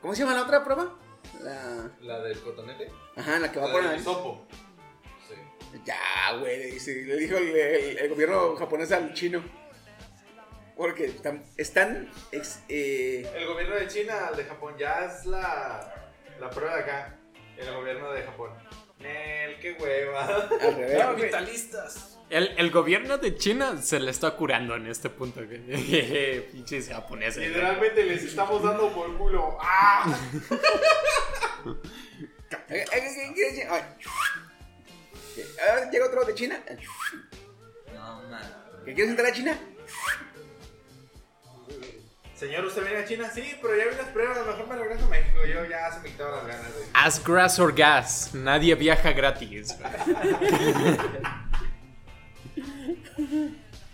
¿Cómo 0.00 0.14
se 0.14 0.22
llama 0.22 0.34
la 0.34 0.42
otra 0.42 0.64
prueba? 0.64 0.98
La. 1.42 1.90
¿La 2.00 2.20
del 2.20 2.40
cotonete? 2.40 2.90
Ajá, 3.16 3.38
la 3.38 3.52
que 3.52 3.60
va 3.60 3.66
La 3.66 3.72
por 3.72 3.82
del 3.82 3.90
la. 3.92 3.96
hisopo. 3.98 4.46
Sí. 5.28 5.34
Ya, 5.84 6.36
güey, 6.38 6.58
le, 6.58 7.16
dijo 7.16 7.36
el, 7.36 7.48
el- 7.56 7.98
el 7.98 8.08
gobierno 8.08 8.56
japonés 8.56 8.90
al 8.92 9.12
chino. 9.14 9.42
Porque 10.76 11.04
están. 11.06 11.44
están 11.58 12.10
ex- 12.32 12.62
eh, 12.68 13.30
El 13.36 13.46
gobierno 13.46 13.74
de 13.76 13.86
China, 13.86 14.28
el 14.30 14.36
de 14.38 14.44
Japón, 14.44 14.76
ya 14.78 15.04
es 15.04 15.26
la, 15.26 16.10
la 16.40 16.48
prueba 16.50 16.76
de 16.76 16.82
acá. 16.82 17.16
El 17.58 17.74
gobierno 17.74 18.10
de 18.12 18.22
Japón. 18.22 18.50
Nel, 18.98 19.58
qué 19.60 19.72
hueva. 19.78 20.24
al 20.26 20.74
revés. 20.74 20.98
Capitalistas. 20.98 22.09
El, 22.30 22.54
el 22.56 22.70
gobierno 22.70 23.18
de 23.18 23.36
China 23.36 23.82
se 23.82 23.98
le 23.98 24.12
está 24.12 24.30
curando 24.30 24.76
en 24.76 24.86
este 24.86 25.10
punto. 25.10 25.40
Pinches 26.52 26.88
japoneses. 26.88 27.48
Literalmente 27.48 28.04
les 28.04 28.22
estamos 28.22 28.62
dando 28.62 28.88
por 28.94 29.18
culo. 29.18 29.58
¡Ah! 29.60 30.16
Llega 35.90 36.06
otro 36.06 36.24
de 36.24 36.34
China. 36.34 36.62
No, 37.92 38.22
man. 38.30 38.42
¿Que 38.84 38.94
quieres 38.94 39.10
entrar 39.10 39.28
a 39.28 39.32
China? 39.32 39.58
Señor, 42.36 42.64
¿usted 42.64 42.82
viene 42.82 42.98
a 42.98 43.04
China? 43.04 43.30
Sí, 43.34 43.56
pero 43.60 43.76
ya 43.76 43.86
vi 43.86 43.96
las 43.96 44.06
pruebas. 44.08 44.46
Mejor 44.46 44.68
me 44.68 44.76
regreso 44.76 45.04
a 45.04 45.08
México. 45.08 45.38
Yo 45.46 45.64
ya 45.66 45.92
se 45.92 46.00
me 46.00 46.08
quitaron 46.10 46.36
las 46.38 46.46
ganas 46.46 46.74
de. 46.76 46.84
As 46.94 47.22
grass 47.22 47.58
or 47.58 47.74
gas, 47.74 48.30
nadie 48.34 48.76
viaja 48.76 49.12
gratis. 49.12 49.76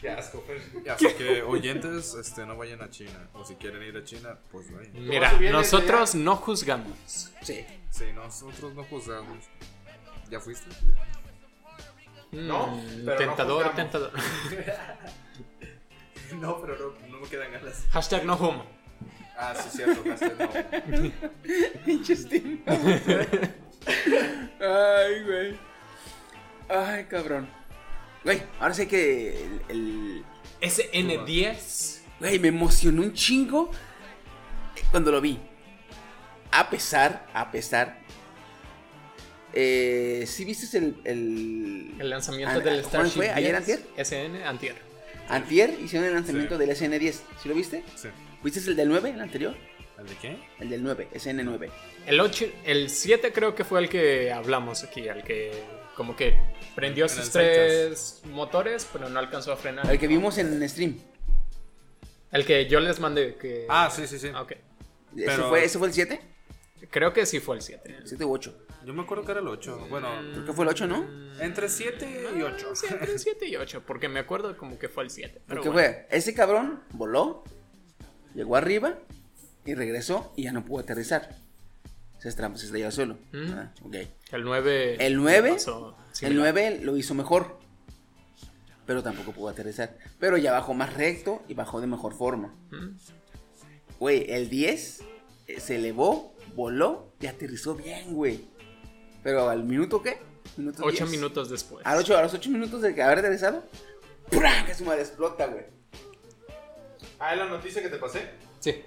Qué 0.00 0.10
asco, 0.10 0.42
Fer. 0.46 0.60
Así 0.90 1.06
que 1.14 1.42
oyentes, 1.42 2.14
este, 2.14 2.44
no 2.46 2.56
vayan 2.56 2.82
a 2.82 2.90
China. 2.90 3.28
O 3.34 3.44
si 3.44 3.54
quieren 3.56 3.82
ir 3.82 3.96
a 3.96 4.04
China, 4.04 4.38
pues 4.52 4.70
vayan. 4.72 4.92
Mira, 5.08 5.38
si 5.38 5.48
nosotros 5.48 6.14
no 6.14 6.36
juzgamos. 6.36 7.32
Sí. 7.42 7.64
Sí, 7.90 8.04
nosotros 8.14 8.74
no 8.74 8.84
juzgamos. 8.84 9.44
¿Ya 10.30 10.38
fuiste? 10.40 10.66
No, 12.32 12.66
Mm, 12.66 13.04
pero 13.04 13.12
no 13.12 13.16
tentador, 13.16 13.66
juzgamos. 13.66 13.76
tentador. 13.76 14.12
No, 16.40 16.60
pero 16.60 16.76
no, 16.76 17.08
no 17.08 17.20
me 17.20 17.28
quedan 17.28 17.52
ganas. 17.52 17.84
Hashtag 17.92 18.24
no 18.24 18.34
homo. 18.34 18.66
Ah, 19.38 19.54
sí, 19.54 19.68
cierto, 19.76 20.02
gasté 20.02 20.32
no. 21.86 22.02
Chestín. 22.04 22.64
Ay, 24.60 25.22
güey. 25.24 25.56
Ay, 26.68 27.04
cabrón. 27.04 27.48
Güey, 28.26 28.42
ahora 28.60 28.74
sé 28.74 28.86
que 28.88 29.44
el, 29.44 29.62
el- 29.68 30.24
SN10. 30.60 31.98
Güey, 32.18 32.38
me 32.40 32.48
emocionó 32.48 33.02
un 33.02 33.12
chingo 33.14 33.70
cuando 34.90 35.12
lo 35.12 35.20
vi. 35.20 35.38
A 36.50 36.68
pesar, 36.68 37.26
a 37.32 37.50
pesar. 37.52 37.98
Eh, 39.52 40.24
¿Sí 40.26 40.44
viste 40.44 40.76
el. 40.76 40.96
el... 41.04 41.94
El 42.00 42.10
lanzamiento 42.10 42.58
An- 42.58 42.64
del 42.64 42.82
¿cuándo 42.82 42.88
Starship 43.08 43.16
fue? 43.16 43.30
¿Ayer, 43.30 43.62
10? 43.64 43.78
antier? 43.78 44.04
SN, 44.04 44.44
antier. 44.44 44.74
Antier 45.28 45.70
hicieron 45.82 46.08
el 46.08 46.14
lanzamiento 46.14 46.58
Sí. 46.58 46.66
del 46.66 46.70
SN10. 46.76 47.14
¿Sí 47.42 47.48
lo 47.48 47.54
viste? 47.54 47.84
Sí. 47.94 48.08
¿Viste 48.42 48.60
el 48.68 48.76
del 48.76 48.88
9, 48.88 49.10
el 49.10 49.20
anterior? 49.20 49.54
¿El 49.98 50.06
de 50.08 50.14
qué? 50.16 50.36
El 50.58 50.68
del 50.68 50.82
9, 50.82 51.08
SN9. 51.14 51.70
El 52.06 52.20
8, 52.20 52.46
el 52.64 52.90
7 52.90 53.32
creo 53.32 53.54
que 53.54 53.64
fue 53.64 53.80
el 53.80 53.88
que 53.88 54.30
hablamos 54.32 54.82
aquí, 54.84 55.08
el 55.08 55.22
que 55.22 55.52
como 55.96 56.14
que 56.16 56.38
prendió 56.76 57.06
En 57.06 57.10
sus 57.10 57.30
tres 57.30 58.20
motores, 58.26 58.86
pero 58.92 59.08
no 59.08 59.18
alcanzó 59.18 59.50
a 59.52 59.56
frenar. 59.56 59.90
El 59.90 59.98
que 59.98 60.06
vimos 60.06 60.38
en 60.38 60.66
stream. 60.68 60.96
El 62.30 62.44
que 62.44 62.66
yo 62.66 62.78
les 62.80 63.00
mandé 63.00 63.34
que 63.36 63.66
Ah, 63.68 63.90
sí, 63.90 64.06
sí, 64.06 64.18
sí. 64.18 64.30
Ah, 64.32 64.42
ok. 64.42 64.52
¿Ese, 64.52 64.62
Pero- 65.26 65.48
fue, 65.48 65.64
¿Ese 65.64 65.78
fue 65.78 65.88
el 65.88 65.94
7? 65.94 66.20
Creo 66.90 67.12
que 67.12 67.24
sí 67.26 67.40
fue 67.40 67.56
el 67.56 67.62
7. 67.62 67.96
7 68.04 68.24
u 68.24 68.32
8. 68.32 68.54
Yo 68.84 68.92
me 68.94 69.02
acuerdo 69.02 69.24
que 69.24 69.32
era 69.32 69.40
el 69.40 69.48
8. 69.48 69.86
Bueno, 69.90 70.08
Creo 70.32 70.44
que 70.44 70.52
fue 70.52 70.64
el 70.64 70.68
8, 70.70 70.86
¿no? 70.86 71.04
entre 71.40 71.68
7 71.68 72.28
y 72.36 72.42
8. 72.42 72.76
Sí, 72.76 72.86
entre 72.90 73.18
7 73.18 73.46
y 73.48 73.56
8, 73.56 73.82
porque 73.86 74.08
me 74.08 74.20
acuerdo 74.20 74.56
como 74.56 74.78
que 74.78 74.88
fue 74.88 75.02
el 75.04 75.10
7. 75.10 75.40
Pero 75.46 75.62
Porque 75.62 75.68
bueno. 75.70 75.88
fue, 75.94 76.06
ese 76.16 76.34
cabrón 76.34 76.82
voló, 76.92 77.42
llegó 78.34 78.56
arriba 78.56 78.98
y 79.64 79.74
regresó 79.74 80.32
y 80.36 80.44
ya 80.44 80.52
no 80.52 80.64
pudo 80.64 80.80
aterrizar. 80.82 81.34
Se 82.18 82.28
estrelló, 82.28 82.56
se 82.56 82.66
estrelló 82.66 82.90
solo. 82.90 83.14
Ujú. 83.32 83.52
Ah, 83.54 83.72
ok. 83.82 83.94
El 84.32 84.42
9 84.44 84.96
El 85.06 85.16
9, 85.16 85.52
pasó 85.52 85.96
el 86.22 86.32
similar. 86.32 86.54
9 86.54 86.80
lo 86.82 86.96
hizo 86.96 87.14
mejor. 87.14 87.58
Pero 88.86 89.02
tampoco 89.02 89.32
pudo 89.32 89.48
aterrizar. 89.48 89.96
Pero 90.20 90.36
ya 90.36 90.52
bajó 90.52 90.72
más 90.74 90.94
recto 90.94 91.42
y 91.48 91.54
bajó 91.54 91.80
de 91.80 91.86
mejor 91.88 92.14
forma. 92.14 92.54
Mm. 92.70 92.96
Güey, 93.98 94.30
el 94.30 94.48
10 94.48 95.00
eh, 95.48 95.60
se 95.60 95.76
elevó, 95.76 96.34
voló 96.54 97.12
y 97.20 97.26
aterrizó 97.26 97.74
bien, 97.74 98.14
güey. 98.14 98.44
Pero 99.22 99.48
al 99.48 99.64
minuto 99.64 100.02
qué? 100.02 100.18
Minuto 100.56 100.82
8 100.84 101.04
10. 101.04 101.10
minutos 101.10 101.50
después. 101.50 101.84
A 101.84 101.94
los 101.94 102.04
8, 102.04 102.16
a 102.18 102.22
los 102.22 102.34
8 102.34 102.50
minutos 102.50 102.80
de 102.82 103.02
haber 103.02 103.18
aterrizado, 103.18 103.64
¡pram! 104.30 104.64
que 104.66 104.74
su 104.74 104.84
madre 104.84 105.02
explota, 105.02 105.46
güey. 105.46 105.64
Ah, 107.18 107.32
¿es 107.32 107.38
la 107.38 107.46
noticia 107.46 107.82
que 107.82 107.88
te 107.88 107.96
pasé? 107.96 108.30
Sí. 108.60 108.82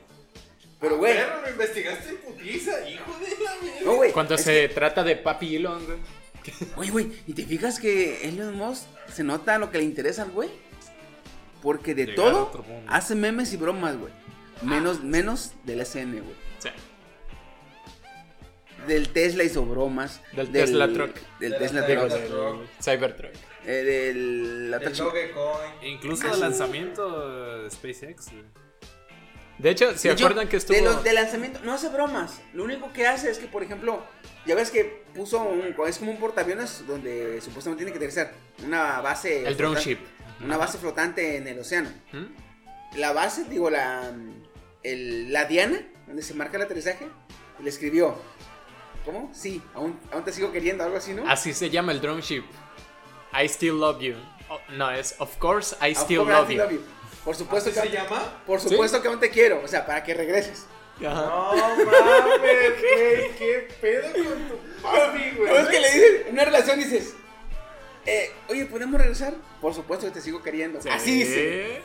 Pero, 0.80 0.97
güey, 0.97 1.13
Pero 1.15 1.41
lo 1.41 1.49
investigaste 1.49 2.09
en 2.09 2.17
putiza, 2.17 2.89
hijo 2.89 3.11
de 3.19 3.43
la 3.43 3.55
mierda. 3.61 3.82
no, 3.84 3.95
güey. 3.95 4.13
Cuando 4.13 4.38
se 4.38 4.69
trata 4.69 5.03
de 5.03 5.17
Papi 5.17 5.57
Elon, 5.57 5.86
güey. 5.86 5.97
Oye, 6.76 6.91
güey, 6.91 7.12
¿y 7.28 7.34
te 7.34 7.45
fijas 7.45 7.80
que 7.80 8.28
Elon 8.28 8.56
Musk 8.56 8.84
se 9.14 9.24
nota 9.24 9.58
lo 9.58 9.72
que 9.72 9.78
le 9.80 9.84
interesa 9.84 10.24
al 10.24 10.32
güey? 10.32 10.50
Porque 11.62 11.93
de 11.95 12.06
Llegar 12.08 12.16
todo 12.16 12.66
hace 12.88 13.16
memes 13.16 13.52
y 13.54 13.58
bromas, 13.58 13.97
güey. 13.97 14.14
Menos, 14.62 15.04
menos 15.04 15.54
del 15.66 15.82
SN, 15.86 16.22
güey. 16.22 16.36
Sí. 16.60 16.70
Del 18.88 19.10
Tesla 19.10 19.43
hizo 19.43 19.66
bromas. 19.66 20.22
Del 20.34 20.52
Tesla 20.52 20.91
Truck. 20.91 21.16
Del 21.39 21.39
De 21.39 21.50
la 21.50 21.58
Tesla 21.60 21.86
Tesla 21.86 22.08
Truck. 22.10 22.28
Truck. 22.28 22.62
Cybertruck. 22.82 23.32
Eh, 23.66 23.72
del 23.72 24.72
la 24.72 24.80
Dogecoin. 24.80 25.72
Incluso 25.84 26.24
Ah, 26.26 26.30
el 26.30 26.36
sí. 26.36 26.41
lanzamiento 26.41 27.62
de 27.64 27.70
SpaceX. 27.70 28.32
güey. 28.32 28.43
De 29.60 29.70
hecho, 29.72 29.95
¿se 29.97 30.07
De 30.07 30.14
hecho, 30.16 30.26
acuerdan 30.26 30.47
que 30.47 30.57
estuvo? 30.57 30.76
De 30.76 30.82
los 30.84 31.03
de 31.03 31.14
lanzamiento, 31.14 31.60
no 31.64 31.74
hace 31.74 31.89
bromas. 31.89 32.41
Lo 32.53 32.64
único 32.64 32.91
que 32.93 33.05
hace 33.07 33.30
es 33.30 33.38
que, 33.39 33.47
por 33.47 33.62
ejemplo, 33.62 34.03
ya 34.45 34.55
ves 34.55 34.72
que 34.72 35.03
puso 35.14 35.41
un, 35.43 35.76
es 35.88 35.97
como 35.97 36.12
un 36.12 36.18
portaaviones 36.18 36.88
donde 36.88 37.39
supuestamente 37.41 37.84
tiene 37.84 37.91
que 37.91 37.97
aterrizar 37.97 38.34
una 38.66 39.01
base. 39.01 39.45
El 39.45 39.55
drone 39.57 39.80
ship. 39.80 39.99
Una 40.41 40.55
base 40.57 40.78
flotante 40.78 41.36
en 41.36 41.47
el 41.47 41.60
océano. 41.60 41.89
¿Mm? 42.14 42.97
La 42.97 43.12
base, 43.12 43.43
digo, 43.49 43.70
la, 43.70 44.12
el- 44.84 45.32
la 45.34 45.43
Diana, 45.45 45.82
donde 46.07 46.22
se 46.24 46.34
marca 46.34 46.55
el 46.57 46.64
aterrizaje, 46.64 47.07
le 47.62 47.70
escribió. 47.70 48.16
¿Cómo? 49.03 49.30
Sí, 49.34 49.62
aún, 49.74 49.99
aún 50.12 50.24
te 50.24 50.32
sigo 50.32 50.51
queriendo, 50.51 50.84
algo 50.86 50.97
así, 50.97 51.14
¿no? 51.14 51.30
Así 51.30 51.53
se 51.53 51.70
llama 51.70 51.91
el 51.91 51.99
drone 52.01 52.22
ship. 52.22 52.43
I 53.34 53.45
still 53.45 53.74
love 53.80 53.99
you. 54.01 54.16
Oh, 54.49 54.60
no, 54.78 54.89
es 54.89 55.16
Of 55.20 55.38
course 55.38 55.76
I 55.86 55.91
Of 55.91 55.97
still 56.03 56.20
course, 56.24 56.34
I 56.34 56.43
still 56.43 56.55
you. 56.57 56.62
love 56.64 56.72
you. 56.72 56.82
Por 57.26 57.36
supuesto 57.36 57.70
¿Así 57.70 57.80
que 57.82 57.88
se 57.89 57.93
llama? 57.93 58.41
Por 58.45 58.59
supuesto 58.61 59.01
que 59.01 59.07
aún 59.07 59.20
te 59.20 59.30
quiero, 59.30 59.61
o 59.63 59.67
sea, 59.67 59.86
para 59.86 60.03
que 60.03 60.13
regreses. 60.13 60.65
Ajá. 61.05 61.26
No 61.26 61.53
mames, 61.53 62.82
güey. 62.82 63.36
¿Qué 63.38 63.67
pedo 63.80 64.11
con 64.13 64.47
tu 64.47 64.82
papi, 64.82 65.32
güey? 65.38 65.53
¿No 65.53 65.57
es 65.59 65.67
que 65.67 65.80
le 65.80 65.91
dices, 65.91 66.28
en 66.28 66.34
una 66.34 66.45
relación 66.45 66.80
dices, 66.80 67.13
eh, 68.05 68.32
oye, 68.49 68.65
¿podemos 68.65 68.99
regresar? 68.99 69.34
Por 69.61 69.74
supuesto 69.74 70.05
que 70.07 70.11
te 70.13 70.22
sigo 70.22 70.41
queriendo. 70.41 70.82
Sí. 70.82 70.89
Así 70.89 71.24
dice. 71.24 71.82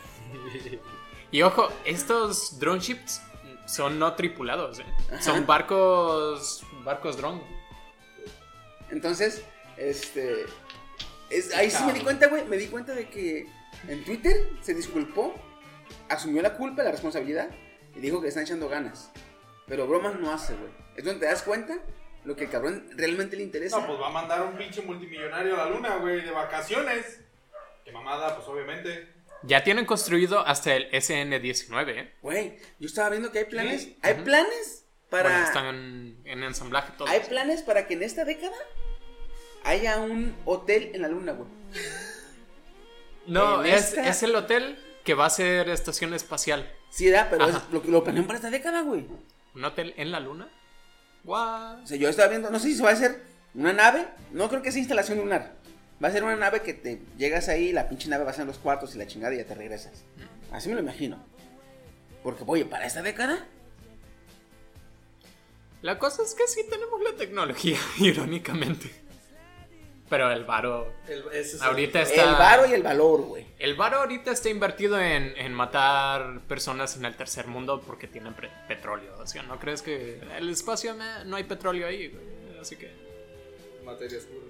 Y 1.30 1.42
ojo, 1.42 1.68
estos 1.84 2.58
drone 2.58 2.80
ships 2.80 3.20
son 3.66 3.98
no 3.98 4.14
tripulados, 4.14 4.78
¿eh? 4.80 4.84
Son 5.20 5.46
barcos 5.46 6.62
barcos 6.84 7.16
drone. 7.16 7.42
Entonces, 8.90 9.42
este. 9.76 10.44
es- 11.30 11.52
ahí 11.54 11.70
sí 11.70 11.82
me 11.84 11.92
di 11.92 12.00
cuenta, 12.00 12.28
güey. 12.28 12.44
Me 12.44 12.56
di 12.56 12.66
cuenta 12.68 12.92
de 12.94 13.08
que 13.08 13.46
en 13.88 14.04
Twitter 14.04 14.48
se 14.60 14.74
disculpó, 14.74 15.34
asumió 16.08 16.42
la 16.42 16.54
culpa, 16.54 16.82
la 16.82 16.90
responsabilidad 16.90 17.48
y 17.94 18.00
dijo 18.00 18.18
que 18.18 18.24
le 18.24 18.28
están 18.28 18.44
echando 18.44 18.68
ganas. 18.68 19.10
Pero 19.66 19.86
bromas 19.86 20.18
no 20.18 20.32
hace, 20.32 20.54
güey. 20.54 20.70
Es 20.96 21.04
donde 21.04 21.20
te 21.20 21.26
das 21.26 21.42
cuenta 21.42 21.78
lo 22.24 22.36
que 22.36 22.44
el 22.44 22.50
cabrón 22.50 22.88
realmente 22.96 23.36
le 23.36 23.42
interesa. 23.42 23.80
No, 23.80 23.86
pues 23.86 24.00
va 24.00 24.08
a 24.08 24.12
mandar 24.12 24.42
un 24.42 24.56
pinche 24.56 24.82
multimillonario 24.82 25.54
a 25.54 25.64
la 25.64 25.70
luna, 25.70 25.96
güey, 25.96 26.22
de 26.22 26.30
vacaciones. 26.30 27.20
Qué 27.84 27.92
mamada, 27.92 28.36
pues 28.36 28.48
obviamente. 28.48 29.08
Ya 29.42 29.62
tienen 29.62 29.84
construido 29.84 30.40
hasta 30.40 30.74
el 30.74 30.90
SN-19, 30.90 31.88
¿eh? 31.90 32.14
Güey, 32.22 32.58
yo 32.78 32.86
estaba 32.86 33.10
viendo 33.10 33.30
que 33.30 33.40
hay 33.40 33.44
planes. 33.44 33.82
Sí, 33.82 33.98
Hay 34.02 34.14
planes 34.14 34.86
para. 35.10 35.28
Bueno, 35.28 35.44
están 35.44 36.16
en 36.24 36.42
ensamblaje 36.42 36.92
todos. 36.96 37.10
Hay 37.10 37.20
planes 37.20 37.62
para 37.62 37.86
que 37.86 37.94
en 37.94 38.02
esta 38.02 38.24
década 38.24 38.56
haya 39.64 39.98
un 39.98 40.34
hotel 40.46 40.92
en 40.94 41.02
la 41.02 41.08
luna, 41.08 41.32
güey. 41.32 41.48
No, 43.26 43.62
es, 43.64 43.90
esta- 43.90 44.08
es 44.08 44.22
el 44.22 44.34
hotel 44.36 44.78
que 45.04 45.14
va 45.14 45.26
a 45.26 45.30
ser 45.30 45.68
estación 45.68 46.14
espacial. 46.14 46.70
Sí, 46.90 47.08
da, 47.10 47.28
pero 47.30 47.48
es 47.48 47.56
lo 47.72 47.82
que 47.82 47.90
lo 47.90 48.04
planean 48.04 48.26
para 48.26 48.38
esta 48.38 48.50
década, 48.50 48.82
güey. 48.82 49.06
¿Un 49.54 49.64
hotel 49.64 49.94
en 49.96 50.10
la 50.12 50.20
luna? 50.20 50.48
What? 51.24 51.82
O 51.82 51.86
sea, 51.86 51.96
yo 51.96 52.08
estaba 52.08 52.28
viendo, 52.28 52.50
no 52.50 52.58
sé 52.58 52.68
si 52.68 52.76
se 52.76 52.82
va 52.82 52.90
a 52.90 52.92
hacer 52.92 53.22
una 53.54 53.72
nave, 53.72 54.06
no 54.32 54.48
creo 54.48 54.62
que 54.62 54.70
sea 54.72 54.80
instalación 54.80 55.18
lunar. 55.18 55.54
Va 56.02 56.08
a 56.08 56.12
ser 56.12 56.24
una 56.24 56.36
nave 56.36 56.60
que 56.62 56.74
te 56.74 57.00
llegas 57.16 57.48
ahí, 57.48 57.72
la 57.72 57.88
pinche 57.88 58.08
nave 58.08 58.24
va 58.24 58.30
a 58.30 58.34
ser 58.34 58.42
en 58.42 58.48
los 58.48 58.58
cuartos 58.58 58.94
y 58.94 58.98
la 58.98 59.06
chingada 59.06 59.34
y 59.34 59.38
ya 59.38 59.46
te 59.46 59.54
regresas. 59.54 60.02
Así 60.52 60.68
me 60.68 60.74
lo 60.74 60.80
imagino. 60.80 61.24
Porque, 62.22 62.42
oye, 62.46 62.64
para 62.64 62.86
esta 62.86 63.02
década, 63.02 63.46
La 65.82 65.98
cosa 65.98 66.22
es 66.22 66.34
que 66.34 66.46
sí 66.48 66.62
tenemos 66.70 67.00
la 67.02 67.14
tecnología, 67.16 67.78
irónicamente. 67.98 68.90
Pero 70.10 70.30
el 70.30 70.44
varo. 70.44 70.92
El- 71.08 71.24
ese 71.32 71.56
es 71.56 71.62
Ahorita 71.62 72.00
el- 72.02 72.06
está. 72.06 72.22
el 72.24 72.32
varo 72.36 72.66
y 72.66 72.72
el 72.74 72.82
valor, 72.82 73.22
güey. 73.22 73.46
El 73.58 73.74
varo 73.74 73.98
ahorita 74.00 74.30
está 74.32 74.50
invertido 74.50 75.00
en, 75.00 75.34
en 75.36 75.52
matar 75.54 76.40
personas 76.42 76.96
en 76.96 77.06
el 77.06 77.16
tercer 77.16 77.46
mundo 77.46 77.80
porque 77.80 78.06
tienen 78.06 78.34
petróleo. 78.68 79.16
O 79.18 79.26
sea, 79.26 79.42
¿no 79.44 79.58
crees 79.58 79.80
que 79.82 80.20
el 80.36 80.50
espacio 80.50 80.94
no 81.24 81.36
hay 81.36 81.44
petróleo 81.44 81.86
ahí? 81.86 82.08
güey? 82.08 82.58
Así 82.60 82.76
que 82.76 82.92
Materia 83.84 84.18
oscura. 84.18 84.44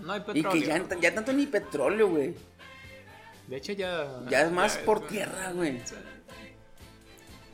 no 0.00 0.12
hay 0.12 0.20
Y 0.20 0.22
petróleo. 0.42 0.52
que 0.52 0.66
ya, 0.96 1.00
ya 1.00 1.14
tanto 1.14 1.32
ni 1.32 1.46
petróleo, 1.46 2.08
güey. 2.08 2.34
De 3.48 3.56
hecho, 3.56 3.72
ya. 3.72 4.20
Ya 4.28 4.42
es 4.42 4.52
más 4.52 4.78
ya 4.78 4.84
por 4.84 5.06
tierra, 5.08 5.50
güey. 5.52 5.80
Sí. 5.84 5.94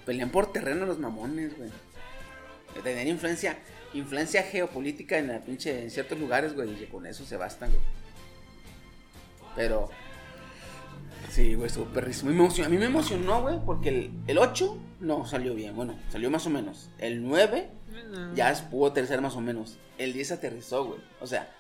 Pelean 0.05 0.30
por 0.30 0.53
terreno 0.53 0.84
los 0.84 0.99
mamones, 0.99 1.57
güey. 1.57 1.70
Tener 2.82 3.07
influencia, 3.07 3.57
influencia 3.95 4.42
geopolítica 4.42 5.18
en 5.18 5.28
la 5.28 5.40
pinche, 5.40 5.82
en 5.82 5.90
ciertos 5.90 6.18
lugares, 6.18 6.55
güey, 6.55 6.72
y 6.72 6.74
que 6.76 6.88
con 6.88 7.07
eso 7.07 7.24
se 7.24 7.36
bastan, 7.36 7.70
güey. 7.70 7.82
Pero, 9.57 9.88
sí, 11.30 11.55
güey, 11.55 11.68
estuvo 11.68 11.86
perrísimo. 11.86 12.30
Y 12.30 12.34
me 12.34 12.40
emocionó- 12.45 12.66
a 12.66 12.70
mí 12.70 12.76
me 12.78 12.86
emocionó, 12.86 13.42
güey, 13.42 13.59
porque 13.64 13.88
el, 13.88 14.11
el 14.26 14.38
8 14.38 14.78
no 15.01 15.26
salió 15.26 15.55
bien, 15.55 15.74
bueno, 15.76 15.99
salió 16.11 16.30
más 16.30 16.47
o 16.47 16.51
menos. 16.51 16.90
El 16.99 17.22
9 17.22 17.68
ya 18.34 18.53
pudo 18.70 18.90
aterrizar 18.90 19.20
más 19.20 19.36
o 19.36 19.40
menos. 19.40 19.78
El 19.99 20.12
10 20.12 20.32
aterrizó, 20.32 20.84
güey. 20.84 21.01
O 21.20 21.26
sea, 21.26 21.53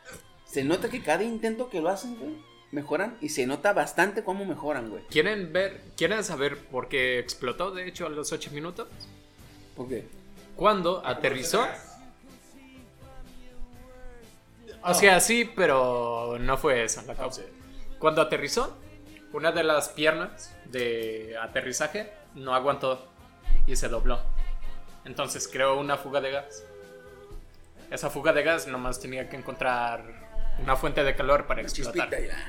se 0.44 0.64
nota 0.64 0.88
que 0.88 1.02
cada 1.02 1.22
intento 1.22 1.70
que 1.70 1.80
lo 1.80 1.88
hacen, 1.88 2.16
güey, 2.18 2.34
mejoran 2.72 3.16
y 3.20 3.28
se 3.28 3.46
nota 3.46 3.72
bastante 3.72 4.24
cómo 4.24 4.44
mejoran, 4.44 4.90
güey. 4.90 5.04
¿Quieren 5.08 5.52
ver, 5.52 5.80
quieren 5.96 6.24
saber 6.24 6.58
por 6.66 6.88
qué 6.88 7.20
explotó, 7.20 7.70
de 7.70 7.86
hecho, 7.86 8.06
a 8.06 8.10
los 8.10 8.32
8 8.32 8.50
minutos? 8.52 8.88
¿Por 9.76 9.88
qué? 9.88 10.04
Cuando 10.56 11.04
aterrizó. 11.06 11.64
O 14.84 14.94
sea, 14.94 15.20
sí, 15.20 15.50
pero 15.56 16.36
no 16.40 16.56
fue 16.58 16.84
esa 16.84 17.02
la 17.02 17.14
causa. 17.14 17.42
Cuando 17.98 18.20
aterrizó, 18.22 18.76
una 19.32 19.50
de 19.52 19.64
las 19.64 19.88
piernas 19.90 20.54
de 20.66 21.36
aterrizaje 21.40 22.12
no 22.34 22.54
aguantó 22.54 23.08
y 23.66 23.76
se 23.76 23.88
dobló. 23.88 24.20
Entonces 25.04 25.48
creó 25.48 25.78
una 25.78 25.96
fuga 25.96 26.20
de 26.20 26.30
gas. 26.30 26.64
Esa 27.90 28.10
fuga 28.10 28.32
de 28.32 28.42
gas 28.42 28.66
nomás 28.66 29.00
tenía 29.00 29.28
que 29.28 29.36
encontrar 29.36 30.02
una 30.58 30.76
fuente 30.76 31.02
de 31.04 31.14
calor 31.14 31.46
para 31.46 31.62
explotar. 31.62 32.08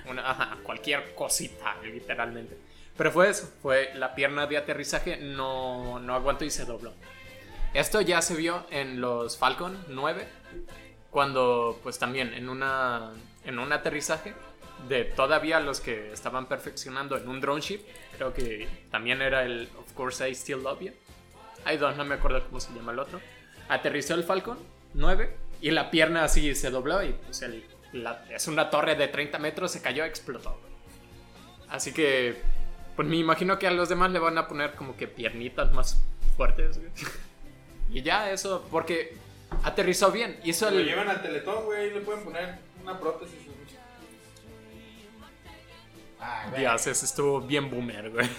Una- 0.09 0.29
ajá, 0.31 0.57
cualquier 0.63 1.15
cosita, 1.15 1.75
literalmente. 1.83 2.57
Pero 2.97 3.11
fue 3.11 3.29
eso, 3.29 3.49
fue 3.61 3.91
la 3.95 4.15
pierna 4.15 4.47
de 4.47 4.57
aterrizaje 4.57 5.17
no, 5.17 5.99
no 5.99 6.15
aguantó 6.15 6.45
y 6.45 6.49
se 6.49 6.65
dobló. 6.65 6.93
Esto 7.73 7.99
ya 7.99 8.21
se 8.21 8.35
vio 8.35 8.65
en 8.71 9.01
los 9.01 9.37
Falcon 9.37 9.83
9, 9.89 10.25
cuando 11.15 11.79
pues 11.81 11.97
también 11.97 12.33
en, 12.33 12.49
una, 12.49 13.13
en 13.45 13.57
un 13.57 13.71
aterrizaje 13.71 14.33
de 14.89 15.05
todavía 15.05 15.61
los 15.61 15.79
que 15.79 16.11
estaban 16.11 16.45
perfeccionando 16.47 17.15
en 17.15 17.29
un 17.29 17.39
drone 17.39 17.61
ship, 17.61 17.79
creo 18.17 18.33
que 18.33 18.67
también 18.91 19.21
era 19.21 19.45
el 19.45 19.69
Of 19.79 19.93
Course 19.93 20.29
I 20.29 20.35
Still 20.35 20.61
Love 20.61 20.81
You. 20.81 20.91
Hay 21.63 21.77
dos, 21.77 21.95
no 21.95 22.03
me 22.03 22.15
acuerdo 22.15 22.43
cómo 22.45 22.59
se 22.59 22.73
llama 22.73 22.91
el 22.91 22.99
otro. 22.99 23.21
Aterrizó 23.69 24.13
el 24.13 24.25
Falcon 24.25 24.57
9 24.93 25.37
y 25.61 25.71
la 25.71 25.89
pierna 25.89 26.25
así 26.25 26.53
se 26.53 26.69
dobló 26.69 27.01
y 27.01 27.13
pues 27.13 27.43
el, 27.43 27.63
es 28.29 28.47
una 28.49 28.69
torre 28.69 28.95
de 28.95 29.07
30 29.07 29.39
metros, 29.39 29.71
se 29.71 29.81
cayó, 29.81 30.03
explotó. 30.03 30.59
Así 31.69 31.93
que 31.93 32.41
pues 32.97 33.07
me 33.07 33.15
imagino 33.15 33.57
que 33.57 33.67
a 33.67 33.71
los 33.71 33.87
demás 33.87 34.11
le 34.11 34.19
van 34.19 34.37
a 34.37 34.49
poner 34.49 34.73
como 34.73 34.97
que 34.97 35.07
piernitas 35.07 35.71
más 35.71 36.03
fuertes. 36.35 36.77
Y 37.87 38.01
ya 38.01 38.31
eso, 38.31 38.67
porque 38.71 39.15
aterrizó 39.63 40.11
bien. 40.11 40.39
Hizo 40.43 40.69
Lo 40.69 40.79
el... 40.79 40.85
llevan 40.85 41.09
al 41.09 41.21
teletón, 41.21 41.65
güey, 41.65 41.87
y 41.87 41.93
le 41.93 42.01
pueden 42.01 42.23
poner 42.23 42.59
una 42.81 42.99
prótesis. 42.99 43.39
Ah, 46.19 46.47
güey. 46.49 46.61
Dios, 46.61 46.87
ese 46.87 47.05
estuvo 47.05 47.41
bien 47.41 47.69
boomer, 47.69 48.09
güey. 48.09 48.29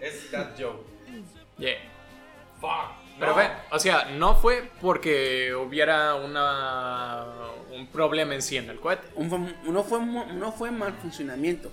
Es 0.00 0.30
that 0.30 0.58
joke. 0.58 0.84
Yeah. 1.58 1.78
Fuck. 2.60 3.06
Pero 3.18 3.32
no. 3.32 3.38
ve, 3.38 3.48
o 3.70 3.78
sea, 3.78 4.04
no 4.10 4.34
fue 4.36 4.70
porque 4.80 5.54
hubiera 5.54 6.14
una 6.16 7.24
un 7.72 7.86
problema 7.86 8.34
en 8.34 8.42
sí 8.42 8.56
en 8.56 8.68
el 8.68 8.78
cohete. 8.78 9.08
Un 9.14 9.54
no, 9.64 9.84
fue, 9.84 10.04
no 10.04 10.52
fue 10.52 10.70
mal 10.70 10.92
funcionamiento. 10.94 11.72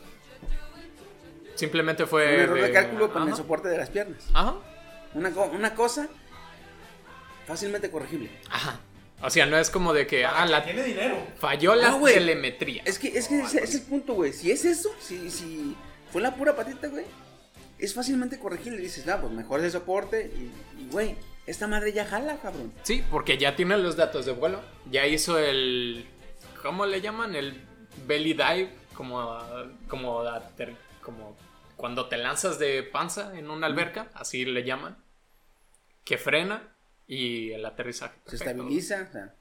Simplemente 1.55 2.03
Un 2.03 2.09
fue... 2.09 2.41
error 2.41 2.59
de 2.59 2.71
cálculo 2.71 3.11
con 3.11 3.27
el 3.27 3.35
soporte 3.35 3.67
de 3.67 3.77
las 3.77 3.89
piernas. 3.89 4.29
Ajá. 4.33 4.55
Una, 5.13 5.29
una 5.29 5.75
cosa 5.75 6.07
fácilmente 7.45 7.89
corregible. 7.91 8.29
Ajá. 8.49 8.79
O 9.21 9.29
sea, 9.29 9.45
no 9.45 9.57
es 9.57 9.69
como 9.69 9.93
de 9.93 10.05
que 10.05 10.25
ah, 10.25 10.45
la, 10.45 10.63
Tiene 10.65 10.83
dinero. 10.83 11.15
falló 11.37 11.75
la 11.75 11.91
No, 11.91 12.03
telemetría. 12.03 12.83
Es 12.85 12.99
que, 12.99 13.07
es 13.17 13.29
que 13.29 13.39
ese 13.39 13.63
es 13.63 13.75
el 13.75 13.81
punto, 13.83 14.15
güey. 14.15 14.33
Si 14.33 14.51
es 14.51 14.65
eso, 14.65 14.89
si, 14.99 15.31
si 15.31 15.77
fue 16.11 16.21
la 16.21 16.35
pura 16.35 16.57
patita, 16.57 16.87
güey, 16.89 17.05
es 17.79 17.93
fácilmente 17.93 18.37
corregible. 18.37 18.79
Dices, 18.79 19.05
no, 19.05 19.21
pues 19.21 19.31
mejor 19.31 19.61
el 19.63 19.71
soporte 19.71 20.29
y, 20.77 20.89
güey, 20.91 21.15
esta 21.47 21.67
madre 21.67 21.93
ya 21.93 22.05
jala, 22.05 22.35
cabrón. 22.37 22.73
Sí, 22.83 23.01
porque 23.09 23.37
ya 23.37 23.55
tiene 23.55 23.77
los 23.77 23.95
datos 23.95 24.25
de 24.25 24.33
vuelo. 24.33 24.61
Ya 24.91 25.07
hizo 25.07 25.39
el. 25.39 26.05
¿Cómo 26.61 26.85
le 26.85 26.99
llaman? 26.99 27.33
El 27.35 27.61
belly 28.05 28.33
dive. 28.33 28.73
Como. 28.93 29.39
Como. 29.87 30.23
como 31.01 31.37
cuando 31.77 32.07
te 32.07 32.17
lanzas 32.17 32.59
de 32.59 32.83
panza 32.83 33.37
en 33.37 33.49
una 33.49 33.67
alberca. 33.67 34.09
Así 34.13 34.43
le 34.43 34.65
llaman. 34.65 34.97
Que 36.03 36.17
frena. 36.17 36.72
Y 37.07 37.51
el 37.51 37.65
aterrizaje. 37.65 38.15
Se 38.27 38.35
estabiliza. 38.37 39.07
O 39.09 39.11
sea, 39.11 39.35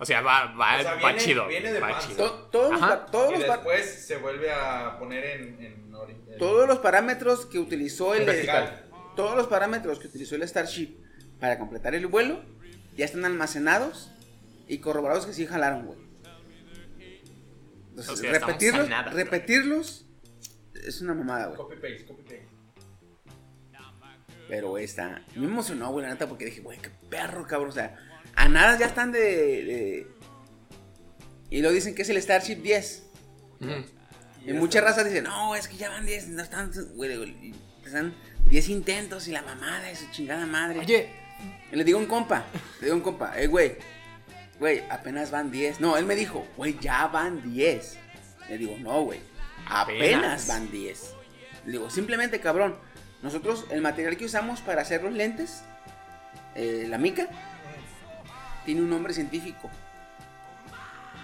O 0.00 0.04
sea, 0.06 0.20
va, 0.22 0.54
va, 0.54 0.78
O 0.78 0.82
sea, 0.82 0.94
va 0.94 0.98
viene- 1.00 1.18
chido. 1.18 1.46
viene 1.48 1.72
de 1.72 1.80
va 1.80 1.98
chido. 1.98 2.16
to- 2.30 2.48
todos, 2.52 2.72
los, 2.72 2.82
Ajá. 2.82 3.06
todos, 3.06 3.30
Y 3.34 3.38
los 3.38 3.44
pa- 3.46 3.56
después 3.56 3.84
se 4.06 4.16
vuelve 4.16 4.50
a 4.52 4.96
poner 4.98 5.24
en. 5.24 5.62
en 5.62 5.92
ori- 5.92 6.16
en- 6.28 6.38
todos 6.38 6.68
los 6.68 6.78
parámetros 6.78 7.46
que 7.46 7.58
utilizó 7.58 8.14
el 8.14 8.24
Vertical. 8.24 8.84
todos 9.16 9.36
los 9.36 9.48
parámetros 9.48 9.98
que 9.98 10.06
utilizó 10.06 10.36
el 10.36 10.46
Starship 10.48 10.96
para 11.40 11.58
completar 11.58 11.94
el 11.96 12.06
vuelo 12.06 12.40
ya 12.96 13.04
están 13.04 13.24
almacenados 13.24 14.12
y 14.68 14.78
corroborados 14.78 15.26
que 15.26 15.32
sí 15.32 15.46
jalaron, 15.46 15.86
güey. 15.86 15.98
Entonces, 17.90 18.12
O 18.12 18.16
sea, 18.16 18.30
estamos 18.32 18.48
repetirlos, 18.54 19.12
repetirlos 19.12 20.06
es 20.74 21.00
una 21.00 21.14
mamada, 21.14 21.46
güey. 21.46 21.56
Copy 21.56 21.74
paste, 21.74 22.04
copy 22.06 22.22
paste. 22.22 22.27
Pero 24.48 24.78
esta, 24.78 25.22
me 25.36 25.44
emocionó, 25.46 25.90
güey, 25.92 26.06
la 26.06 26.12
neta, 26.12 26.26
porque 26.28 26.46
dije, 26.46 26.60
güey, 26.60 26.78
qué 26.78 26.90
perro, 27.10 27.46
cabrón. 27.46 27.68
O 27.70 27.72
sea, 27.72 27.96
a 28.34 28.48
nada 28.48 28.78
ya 28.78 28.86
están 28.86 29.12
de. 29.12 29.20
de- 29.20 30.06
Y 31.50 31.60
lo 31.62 31.70
dicen 31.70 31.94
que 31.94 32.02
es 32.02 32.08
el 32.08 32.20
Starship 32.22 32.56
10. 32.56 33.02
Ujú. 33.60 33.70
Y 34.46 34.52
muchas 34.54 34.82
razas 34.82 35.04
dicen, 35.04 35.24
no, 35.24 35.54
es 35.54 35.68
que 35.68 35.76
ya 35.76 35.90
van 35.90 36.06
10, 36.06 36.28
no 36.28 36.42
están, 36.42 36.70
güey, 36.94 37.54
están 37.84 38.14
10 38.48 38.68
intentos 38.70 39.28
y 39.28 39.32
la 39.32 39.42
mamada 39.42 39.82
de 39.82 39.96
su 39.96 40.10
chingada 40.10 40.46
madre. 40.46 40.78
Oye, 40.78 41.10
Y 41.70 41.76
le 41.76 41.84
digo 41.84 41.98
a 41.98 42.00
un 42.02 42.06
compa, 42.08 42.44
le 42.80 42.86
digo 42.86 42.94
a 42.94 42.96
un 42.96 43.02
compa, 43.02 43.38
eh, 43.38 43.46
güey, 43.46 43.76
güey, 44.58 44.82
apenas 44.90 45.30
van 45.30 45.50
10. 45.50 45.80
No, 45.80 45.96
él 45.98 46.06
me 46.06 46.14
dijo, 46.16 46.46
güey, 46.56 46.78
ya 46.80 47.06
van 47.08 47.42
10. 47.52 47.98
Le 48.48 48.56
digo, 48.58 48.76
no, 48.80 49.02
güey, 49.02 49.20
apenas. 49.66 50.46
Apenas. 50.46 50.46
van 50.48 50.70
10. 50.70 51.14
Le 51.66 51.72
digo, 51.72 51.90
simplemente, 51.90 52.40
cabrón, 52.40 52.76
nosotros, 53.22 53.66
el 53.70 53.80
material 53.80 54.16
que 54.16 54.24
usamos 54.24 54.60
para 54.60 54.82
hacer 54.82 55.02
los 55.02 55.12
lentes, 55.12 55.62
eh, 56.54 56.86
la 56.88 56.98
mica, 56.98 57.28
tiene 58.64 58.80
un 58.82 58.90
nombre 58.90 59.12
científico. 59.12 59.70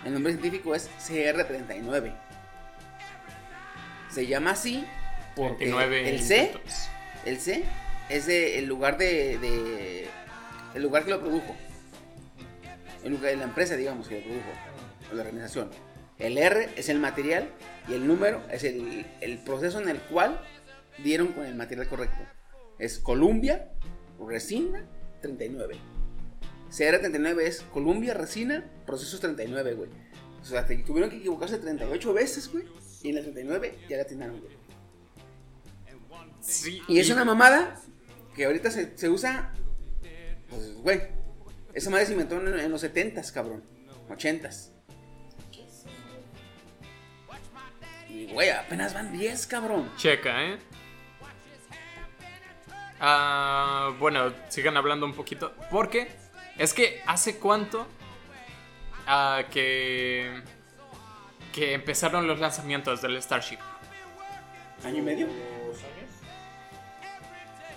El 0.04 0.12
nombre 0.14 0.32
científico 0.32 0.74
es 0.74 0.90
CR39. 0.98 2.12
Se 4.10 4.26
llama 4.26 4.50
así 4.52 4.84
porque 5.34 5.64
29 5.64 6.10
el 6.10 6.22
C 6.22 6.54
el 7.24 7.40
C 7.40 7.64
es 8.08 8.26
de, 8.26 8.58
el 8.58 8.66
lugar 8.66 8.98
de, 8.98 9.38
de 9.38 10.08
el 10.74 10.82
lugar 10.82 11.04
que 11.04 11.10
lo 11.10 11.20
produjo. 11.20 11.56
El 13.02 13.12
lugar, 13.12 13.36
la 13.36 13.44
empresa, 13.44 13.76
digamos, 13.76 14.08
que 14.08 14.16
lo 14.16 14.24
produjo. 14.24 14.50
o 15.10 15.14
La 15.14 15.22
organización. 15.22 15.70
El 16.18 16.38
R 16.38 16.70
es 16.76 16.88
el 16.88 16.98
material 16.98 17.48
y 17.88 17.94
el 17.94 18.06
número 18.06 18.42
es 18.50 18.64
el, 18.64 19.06
el 19.20 19.38
proceso 19.38 19.80
en 19.80 19.88
el 19.88 19.98
cual 19.98 20.40
dieron 21.02 21.28
con 21.32 21.44
el 21.46 21.54
material 21.54 21.88
correcto. 21.88 22.18
Es 22.78 22.98
Columbia, 22.98 23.70
resina, 24.26 24.84
39. 25.22 25.76
CR39 26.70 27.40
es 27.42 27.60
Columbia, 27.72 28.14
resina, 28.14 28.64
procesos 28.86 29.20
39, 29.20 29.74
güey. 29.74 29.90
O 30.42 30.44
sea, 30.44 30.66
te- 30.66 30.76
tuvieron 30.78 31.08
que 31.10 31.16
equivocarse 31.16 31.58
38 31.58 32.12
veces, 32.12 32.50
güey. 32.52 32.64
Y 33.02 33.10
en 33.10 33.14
la 33.16 33.20
39 33.22 33.78
ya 33.88 33.96
la 33.96 34.02
atinaron, 34.02 34.40
güey. 34.40 34.52
Sí, 36.40 36.82
Y 36.88 36.98
es 36.98 37.08
una 37.10 37.24
mamada 37.24 37.80
que 38.34 38.44
ahorita 38.44 38.70
se, 38.70 38.96
se 38.98 39.08
usa. 39.08 39.52
Pues, 40.50 40.74
güey. 40.76 41.00
Esa 41.72 41.90
madre 41.90 42.06
se 42.06 42.12
inventó 42.12 42.36
en, 42.40 42.58
en 42.58 42.70
los 42.70 42.84
70s, 42.84 43.32
cabrón. 43.32 43.62
80s. 44.10 44.70
Y, 48.08 48.26
güey, 48.32 48.50
apenas 48.50 48.94
van 48.94 49.12
10, 49.16 49.46
cabrón. 49.46 49.90
Checa, 49.96 50.44
¿eh? 50.44 50.58
Ah, 53.00 53.92
bueno, 53.98 54.32
sigan 54.48 54.76
hablando 54.76 55.04
un 55.06 55.14
poquito. 55.14 55.52
Porque 55.70 56.14
es 56.58 56.72
que 56.74 57.02
hace 57.06 57.38
cuánto 57.38 57.86
ah, 59.06 59.42
que, 59.50 60.42
que 61.52 61.74
empezaron 61.74 62.26
los 62.26 62.38
lanzamientos 62.40 63.02
del 63.02 63.20
Starship. 63.22 63.58
¿Año 64.84 64.98
y 64.98 65.02
medio? 65.02 65.28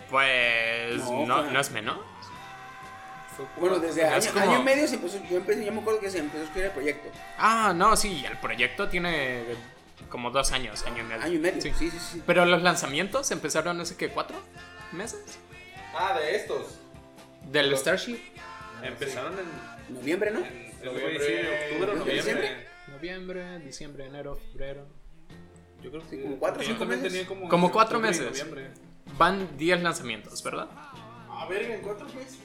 Pues 0.10 0.98
No, 1.04 1.26
no, 1.26 1.44
fue- 1.44 1.52
no 1.52 1.60
es 1.60 1.72
menos. 1.72 1.98
Bueno, 3.60 3.78
desde 3.80 4.02
Es 4.18 4.26
año, 4.28 4.34
como- 4.34 4.52
año 4.52 4.60
y 4.62 4.64
medio 4.64 4.88
se 4.88 4.96
empezó. 4.96 5.18
Yo, 5.30 5.38
empecé, 5.38 5.64
yo 5.66 5.72
me 5.72 5.82
acuerdo 5.82 6.00
que 6.00 6.10
se 6.10 6.20
empezó 6.20 6.42
a 6.42 6.46
escribir 6.46 6.66
el 6.68 6.72
proyecto. 6.72 7.10
Ah, 7.38 7.72
no, 7.76 7.96
sí, 7.96 8.26
el 8.26 8.36
proyecto 8.38 8.88
tiene 8.90 9.44
como 10.10 10.32
dos 10.32 10.52
años, 10.54 10.84
año 10.88 11.02
y 11.02 11.04
medio. 11.04 11.24
Año 11.24 11.34
y 11.36 11.40
medio. 11.40 11.62
Sí. 11.62 11.72
Sí, 11.78 11.92
sí, 11.92 12.00
sí. 12.00 12.24
Pero 12.26 12.46
los 12.46 12.64
lanzamientos 12.64 13.30
empezaron 13.30 13.80
hace 13.80 13.96
que 13.96 14.10
cuatro 14.10 14.38
meses 14.94 15.40
Ah, 15.96 16.18
de 16.20 16.36
estos. 16.36 16.78
del 17.52 17.76
Starship. 17.78 18.20
Empezaron 18.84 19.34
en, 19.40 19.96
Noviembre, 19.96 20.32
¿no? 20.32 20.40
en 20.40 20.74
güey, 20.84 21.20
sí, 21.20 21.34
octubre 21.34 21.92
o 21.92 21.94
¿En 21.94 22.00
noviembre. 22.00 22.14
diciembre? 22.16 22.68
Noviembre, 22.88 23.60
diciembre, 23.60 24.06
enero, 24.06 24.36
febrero. 24.52 24.86
Yo 25.82 25.90
creo 25.92 26.04
Sí, 26.10 26.18
que 26.18 26.24
como 26.24 26.38
cuatro 26.40 26.62
cinco 26.64 26.80
también 26.80 27.02
meses. 27.02 27.14
tenía 27.14 27.28
como, 27.28 27.50
Como 27.50 27.68
entre 27.68 27.74
cuatro 27.74 27.98
octubre 28.00 28.16
y 28.18 28.20
meses. 28.22 28.48
noviembre. 28.48 28.72
Van 29.18 29.58
10 29.58 29.82
lanzamientos, 29.84 30.44
¿verdad? 30.44 30.68
A 31.30 31.46
ver, 31.48 31.64
en 31.72 31.82
cuatro 31.82 32.06
meses. 32.08 32.40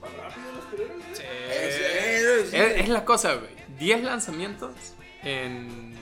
Van 0.00 0.12
rápido 0.16 0.52
los 0.52 0.64
¿eh? 0.64 1.14
Sí. 1.14 1.22
Eh, 1.26 2.46
sí. 2.50 2.56
Es, 2.56 2.80
es 2.82 2.88
la 2.88 3.04
cosa, 3.04 3.34
güey. 3.34 3.50
10 3.78 4.02
lanzamientos 4.04 4.72
en... 5.22 5.94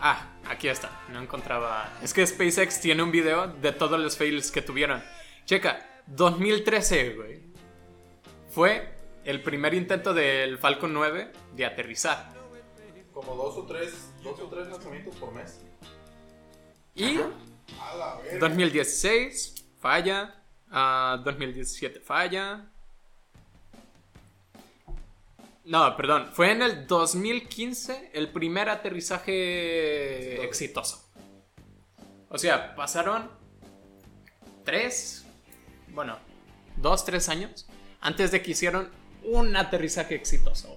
Ah, 0.00 0.26
aquí 0.48 0.68
está. 0.68 0.90
No 1.12 1.20
encontraba... 1.20 1.92
Es 2.02 2.12
que 2.12 2.26
SpaceX 2.26 2.80
tiene 2.80 3.02
un 3.02 3.10
video 3.10 3.46
de 3.48 3.72
todos 3.72 3.98
los 3.98 4.16
fails 4.16 4.50
que 4.50 4.62
tuvieron. 4.62 5.02
Checa, 5.44 6.02
2013, 6.06 7.14
güey. 7.14 7.42
Fue 8.48 8.94
el 9.24 9.42
primer 9.42 9.74
intento 9.74 10.14
del 10.14 10.58
Falcon 10.58 10.92
9 10.92 11.32
de 11.54 11.64
aterrizar. 11.66 12.32
Como 13.12 13.34
dos 13.34 13.56
o 13.56 13.66
tres, 13.66 14.12
dos 14.22 14.38
o 14.40 14.48
tres 14.48 14.68
lanzamientos 14.68 15.14
por 15.16 15.32
mes. 15.32 15.60
Y 16.94 17.18
A 17.80 17.96
la 17.96 18.16
verga. 18.16 18.38
2016 18.38 19.66
falla. 19.80 20.42
ah, 20.70 21.20
2017 21.24 22.00
falla. 22.00 22.70
No, 25.68 25.94
perdón. 25.98 26.30
Fue 26.32 26.50
en 26.50 26.62
el 26.62 26.86
2015 26.86 28.12
el 28.14 28.32
primer 28.32 28.70
aterrizaje 28.70 30.42
exitoso. 30.42 31.10
O 32.30 32.38
sea, 32.38 32.74
pasaron 32.74 33.30
tres, 34.64 35.26
bueno, 35.88 36.16
dos, 36.78 37.04
tres 37.04 37.28
años 37.28 37.68
antes 38.00 38.30
de 38.30 38.40
que 38.40 38.52
hicieron 38.52 38.90
un 39.22 39.54
aterrizaje 39.56 40.14
exitoso. 40.14 40.74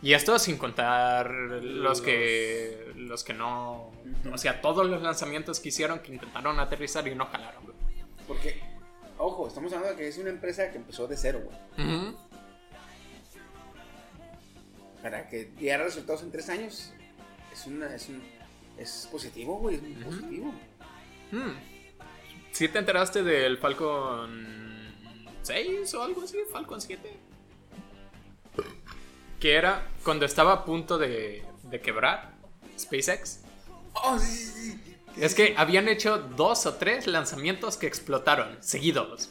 Y 0.00 0.12
esto 0.12 0.38
sin 0.38 0.58
contar 0.58 1.32
los 1.32 2.00
que 2.00 2.92
los 2.94 3.24
que 3.24 3.34
no, 3.34 3.90
o 4.32 4.38
sea, 4.38 4.60
todos 4.60 4.86
los 4.86 5.02
lanzamientos 5.02 5.58
que 5.58 5.70
hicieron 5.70 5.98
que 5.98 6.12
intentaron 6.12 6.60
aterrizar 6.60 7.08
y 7.08 7.16
no 7.16 7.26
jalaron. 7.26 7.64
Porque, 8.28 8.62
ojo, 9.16 9.48
estamos 9.48 9.72
hablando 9.72 9.96
de 9.96 10.00
que 10.00 10.06
es 10.06 10.18
una 10.18 10.30
empresa 10.30 10.70
que 10.70 10.76
empezó 10.76 11.08
de 11.08 11.16
cero, 11.16 11.42
güey. 11.44 12.14
Para 15.02 15.28
que 15.28 15.50
diera 15.56 15.84
resultados 15.84 16.22
en 16.22 16.32
tres 16.32 16.48
años, 16.48 16.92
es 17.52 17.66
una, 17.66 17.94
es 17.94 18.08
un, 18.08 18.22
es 18.76 19.08
positivo, 19.10 19.58
güey, 19.58 19.76
es 19.76 19.82
muy 19.82 19.92
positivo. 20.04 20.54
Mm. 21.30 21.50
¿Sí 22.52 22.68
te 22.68 22.78
enteraste 22.78 23.22
del 23.22 23.58
Falcon 23.58 24.94
6 25.42 25.94
o 25.94 26.02
algo 26.02 26.22
así? 26.22 26.38
Falcon 26.50 26.80
7. 26.80 27.16
Que 29.38 29.54
era 29.54 29.86
cuando 30.02 30.26
estaba 30.26 30.52
a 30.52 30.64
punto 30.64 30.98
de, 30.98 31.44
de 31.64 31.80
quebrar 31.80 32.32
SpaceX. 32.78 33.40
Oh, 33.92 34.18
sí, 34.18 34.26
sí, 34.26 34.52
sí. 34.72 34.96
Es 35.20 35.34
que 35.34 35.54
habían 35.56 35.88
hecho 35.88 36.18
dos 36.18 36.66
o 36.66 36.74
tres 36.74 37.06
lanzamientos 37.06 37.76
que 37.76 37.86
explotaron 37.86 38.56
seguidos. 38.60 39.30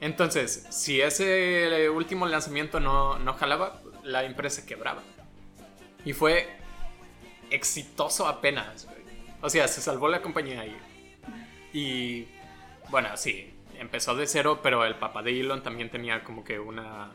Entonces, 0.00 0.66
si 0.70 1.00
ese 1.00 1.88
último 1.90 2.26
lanzamiento 2.26 2.80
no, 2.80 3.18
no 3.18 3.34
jalaba, 3.34 3.81
la 4.02 4.24
empresa 4.24 4.64
quebraba. 4.66 5.02
Y 6.04 6.12
fue 6.12 6.48
exitoso 7.50 8.26
apenas. 8.26 8.86
O 9.40 9.50
sea, 9.50 9.68
se 9.68 9.80
salvó 9.80 10.08
la 10.08 10.22
compañía 10.22 10.60
ahí. 10.62 10.76
Y 11.72 12.26
bueno, 12.90 13.16
sí, 13.16 13.52
empezó 13.78 14.14
de 14.14 14.26
cero, 14.26 14.60
pero 14.62 14.84
el 14.84 14.96
papá 14.96 15.22
de 15.22 15.38
Elon 15.40 15.62
también 15.62 15.90
tenía 15.90 16.22
como 16.24 16.44
que 16.44 16.58
una, 16.58 17.10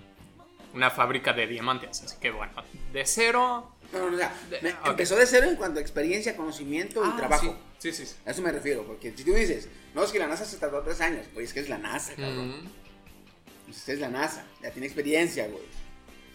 una 0.73 0.89
fábrica 0.89 1.33
de 1.33 1.47
diamantes. 1.47 2.01
Así 2.03 2.17
que 2.19 2.31
bueno, 2.31 2.53
de 2.93 3.05
cero... 3.05 3.71
No, 3.93 4.09
no, 4.09 4.17
De- 4.17 4.27
me- 4.61 4.73
ok. 4.73 4.87
empezó 4.87 5.15
de 5.15 5.25
cero 5.25 5.47
en 5.47 5.55
cuanto 5.55 5.79
a 5.79 5.81
experiencia, 5.81 6.35
conocimiento 6.35 7.05
y 7.05 7.09
Ah, 7.09 7.15
trabajo. 7.15 7.55
Sí, 7.77 7.93
sí, 7.93 8.05
sí. 8.05 8.15
A 8.25 8.31
eso 8.31 8.41
me 8.41 8.51
refiero, 8.51 8.83
porque 8.83 9.13
si 9.15 9.23
tú 9.23 9.33
dices, 9.33 9.69
no, 9.95 10.03
es 10.03 10.11
que 10.11 10.19
la 10.19 10.27
NASA 10.27 10.43
se 10.43 10.57
tardó 10.57 10.81
tres 10.81 10.99
años, 10.99 11.25
güey, 11.33 11.45
es 11.45 11.53
que 11.53 11.61
es 11.61 11.69
la 11.69 11.77
NASA, 11.77 12.13
cabrón. 12.15 12.49
Mm. 12.63 13.69
Usted 13.69 13.93
es 13.93 13.99
la 13.99 14.09
NASA, 14.09 14.43
ya 14.61 14.71
tiene 14.71 14.87
experiencia, 14.87 15.47
güey. 15.47 15.63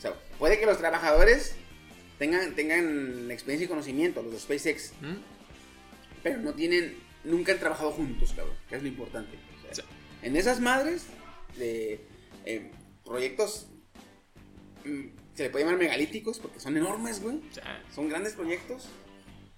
O 0.02 0.04
sea, 0.04 0.14
puede 0.36 0.58
que 0.58 0.66
los 0.66 0.78
trabajadores 0.78 1.54
tengan, 2.18 2.56
tengan 2.56 3.30
experiencia 3.30 3.66
y 3.66 3.68
conocimiento, 3.68 4.20
los 4.20 4.32
de 4.32 4.40
SpaceX, 4.40 4.92
Mm. 5.00 5.14
pero 6.24 6.38
no 6.38 6.52
tienen, 6.54 6.96
nunca 7.22 7.52
han 7.52 7.60
trabajado 7.60 7.92
juntos, 7.92 8.32
cabrón, 8.34 8.56
que 8.68 8.74
es 8.74 8.82
lo 8.82 8.88
importante. 8.88 9.36
O 9.70 9.74
sea, 9.74 9.84
Sí. 9.84 9.90
En 10.22 10.34
esas 10.36 10.58
madres 10.60 11.04
de 11.56 12.00
eh, 12.44 12.72
proyectos, 13.04 13.68
mm, 14.84 15.04
se 15.36 15.44
le 15.44 15.50
puede 15.50 15.64
llamar 15.64 15.78
megalíticos, 15.78 16.40
porque 16.40 16.58
son 16.58 16.76
enormes, 16.76 17.22
güey. 17.22 17.40
Son 17.94 18.08
grandes 18.08 18.32
proyectos. 18.32 18.88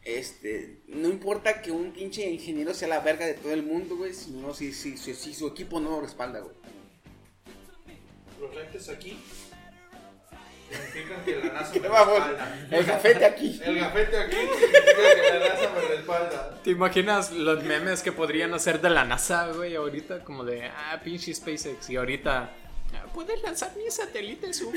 Este, 0.02 0.82
no 0.88 1.08
importa 1.08 1.62
que 1.62 1.70
un 1.72 1.92
pinche 1.92 2.30
ingeniero 2.30 2.74
sea 2.74 2.88
la 2.88 3.00
verga 3.00 3.24
de 3.24 3.32
todo 3.32 3.54
el 3.54 3.62
mundo, 3.62 3.96
güey, 3.96 4.12
sino 4.12 4.52
si, 4.52 4.74
si, 4.74 4.98
si, 4.98 5.14
si 5.14 5.32
su 5.32 5.46
equipo 5.48 5.80
no 5.80 5.88
lo 5.92 6.02
respalda, 6.02 6.40
güey. 6.40 6.54
Los 8.38 8.54
lentes 8.54 8.88
aquí 8.90 9.16
significan 10.74 11.24
que 11.24 11.36
la 11.36 11.52
NASA 11.52 11.72
me 11.74 11.78
respalda. 11.88 12.66
El 12.70 12.84
gafete 12.84 13.24
aquí. 13.24 13.60
El 13.64 13.78
gafete 13.80 14.18
aquí 14.18 14.36
significa 14.36 15.14
que 15.14 15.38
la 15.38 15.48
NASA 15.48 15.70
me 15.74 15.80
respalda. 15.88 16.60
¿Te 16.62 16.70
imaginas 16.70 17.30
los 17.32 17.62
memes 17.64 18.02
que 18.02 18.12
podrían 18.12 18.52
hacer 18.54 18.80
de 18.80 18.90
la 18.90 19.04
NASA, 19.04 19.48
güey, 19.52 19.74
ahorita? 19.76 20.24
Como 20.24 20.44
de, 20.44 20.64
ah, 20.66 21.00
pinche 21.04 21.32
SpaceX. 21.34 21.88
Y 21.90 21.96
ahorita, 21.96 22.50
"Ah, 22.94 23.06
¿puedes 23.14 23.42
lanzar 23.42 23.72
mis 23.76 23.94
satélites, 23.94 24.60
Hugo? 24.62 24.72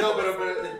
No, 0.00 0.16
pero, 0.16 0.36
pero 0.38 0.78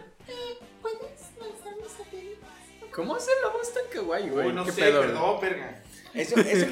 ¿Cómo 2.92 3.14
hace 3.14 3.30
la 3.42 3.48
voz 3.50 3.72
tan 3.72 3.84
kawaii, 3.92 4.28
güey? 4.28 4.46
Uy, 4.48 4.52
no 4.52 4.64
¿Qué 4.64 4.72
sé, 4.72 4.80
pedo? 4.82 5.00
perdón, 5.02 5.40
verga. 5.40 5.82
Eso, 6.14 6.40
eso, 6.40 6.66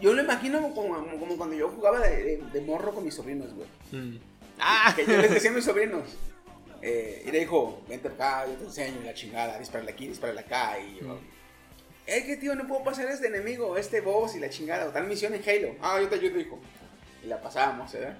yo 0.00 0.12
lo 0.14 0.22
imagino 0.22 0.60
como, 0.74 0.94
como 1.18 1.36
cuando 1.36 1.54
yo 1.56 1.68
jugaba 1.68 2.00
de, 2.00 2.22
de- 2.22 2.42
de 2.52 2.60
morro 2.60 2.92
con 2.94 3.04
mis 3.04 3.14
sobrinos, 3.14 3.48
güey. 3.54 3.68
Mm. 3.92 4.18
Ah, 4.58 4.92
Que 4.96 5.04
yo 5.06 5.16
les 5.18 5.30
decía 5.30 5.50
a 5.50 5.54
mis 5.54 5.64
sobrinos, 5.64 6.04
eh, 6.82 7.24
y 7.26 7.30
le 7.30 7.40
dijo, 7.40 7.82
vente 7.88 8.08
acá, 8.08 8.46
yo 8.46 8.54
te 8.54 8.64
enseño 8.64 9.00
la 9.04 9.14
chingada, 9.14 9.58
disparale 9.58 9.90
aquí, 9.92 10.08
disparale 10.08 10.40
acá, 10.40 10.78
y 10.78 11.00
yo, 11.00 11.18
es 12.06 12.24
que 12.24 12.36
tío, 12.36 12.54
no 12.54 12.66
puedo 12.68 12.84
pasar 12.84 13.06
este 13.10 13.26
enemigo, 13.26 13.76
este 13.76 14.00
boss 14.00 14.36
y 14.36 14.38
la 14.38 14.48
chingada, 14.48 14.86
o 14.86 14.90
tal 14.92 15.06
misión 15.08 15.34
en 15.34 15.42
Halo. 15.48 15.74
Ah, 15.82 15.98
yo 16.00 16.08
te 16.08 16.14
ayudo, 16.14 16.38
hijo. 16.38 16.58
Y 17.24 17.26
la 17.26 17.40
pasábamos, 17.40 17.92
¿eh? 17.94 18.12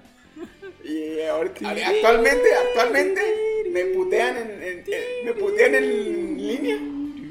Y 0.83 1.21
ahorita, 1.21 1.69
actualmente, 1.87 2.53
actualmente, 2.53 3.21
me 3.71 3.85
putean 3.85 4.37
en, 4.37 4.51
en- 4.63 4.83
en- 4.85 5.25
me 5.25 5.33
putean 5.33 5.75
en 5.75 6.37
línea. 6.37 6.77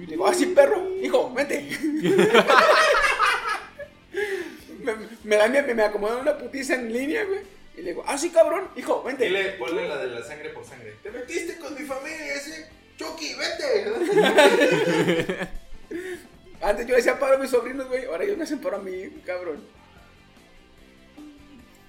Digo, 0.08 0.26
ah, 0.26 0.32
sí, 0.32 0.46
perro, 0.46 0.82
hijo, 1.02 1.30
vente. 1.34 1.68
me, 4.94 5.08
Me 5.24 5.36
da, 5.36 5.48
me, 5.48 5.74
me 5.74 5.82
acomodan 5.82 6.20
una 6.20 6.38
putiza 6.38 6.74
en 6.74 6.92
línea, 6.92 7.24
güey. 7.24 7.40
Y 7.76 7.82
le 7.82 7.90
digo, 7.90 8.04
ah, 8.06 8.16
sí, 8.16 8.30
cabrón. 8.30 8.68
Hijo, 8.76 9.02
vente. 9.02 9.24
Dile, 9.24 9.52
ponle 9.52 9.86
la 9.86 9.98
de 9.98 10.06
la 10.06 10.22
sangre 10.22 10.48
por 10.50 10.64
sangre. 10.64 10.94
Te 11.02 11.10
metiste 11.10 11.58
con 11.58 11.74
mi 11.74 11.86
familia, 11.86 12.34
ese 12.34 12.68
Chucky, 12.96 13.34
vete. 13.34 15.48
Antes 16.62 16.86
yo 16.86 16.96
decía 16.96 17.18
paro 17.18 17.36
a 17.36 17.38
mis 17.38 17.50
sobrinos, 17.50 17.86
güey. 17.88 18.06
Ahora 18.06 18.24
ellos 18.24 18.38
me 18.38 18.44
hacen 18.44 18.60
paro 18.60 18.78
a 18.78 18.80
mí, 18.80 19.10
cabrón. 19.24 19.62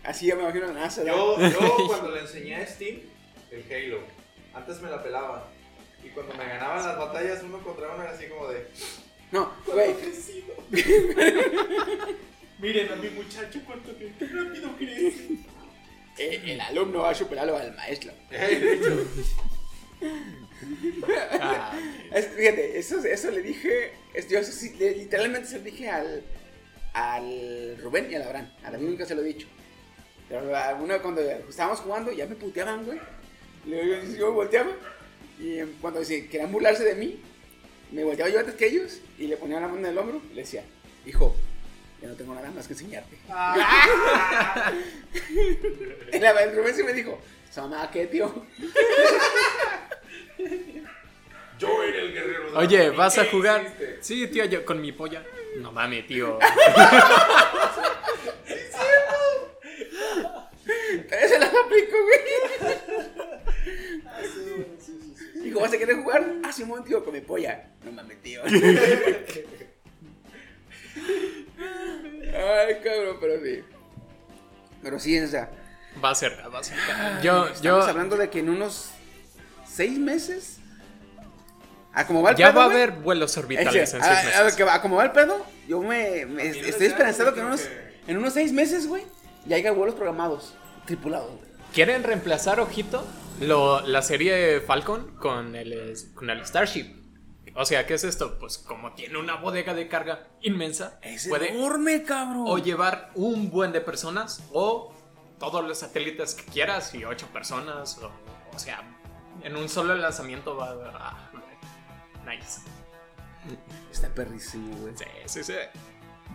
Así 0.04 0.28
ya 0.28 0.36
me 0.36 0.44
imagino. 0.44 0.68
Yo, 1.06 1.40
yo 1.40 1.76
cuando 1.88 2.12
le 2.12 2.20
enseñé 2.22 2.56
a 2.56 2.68
Steam 2.68 3.00
el 3.52 3.64
Halo, 3.72 4.00
antes 4.54 4.82
me 4.82 4.90
la 4.90 5.02
pelaba. 5.02 5.50
Y 6.04 6.10
cuando 6.10 6.36
me 6.36 6.46
ganaban 6.46 6.86
las 6.86 6.98
batallas 6.98 7.42
uno 7.44 7.60
contra 7.60 7.94
uno 7.94 8.04
era 8.04 8.12
así 8.12 8.28
como 8.28 8.48
de. 8.48 8.68
No, 9.32 9.54
güey. 9.66 9.96
Miren 12.60 12.92
a 12.92 12.96
mi 12.96 13.10
muchacho 13.10 13.60
cuánto 13.66 13.96
que 13.98 14.12
qué 14.18 14.26
rápido 14.26 14.76
crece. 14.78 15.28
eh, 16.18 16.42
el 16.46 16.62
alumno 16.62 17.00
va 17.00 17.12
a 17.12 17.16
superarlo 17.16 17.56
al 17.58 17.76
maestro. 17.76 18.12
"Ey, 18.32 18.56
de 18.60 18.74
hecho, 18.74 19.08
Ah, 21.40 21.78
Es- 22.14 22.28
fíjate, 22.28 22.78
eso, 22.80 23.04
eso 23.04 23.32
le 23.32 23.42
dije. 23.42 23.92
es- 24.14 24.28
yo 24.28 24.44
sí- 24.44 24.74
le- 24.80 24.96
literalmente 24.96 25.48
se 25.48 25.58
lo 25.60 25.64
dije 25.64 25.90
al, 25.90 26.24
al 26.94 27.78
Rubén 27.82 28.08
y 28.12 28.16
al 28.16 28.24
Abraham. 28.24 28.52
A 28.64 28.72
la 28.72 28.78
nunca 28.78 29.06
se 29.06 29.16
lo 29.16 29.22
he 29.22 29.26
dicho. 29.26 29.48
Pero 30.30 30.56
a 30.56 30.74
uno 30.76 31.02
cuando 31.02 31.22
estábamos 31.22 31.80
jugando 31.80 32.12
ya 32.12 32.26
me 32.26 32.36
puteaban, 32.36 32.86
güey. 32.86 33.00
Luego 33.66 33.86
yo, 34.04 34.16
yo 34.18 34.34
volteaba. 34.34 34.72
Y 35.40 35.60
cuando 35.82 36.04
se 36.04 36.28
querían 36.28 36.52
burlarse 36.52 36.84
de 36.84 36.96
mí, 36.96 37.20
me 37.92 38.04
volteaba 38.04 38.32
yo 38.32 38.40
antes 38.40 38.56
que 38.56 38.68
ellos. 38.68 39.00
Y 39.18 39.28
le 39.28 39.38
ponía 39.38 39.60
la 39.60 39.68
mano 39.68 39.80
en 39.80 39.86
el 39.86 39.98
hombro 39.98 40.22
y 40.32 40.36
le 40.36 40.42
decía: 40.42 40.64
Hijo, 41.06 41.36
ya 42.02 42.08
no 42.10 42.16
tengo 42.16 42.34
nada 42.36 42.52
más 42.52 42.68
que 42.68 42.74
enseñarte. 42.74 43.18
y 46.14 46.20
la, 46.20 46.32
el 46.44 46.56
Rubén 46.56 46.76
sí 46.76 46.84
me 46.84 46.94
dijo: 46.94 47.20
Mamá, 47.58 47.90
¿qué, 47.92 48.06
tío? 48.08 48.34
yo 51.60 51.84
era 51.84 52.00
el 52.02 52.14
guerrero. 52.14 52.52
de 52.52 52.58
Oye, 52.58 52.88
la- 52.90 52.96
¿vas 52.96 53.18
a 53.18 53.24
¿Qué 53.24 53.30
jugar? 53.32 53.62
hiciste? 53.64 53.98
Sí, 54.02 54.28
tío, 54.28 54.46
yo 54.46 54.64
con 54.66 54.80
mi 54.82 54.92
polla. 54.92 55.24
No 55.58 55.72
mames, 55.72 56.06
tío. 56.06 56.38
Todavía 61.08 61.28
se 61.30 61.40
las 61.40 61.50
aplico, 61.54 61.98
güey. 62.04 62.20
Dijo, 65.44 65.60
¿vas 65.62 65.74
a 65.74 65.78
querer 65.78 65.96
jugar? 65.98 66.26
Ah, 66.44 66.52
Simón, 66.52 66.84
tío, 66.84 67.04
con 67.04 67.14
mi 67.14 67.22
polla. 67.22 67.70
No 67.84 67.92
mames, 67.92 68.22
tío. 68.22 68.42
Ay, 71.60 72.76
cabrón, 72.84 73.18
pero 73.20 73.42
sí. 73.44 73.64
Pero 74.84 75.00
sí, 75.00 75.20
o 75.20 75.28
sea. 75.28 75.50
Va 76.04 76.12
a 76.12 76.16
ser, 76.16 76.38
va 76.54 76.60
a 76.60 76.64
ser. 76.64 76.78
Yo, 77.24 77.48
Estamos 77.48 77.62
yo. 77.62 77.82
hablando 77.84 78.18
de 78.18 78.30
que 78.30 78.40
en 78.40 78.50
unos 78.50 78.92
seis 79.68 79.98
meses. 79.98 80.60
A 81.94 82.06
como 82.06 82.22
va 82.22 82.30
el 82.32 82.36
Ya 82.36 82.50
pedo, 82.50 82.60
va 82.60 82.64
a 82.66 82.70
haber 82.70 82.92
vuelos 82.92 83.36
orbitales 83.38 83.74
en 83.94 84.02
a- 84.02 84.06
seis 84.06 84.34
a- 84.36 84.40
a 84.40 84.44
meses. 84.44 84.56
que 84.56 84.64
va- 84.64 84.76
a 84.76 84.82
como 84.84 84.98
va 84.98 85.04
el 85.06 85.12
pedo, 85.12 85.44
yo 85.68 85.82
me, 85.82 86.22
estoy 86.48 86.86
esperanzado 86.88 87.34
que 87.34 87.40
en 87.40 87.48
unos, 87.48 87.68
en 88.08 88.18
unos 88.18 88.34
seis 88.34 88.52
meses, 88.54 88.86
güey, 88.88 89.04
ya 89.48 89.56
haya 89.56 89.72
vuelos 89.72 89.96
programados, 89.96 90.54
tripulados, 90.86 91.32
güey. 91.38 91.48
¿Quieren 91.74 92.04
reemplazar, 92.04 92.60
ojito, 92.60 93.04
lo- 93.42 93.82
la 93.82 94.04
serie 94.04 94.62
Falcon 94.62 95.16
con 95.18 95.56
el, 95.56 95.96
con 96.14 96.30
el 96.30 96.46
Starship? 96.46 96.86
O 97.60 97.66
sea, 97.66 97.88
¿qué 97.88 97.96
es 97.96 98.04
esto? 98.04 98.38
Pues 98.38 98.60
como 98.60 98.94
tiene 98.94 99.18
una 99.18 99.36
bodega 99.36 99.74
de 99.74 99.88
carga 99.88 100.28
inmensa, 100.42 101.00
Es 101.02 101.28
puede 101.28 101.50
enorme, 101.54 102.04
cabrón. 102.04 102.44
o 102.48 102.60
llevar 102.60 103.10
un 103.16 103.50
buen 103.50 103.72
de 103.72 103.82
personas 103.82 104.44
o 104.54 104.94
todos 105.40 105.66
los 105.68 105.80
satélites 105.80 106.36
que 106.36 106.44
quieras 106.44 106.94
y 106.94 107.04
ocho 107.04 107.26
personas. 107.34 107.98
O, 107.98 108.12
o 108.54 108.60
sea, 108.60 108.84
en 109.42 109.56
un 109.56 109.68
solo 109.70 109.96
lanzamiento 109.96 110.56
va 110.56 110.70
a... 110.70 111.32
nice. 112.30 112.62
Está 113.92 114.10
perrísimo, 114.10 114.78
güey. 114.78 114.94
Sí, 114.96 115.06
sí, 115.26 115.44
sí. 115.44 115.54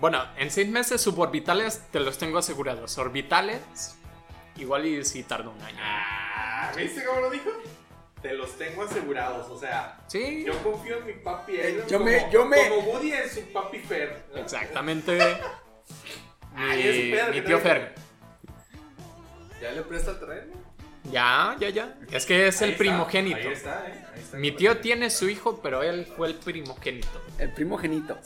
Bueno, 0.01 0.25
en 0.37 0.51
seis 0.51 0.69
meses 0.69 1.01
suborbitales 1.01 1.85
te 1.93 2.01
los 2.01 2.19
tengo 2.19 2.39
asegurados. 2.39 2.99
Orbitales, 2.99 3.97
igual 4.57 4.87
y 4.87 5.05
si 5.05 5.23
tarda 5.23 5.51
un 5.51 5.63
año. 5.63 5.79
Ah, 5.81 6.73
¿Viste 6.77 7.05
cómo 7.05 7.21
lo 7.21 7.31
dijo? 7.31 7.51
Te 8.23 8.33
los 8.35 8.57
tengo 8.57 8.83
asegurados, 8.85 9.49
o 9.51 9.59
sea. 9.59 9.99
Sí, 10.07 10.45
Yo 10.47 10.57
confío 10.63 10.99
en 10.99 11.07
mi 11.07 11.13
papi 11.15 11.57
Eh, 11.57 11.71
Iron 11.73 11.89
yo 11.89 11.99
como, 11.99 12.11
me- 12.11 12.31
yo 12.31 12.45
me- 12.47 12.69
como 12.69 12.81
Woody 12.93 13.13
en 13.13 13.29
su 13.29 13.41
papi 13.53 13.79
Fer. 13.81 14.25
¿no? 14.33 14.39
exactamente. 14.41 15.19
Mi, 16.55 17.11
pedo 17.11 17.27
mi 17.29 17.33
que 17.35 17.43
tío. 17.43 17.59
Fer. 17.59 17.95
¿Ya 19.61 19.73
le 19.73 19.83
presta 19.83 20.11
el 20.13 20.19
terreno? 20.21 20.53
Ya, 21.11 21.57
ya, 21.59 21.71
ya. 21.71 21.97
Es 22.13 22.27
que 22.27 22.47
es 22.47 22.61
Ahí 22.61 22.67
el 22.69 22.73
está, 22.73 22.79
primogénito. 22.79 23.37
Ahí 23.39 23.47
está, 23.49 23.89
eh. 23.89 24.05
Ahí 24.15 24.21
está. 24.21 24.37
Mi 24.37 24.53
tío 24.53 24.79
tiene 24.79 25.09
su 25.11 25.29
hijo, 25.31 25.61
pero 25.63 25.83
él 25.83 26.07
fue 26.17 26.29
el 26.29 26.35
primogénito. 26.35 27.21
El 27.39 27.53
primogenito. 27.53 28.19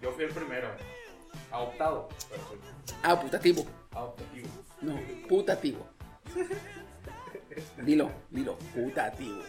Yo 0.00 0.10
fui 0.12 0.24
el 0.24 0.30
primero. 0.32 0.68
Adoptado. 1.52 2.08
Ah, 3.02 3.20
putativo. 3.20 3.64
Adoptativo. 3.92 4.48
No, 4.80 4.98
putativo. 5.28 5.86
Dilo, 7.78 8.10
dilo, 8.30 8.56
putativo. 8.74 9.40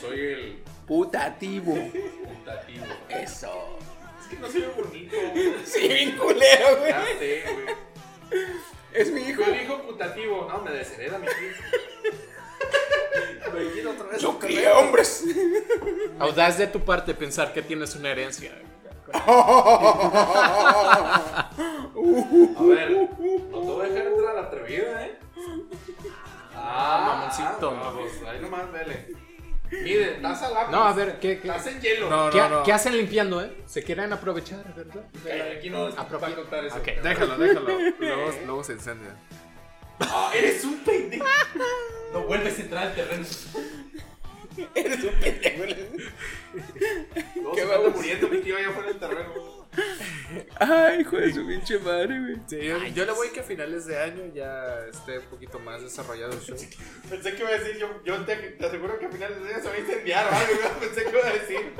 Soy 0.00 0.20
el 0.20 0.62
Putativo. 0.86 1.74
putativo. 1.74 2.84
Eso. 3.08 3.78
Es 4.20 4.26
que 4.28 4.36
no 4.36 4.48
soy 4.50 4.64
bonito. 4.76 5.16
Sí, 5.64 5.88
bien 5.88 6.16
culero, 6.16 6.76
güey. 6.78 6.90
Ya 6.90 7.04
sé, 7.18 7.44
güey. 7.52 7.66
Es 8.94 9.10
mi 9.10 9.20
hijo. 9.22 9.42
Yo 9.44 9.52
dijo 9.52 9.82
putativo. 9.82 10.46
No, 10.48 10.60
me 10.62 10.70
deshereda 10.70 11.18
mi 11.18 11.26
tío. 11.26 11.34
Me 13.52 13.70
quiero 13.72 13.90
otra 13.90 14.06
vez. 14.06 14.22
Yo 14.22 14.38
crié 14.38 14.70
hombres. 14.70 15.24
Audaz 16.18 16.56
de 16.58 16.66
tu 16.68 16.80
parte 16.80 17.12
pensar 17.14 17.52
que 17.52 17.60
tienes 17.62 17.94
una 17.96 18.10
herencia. 18.10 18.52
A 19.12 19.18
ver, 22.62 22.90
no 22.90 23.08
te 23.60 23.66
voy 23.66 23.86
a 23.86 23.88
dejar 23.88 24.06
entrar 24.06 24.36
a 24.36 24.40
la 24.40 24.46
atrevida, 24.46 25.06
¿eh? 25.06 25.18
Ah, 26.84 27.04
mamoncito. 27.06 27.70
ah, 27.82 27.92
pues, 27.96 28.12
ahí 28.28 28.40
nomás, 28.40 28.70
vele. 28.72 29.06
Mire, 29.70 30.16
estás 30.16 30.42
al 30.42 30.54
lápiz. 30.54 30.70
No, 30.72 30.84
a 30.84 30.92
ver, 30.92 31.18
¿qué, 31.18 31.40
qué, 31.40 31.48
Estás 31.48 31.66
en 31.68 31.80
hielo. 31.80 32.10
No, 32.10 32.30
qué- 32.30 32.38
no, 32.38 32.48
no. 32.50 32.62
qué 32.62 32.72
hacen 32.74 32.94
limpiando, 32.96 33.42
eh? 33.42 33.56
Se 33.66 33.82
quieren 33.82 34.12
aprovechar, 34.12 34.62
¿verdad? 34.74 35.04
Ay, 35.24 35.56
Aquí 35.56 35.70
no 35.70 35.84
va 35.84 36.02
Apropia- 36.02 36.28
a 36.28 36.34
contar 36.36 36.64
eso. 36.66 36.76
Ok. 36.76 36.86
Déjalo, 37.02 37.36
déjalo. 37.38 37.68
Luego, 37.98 38.32
luego 38.44 38.64
se 38.64 38.72
incendia. 38.74 39.16
Ah, 40.00 40.30
eres 40.34 40.62
un 40.64 40.78
pendejo. 40.84 41.24
No 42.12 42.24
vuelves 42.24 42.58
a 42.58 42.62
entrar 42.62 42.86
al 42.88 42.94
terreno. 42.94 43.24
Eres 44.74 45.02
un 45.04 45.14
pendejo. 45.14 45.64
Qué 47.54 47.60
se 47.60 47.66
vamos. 47.66 47.94
muriendo 47.96 48.28
mi 48.28 48.38
tío 48.38 48.56
allá 48.56 48.68
afuera 48.68 48.88
del 48.88 48.98
terreno. 48.98 49.62
Ay, 50.58 51.00
hijo 51.00 51.16
de 51.16 51.32
su 51.32 51.46
pinche 51.46 51.78
madre, 51.78 52.18
güey. 52.20 52.36
Sí, 52.46 52.58
yo, 52.62 52.84
yo 52.88 53.04
le 53.06 53.12
voy 53.12 53.28
que 53.30 53.40
a 53.40 53.42
finales 53.42 53.86
de 53.86 53.98
año 53.98 54.22
ya 54.34 54.86
esté 54.90 55.18
un 55.18 55.24
poquito 55.26 55.58
más 55.60 55.80
desarrollado 55.82 56.32
el 56.32 56.40
show. 56.40 56.56
Pensé 57.08 57.32
que 57.34 57.38
iba 57.40 57.48
a 57.48 57.52
decir, 57.58 57.78
yo, 57.78 57.88
yo 58.04 58.22
te, 58.26 58.36
te 58.36 58.66
aseguro 58.66 58.98
que 58.98 59.06
a 59.06 59.10
finales 59.10 59.42
de 59.42 59.48
año 59.54 59.62
se 59.62 59.68
va 59.68 59.74
a 59.74 59.78
incendiar 59.78 60.26
o 60.26 60.28
algo. 60.36 60.52
¿no? 60.62 60.80
Pensé 60.80 61.04
que 61.04 61.10
iba 61.10 61.26
a 61.26 61.32
decir. 61.32 61.72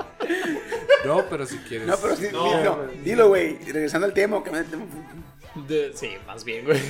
No, 1.05 1.27
pero 1.29 1.47
si 1.47 1.59
quieres. 1.59 1.87
No, 1.87 1.97
pero 1.99 2.17
sí, 2.17 2.29
No, 2.33 2.45
dilo, 2.59 2.77
güey. 2.77 2.99
dilo, 3.05 3.29
güey. 3.29 3.59
Regresando 3.71 4.07
al 4.07 4.15
tema, 4.15 4.43
que 4.43 4.51
me- 4.51 4.65
De- 5.69 5.93
sí, 5.95 6.13
más 6.27 6.45
bien, 6.45 6.65
güey. 6.65 6.81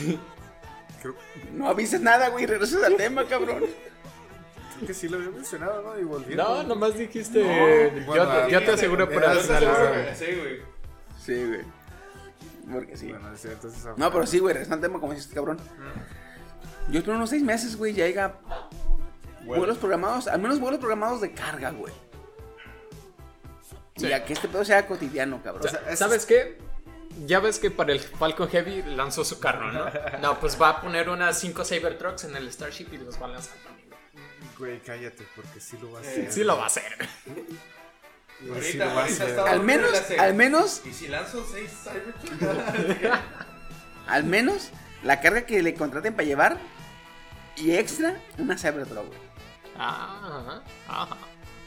Creo, 1.01 1.17
no 1.53 1.69
avises 1.69 2.01
nada, 2.01 2.29
güey. 2.29 2.47
Regresas 2.47 2.81
al 2.85 2.97
tema, 2.97 3.27
cabrón. 3.27 3.65
Que 4.87 4.95
sí 4.95 5.09
lo 5.09 5.17
había 5.19 5.31
mencionado, 5.31 5.83
¿no? 5.83 5.99
Y 5.99 6.05
volviendo. 6.05 6.43
No, 6.43 6.63
nomás 6.63 6.97
dijiste. 6.97 7.43
No, 7.43 7.97
yo, 7.97 8.07
bueno, 8.07 8.49
yo 8.49 8.65
te 8.65 8.71
aseguro 8.73 9.09
por 9.09 9.21
mira, 9.21 9.35
Yo 9.35 9.41
te 9.41 9.55
aseguro 9.55 9.89
hacer 9.89 10.09
que 10.09 10.15
sí, 10.15 10.39
güey. 10.39 10.61
Sí, 11.21 11.45
güey. 11.47 11.61
Porque 12.73 12.97
sí. 12.97 13.09
Bueno, 13.09 13.29
sí, 13.37 13.49
entonces. 13.51 13.87
No, 13.97 14.13
pero 14.13 14.27
sí, 14.27 14.39
güey. 14.39 14.55
Regresando 14.55 14.87
al 14.87 14.91
tema, 14.91 15.01
como 15.01 15.13
dices, 15.13 15.33
cabrón. 15.33 15.59
Yo 16.89 16.99
espero 16.99 17.17
unos 17.17 17.31
seis 17.31 17.43
meses, 17.43 17.77
güey. 17.77 17.93
Ya 17.93 18.05
haya 18.05 18.35
vuelos 19.45 19.79
programados. 19.79 20.29
Al 20.29 20.41
menos 20.41 20.61
vuelos 20.61 20.79
programados 20.79 21.21
de 21.21 21.33
carga, 21.33 21.71
güey. 21.71 21.93
Sí. 23.97 24.07
Y 24.07 24.13
a 24.13 24.25
que 24.25 24.33
este 24.33 24.49
pedo 24.49 24.65
sea 24.65 24.87
cotidiano, 24.87 25.43
cabrón. 25.43 25.67
O 25.67 25.69
sea, 25.69 25.97
¿Sabes 25.97 26.27
qué? 26.27 26.59
Ya 27.27 27.41
ves 27.41 27.59
que 27.59 27.71
para 27.71 27.93
el 27.93 28.01
Falcon 28.01 28.49
Heavy 28.49 28.83
lanzó 28.83 29.25
su 29.25 29.39
carro, 29.39 29.71
¿no? 29.71 29.85
No, 30.21 30.41
pues 30.41 30.61
va 30.61 30.71
a 30.71 30.81
poner 30.81 31.09
unas 31.09 31.39
5 31.39 31.65
Cybertrucks 31.65 32.25
en 32.25 32.37
el 32.37 32.51
Starship 32.51 32.89
y 32.93 32.99
los 32.99 33.21
va 33.21 33.27
a 33.27 33.31
lanzar 33.31 33.57
también. 33.59 33.82
Güey, 34.63 34.79
cállate, 34.79 35.27
porque 35.35 35.59
sí 35.59 35.77
lo 35.83 35.91
va 35.91 35.99
a 35.99 36.03
hacer. 36.03 36.33
Sí 36.33 36.45
lo 36.45 36.57
va 36.57 36.63
a 36.63 36.67
hacer. 36.67 37.09
Sí 38.39 38.49
Ahorita, 38.49 38.85
lo 38.85 38.95
va 38.95 39.03
a 39.03 39.05
hacer. 39.07 39.41
al 39.41 39.61
menos, 39.61 40.11
al 40.17 40.35
menos, 40.35 40.83
¿Y 40.85 40.93
si 40.93 41.09
lanzo 41.09 41.45
6 41.45 41.71
Cybertrucks? 41.83 43.11
al 44.07 44.23
menos, 44.23 44.71
la 45.03 45.21
carga 45.21 45.47
que 45.47 45.65
le 45.65 45.75
contraten 45.75 46.15
para 46.15 46.29
llevar 46.29 46.59
y 47.57 47.73
extra, 47.73 48.21
una 48.39 48.57
Cybertruck, 48.57 49.09
güey. 49.09 49.19
Ajá, 49.77 50.63
ajá. 50.87 51.17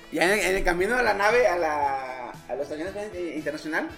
Y 0.10 0.20
en 0.20 0.30
el, 0.30 0.40
en 0.40 0.56
el 0.56 0.64
camino 0.64 0.96
de 0.96 1.04
la 1.04 1.16
nave 1.16 1.50
a 1.50 1.58
la, 1.58 2.30
a 2.30 2.56
la 2.56 2.64
estación 2.64 2.88
internacional, 3.36 3.90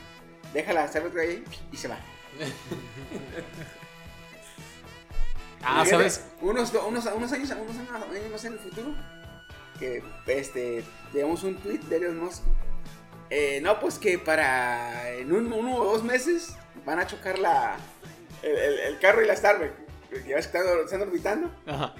deja 0.56 0.74
la 0.74 0.88
Cybertruck 0.88 1.22
ahí 1.22 1.43
y 1.72 1.78
se 1.78 1.88
va. 1.88 2.00
Ah, 5.64 5.86
¿sabes? 5.86 6.24
Unos, 6.41 6.72
unos, 6.74 7.05
unos 7.05 7.05
años, 7.34 7.51
unos 7.51 7.76
años, 7.78 8.32
más 8.32 8.45
en 8.45 8.53
el 8.53 8.60
futuro, 8.60 8.93
que 9.80 10.03
este, 10.28 10.84
tenemos 11.12 11.43
un 11.43 11.55
tweet 11.58 11.80
de 11.80 11.97
Elon 11.97 12.20
Musk. 12.20 12.43
Eh, 13.30 13.60
no, 13.62 13.80
pues 13.80 13.99
que 13.99 14.18
para 14.20 15.10
en 15.12 15.32
un, 15.34 15.51
uno 15.51 15.76
o 15.76 15.84
dos 15.86 16.03
meses 16.03 16.55
van 16.86 16.99
a 16.99 17.08
chocar 17.08 17.38
la, 17.39 17.76
el, 18.41 18.51
el- 18.58 18.80
el 18.80 18.99
carro 18.99 19.22
y 19.22 19.28
la 19.28 19.36
Starbucks. 19.36 19.74
Que 20.10 20.24
ya 20.30 20.38
están, 20.38 20.64
están 20.86 21.01
orbitando. 21.01 21.51
Ajá. 21.66 21.93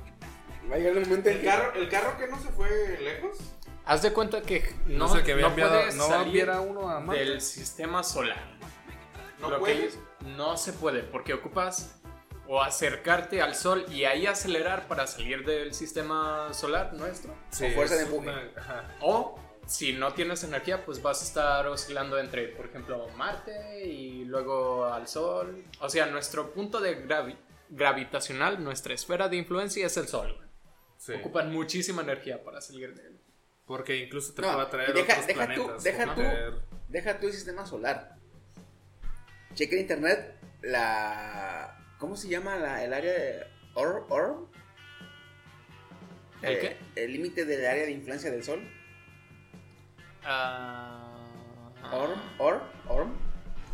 Va 0.72 0.76
a 0.76 0.78
llegar 0.78 0.96
el 0.98 1.06
momento 1.06 1.30
en 1.30 1.36
¿El 1.36 1.42
que. 1.42 1.48
carro, 1.48 1.74
¿El 1.74 1.90
carro 1.90 2.18
que 2.18 2.28
no 2.28 2.40
se 2.42 2.48
fue 2.50 2.98
lejos? 3.02 3.38
Haz 3.86 4.02
de 4.02 4.14
cuenta 4.14 4.42
que 4.42 4.74
no, 4.86 5.08
No 5.08 5.16
sé, 5.16 5.24
que 5.24 5.34
había 5.34 5.46
no 5.46 5.50
enviado- 5.52 5.82
puede 5.82 5.96
no 5.96 6.08
salir 6.08 6.50
uno 6.50 6.90
a 6.90 7.02
del 7.14 7.42
sistema 7.42 8.04
solar. 8.04 8.38
¿No 9.40 9.50
Lo 9.50 9.56
que 9.58 9.60
puede? 9.60 9.90
no 10.38 10.58
se 10.58 10.74
puede 10.74 11.04
porque 11.04 11.34
ocupas 11.34 11.96
o 12.48 12.62
acercarte 12.62 13.42
al 13.42 13.56
sol 13.56 13.86
y 13.92 14.06
ahí 14.06 14.26
acelerar 14.26 14.88
para 14.88 15.06
salir 15.08 15.46
del 15.46 15.74
sistema 15.74 16.54
solar 16.54 16.94
nuestro. 16.94 17.36
Sí, 17.50 17.70
fuerza 17.72 17.96
de 17.96 18.04
empuje. 18.04 18.30
una- 18.30 18.52
ajá. 18.56 18.96
O 19.02 19.40
si 19.66 19.94
no 19.94 20.14
tienes 20.14 20.44
energía, 20.44 20.86
pues 20.86 21.02
vas 21.02 21.22
a 21.22 21.26
estar 21.26 21.68
oscilando 21.68 22.18
entre, 22.20 22.48
por 22.50 22.68
ejemplo, 22.68 23.08
Marte 23.16 23.86
y 23.86 24.24
luego 24.26 24.86
al 24.86 25.08
Sol. 25.08 25.66
O 25.82 25.90
sea, 25.90 26.06
nuestro 26.06 26.54
punto 26.54 26.80
de 26.80 27.06
gravi- 27.06 27.38
gravitacional, 27.70 28.64
nuestra 28.64 28.94
esfera 28.94 29.28
de 29.28 29.36
influencia 29.38 29.86
es 29.86 29.98
el 29.98 30.08
Sol. 30.08 30.40
Sí. 30.98 31.14
Ocupan 31.14 31.52
muchísima 31.52 32.02
energía 32.02 32.44
para 32.44 32.62
salir 32.62 32.96
de 32.96 33.08
él. 33.08 33.22
Porque 33.66 33.98
incluso 33.98 34.34
te 34.34 34.42
No, 34.42 34.54
puede 34.54 34.66
atraer 34.68 34.94
deja- 34.94 35.14
otros 35.14 35.28
deja 35.28 35.42
tú- 35.42 35.48
planetas. 35.56 35.84
deja 35.84 36.06
¿no? 36.06 36.16
tú. 36.16 36.22
Deja 36.88 37.20
tú 37.20 37.28
el 37.28 37.34
sistema 37.34 37.66
solar. 37.66 38.16
Checa 39.54 39.76
en 39.76 39.82
internet 39.82 40.40
la. 40.62 41.74
¿Cómo 41.98 42.16
se 42.16 42.28
llama 42.28 42.56
la, 42.58 42.84
el 42.84 42.94
área 42.94 43.12
de. 43.14 43.48
Or, 43.74 44.06
Or? 44.10 44.48
¿El 46.42 46.54
Eh, 46.56 46.60
qué? 46.96 47.02
El 47.04 47.14
límite 47.14 47.46
del 47.46 47.66
área 47.66 47.86
de 47.86 47.92
influencia 47.92 48.30
del 48.32 48.44
sol. 48.44 48.62
Ah, 50.24 51.16
Orm, 51.92 52.20
Orm, 52.40 52.62
Orm. 52.90 53.12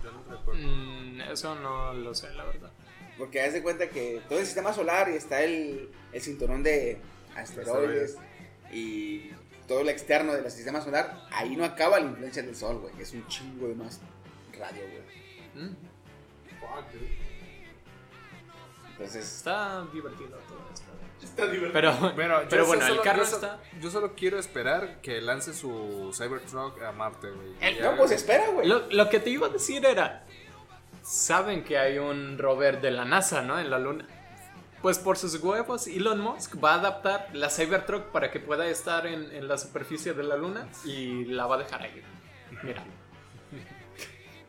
yo 0.03 0.11
no 0.11 0.23
recuerdo. 0.29 0.61
mm, 0.61 1.21
eso 1.31 1.55
no 1.55 1.93
lo 1.93 2.13
sé, 2.13 2.31
la 2.33 2.43
verdad. 2.45 2.71
Porque 3.17 3.41
haz 3.41 3.53
de 3.53 3.63
cuenta 3.63 3.89
que 3.89 4.21
todo 4.29 4.39
el 4.39 4.45
sistema 4.45 4.73
solar 4.73 5.09
y 5.09 5.15
está 5.15 5.41
el, 5.43 5.89
el 6.11 6.21
cinturón 6.21 6.63
de 6.63 6.99
asteroides 7.35 8.17
y 8.71 9.31
todo 9.67 9.81
el 9.81 9.89
externo 9.89 10.33
del 10.33 10.49
sistema 10.51 10.81
solar, 10.81 11.27
ahí 11.31 11.55
no 11.55 11.63
acaba 11.63 11.99
la 11.99 12.05
influencia 12.07 12.43
del 12.43 12.55
sol, 12.55 12.79
güey. 12.79 12.93
Es 13.01 13.13
un 13.13 13.25
chingo 13.27 13.67
de 13.67 13.75
más 13.75 13.99
radio, 14.59 14.81
güey. 14.83 15.65
Mm, 15.67 15.75
Entonces, 18.93 19.25
Está 19.37 19.83
divertido 19.93 20.29
todo 20.47 20.59
esto. 20.73 20.85
Está 21.23 21.45
divertido. 21.47 21.73
Pero, 21.73 22.13
bueno, 22.15 22.39
el 22.41 23.01
carro 23.01 23.23
está... 23.23 23.59
Yo 23.81 23.89
solo 23.89 24.13
quiero 24.15 24.37
esperar 24.37 24.99
que 25.01 25.21
lance 25.21 25.53
su 25.53 26.11
Cybertruck 26.13 26.81
a 26.83 26.91
Marte, 26.91 27.29
güey. 27.31 27.53
El- 27.61 27.77
Ya- 27.77 27.91
no, 27.91 27.97
pues 27.97 28.11
espera, 28.11 28.49
güey. 28.49 28.67
Lo, 28.67 28.89
lo 28.91 29.09
que 29.09 29.19
te 29.19 29.29
iba 29.29 29.47
a 29.47 29.49
decir 29.49 29.85
era, 29.85 30.25
saben 31.01 31.63
que 31.63 31.77
hay 31.77 31.97
un 31.97 32.37
rover 32.37 32.81
de 32.81 32.91
la 32.91 33.05
NASA, 33.05 33.41
¿no? 33.41 33.59
En 33.59 33.69
la 33.69 33.79
Luna. 33.79 34.05
Pues 34.81 34.99
por 34.99 35.17
sus 35.17 35.35
huevos, 35.41 35.87
Elon 35.87 36.19
Musk 36.19 36.61
va 36.61 36.73
a 36.73 36.79
adaptar 36.79 37.29
la 37.31 37.49
Cybertruck 37.49 38.07
para 38.11 38.29
que 38.31 38.41
pueda 38.41 38.67
estar 38.67 39.07
en, 39.07 39.31
en 39.31 39.47
la 39.47 39.57
superficie 39.57 40.13
de 40.13 40.23
la 40.23 40.35
Luna 40.35 40.67
y 40.83 41.23
la 41.25 41.45
va 41.45 41.55
a 41.55 41.59
dejar 41.59 41.83
ahí. 41.83 42.01
Mira, 42.63 42.83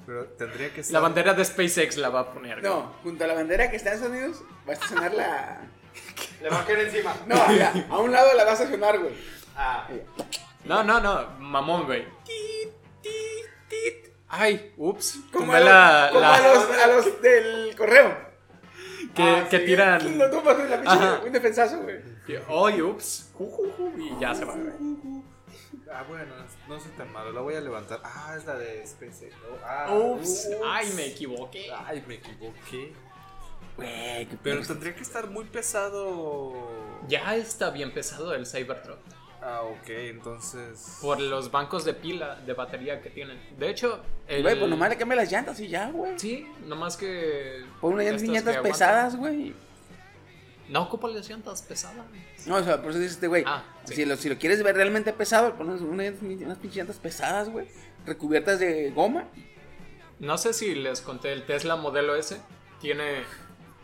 Pero 0.06 0.24
tendría 0.26 0.68
que 0.70 0.76
la 0.76 0.80
estar. 0.82 1.02
bandera 1.02 1.34
de 1.34 1.44
SpaceX 1.44 1.96
la 1.96 2.08
va 2.10 2.20
a 2.20 2.32
poner. 2.32 2.62
No, 2.62 2.94
junto 3.02 3.24
a 3.24 3.26
la 3.26 3.34
bandera 3.34 3.70
que 3.70 3.76
está 3.76 3.90
en 3.90 3.94
Estados 3.96 4.16
Unidos, 4.16 4.42
va 4.68 4.70
a 4.72 4.74
estacionar 4.74 5.14
la. 5.14 5.60
Le 6.42 6.48
va 6.50 6.60
a 6.60 6.64
caer 6.66 6.80
encima. 6.80 7.14
No, 7.26 7.36
mira, 7.48 7.72
a 7.88 7.98
un 7.98 8.10
lado 8.12 8.34
la 8.34 8.44
va 8.44 8.50
a 8.50 8.54
estacionar, 8.54 8.98
güey. 8.98 9.12
Ah, 9.56 9.88
No, 10.64 10.82
no, 10.82 11.00
no, 11.00 11.28
mamón, 11.38 11.84
güey. 11.86 12.04
Ay, 14.28 14.72
ups. 14.76 15.18
Como, 15.32 15.52
a, 15.52 15.60
los, 15.60 15.68
la, 15.68 16.08
como 16.10 16.20
la- 16.20 16.34
a, 16.34 16.40
los, 16.54 16.70
a 16.70 16.86
los 16.88 17.22
del 17.22 17.76
correo. 17.76 18.16
que, 19.14 19.22
Ah, 19.22 19.46
que 19.48 19.58
sí. 19.60 19.64
tiran. 19.66 20.18
No 20.18 20.28
tomas 20.28 20.58
la 20.68 20.80
pinche, 20.80 21.26
un 21.26 21.32
defensazo, 21.32 21.78
güey. 21.82 21.96
Ay, 22.48 22.82
ups. 22.82 23.30
Y 23.98 24.20
ya 24.20 24.34
se 24.34 24.44
va, 24.44 24.54
güey. 24.54 24.72
Ah, 25.94 26.04
bueno, 26.08 26.34
no 26.68 26.80
soy 26.80 26.90
tan 26.92 27.12
malo. 27.12 27.30
La 27.30 27.40
voy 27.40 27.54
a 27.54 27.60
levantar. 27.60 28.00
Ah, 28.02 28.34
es 28.36 28.44
la 28.46 28.56
de 28.56 28.84
SpaceX. 28.84 29.32
¿no? 29.36 29.56
Ah, 29.64 29.94
Ups. 29.94 30.48
Ay, 30.66 30.92
me 30.96 31.06
equivoqué. 31.06 31.70
Ay, 31.72 32.02
me 32.08 32.14
equivoqué. 32.14 32.92
Güey, 33.76 34.26
qué 34.26 34.38
Pero 34.42 34.66
tendría 34.66 34.94
que 34.94 35.02
estar 35.02 35.30
muy 35.30 35.44
pesado. 35.44 36.52
Ya 37.06 37.36
está 37.36 37.70
bien 37.70 37.92
pesado 37.94 38.34
el 38.34 38.44
Cybertruck. 38.44 38.98
Ah, 39.40 39.62
ok, 39.62 39.88
entonces. 39.88 40.98
Por 41.00 41.20
los 41.20 41.50
bancos 41.52 41.84
de 41.84 41.94
pila, 41.94 42.36
de 42.36 42.54
batería 42.54 43.00
que 43.00 43.10
tienen. 43.10 43.38
De 43.56 43.70
hecho, 43.70 44.00
el... 44.26 44.42
Güey, 44.42 44.58
pues 44.58 44.70
nomás 44.70 44.88
le 44.88 44.96
cambia 44.96 45.16
las 45.16 45.30
llantas 45.30 45.60
y 45.60 45.68
ya, 45.68 45.90
güey. 45.90 46.18
Sí, 46.18 46.46
nomás 46.66 46.96
que... 46.96 47.62
Pon 47.80 47.94
unas 47.94 48.22
llantas 48.22 48.56
pesadas, 48.56 49.16
güey. 49.16 49.54
No 50.68 50.82
ocupa 50.82 51.08
las 51.08 51.28
llantas 51.28 51.62
pesadas. 51.62 52.06
No, 52.46 52.56
o 52.56 52.62
sea, 52.62 52.80
por 52.80 52.90
eso 52.90 52.98
dice 53.00 53.14
este 53.14 53.26
güey. 53.26 53.44
Ah, 53.46 53.64
sí. 53.84 53.94
si, 53.96 54.04
lo, 54.04 54.16
si 54.16 54.28
lo 54.28 54.38
quieres 54.38 54.62
ver 54.62 54.76
realmente 54.76 55.12
pesado, 55.12 55.54
pones 55.56 55.80
unas, 55.82 56.14
unas 56.22 56.58
pinches 56.58 56.76
llantas 56.76 56.96
pesadas, 56.96 57.50
güey. 57.50 57.68
Recubiertas 58.06 58.58
de 58.58 58.90
goma. 58.90 59.28
No 60.20 60.38
sé 60.38 60.52
si 60.54 60.74
les 60.74 61.00
conté, 61.00 61.32
el 61.32 61.44
Tesla 61.44 61.76
Modelo 61.76 62.14
S 62.16 62.40
tiene 62.80 63.22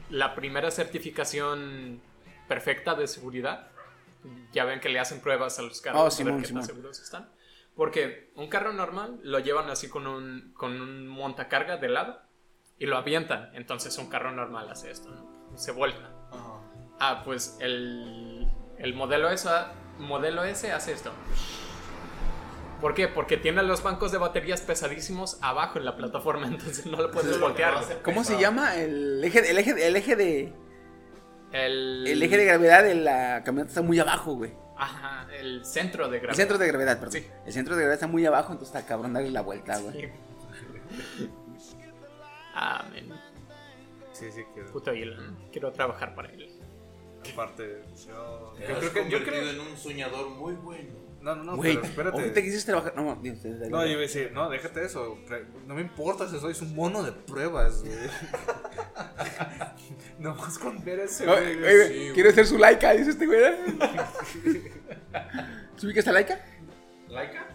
la 0.08 0.34
primera 0.34 0.70
certificación 0.70 2.00
perfecta 2.48 2.94
de 2.94 3.06
seguridad. 3.06 3.68
Ya 4.52 4.64
ven 4.64 4.80
que 4.80 4.88
le 4.88 5.00
hacen 5.00 5.20
pruebas 5.20 5.58
a 5.58 5.62
los 5.62 5.80
carros 5.80 6.00
Oh, 6.00 6.22
a 6.22 6.24
ver 6.24 6.40
qué 6.40 6.46
Simón. 6.48 6.62
tan 6.62 6.68
seguros 6.76 7.00
están. 7.00 7.30
Porque 7.74 8.30
un 8.36 8.48
carro 8.48 8.72
normal 8.72 9.20
lo 9.22 9.38
llevan 9.38 9.70
así 9.70 9.88
con 9.88 10.06
un, 10.06 10.52
con 10.54 10.80
un 10.80 11.06
montacarga 11.08 11.76
de 11.76 11.88
lado 11.88 12.20
y 12.78 12.86
lo 12.86 12.96
avientan. 12.96 13.50
Entonces 13.54 13.96
un 13.98 14.08
carro 14.08 14.32
normal 14.32 14.68
hace 14.70 14.90
esto, 14.90 15.10
¿no? 15.10 15.56
Se 15.56 15.72
vuelca. 15.72 16.10
Ah, 17.00 17.22
pues 17.24 17.56
el, 17.60 18.46
el 18.78 18.94
modelo, 18.94 19.30
S, 19.30 19.48
modelo 19.98 20.44
S 20.44 20.70
hace 20.70 20.92
esto. 20.92 21.10
¿Por 22.80 22.94
qué? 22.94 23.08
Porque 23.08 23.36
tiene 23.36 23.62
los 23.62 23.82
bancos 23.82 24.12
de 24.12 24.18
baterías 24.18 24.60
pesadísimos 24.62 25.38
abajo 25.42 25.78
en 25.78 25.84
la 25.86 25.96
plataforma, 25.96 26.46
entonces 26.46 26.86
no 26.86 26.98
lo 27.00 27.10
puedes 27.10 27.38
voltear. 27.40 27.74
¿Cómo 28.02 28.22
se 28.24 28.38
llama? 28.40 28.76
El 28.76 29.22
eje, 29.24 29.50
el 29.50 29.58
eje, 29.58 29.86
el 29.86 29.96
eje 29.96 30.16
de. 30.16 30.52
El, 31.52 32.06
El 32.06 32.22
eje 32.22 32.36
de 32.36 32.44
gravedad 32.44 32.84
de 32.84 32.94
la 32.94 33.42
camioneta 33.44 33.70
está 33.70 33.82
muy 33.82 33.98
abajo, 33.98 34.34
güey. 34.34 34.52
Ajá, 34.76 35.26
el 35.38 35.64
centro 35.64 36.08
de 36.08 36.16
El 36.18 36.22
gravedad. 36.22 36.36
centro 36.36 36.58
de 36.58 36.66
gravedad, 36.68 36.98
perdón. 37.00 37.12
Sí. 37.20 37.26
El 37.44 37.52
centro 37.52 37.74
de 37.74 37.80
gravedad 37.82 37.94
está 37.94 38.06
muy 38.06 38.24
abajo, 38.24 38.52
entonces 38.52 38.74
está 38.74 38.86
cabrón 38.86 39.12
darle 39.12 39.30
la 39.30 39.42
vuelta, 39.42 39.78
güey. 39.78 40.10
Ah, 42.54 42.84
men. 42.92 43.12
Sí, 44.12 44.30
sí, 44.32 44.42
quiero. 44.54 44.70
Puto 44.70 44.90
Elon. 44.92 45.36
Quiero 45.52 45.72
trabajar 45.72 46.14
para 46.14 46.28
él. 46.30 46.48
Aparte, 47.32 47.82
yo. 48.06 48.54
Yo 48.58 48.78
creo 48.78 48.80
que. 48.80 48.86
Yo 49.10 49.22
convertido 49.24 49.24
creo. 49.24 49.50
en 49.50 49.60
un 49.60 49.76
soñador 49.76 50.30
muy 50.30 50.54
bueno. 50.54 51.10
No, 51.20 51.34
no, 51.36 51.44
no, 51.44 51.56
Güey, 51.56 51.74
pero 51.74 51.86
espérate. 51.86 52.18
ahorita 52.18 52.42
quisiste 52.42 52.72
trabajar. 52.72 52.96
No, 52.96 53.14
Dios, 53.16 53.44
No, 53.44 53.84
yo 53.84 53.90
iba 53.90 53.98
a 53.98 54.02
decir, 54.02 54.32
no, 54.32 54.48
déjate 54.48 54.86
eso. 54.86 55.18
No 55.66 55.74
me 55.74 55.82
importa 55.82 56.26
si 56.26 56.40
sois 56.40 56.62
un 56.62 56.74
mono 56.74 57.02
de 57.02 57.12
pruebas, 57.12 57.82
güey. 57.82 57.92
Nomás 60.18 60.58
con 60.58 60.82
ver 60.82 61.00
ese 61.00 61.26
No, 61.26 61.32
güey. 61.32 61.58
güey, 61.58 61.88
sí, 61.88 61.94
güey. 61.94 62.12
quiero 62.14 62.32
ser 62.32 62.46
su 62.46 62.58
laica, 62.58 62.92
dice 62.92 63.10
este 63.10 63.26
güey. 63.26 63.38
¿Tú 65.78 65.86
ubicas 65.86 66.06
a 66.08 66.12
laica? 66.12 66.40
¿Laika? 67.08 67.46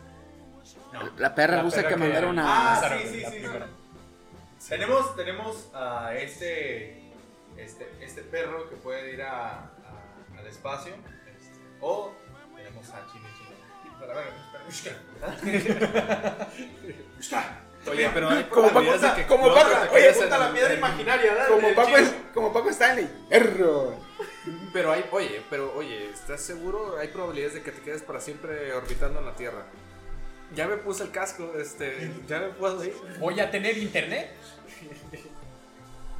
La 1.18 1.36
perra 1.36 1.58
La 1.58 1.62
rusa 1.64 1.78
perra 1.78 1.90
que 1.90 1.94
que- 1.96 2.00
mandaron 2.00 2.40
a. 2.40 2.80
Ah, 2.80 2.98
sí, 3.02 3.08
sí, 3.20 3.26
sí. 3.32 3.44
Tenemos, 4.70 5.16
tenemos 5.16 5.70
a 5.74 6.16
este, 6.16 7.05
este, 7.58 7.92
este 8.02 8.22
perro 8.22 8.70
que 8.70 8.76
puede 8.76 9.14
ir 9.14 9.22
a, 9.22 9.60
a- 9.60 9.70
al 10.38 10.48
espacio. 10.48 10.94
este, 10.96 11.52
o 11.82 12.12
tenemos 12.56 12.90
a 12.90 13.06
Chino 13.12 13.28
Chino. 13.38 14.00
Para 14.00 14.14
ver. 14.16 14.34
Oye, 17.88 18.10
pero 18.14 18.30
hay 18.30 18.44
Como 18.46 18.68
Paco, 18.68 18.74
probabilidades 18.74 19.02
de 19.16 19.22
que 19.22 19.28
como 19.28 19.54
Paco, 19.54 19.70
oye, 19.94 20.10
en 20.10 20.30
la 20.30 20.52
piedra 20.52 20.74
imaginaria, 20.74 21.32
¿verdad? 21.34 21.48
Como 21.50 21.76
Paco, 21.76 21.98
es, 21.98 22.14
como 22.34 22.52
Paco 22.54 22.70
Stanley. 22.70 23.08
Erro. 23.30 23.96
Pero 24.74 24.92
hay, 24.92 25.06
oye, 25.12 25.42
pero 25.50 25.74
oye, 25.76 26.10
¿estás 26.10 26.42
seguro? 26.42 26.98
Hay 26.98 27.10
probabilidades 27.10 27.54
de 27.56 27.62
que 27.62 27.72
te 27.72 27.82
quedes 27.82 28.02
para 28.02 28.20
siempre 28.20 28.74
orbitando 28.74 29.20
en 29.20 29.26
la 29.26 29.36
Tierra. 29.36 29.66
Ya 30.56 30.68
me 30.68 30.78
puse 30.78 31.04
el 31.04 31.12
casco, 31.12 31.54
este, 31.60 32.12
ya 32.28 32.40
me 32.40 32.48
puedo 32.50 32.84
ir. 32.84 32.96
¿Voy 33.20 33.40
a 33.40 33.50
tener 33.52 33.78
internet? 33.78 34.32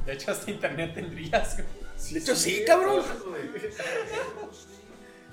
De 0.06 0.12
hecho, 0.12 0.30
hasta 0.30 0.50
internet 0.50 0.94
tendrías. 0.94 1.56
De 1.56 2.18
hecho, 2.18 2.34
sí, 2.36 2.64
cabrón. 2.66 3.02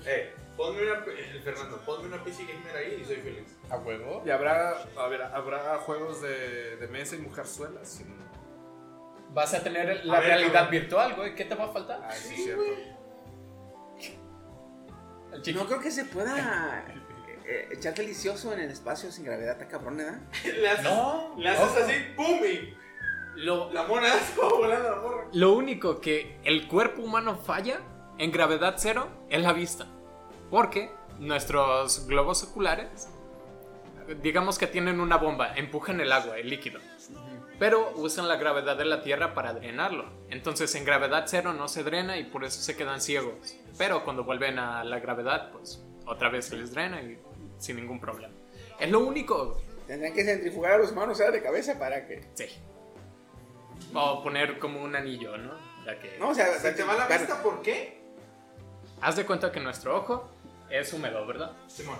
Eh, 0.06 0.34
ponme 0.54 0.82
una, 0.82 1.02
el 1.06 1.40
Fernando, 1.42 1.80
ponme 1.80 2.08
una 2.08 2.22
PC 2.22 2.44
gamer 2.44 2.76
ahí 2.76 2.98
y 3.00 3.04
soy 3.06 3.16
feliz. 3.16 3.56
¿A 3.70 3.78
huevo? 3.78 4.22
Y 4.26 4.28
habrá, 4.28 4.74
a 4.98 5.08
ver, 5.08 5.22
habrá 5.22 5.78
juegos 5.78 6.20
de, 6.20 6.76
de 6.76 6.88
mesa 6.88 7.16
y 7.16 7.20
mujerzuelas. 7.20 8.00
y- 8.02 9.32
Vas 9.32 9.54
a 9.54 9.62
tener 9.62 10.04
la 10.04 10.20
ver, 10.20 10.28
realidad 10.28 10.68
virtual, 10.70 11.14
güey. 11.16 11.34
¿Qué 11.34 11.46
te 11.46 11.54
va 11.54 11.64
a 11.64 11.72
faltar? 11.72 12.02
Ay, 12.04 12.18
sí, 12.22 12.36
cierto. 12.36 12.62
El 15.32 15.40
chiqui. 15.42 15.58
No 15.58 15.66
creo 15.66 15.80
que 15.80 15.90
se 15.90 16.04
pueda 16.04 16.84
eh, 17.46 17.68
echar 17.72 17.94
delicioso 17.94 18.52
en 18.52 18.60
el 18.60 18.70
espacio 18.70 19.10
sin 19.10 19.24
gravedad, 19.24 19.52
está 19.52 19.68
cabrón, 19.68 20.00
haces, 20.30 20.82
No, 20.84 21.34
le 21.38 21.48
haces 21.48 21.82
así, 21.82 21.94
¡pum! 22.14 22.40
Y 22.44 22.76
Lo, 23.36 23.72
la 23.72 23.84
mona 23.84 24.08
volando 24.36 24.90
la 24.90 24.96
morra. 24.96 25.28
Lo 25.32 25.52
único 25.54 26.00
que 26.00 26.38
el 26.44 26.68
cuerpo 26.68 27.02
humano 27.02 27.36
falla 27.36 27.80
en 28.18 28.30
gravedad 28.30 28.74
cero 28.78 29.08
es 29.28 29.42
la 29.42 29.52
vista. 29.52 29.86
Porque 30.50 30.90
nuestros 31.18 32.06
globos 32.06 32.42
oculares, 32.44 33.08
digamos 34.22 34.58
que 34.58 34.66
tienen 34.66 35.00
una 35.00 35.16
bomba, 35.16 35.54
empujan 35.56 36.00
el 36.00 36.12
agua, 36.12 36.38
el 36.38 36.48
líquido. 36.48 36.80
Pero 37.58 37.92
usan 37.96 38.28
la 38.28 38.36
gravedad 38.36 38.76
de 38.76 38.84
la 38.84 39.02
Tierra 39.02 39.34
para 39.34 39.52
drenarlo. 39.52 40.06
Entonces 40.28 40.74
en 40.74 40.84
gravedad 40.84 41.24
cero 41.26 41.52
no 41.52 41.68
se 41.68 41.84
drena 41.84 42.18
y 42.18 42.24
por 42.24 42.44
eso 42.44 42.60
se 42.60 42.76
quedan 42.76 43.00
ciegos. 43.00 43.56
Pero 43.78 44.04
cuando 44.04 44.24
vuelven 44.24 44.58
a 44.58 44.82
la 44.84 44.98
gravedad, 44.98 45.50
pues 45.52 45.82
otra 46.06 46.28
vez 46.28 46.46
se 46.46 46.56
les 46.56 46.72
drena 46.72 47.00
y 47.00 47.18
sin 47.58 47.76
ningún 47.76 48.00
problema. 48.00 48.34
Es 48.78 48.90
lo 48.90 49.00
único. 49.00 49.60
Tendrán 49.86 50.12
que 50.12 50.24
centrifugar 50.24 50.72
a 50.72 50.78
los 50.78 50.92
humanos 50.92 51.18
¿sabes? 51.18 51.34
de 51.34 51.42
cabeza 51.42 51.78
para 51.78 52.06
que. 52.06 52.24
Sí. 52.34 52.46
O 53.94 54.22
poner 54.22 54.58
como 54.58 54.82
un 54.82 54.96
anillo, 54.96 55.36
¿no? 55.36 55.52
Que... 56.00 56.16
No, 56.18 56.30
o 56.30 56.34
sea, 56.34 56.46
Se 56.58 56.72
te 56.72 56.82
va 56.82 56.94
la 56.94 57.06
vista, 57.06 57.42
¿por 57.42 57.62
qué? 57.62 58.02
Haz 59.00 59.16
de 59.16 59.26
cuenta 59.26 59.52
que 59.52 59.60
nuestro 59.60 59.96
ojo 59.96 60.30
es 60.70 60.92
húmedo, 60.92 61.26
¿verdad? 61.26 61.52
Simón. 61.66 61.98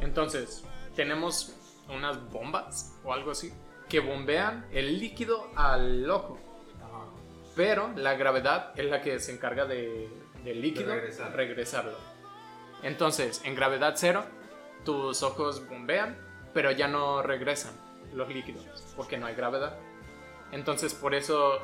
Entonces, 0.00 0.64
tenemos 0.94 1.54
unas 1.88 2.30
bombas 2.30 2.94
o 3.04 3.12
algo 3.12 3.30
así 3.30 3.52
que 3.88 4.00
bombean 4.00 4.66
el 4.72 4.98
líquido 4.98 5.50
al 5.56 6.08
ojo. 6.10 6.38
Pero 7.56 7.90
la 7.96 8.14
gravedad 8.14 8.72
es 8.76 8.86
la 8.86 9.00
que 9.00 9.18
se 9.18 9.32
encarga 9.32 9.64
de, 9.64 10.08
del 10.44 10.60
líquido 10.60 10.94
regresar. 10.94 11.34
regresarlo. 11.34 11.96
Entonces, 12.82 13.40
en 13.44 13.56
gravedad 13.56 13.94
cero, 13.96 14.24
tus 14.84 15.22
ojos 15.24 15.66
bombean, 15.68 16.16
pero 16.54 16.70
ya 16.70 16.86
no 16.86 17.22
regresan 17.22 17.72
los 18.12 18.28
líquidos 18.28 18.64
porque 18.96 19.18
no 19.18 19.26
hay 19.26 19.34
gravedad. 19.34 19.76
Entonces, 20.52 20.94
por 20.94 21.14
eso. 21.14 21.60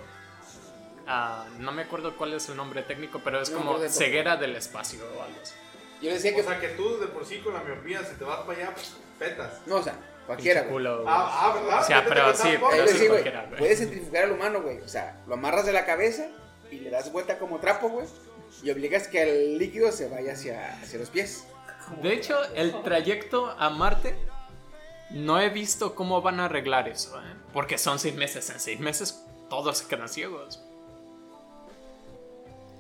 ah, 1.07 1.47
no 1.59 1.73
me 1.73 1.83
acuerdo 1.83 2.17
cuál 2.17 2.35
es 2.35 2.49
el 2.49 2.57
nombre 2.57 2.83
técnico, 2.83 3.21
pero 3.25 3.41
es 3.41 3.51
No 3.51 3.59
como 3.59 3.79
de 3.79 3.89
ceguera 3.89 4.37
del 4.37 4.57
espacio 4.57 5.01
o 5.19 5.23
algo 5.23 5.39
así. 5.43 5.55
Yo 6.03 6.11
decía 6.11 6.35
que. 6.35 6.41
O 6.41 6.45
sea, 6.45 6.61
que 6.61 6.69
tú 6.69 6.99
de 6.99 7.07
por 7.07 7.25
sí 7.25 7.39
con 7.39 7.55
la 7.55 7.61
miopía, 7.61 8.05
si 8.05 8.15
te 8.17 8.25
vas 8.25 8.41
para 8.41 8.59
allá, 8.59 8.75
pues, 8.75 8.95
petas. 9.19 9.61
no, 9.67 9.77
o 9.77 9.83
sea, 9.83 9.95
cualquiera, 10.27 10.67
culo, 10.67 11.03
güey. 11.03 11.09
Ah, 11.09 11.29
ah, 11.31 11.55
¿verdad? 11.55 11.81
O 11.81 11.85
sea, 11.85 12.05
pero 12.05 12.35
sí, 12.35 12.49
pero 12.71 12.89
sí 12.89 13.07
cualquiera, 13.09 13.47
güey. 13.47 13.59
Puedes 13.59 13.79
centrifugar 13.79 14.25
al 14.25 14.33
humano, 14.33 14.63
güey. 14.63 14.81
O 14.81 14.89
sea, 14.89 15.23
lo 15.27 15.35
amarras 15.35 15.65
de 15.67 15.73
la 15.73 15.85
cabeza 15.87 16.29
y 16.71 16.81
le 16.81 16.91
das 16.91 17.11
vuelta 17.13 17.39
como 17.39 17.59
trapo, 17.59 17.89
güey. 17.89 18.07
Y 18.63 18.71
obligas 18.71 19.09
que 19.09 19.23
el 19.23 19.59
líquido 19.59 19.93
se 19.93 20.09
vaya 20.09 20.33
hacia, 20.33 20.75
hacia 20.81 20.99
los 20.99 21.11
pies. 21.11 21.45
De 22.03 22.13
hecho, 22.13 22.37
el 22.55 22.83
trayecto 22.83 23.55
a 23.59 23.69
Marte 23.71 24.15
no 25.11 25.41
he 25.41 25.51
visto 25.51 25.95
cómo 25.95 26.23
van 26.23 26.41
a 26.41 26.47
arreglar 26.47 26.89
eso, 26.89 27.19
¿eh? 27.21 27.35
Porque 27.53 27.79
son 27.79 27.99
seis 27.99 28.15
meses. 28.15 28.49
En 28.51 28.61
seis 28.61 28.81
meses 28.81 29.25
todos 29.49 29.79
se 29.79 29.87
quedan 29.87 30.09
ciegos. 30.09 30.63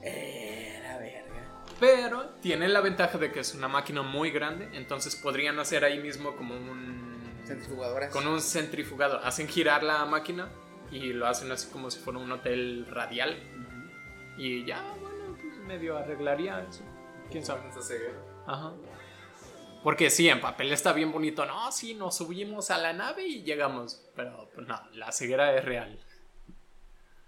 Eh, 0.02 0.80
la 0.82 0.98
verga. 0.98 1.42
Pero 1.78 2.30
tiene 2.40 2.68
la 2.68 2.80
ventaja 2.80 3.18
de 3.18 3.30
que 3.30 3.40
es 3.40 3.54
una 3.54 3.68
máquina 3.68 4.02
muy 4.02 4.30
grande, 4.30 4.68
entonces 4.72 5.16
podrían 5.16 5.58
hacer 5.58 5.84
ahí 5.84 5.98
mismo 5.98 6.36
como 6.36 6.54
un... 6.54 7.42
Centrifugadoras. 7.46 8.10
Con 8.10 8.26
un 8.26 8.40
centrifugado. 8.40 9.18
Hacen 9.18 9.48
girar 9.48 9.82
la 9.82 10.04
máquina 10.06 10.48
y 10.90 11.12
lo 11.12 11.26
hacen 11.26 11.52
así 11.52 11.68
como 11.70 11.90
si 11.90 12.00
fuera 12.00 12.18
un 12.18 12.32
hotel 12.32 12.86
radial. 12.90 13.36
Y 14.38 14.64
ya, 14.64 14.82
bueno, 15.00 15.36
pues 15.40 15.58
medio 15.66 15.96
arreglaría 15.98 16.64
eso. 16.68 16.82
¿Quién 17.30 17.44
sabe? 17.44 17.62
Ajá. 18.46 18.72
Porque 19.84 20.10
sí, 20.10 20.28
en 20.28 20.40
papel 20.40 20.72
está 20.72 20.92
bien 20.92 21.12
bonito. 21.12 21.46
No, 21.46 21.70
sí, 21.70 21.94
nos 21.94 22.16
subimos 22.16 22.70
a 22.72 22.78
la 22.78 22.92
nave 22.92 23.24
y 23.26 23.42
llegamos. 23.44 24.02
Pero 24.16 24.50
pues 24.54 24.66
no, 24.66 24.80
la 24.94 25.12
ceguera 25.12 25.54
es 25.56 25.64
real. 25.64 26.00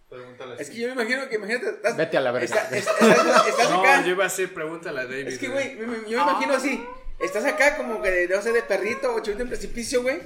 Pregúntale. 0.08 0.54
Es 0.60 0.70
que 0.70 0.76
yo 0.78 0.86
me 0.88 0.94
imagino 1.02 1.28
que, 1.28 1.34
imagínate, 1.36 1.68
estás, 1.68 1.96
Vete 1.96 2.16
a 2.16 2.20
la 2.20 2.30
verga. 2.32 2.44
está- 2.46 2.76
es- 2.76 2.86
estás, 2.86 3.46
estás 3.48 3.70
No, 3.70 3.80
acá. 3.80 4.02
yo 4.02 4.10
iba 4.12 4.24
a 4.24 4.28
decir, 4.28 4.54
pregúntale 4.54 5.00
a 5.00 5.04
David. 5.04 5.28
Es 5.28 5.38
que, 5.38 5.48
güey, 5.48 5.74
me- 5.74 5.86
me- 5.86 6.10
yo 6.10 6.24
me 6.24 6.30
imagino 6.30 6.54
así. 6.54 6.84
Estás 7.18 7.44
acá 7.44 7.76
como 7.76 8.00
que, 8.02 8.28
no 8.28 8.40
sé, 8.42 8.52
de 8.52 8.62
perrito 8.62 9.14
o 9.14 9.20
chivito 9.20 9.42
en 9.42 9.48
precipicio, 9.48 10.02
güey. 10.02 10.20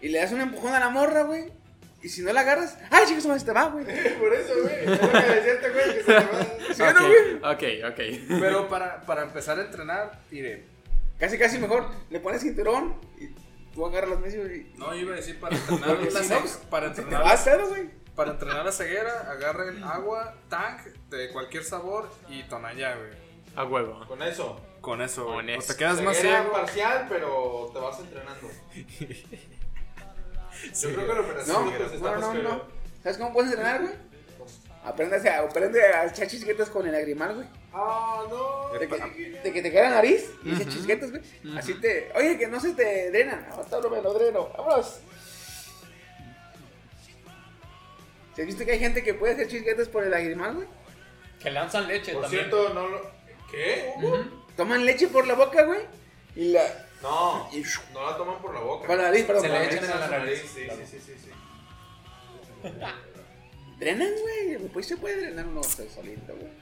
Y 0.00 0.08
le 0.08 0.18
das 0.18 0.32
un 0.32 0.40
empujón 0.40 0.72
a 0.74 0.80
la 0.80 0.88
morra, 0.90 1.22
güey. 1.22 1.44
Y 2.02 2.08
si 2.08 2.22
no 2.22 2.32
la 2.32 2.40
agarras, 2.40 2.76
¡ay, 2.90 3.06
chicos, 3.06 3.22
se 3.22 3.44
te 3.46 3.52
va, 3.52 3.66
güey! 3.66 3.84
Por 4.18 4.34
eso, 4.34 4.52
güey. 4.60 4.74
Es 4.74 4.86
lo 5.00 5.12
que 5.12 5.50
este 5.50 5.70
güey, 5.70 5.84
que 5.94 6.00
se 6.00 6.04
te 6.04 6.14
va. 6.14 6.74
¿Sí 6.74 6.82
o 6.82 6.92
no, 6.92 7.06
güey? 7.06 7.34
Ok, 7.36 7.92
ok, 7.92 8.00
ok. 8.30 8.40
Pero 8.40 8.68
para, 8.68 9.02
para 9.06 9.22
empezar 9.22 9.58
a 9.60 9.62
entrenar, 9.62 10.18
mire, 10.32 10.64
Casi, 11.22 11.38
casi 11.38 11.58
mejor. 11.60 11.86
Le 12.10 12.18
pones 12.18 12.42
cinturón 12.42 12.96
y 13.16 13.28
tú 13.72 13.86
agarras 13.86 14.10
los 14.10 14.18
medios 14.18 14.50
y. 14.50 14.72
no 14.76 14.92
iba 14.92 15.12
a 15.12 15.16
decir 15.16 15.38
para 15.38 15.56
entrenar 15.56 16.02
la 16.12 16.20
si 16.20 16.28
no, 16.28 16.40
ceguera, 16.40 16.68
para 16.68 16.86
entrenar, 16.88 17.22
va 17.24 17.30
a 17.30 17.34
hacer, 17.34 17.64
güey. 17.64 17.90
para 18.16 18.32
entrenar 18.32 18.64
la 18.64 18.72
ceguera, 18.72 19.30
agarren 19.30 19.84
agua, 19.84 20.34
tank 20.48 20.80
de 21.10 21.30
cualquier 21.32 21.62
sabor 21.62 22.10
y 22.28 22.42
tonalla, 22.48 22.96
güey. 22.96 23.10
A 23.54 23.62
huevo. 23.64 24.04
Con 24.08 24.20
eso. 24.20 24.60
Con 24.80 25.00
eso, 25.00 25.26
güey. 25.26 25.36
Con 25.36 25.48
O 25.50 25.58
eso. 25.60 25.72
te 25.72 25.78
quedas 25.78 26.02
más 26.02 26.16
Ceguera 26.16 26.40
ciego. 26.40 26.52
parcial, 26.54 27.06
pero 27.08 27.70
te 27.72 27.78
vas 27.78 28.00
entrenando. 28.00 28.48
Yo 30.82 30.88
creo 30.92 31.06
que 31.06 31.14
la 31.14 31.20
operación 31.20 31.64
No, 31.64 31.70
pues, 31.78 31.92
no, 31.92 32.00
más 32.10 32.20
no, 32.20 32.34
no. 32.34 32.62
¿Sabes 33.00 33.18
cómo 33.18 33.32
puedes 33.32 33.52
entrenar, 33.52 33.80
güey? 33.82 33.94
Aprende 34.84 35.30
a, 35.30 35.38
aprende 35.38 35.80
a 35.82 36.06
echar 36.06 36.26
chisquetas 36.26 36.68
con 36.68 36.84
el 36.84 36.90
lagrimal, 36.92 37.36
güey. 37.36 37.61
Ah, 37.74 38.22
no. 38.28 38.78
De 38.78 38.86
que, 38.86 39.40
de 39.42 39.52
que 39.52 39.62
te 39.62 39.70
la 39.72 39.90
nariz 39.90 40.30
y 40.44 40.54
echas 40.54 40.68
chisquetas, 40.68 41.10
güey. 41.10 41.22
Así 41.56 41.74
te. 41.74 42.12
Oye, 42.14 42.38
que 42.38 42.46
no 42.46 42.60
se 42.60 42.74
te 42.74 43.10
drenan. 43.10 43.46
Ahorita 43.50 43.80
no 43.80 43.88
me 43.88 44.02
lo 44.02 44.12
dreno. 44.12 44.48
Vámonos. 44.56 45.00
¿Sí 48.34 48.40
¿Has 48.40 48.46
visto 48.46 48.64
que 48.64 48.72
hay 48.72 48.78
gente 48.78 49.02
que 49.02 49.14
puede 49.14 49.34
hacer 49.34 49.48
chisquetas 49.48 49.88
por 49.88 50.04
el 50.04 50.10
lagrimal, 50.10 50.54
güey? 50.54 50.68
Que 51.40 51.50
lanzan 51.50 51.88
leche 51.88 52.12
Por 52.12 52.22
también. 52.22 52.42
cierto, 52.44 52.74
no 52.74 52.88
lo. 52.88 53.10
¿Qué? 53.50 53.92
Toman 54.56 54.84
leche 54.84 55.08
por 55.08 55.26
la 55.26 55.34
boca, 55.34 55.64
güey. 55.64 55.80
Y 56.36 56.52
la. 56.52 56.62
No, 57.02 57.48
Y 57.52 57.64
no 57.92 58.10
la 58.10 58.16
toman 58.16 58.40
por 58.40 58.54
la 58.54 58.60
boca. 58.60 58.86
por 58.86 58.96
la 58.96 59.04
nariz, 59.04 59.24
perdón. 59.24 59.42
Se 59.42 59.48
por 59.48 59.58
la 59.58 59.64
echan 59.64 59.76
nariz. 59.86 59.94
en 59.94 60.00
la 60.10 60.18
nariz. 60.18 60.40
Sí, 60.40 60.46
sí, 60.48 60.86
sí, 60.86 61.00
sí, 61.00 61.18
sí. 61.24 62.68
Drenan, 63.78 64.12
güey. 64.20 64.68
Pues 64.68 64.86
se 64.86 64.96
puede 64.96 65.16
drenar 65.16 65.46
uno 65.46 65.62
solito, 65.62 66.34
güey. 66.36 66.61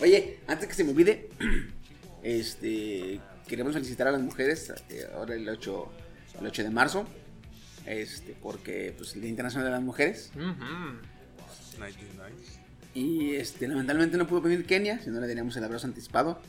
Oye, 0.00 0.38
antes 0.46 0.68
que 0.68 0.74
se 0.74 0.84
me 0.84 0.90
olvide, 0.90 1.28
este. 2.22 3.20
Queremos 3.46 3.72
felicitar 3.72 4.06
a 4.08 4.12
las 4.12 4.20
mujeres. 4.20 4.72
eh, 4.90 5.06
ahora 5.14 5.34
el 5.34 5.48
8, 5.48 5.92
el 6.40 6.46
8 6.46 6.62
de 6.64 6.70
marzo. 6.70 7.06
Este, 7.86 8.36
porque, 8.42 8.94
pues, 8.96 9.14
el 9.14 9.22
Día 9.22 9.30
Internacional 9.30 9.66
de 9.66 9.72
las 9.72 9.80
Mujeres. 9.82 10.30
Y 12.92 13.34
este, 13.36 13.66
lamentablemente 13.68 14.18
no 14.18 14.26
pudo 14.26 14.42
venir 14.42 14.66
Kenia, 14.66 14.98
si 14.98 15.08
no 15.10 15.20
le 15.20 15.26
daríamos 15.28 15.56
el 15.56 15.64
abrazo 15.64 15.86
anticipado. 15.86 16.40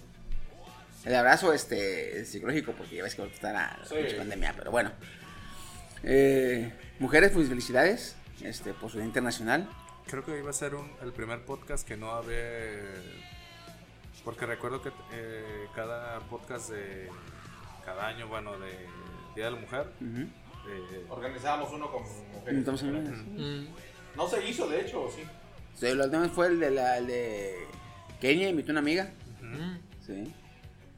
El 1.06 1.16
abrazo 1.16 1.54
este, 1.54 2.26
psicológico, 2.26 2.74
porque 2.74 2.98
ya 2.98 3.04
ves 3.04 3.16
que 3.16 3.24
está 3.28 3.54
la, 3.54 3.78
la 3.80 3.86
Sí. 3.88 3.96
pinche 3.96 4.16
pandemia, 4.18 4.54
pero 4.58 4.72
bueno. 4.72 4.92
Eh, 6.04 6.74
mujeres, 7.00 7.32
pues 7.32 7.48
felicidades 7.48 8.16
este, 8.42 8.74
por 8.74 8.92
su 8.92 8.98
Día 8.98 9.06
Internacional. 9.06 9.70
Creo 10.10 10.26
que 10.26 10.38
iba 10.39 10.49
a 10.49 10.53
ser 10.53 10.74
un- 10.76 10.89
el 11.03 11.12
primer 11.14 11.41
podcast 11.45 11.88
que 11.88 11.95
no 11.97 12.12
había. 12.12 12.39
Porque 14.24 14.45
recuerdo 14.45 14.82
que 14.82 14.89
eh, 15.14 15.68
cada 15.76 16.20
podcast 16.22 16.70
de. 16.72 17.10
Cada 17.86 18.07
año, 18.07 18.28
bueno, 18.28 18.57
de 18.60 18.72
Día 19.36 19.45
de 19.45 19.51
la 19.51 19.57
Mujer. 19.57 19.88
Eh, 20.01 21.05
Organizábamos 21.10 21.72
uno 21.74 21.91
con 21.91 22.03
mujeres. 22.03 22.60
Estamos 22.60 22.82
en 22.84 22.89
una- 22.95 23.10
Mm. 23.12 23.68
No 24.16 24.28
se 24.28 24.47
hizo, 24.47 24.68
de 24.68 24.82
hecho, 24.82 25.03
¿o 25.03 25.12
sí? 25.12 25.22
Sí, 25.76 25.93
la 25.95 26.05
última 26.05 26.24
vez 26.24 26.32
fue 26.32 26.47
el 26.47 26.60
de, 26.60 26.72
la, 26.72 26.97
el 26.97 27.07
de 27.07 27.55
Kenia, 28.20 28.49
invitó 28.49 28.72
a 28.72 28.74
una 28.74 28.80
amiga. 28.82 29.12
Sí. 30.05 30.34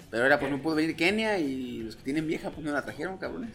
Pero 0.09 0.23
ahora 0.23 0.39
pues 0.39 0.51
no 0.51 0.61
pudo 0.61 0.75
venir 0.75 0.95
Kenia 0.95 1.37
y 1.37 1.83
los 1.83 1.95
que 1.95 2.03
tienen 2.03 2.25
vieja 2.27 2.49
pues 2.49 2.65
no 2.65 2.71
la 2.71 2.83
trajeron, 2.83 3.17
cabrones. 3.17 3.51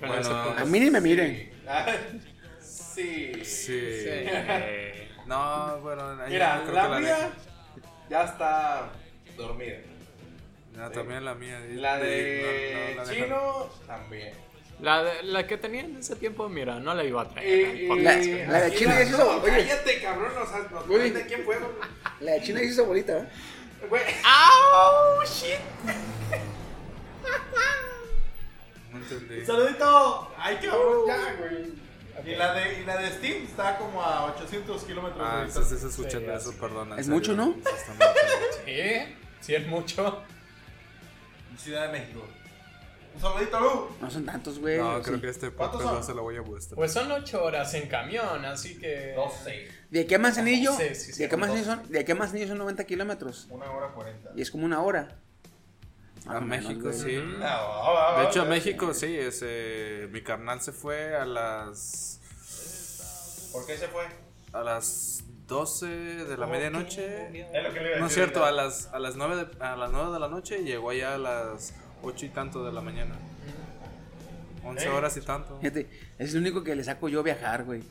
Bueno, 0.00 0.14
Bueno, 0.14 0.30
A 0.58 0.64
mí 0.64 0.80
ni 0.80 0.90
me 0.90 1.00
miren. 1.00 1.50
Sí. 2.98 3.44
sí. 3.44 3.80
Sí. 4.04 4.28
No, 5.26 5.78
bueno, 5.82 6.18
ahí 6.22 6.32
Mira, 6.32 6.62
creo 6.64 6.74
la 6.74 6.88
que 6.96 7.02
mía 7.02 7.30
ya 8.08 8.22
está 8.24 8.88
dormida. 9.36 9.76
No, 10.74 10.90
también 10.90 11.22
la 11.22 11.34
mía. 11.34 11.60
La 11.74 11.98
de 11.98 12.94
no, 12.96 12.96
no, 12.96 13.04
la 13.04 13.10
dejaron. 13.10 13.24
Chino 13.26 13.70
también. 13.86 14.32
La, 14.80 15.02
de- 15.04 15.22
la 15.24 15.46
que 15.46 15.58
tenía 15.58 15.82
en 15.82 15.96
ese 15.98 16.16
tiempo, 16.16 16.48
mira, 16.48 16.78
no 16.80 16.94
la 16.94 17.04
iba 17.04 17.20
a 17.20 17.28
traer. 17.28 17.76
Y- 17.76 17.84
y- 17.84 17.88
podcast. 17.88 18.24
La- 18.26 18.46
la 18.52 18.60
de 18.62 18.74
Chino 18.74 18.90
ya 18.92 18.96
se 19.04 19.10
hizo- 19.10 19.18
no, 19.18 19.42
oye. 19.42 19.50
Cállate, 19.50 20.00
cabrón, 20.00 20.32
o 20.40 20.46
sea, 20.46 20.68
Oye. 20.78 20.86
cuenta 21.12 21.26
quién 21.26 21.44
fue, 21.44 21.58
güey. 21.58 21.70
La 22.20 22.32
de 22.32 22.42
China 22.42 22.62
hizo 22.62 22.84
bolita, 22.86 23.18
¿eh? 23.18 23.28
Güey, 23.86 24.02
¡Au! 24.24 25.22
¡Shit! 25.24 25.58
No 28.92 28.98
entendí. 28.98 29.44
saludito. 29.44 30.32
Ay, 30.38 30.56
cabrón, 30.56 31.06
ya, 31.06 31.34
güey. 31.38 31.87
Y 32.24 32.34
la, 32.34 32.52
de, 32.54 32.80
y 32.80 32.84
la 32.84 32.96
de 32.98 33.10
Steam 33.12 33.44
está 33.44 33.76
como 33.78 34.02
a 34.02 34.26
800 34.34 34.84
kilómetros 34.84 35.20
Ah, 35.22 35.44
de 35.44 35.50
sí, 35.50 35.60
sí, 35.68 35.76
se 35.78 35.86
escuchan 35.88 36.20
Sí, 36.22 36.26
eso, 36.34 36.52
perdón. 36.60 36.92
en 36.92 36.98
Es 36.98 37.06
serio. 37.06 37.18
mucho, 37.18 37.34
¿no? 37.34 37.54
Sí, 37.54 37.60
está 37.76 37.92
mucho. 37.92 38.58
Sí, 38.64 39.16
sí 39.40 39.54
es 39.54 39.66
mucho. 39.66 40.22
Ciudad 41.56 41.86
de 41.90 41.98
México. 41.98 42.24
Un 43.14 43.20
saludito, 43.20 43.58
Lu. 43.60 43.88
No 44.00 44.10
son 44.10 44.24
tantos, 44.24 44.58
güey. 44.60 44.78
No, 44.78 44.96
¿o 44.96 45.02
creo 45.02 45.16
sí? 45.16 45.20
que 45.22 45.28
este 45.28 45.50
¿Cuántos 45.50 45.82
podcast 45.82 45.90
son? 45.90 46.00
no 46.00 46.06
se 46.06 46.14
lo 46.14 46.22
voy 46.22 46.36
a 46.36 46.42
mostrar. 46.42 46.76
Pues 46.76 46.92
son 46.92 47.10
ocho 47.10 47.42
horas 47.44 47.74
en 47.74 47.88
camión, 47.88 48.44
así 48.44 48.78
que... 48.78 49.12
12. 49.16 49.68
De 49.90 50.00
aquí 50.00 50.14
a 50.14 50.18
Manzanillo, 50.20 50.72
Sí, 50.76 50.94
sí, 50.94 51.12
sí, 51.12 51.18
de 51.18 51.24
aquí 51.26 51.34
a 51.34 51.64
son 51.64 51.82
de 51.90 51.98
aquí 51.98 52.12
a 52.12 52.14
Manzanillo 52.14 52.46
son 52.48 52.58
90 52.58 52.84
kilómetros. 52.84 53.46
Una 53.50 53.70
hora 53.70 53.88
40. 53.88 54.30
Y 54.36 54.42
es 54.42 54.50
como 54.50 54.64
una 54.66 54.80
hora. 54.82 55.18
A 56.28 56.40
México, 56.40 56.82
güey. 56.82 56.94
sí. 56.94 57.12
De 57.16 58.24
hecho, 58.28 58.42
a. 58.42 58.44
México, 58.44 58.92
sí, 58.94 59.16
ese, 59.16 60.08
mi 60.12 60.22
carnal 60.22 60.60
se 60.60 60.72
fue 60.72 61.16
a 61.16 61.24
las 61.24 62.20
¿Por 63.52 63.66
qué 63.66 63.76
se 63.76 63.88
fue? 63.88 64.04
a 64.52 64.62
las 64.62 65.24
12 65.46 65.86
de 65.86 66.36
la 66.36 66.46
medianoche. 66.46 67.26
Es 67.52 67.62
lo 67.64 67.72
que 67.72 67.80
le 67.80 67.88
iba 67.88 67.96
a 67.96 68.00
No 68.00 68.06
es 68.06 68.12
cierto, 68.14 68.44
a 68.44 68.52
las, 68.52 68.88
a 68.92 68.98
las 68.98 69.16
9 69.16 69.36
de, 69.46 69.64
a 69.64 69.76
las 69.76 69.90
9 69.90 70.12
de 70.12 70.18
la 70.20 70.28
noche 70.28 70.58
y 70.60 70.64
llegó 70.64 70.90
allá 70.90 71.14
a 71.14 71.18
las 71.18 71.72
8 72.02 72.26
y 72.26 72.28
tanto 72.28 72.64
de 72.64 72.72
la 72.72 72.80
mañana. 72.82 73.14
11 74.64 74.84
¿Eh? 74.84 74.88
horas 74.90 75.16
y 75.16 75.20
tanto. 75.22 75.58
Fíjate, 75.60 75.88
es 76.18 76.34
lo 76.34 76.40
único 76.40 76.62
que 76.62 76.76
le 76.76 76.84
saco 76.84 77.08
yo 77.08 77.22
viajar, 77.22 77.64
güey. 77.64 77.82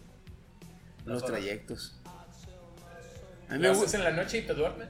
Los 1.05 1.25
trayectos. 1.25 1.99
A 3.49 3.53
mí 3.53 3.55
¿Lo 3.55 3.59
me 3.59 3.67
haces 3.69 3.81
gusta. 3.83 3.97
en 3.97 4.03
la 4.03 4.11
noche 4.11 4.37
y 4.39 4.41
te 4.45 4.53
duermes? 4.53 4.89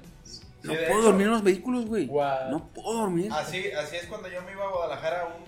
No 0.68 0.74
puedo 0.74 1.00
hecho. 1.00 1.02
dormir 1.02 1.28
en 1.28 1.34
los 1.34 1.44
vehículos, 1.44 1.86
güey. 1.86 2.08
No 2.08 2.70
puedo 2.74 2.94
dormir. 3.00 3.32
Así, 3.32 3.72
así 3.72 3.96
es 3.96 4.06
cuando 4.08 4.28
yo 4.30 4.42
me 4.44 4.52
iba 4.52 4.66
a 4.66 4.70
Guadalajara 4.70 5.22
a 5.22 5.26
un 5.26 5.44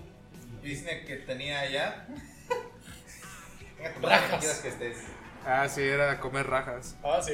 business 0.60 1.06
que 1.06 1.16
tenía 1.16 1.60
allá. 1.60 2.06
Rajas. 4.02 4.60
que 4.60 4.68
estés. 4.68 4.98
Ah, 5.44 5.68
sí, 5.68 5.82
era 5.82 6.20
comer 6.20 6.46
rajas. 6.46 6.96
Ah, 7.02 7.20
sí. 7.22 7.32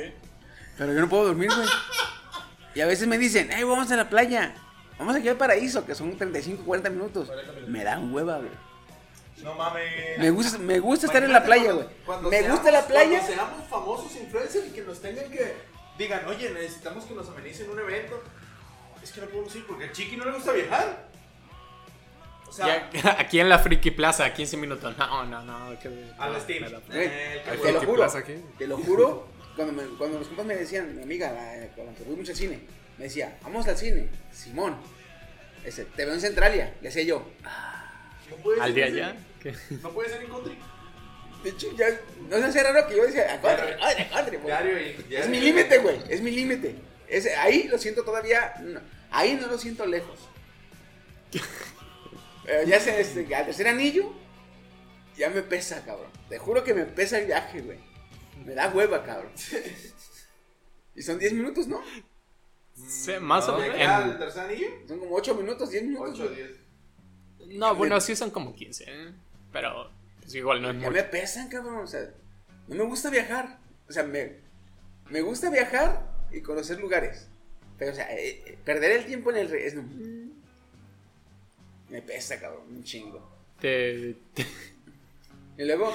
Pero 0.78 0.92
yo 0.92 1.00
no 1.00 1.08
puedo 1.08 1.26
dormir, 1.26 1.50
güey. 1.54 1.68
Y 2.74 2.80
a 2.80 2.86
veces 2.86 3.08
me 3.08 3.18
dicen, 3.18 3.48
hey, 3.50 3.64
vamos 3.64 3.90
a 3.90 3.96
la 3.96 4.08
playa. 4.08 4.54
Vamos 4.98 5.16
aquí 5.16 5.28
al 5.28 5.36
paraíso, 5.36 5.84
que 5.84 5.94
son 5.94 6.16
35, 6.16 6.64
40 6.64 6.90
minutos. 6.90 7.30
Me 7.66 7.82
dan 7.82 8.12
hueva, 8.14 8.38
güey. 8.38 8.50
No 9.42 9.54
mames. 9.54 10.18
Me 10.18 10.30
gusta, 10.30 10.58
me 10.58 10.78
gusta 10.78 11.06
estar 11.06 11.22
en 11.22 11.32
la 11.32 11.44
playa, 11.44 11.72
güey. 11.72 11.86
Me 12.30 12.48
gusta 12.48 12.70
la 12.70 12.86
playa. 12.86 13.18
Cuando 13.18 13.34
seamos 13.34 13.68
famosos 13.68 14.16
influencers 14.16 14.68
y 14.68 14.70
que 14.70 14.82
nos 14.82 15.00
tengan 15.00 15.30
que. 15.30 15.54
Digan, 15.98 16.26
oye, 16.26 16.50
necesitamos 16.50 17.04
que 17.04 17.14
nos 17.14 17.28
amenicen 17.28 17.70
un 17.70 17.78
evento. 17.78 18.22
Es 19.02 19.12
que 19.12 19.20
no 19.20 19.26
podemos 19.28 19.54
ir 19.56 19.66
porque 19.66 19.84
al 19.84 19.92
chiqui 19.92 20.16
no 20.16 20.24
le 20.24 20.32
gusta 20.32 20.52
viajar. 20.52 21.08
O 22.46 22.52
sea, 22.52 22.90
Ya, 22.92 23.16
aquí 23.18 23.40
en 23.40 23.48
la 23.48 23.58
Friki 23.58 23.90
Plaza, 23.90 24.32
15 24.32 24.56
minutos. 24.56 24.96
No, 24.98 25.24
no, 25.24 25.42
no. 25.42 25.78
Que, 25.78 25.88
a 26.18 26.28
la 26.28 26.40
Steam. 26.40 26.64
Eh, 26.92 27.42
Te 27.62 27.72
lo 27.72 27.80
juro, 27.80 27.94
Plaza 27.94 28.18
aquí. 28.18 28.34
te 28.58 28.66
lo 28.66 28.76
juro. 28.78 29.28
Cuando, 29.56 29.72
me- 29.72 29.88
cuando 29.96 30.18
los 30.18 30.28
compas 30.28 30.44
me 30.46 30.54
decían, 30.54 30.94
mi 30.94 31.02
amiga, 31.02 31.32
la, 31.32 31.68
que 31.94 32.04
fui 32.04 32.14
mucho 32.14 32.32
al 32.32 32.36
cine, 32.36 32.60
me 32.98 33.04
decía, 33.04 33.38
vamos 33.42 33.66
al 33.66 33.76
cine. 33.76 34.08
Simón, 34.30 34.76
ese, 35.64 35.86
te 35.86 36.04
veo 36.04 36.12
en 36.14 36.20
Centralia. 36.20 36.74
Le 36.82 36.88
decía 36.88 37.04
yo, 37.04 37.26
No 38.30 38.36
puede 38.36 38.60
¿Al 38.60 38.74
ser 38.74 38.92
día. 38.92 39.16
¿Qué? 39.42 39.54
No 39.82 39.90
puede 39.90 40.10
ser 40.10 40.22
en 40.22 40.28
country. 40.28 40.58
De 41.46 41.52
hecho, 41.52 41.68
ya, 41.76 41.86
no 42.28 42.38
se 42.38 42.44
hace 42.44 42.62
raro 42.64 42.88
que 42.88 42.96
yo 42.96 43.04
decía, 43.06 43.32
a 43.34 43.40
country, 43.40 43.72
a 43.72 43.78
country, 43.78 44.02
a 44.02 44.10
country, 44.10 44.36
güey". 44.38 44.96
Y. 45.08 45.14
Es 45.14 45.28
mi 45.28 45.38
límite, 45.40 45.78
güey. 45.78 46.00
Es 46.08 46.20
mi 46.20 46.32
límite. 46.32 46.74
Es- 47.08 47.28
Ahí 47.38 47.68
lo 47.68 47.78
siento 47.78 48.02
todavía. 48.02 48.54
no, 48.62 48.80
ahí 49.12 49.34
no 49.40 49.46
lo 49.46 49.56
siento 49.56 49.86
lejos. 49.86 50.18
Pero 52.44 52.62
ya 52.64 52.80
sé, 52.80 53.00
este, 53.00 53.32
al 53.34 53.46
tercer 53.46 53.68
anillo, 53.68 54.12
ya 55.16 55.30
me 55.30 55.42
pesa, 55.42 55.84
cabrón. 55.84 56.10
Te 56.28 56.38
juro 56.38 56.64
que 56.64 56.74
me 56.74 56.84
pesa 56.84 57.18
el 57.18 57.26
viaje, 57.26 57.60
güey. 57.60 57.78
Me 58.44 58.54
da 58.54 58.68
hueva, 58.68 59.04
cabrón. 59.04 59.30
Y 60.94 61.02
son 61.02 61.18
10 61.18 61.32
minutos, 61.32 61.66
¿no? 61.68 61.80
Sí, 62.74 63.12
más 63.20 63.48
o 63.48 63.52
No, 63.52 63.58
menos. 63.58 63.78
¿Ya 63.78 64.02
en- 64.02 64.10
el 64.10 64.18
tercer 64.18 64.42
anillo? 64.44 64.68
Son 64.88 64.98
como 64.98 65.14
8 65.14 65.34
minutos, 65.34 65.70
10 65.70 65.84
minutos. 65.84 66.10
8 66.14 66.22
o 66.24 66.26
güey. 66.26 66.36
10. 66.36 67.58
No, 67.58 67.74
bueno, 67.76 68.00
sí 68.00 68.16
son 68.16 68.30
como 68.30 68.54
15. 68.54 68.84
¿eh? 68.88 69.12
Pero 69.52 69.90
pues, 70.26 70.34
igual 70.34 70.60
no 70.62 70.68
es 70.70 70.74
Ya 70.74 70.80
mucho. 70.80 70.92
me 70.92 71.02
pesan, 71.04 71.48
cabrón. 71.48 71.76
O 71.78 71.86
sea, 71.86 72.10
no 72.68 72.74
me 72.74 72.84
gusta 72.84 73.10
viajar. 73.10 73.58
O 73.88 73.92
sea, 73.92 74.02
me, 74.02 74.36
me 75.10 75.20
gusta 75.22 75.50
viajar 75.50 76.06
y 76.30 76.40
conocer 76.40 76.78
lugares. 76.80 77.28
Pero, 77.78 77.92
o 77.92 77.94
sea, 77.94 78.12
eh, 78.14 78.42
eh, 78.46 78.58
perder 78.64 78.92
el 78.92 79.06
tiempo 79.06 79.30
en 79.30 79.36
el... 79.38 79.54
es- 79.54 79.74
no. 79.74 79.84
Me 81.88 82.02
pesa, 82.02 82.40
cabrón, 82.40 82.64
un 82.68 82.82
chingo. 82.82 83.30
Te- 83.60 84.16
te- 84.34 84.46
Y 85.58 85.64
luego, 85.64 85.92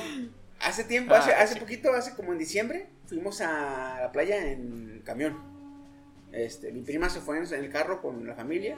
hace 0.59 0.83
tiempo, 0.85 1.13
Ah, 1.13 1.19
hace, 1.19 1.33
hace 1.33 1.53
sí. 1.55 1.59
poquito, 1.59 1.91
hace 1.93 2.15
como 2.15 2.31
en 2.31 2.39
diciembre, 2.39 2.87
fuimos 3.07 3.41
a 3.41 3.99
la 4.01 4.11
playa 4.11 4.51
en 4.51 5.01
camión. 5.05 5.37
Este, 6.31 6.71
mi 6.71 6.81
prima 6.81 7.09
se 7.09 7.19
fue 7.19 7.37
en, 7.37 7.45
en 7.45 7.65
el 7.65 7.69
carro 7.69 8.01
con 8.01 8.25
la 8.25 8.35
familia 8.35 8.77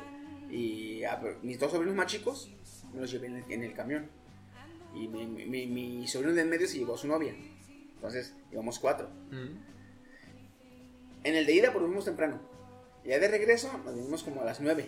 y 0.50 1.04
a- 1.04 1.22
mis 1.44 1.60
dos 1.60 1.72
sobrinos 1.72 1.96
más 1.96 2.08
chicos 2.08 2.52
me 2.94 3.02
los 3.02 3.12
llevé 3.12 3.28
en 3.28 3.36
el, 3.38 3.52
en 3.52 3.64
el 3.64 3.74
camión. 3.74 4.10
Y 4.94 5.08
mi, 5.08 5.26
mi- 5.26 5.68
mi- 5.68 6.08
sobrino 6.08 6.34
de 6.34 6.42
en 6.42 6.50
medio 6.50 6.68
se 6.68 6.78
llevó 6.78 6.96
a 6.96 6.98
su 6.98 7.08
novia. 7.08 7.36
Entonces, 7.96 8.34
íbamos 8.52 8.80
cuatro. 8.80 9.10
Mm. 9.32 9.58
En 11.24 11.36
el 11.36 11.46
de 11.46 11.54
ida, 11.54 11.68
nos 11.72 11.78
fuimos 11.82 12.06
temprano. 12.06 12.40
Ya 13.06 13.20
de 13.20 13.28
regreso, 13.28 13.70
nos 13.86 13.96
vinimos 13.96 14.24
como 14.24 14.42
a 14.42 14.46
las 14.46 14.62
9. 14.62 14.88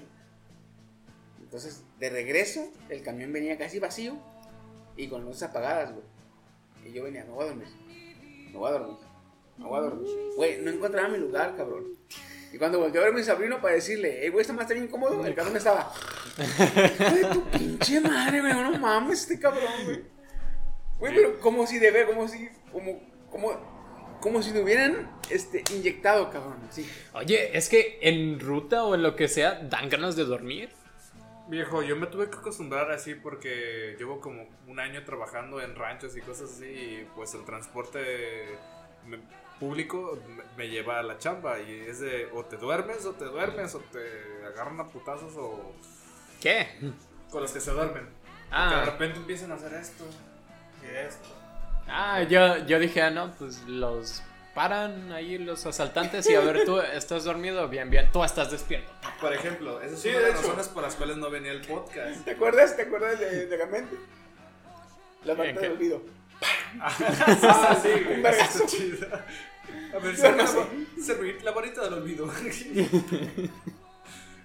Entonces, 1.41 1.83
de 1.99 2.09
regreso, 2.09 2.69
el 2.89 3.01
camión 3.03 3.31
venía 3.33 3.57
casi 3.57 3.79
vacío 3.79 4.17
y 4.97 5.07
con 5.07 5.23
luces 5.25 5.43
apagadas, 5.43 5.93
güey. 5.93 6.05
Y 6.85 6.93
yo 6.93 7.03
venía, 7.03 7.23
no 7.25 7.33
voy 7.35 7.45
a 7.45 7.47
dormir. 7.47 7.67
No 8.51 8.59
voy 8.59 8.69
a 8.69 8.73
dormir. 8.73 8.97
No 9.57 9.69
voy 9.69 9.77
a 9.79 9.81
dormir. 9.81 10.09
Güey, 10.35 10.61
no 10.61 10.71
encontraba 10.71 11.07
mi 11.09 11.17
lugar, 11.17 11.55
cabrón. 11.55 11.85
Y 12.55 12.57
cuando 12.57 12.79
volteé 12.79 13.01
a 13.01 13.03
ver 13.03 13.13
a 13.13 13.17
mi 13.17 13.21
sobrino 13.21 13.59
para 13.59 13.73
decirle, 13.75 14.19
hey, 14.21 14.29
güey, 14.29 14.39
está 14.39 14.53
más 14.53 14.65
bien 14.69 14.85
incómodo, 14.85 15.25
el 15.25 15.35
cabrón 15.35 15.57
estaba. 15.57 15.91
Hijo 16.37 17.15
de 17.15 17.25
tu 17.33 17.43
pinche 17.49 17.99
madre, 17.99 18.39
güey, 18.39 18.53
no 18.53 18.77
mames, 18.79 19.23
este 19.23 19.37
cabrón, 19.41 19.73
güey. 19.83 20.03
Güey, 20.97 21.15
pero 21.15 21.39
como 21.41 21.67
si 21.67 21.79
de 21.79 21.91
ver, 21.91 22.05
como 22.05 22.29
si, 22.29 22.47
como, 22.71 23.01
como, 23.29 24.17
como 24.21 24.41
si 24.41 24.53
me 24.53 24.61
hubieran, 24.61 25.11
este, 25.29 25.65
inyectado, 25.75 26.29
cabrón, 26.29 26.55
sí. 26.69 26.89
Oye, 27.13 27.57
es 27.57 27.67
que 27.67 27.99
en 28.01 28.39
ruta 28.39 28.85
o 28.85 28.95
en 28.95 29.03
lo 29.03 29.17
que 29.17 29.27
sea, 29.27 29.55
dan 29.55 29.89
ganas 29.89 30.15
de 30.15 30.23
dormir. 30.23 30.69
Viejo, 31.49 31.83
yo 31.83 31.97
me 31.97 32.07
tuve 32.07 32.29
que 32.29 32.37
acostumbrar 32.37 32.89
así 32.89 33.15
porque 33.15 33.97
llevo 33.99 34.21
como 34.21 34.47
un 34.67 34.79
año 34.79 35.03
trabajando 35.03 35.59
en 35.61 35.75
ranchos 35.75 36.15
y 36.15 36.21
cosas 36.21 36.53
así 36.53 36.65
y 36.65 37.07
pues 37.17 37.33
el 37.33 37.43
transporte 37.43 37.99
me- 39.05 39.19
público 39.59 40.19
me, 40.57 40.67
lleva 40.67 40.99
a 40.99 41.03
la 41.03 41.17
chamba 41.17 41.59
y 41.59 41.71
es 41.87 41.99
de 41.99 42.29
o 42.33 42.43
te 42.45 42.57
duermes 42.57 43.05
o 43.05 43.13
te 43.13 43.25
duermes 43.25 43.75
o 43.75 43.79
te 43.79 43.99
agarran 44.45 44.79
a 44.79 44.87
putazos 44.87 45.33
o 45.37 45.73
¿Qué? 46.41 46.67
con 47.29 47.41
los 47.41 47.51
que 47.51 47.59
se 47.59 47.71
duermen. 47.71 48.07
Ah. 48.51 48.69
Que 48.69 48.75
de 48.79 48.85
repente 48.85 49.19
empiezan 49.19 49.51
a 49.51 49.55
hacer 49.55 49.73
esto 49.73 50.03
y 50.83 50.95
esto. 50.95 51.29
Ah, 51.87 52.23
yo, 52.23 52.65
yo 52.65 52.79
dije, 52.79 53.01
ah, 53.01 53.09
no, 53.09 53.31
pues 53.37 53.61
los 53.67 54.23
paran 54.53 55.11
ahí 55.11 55.37
los 55.37 55.65
asaltantes 55.65 56.27
y 56.29 56.35
a 56.35 56.39
ver, 56.39 56.63
tú 56.65 56.79
estás 56.93 57.25
dormido, 57.25 57.67
bien, 57.67 57.89
bien, 57.89 58.09
tú 58.11 58.23
estás 58.23 58.51
despierto. 58.51 58.91
Por 59.19 59.33
ejemplo, 59.33 59.81
esas 59.81 59.99
Sí, 59.99 60.11
son 60.11 60.21
de 60.21 60.29
las 60.29 60.41
razones 60.41 60.67
por 60.69 60.83
las 60.83 60.95
cuales 60.95 61.17
no 61.17 61.29
venía 61.29 61.51
el 61.51 61.61
podcast. 61.61 62.23
¿Te 62.23 62.31
acuerdas? 62.31 62.75
¿Te 62.75 62.83
acuerdas 62.83 63.19
de, 63.19 63.47
de 63.47 63.57
la 63.57 63.65
mente? 63.65 63.95
La 65.25 65.35
parte 65.35 65.53
del 65.53 65.71
olvido. 65.73 66.01
Ah, 66.81 67.79
sí, 67.81 67.89
güey. 68.03 68.25
Está 68.25 68.65
chido. 68.65 69.07
A 69.95 69.99
ver, 69.99 70.17
saca 70.17 70.43
no 70.43 71.01
servir 71.01 71.43
la 71.43 71.51
varita 71.51 71.83
del 71.83 71.93
olvido. 71.93 72.29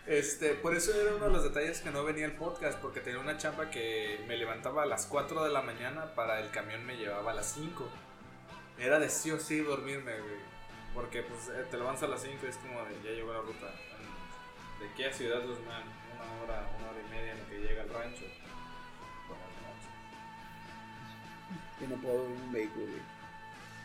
Este, 0.07 0.55
por 0.55 0.75
eso 0.75 0.93
era 0.93 1.15
uno 1.15 1.27
de 1.27 1.33
los 1.33 1.45
detalles 1.45 1.81
que 1.81 1.91
no 1.93 2.03
venía 2.03 2.27
el 2.27 2.33
podcast, 2.33 2.81
porque 2.81 2.99
tenía 2.99 3.21
una 3.21 3.39
chamba 3.39 3.71
que 3.71 4.19
me 4.27 4.37
levantaba 4.37 4.83
a 4.83 4.87
las 4.87 5.07
4 5.07 5.45
de 5.45 5.51
la 5.51 5.63
mañana 5.63 6.17
para 6.17 6.41
el 6.41 6.51
camión 6.51 6.85
me 6.85 6.97
llevaba 6.97 7.31
a 7.31 7.35
las 7.35 7.53
5. 7.53 7.89
Era 8.79 8.99
de 8.99 9.09
sí 9.09 9.31
o 9.31 9.39
sí 9.39 9.61
dormirme, 9.61 10.19
güey. 10.19 10.41
Porque 10.95 11.23
pues 11.23 11.49
eh, 11.51 11.65
te 11.71 11.77
levantas 11.77 12.03
a 12.03 12.09
las 12.09 12.23
5 12.23 12.39
y 12.45 12.49
es 12.49 12.57
como 12.57 12.83
de 12.87 12.97
ya 13.05 13.11
llegó 13.13 13.33
la 13.33 13.41
ruta. 13.41 13.67
De 14.81 14.89
aquí 14.89 15.05
a 15.05 15.13
Ciudad 15.13 15.47
Guzmán, 15.47 15.85
una 16.13 16.43
hora, 16.43 16.69
una 16.79 16.91
hora 16.91 17.01
y 17.07 17.11
media 17.11 17.33
en 17.33 17.39
lo 17.39 17.49
que 17.49 17.59
llega 17.61 17.83
al 17.83 17.91
rancho. 17.91 18.25
Yo 21.81 21.89
no 21.89 22.01
puedo 22.01 22.19
dormir 22.19 22.37
en 22.37 22.45
un 22.45 22.53
vehículo, 22.53 22.87
güey. 22.87 23.21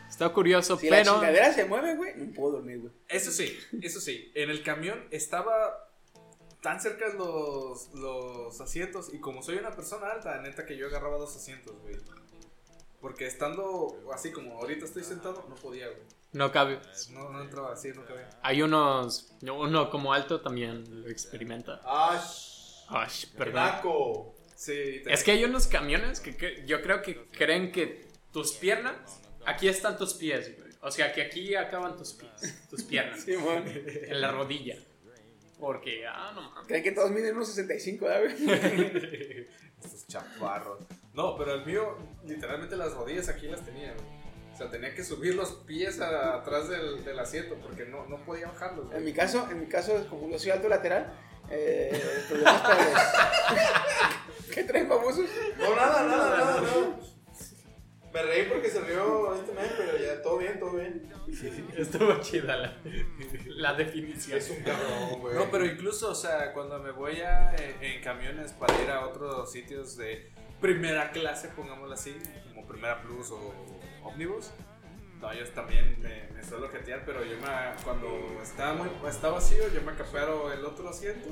Está 0.08 0.28
curioso, 0.28 0.78
Si 0.78 0.88
la 0.88 0.98
pero... 0.98 1.14
chingadera 1.14 1.52
se 1.52 1.64
mueve, 1.64 1.96
güey, 1.96 2.14
no 2.16 2.32
puedo 2.32 2.52
dormir, 2.52 2.80
güey. 2.80 2.92
Eso 3.08 3.30
sí, 3.30 3.58
eso 3.82 4.00
sí. 4.00 4.30
En 4.34 4.50
el 4.50 4.62
camión 4.62 5.06
estaba 5.10 5.88
tan 6.62 6.80
cerca 6.80 7.08
los, 7.14 7.92
los 7.94 8.60
asientos 8.60 9.12
y 9.12 9.18
como 9.18 9.42
soy 9.42 9.56
una 9.56 9.70
persona 9.72 10.08
alta, 10.10 10.40
neta 10.40 10.64
que 10.64 10.76
yo 10.76 10.86
agarraba 10.86 11.18
dos 11.18 11.34
asientos, 11.36 11.74
güey. 11.82 11.96
Porque 13.00 13.26
estando 13.26 14.10
así 14.12 14.32
como 14.32 14.58
ahorita 14.58 14.84
estoy 14.84 15.04
sentado, 15.04 15.44
no 15.48 15.54
podía, 15.56 15.86
güey. 15.88 16.02
No 16.32 16.52
cabe. 16.52 16.80
No, 17.12 17.30
no 17.30 17.40
entraba 17.42 17.72
así, 17.72 17.90
no 17.94 18.04
cabía. 18.04 18.28
Hay 18.42 18.62
unos... 18.62 19.32
Uno 19.42 19.90
como 19.90 20.12
alto 20.12 20.40
también 20.40 20.84
lo 21.02 21.08
experimenta. 21.08 21.80
¡Ash! 21.84 22.84
Ay, 22.88 23.08
perdón. 23.36 23.54
¡Naco! 23.54 24.35
Sí, 24.56 25.02
Es 25.06 25.22
que 25.22 25.32
hay 25.32 25.44
unos 25.44 25.66
camiones 25.68 26.18
que, 26.20 26.34
que 26.36 26.64
yo 26.66 26.80
creo 26.82 27.02
que 27.02 27.26
creen 27.26 27.70
que 27.72 28.06
tus 28.32 28.52
piernas, 28.54 28.94
aquí 29.44 29.68
están 29.68 29.96
tus 29.98 30.14
pies, 30.14 30.56
güey. 30.58 30.70
O 30.82 30.90
sea, 30.90 31.12
que 31.12 31.22
aquí 31.22 31.54
acaban 31.54 31.96
tus 31.96 32.14
pies, 32.14 32.66
tus 32.70 32.82
piernas. 32.84 33.24
En 33.28 34.20
la 34.20 34.32
rodilla. 34.32 34.76
Porque, 35.58 36.06
ah, 36.06 36.32
no 36.34 36.42
mames. 36.50 36.66
Creen 36.66 36.82
que 36.84 36.92
todos 36.92 37.10
miden 37.10 37.34
unos 37.36 37.48
65, 37.48 38.04
¿verdad, 38.04 38.20
güey? 38.38 39.46
Estos 39.82 40.06
chaparros. 40.06 40.84
No, 41.14 41.36
pero 41.36 41.54
el 41.54 41.64
mío, 41.66 41.96
literalmente 42.26 42.76
las 42.76 42.92
rodillas 42.92 43.28
aquí 43.28 43.46
las 43.46 43.64
tenía, 43.64 43.92
güey. 43.94 44.16
O 44.52 44.56
sea, 44.56 44.70
tenía 44.70 44.94
que 44.94 45.02
subir 45.04 45.34
los 45.34 45.52
pies 45.66 46.00
a- 46.00 46.36
atrás 46.36 46.68
del, 46.68 47.04
del 47.04 47.18
asiento 47.18 47.56
porque 47.56 47.84
no, 47.84 48.06
no 48.06 48.24
podía 48.24 48.46
bajarlos. 48.48 48.86
güey. 48.86 48.98
En 48.98 49.04
mi 49.04 49.12
caso, 49.12 49.46
en 49.50 49.60
mi 49.60 49.66
caso, 49.66 50.06
como 50.08 50.30
yo 50.30 50.38
soy 50.38 50.50
alto 50.50 50.68
lateral, 50.68 51.12
eh, 51.50 52.24
problemas 52.28 52.60
para 52.62 52.84
los... 52.84 53.02
¿Qué 54.54 54.64
traen 54.64 54.88
famosos? 54.88 55.26
No, 55.58 55.76
nada, 55.76 56.02
nada, 56.04 56.36
nada, 56.36 56.60
no. 56.60 57.06
Me 58.12 58.22
reí 58.22 58.44
porque 58.48 58.70
se 58.70 58.80
rió 58.80 59.34
este 59.34 59.52
man, 59.52 59.66
pero 59.76 59.98
ya 59.98 60.22
todo 60.22 60.38
bien, 60.38 60.58
todo 60.58 60.70
bien. 60.72 61.12
Estuvo 61.76 62.18
chida 62.22 62.56
la, 62.56 62.78
la 63.48 63.74
definición. 63.74 64.38
Es 64.38 64.48
un 64.48 64.62
cabrón, 64.62 65.20
güey. 65.20 65.34
No, 65.34 65.50
pero 65.50 65.66
incluso, 65.66 66.10
o 66.10 66.14
sea, 66.14 66.54
cuando 66.54 66.78
me 66.78 66.92
voy 66.92 67.20
a, 67.20 67.54
en, 67.54 67.82
en 67.82 68.02
camiones 68.02 68.52
para 68.52 68.82
ir 68.82 68.90
a 68.90 69.06
otros 69.06 69.52
sitios 69.52 69.98
de 69.98 70.32
primera 70.62 71.10
clase, 71.10 71.48
pongámoslo 71.48 71.92
así, 71.92 72.16
como 72.48 72.66
Primera 72.66 73.02
Plus 73.02 73.30
o 73.32 73.54
Omnibus, 74.02 74.50
no, 75.20 75.32
ellos 75.32 75.52
también 75.52 75.96
me, 76.00 76.28
me 76.34 76.44
suelo 76.44 76.68
jetear, 76.68 77.02
pero 77.04 77.24
yo 77.24 77.36
me, 77.38 77.82
cuando 77.84 78.40
está, 78.42 78.72
muy, 78.74 78.88
está 79.08 79.28
vacío, 79.30 79.68
yo 79.72 79.82
me 79.82 79.92
acaparo 79.92 80.52
el 80.52 80.64
otro 80.64 80.88
asiento 80.88 81.28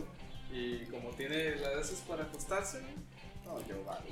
y 0.50 0.84
como 0.86 1.10
tiene 1.10 1.56
las 1.56 1.76
veces 1.76 2.02
para 2.08 2.24
acostarse, 2.24 2.80
no, 3.44 3.60
yo 3.66 3.84
vale. 3.84 4.10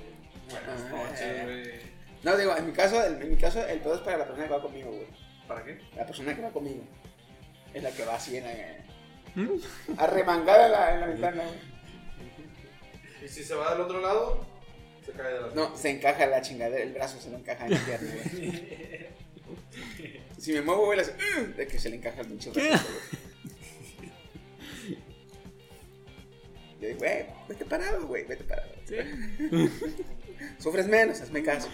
Buenas 0.51 0.81
Ah. 0.83 0.91
noches, 0.91 1.45
güey. 1.45 2.03
No, 2.23 2.37
digo, 2.37 2.57
en 2.57 2.67
mi 2.67 2.73
caso, 2.73 3.03
en 3.05 3.31
mi 3.31 3.37
caso, 3.37 3.67
el 3.67 3.81
pedo 3.81 3.95
es 3.97 4.01
para 4.03 4.19
la 4.19 4.25
persona 4.27 4.47
que 4.47 4.53
va 4.53 4.63
conmigo, 4.63 4.91
güey. 4.91 5.07
¿Para 5.49 5.65
qué? 5.65 5.81
La 5.97 6.07
persona 6.07 6.35
que 6.37 6.43
va 6.43 6.51
conmigo. 6.51 6.83
Es 7.75 7.83
la 7.83 7.91
que 7.91 8.05
va 8.05 8.15
así 8.17 8.37
en 8.37 8.45
la... 8.45 8.53
¿Mm? 9.35 9.59
Arremangada 9.99 10.67
en 10.67 10.73
la, 10.73 10.95
en 10.95 11.01
la 11.01 11.07
ventana, 11.07 11.43
güey. 11.45 11.59
Y 13.25 13.29
si 13.29 13.43
se 13.43 13.55
va 13.55 13.73
del 13.73 13.81
otro 13.83 14.01
lado, 14.01 14.45
se 15.05 15.13
cae 15.13 15.33
de 15.33 15.41
la 15.41 15.47
No, 15.55 15.77
se 15.77 15.91
encaja 15.91 16.27
la 16.27 16.43
chingadera, 16.43 16.83
el 16.83 16.93
brazo 16.93 17.19
se 17.21 17.31
le 17.31 17.37
encaja 17.37 17.67
en 17.67 17.73
la 17.75 17.81
pierna, 17.81 18.11
güey. 18.33 19.09
Si 20.39 20.53
me 20.53 20.63
muevo, 20.63 20.87
güey, 20.87 20.99
hace, 21.01 21.13
"Ugh", 21.13 21.55
de 21.55 21.67
que 21.67 21.79
se 21.79 21.89
le 21.91 21.97
encaja 21.97 22.21
el 22.23 22.27
pinche 22.29 22.51
brazo, 22.51 22.85
güey. 22.89 23.23
Yo 26.81 26.89
digo, 26.89 26.99
güey, 26.99 27.27
vete 27.49 27.65
parado, 27.65 28.07
güey, 28.07 28.25
vete 28.25 28.45
parado. 28.45 28.73
Sufres 30.59 30.87
menos, 30.89 31.21
hazme 31.21 31.43
caso. 31.43 31.69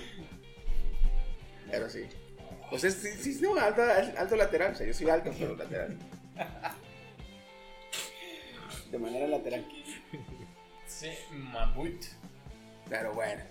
Pero 1.71 1.89
sí. 1.89 2.05
Pues 2.71 2.85
es, 2.85 2.95
sí, 2.95 3.35
sí, 3.35 3.41
no, 3.41 3.57
alto, 3.57 3.83
alto 3.83 4.37
lateral. 4.37 4.73
O 4.73 4.75
sea, 4.75 4.87
yo 4.87 4.93
soy 4.93 5.09
alto, 5.09 5.31
pero 5.39 5.57
lateral. 5.57 5.97
De 8.91 8.99
manera 8.99 9.27
lateral. 9.27 9.67
Sí, 10.87 11.09
mamut. 11.31 12.05
Pero 12.91 13.15
bueno. 13.15 13.43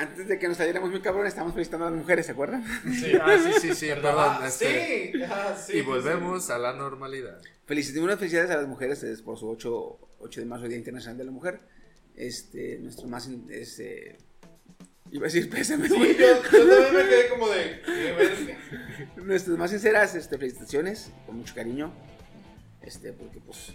Antes 0.00 0.28
de 0.28 0.38
que 0.38 0.48
nos 0.48 0.56
saliéramos 0.56 0.90
muy 0.90 1.02
cabrón, 1.02 1.26
estamos 1.26 1.52
felicitando 1.52 1.86
a 1.86 1.90
las 1.90 2.00
mujeres, 2.00 2.24
¿se 2.24 2.32
acuerdan? 2.32 2.64
Sí, 2.90 3.12
ah, 3.20 3.36
sí, 3.38 3.52
sí, 3.60 3.74
sí, 3.74 3.86
perdón. 3.88 4.14
Ah, 4.16 4.44
este, 4.46 5.12
sí, 5.12 5.22
ah, 5.24 5.54
sí. 5.54 5.76
y 5.76 5.80
volvemos 5.82 6.48
a 6.48 6.56
la 6.56 6.72
normalidad. 6.72 7.38
Felicitemos 7.66 8.06
unas 8.06 8.18
felicidades 8.18 8.50
a 8.50 8.56
las 8.56 8.66
mujeres 8.66 9.02
es 9.02 9.20
por 9.20 9.38
su 9.38 9.46
8, 9.50 9.98
8 10.20 10.40
de 10.40 10.46
marzo, 10.46 10.68
Día 10.68 10.78
Internacional 10.78 11.18
de 11.18 11.24
la 11.24 11.30
Mujer. 11.32 11.60
Este, 12.16 12.78
nuestro 12.78 13.08
más. 13.08 13.28
Este, 13.50 14.16
iba 15.10 15.26
a 15.26 15.30
decir 15.30 15.50
pésame, 15.50 15.86
Sí, 15.86 15.94
yo, 15.94 16.42
yo 16.50 16.68
también 16.68 16.94
me 16.94 17.04
quedé 17.04 17.28
como 17.28 17.48
de. 17.50 18.56
Nuestras 19.16 19.58
más 19.58 19.70
sinceras 19.70 20.14
este, 20.14 20.38
felicitaciones, 20.38 21.12
con 21.26 21.36
mucho 21.36 21.54
cariño. 21.54 21.92
Este, 22.80 23.12
porque 23.12 23.38
pues. 23.38 23.74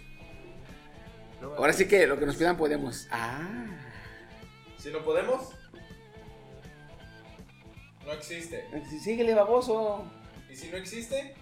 Ahora 1.56 1.72
sí 1.72 1.86
que 1.86 2.04
lo 2.08 2.18
que 2.18 2.26
nos 2.26 2.34
pidan 2.34 2.56
podemos. 2.56 3.06
Ah. 3.12 3.78
Si 4.76 4.90
no 4.90 5.04
podemos, 5.04 5.52
no 8.06 8.12
existe. 8.12 8.64
Sí, 8.88 8.98
Síguele, 9.00 9.34
baboso. 9.34 10.04
Y 10.50 10.56
si 10.56 10.68
no 10.68 10.76
existe, 10.76 11.34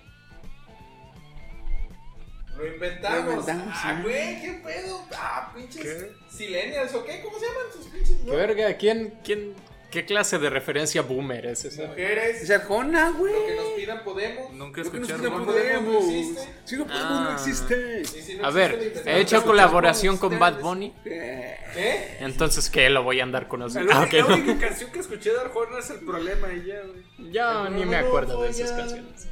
lo 2.56 2.66
inventamos. 2.66 3.24
Lo 3.24 3.40
inventamos, 3.40 3.74
ah, 3.76 3.96
sí. 3.96 4.02
güey, 4.02 4.40
qué 4.40 4.60
pedo. 4.64 5.04
Ah, 5.16 5.52
pinches 5.54 5.82
¿Qué? 5.82 6.12
silenials 6.30 6.94
o 6.94 7.04
qué, 7.04 7.20
¿cómo 7.20 7.38
se 7.38 7.46
llaman 7.46 7.72
sus 7.72 7.86
pinches? 7.86 8.16
¿Qué 8.16 8.24
no? 8.24 8.32
verga? 8.32 8.76
¿Quién, 8.76 9.18
quién, 9.24 9.54
qué 9.94 10.04
clase 10.04 10.38
de 10.38 10.50
referencia 10.50 11.02
boomer 11.02 11.46
es 11.46 11.64
esa? 11.64 11.86
Mujeres, 11.86 12.42
Es 12.42 12.50
Arjona, 12.50 13.10
güey. 13.10 13.32
lo 13.32 13.46
que 13.46 13.54
nos 13.56 13.66
pidan 13.70 14.04
podemos. 14.04 14.52
Nunca 14.52 14.82
escuché 14.82 15.12
Arjona. 15.14 15.44
podemos. 15.44 15.46
podemos. 15.54 16.04
no 16.04 16.10
existe. 16.10 16.48
Si 16.64 16.76
no 16.76 16.86
podemos, 16.86 17.06
Ah. 17.10 17.24
no 17.28 17.32
existe. 17.32 18.02
Y 18.02 18.04
si 18.04 18.34
no 18.36 18.44
A 18.46 18.50
ver, 18.50 19.02
he 19.06 19.20
hecho 19.20 19.42
colaboración 19.44 20.18
con 20.18 20.38
Bad. 20.38 20.60
Bunny. 20.60 20.92
Eh, 21.04 21.56
¿Qué? 21.72 22.16
Entonces, 22.20 22.68
¿qué? 22.68 22.90
Lo 22.90 23.02
voy 23.04 23.20
a 23.20 23.22
andar 23.22 23.44
La 23.44 23.48
conociendo. 23.48 23.92
Ah, 23.94 24.00
única, 24.02 24.18
ok, 24.24 24.28
la 24.28 24.34
única 24.34 24.58
canción 24.68 24.90
que 24.90 24.98
escuché 24.98 25.30
de 25.32 25.40
Arjona 25.40 25.78
es 25.78 25.90
el 25.90 26.00
problema 26.00 26.52
y 26.52 26.66
ya, 26.66 26.80
güey. 26.82 27.32
Ya 27.32 27.68
ni 27.70 27.86
me 27.86 27.96
acuerdo 27.96 28.42
de 28.42 28.50
esas 28.50 28.72
canciones. 28.72 29.28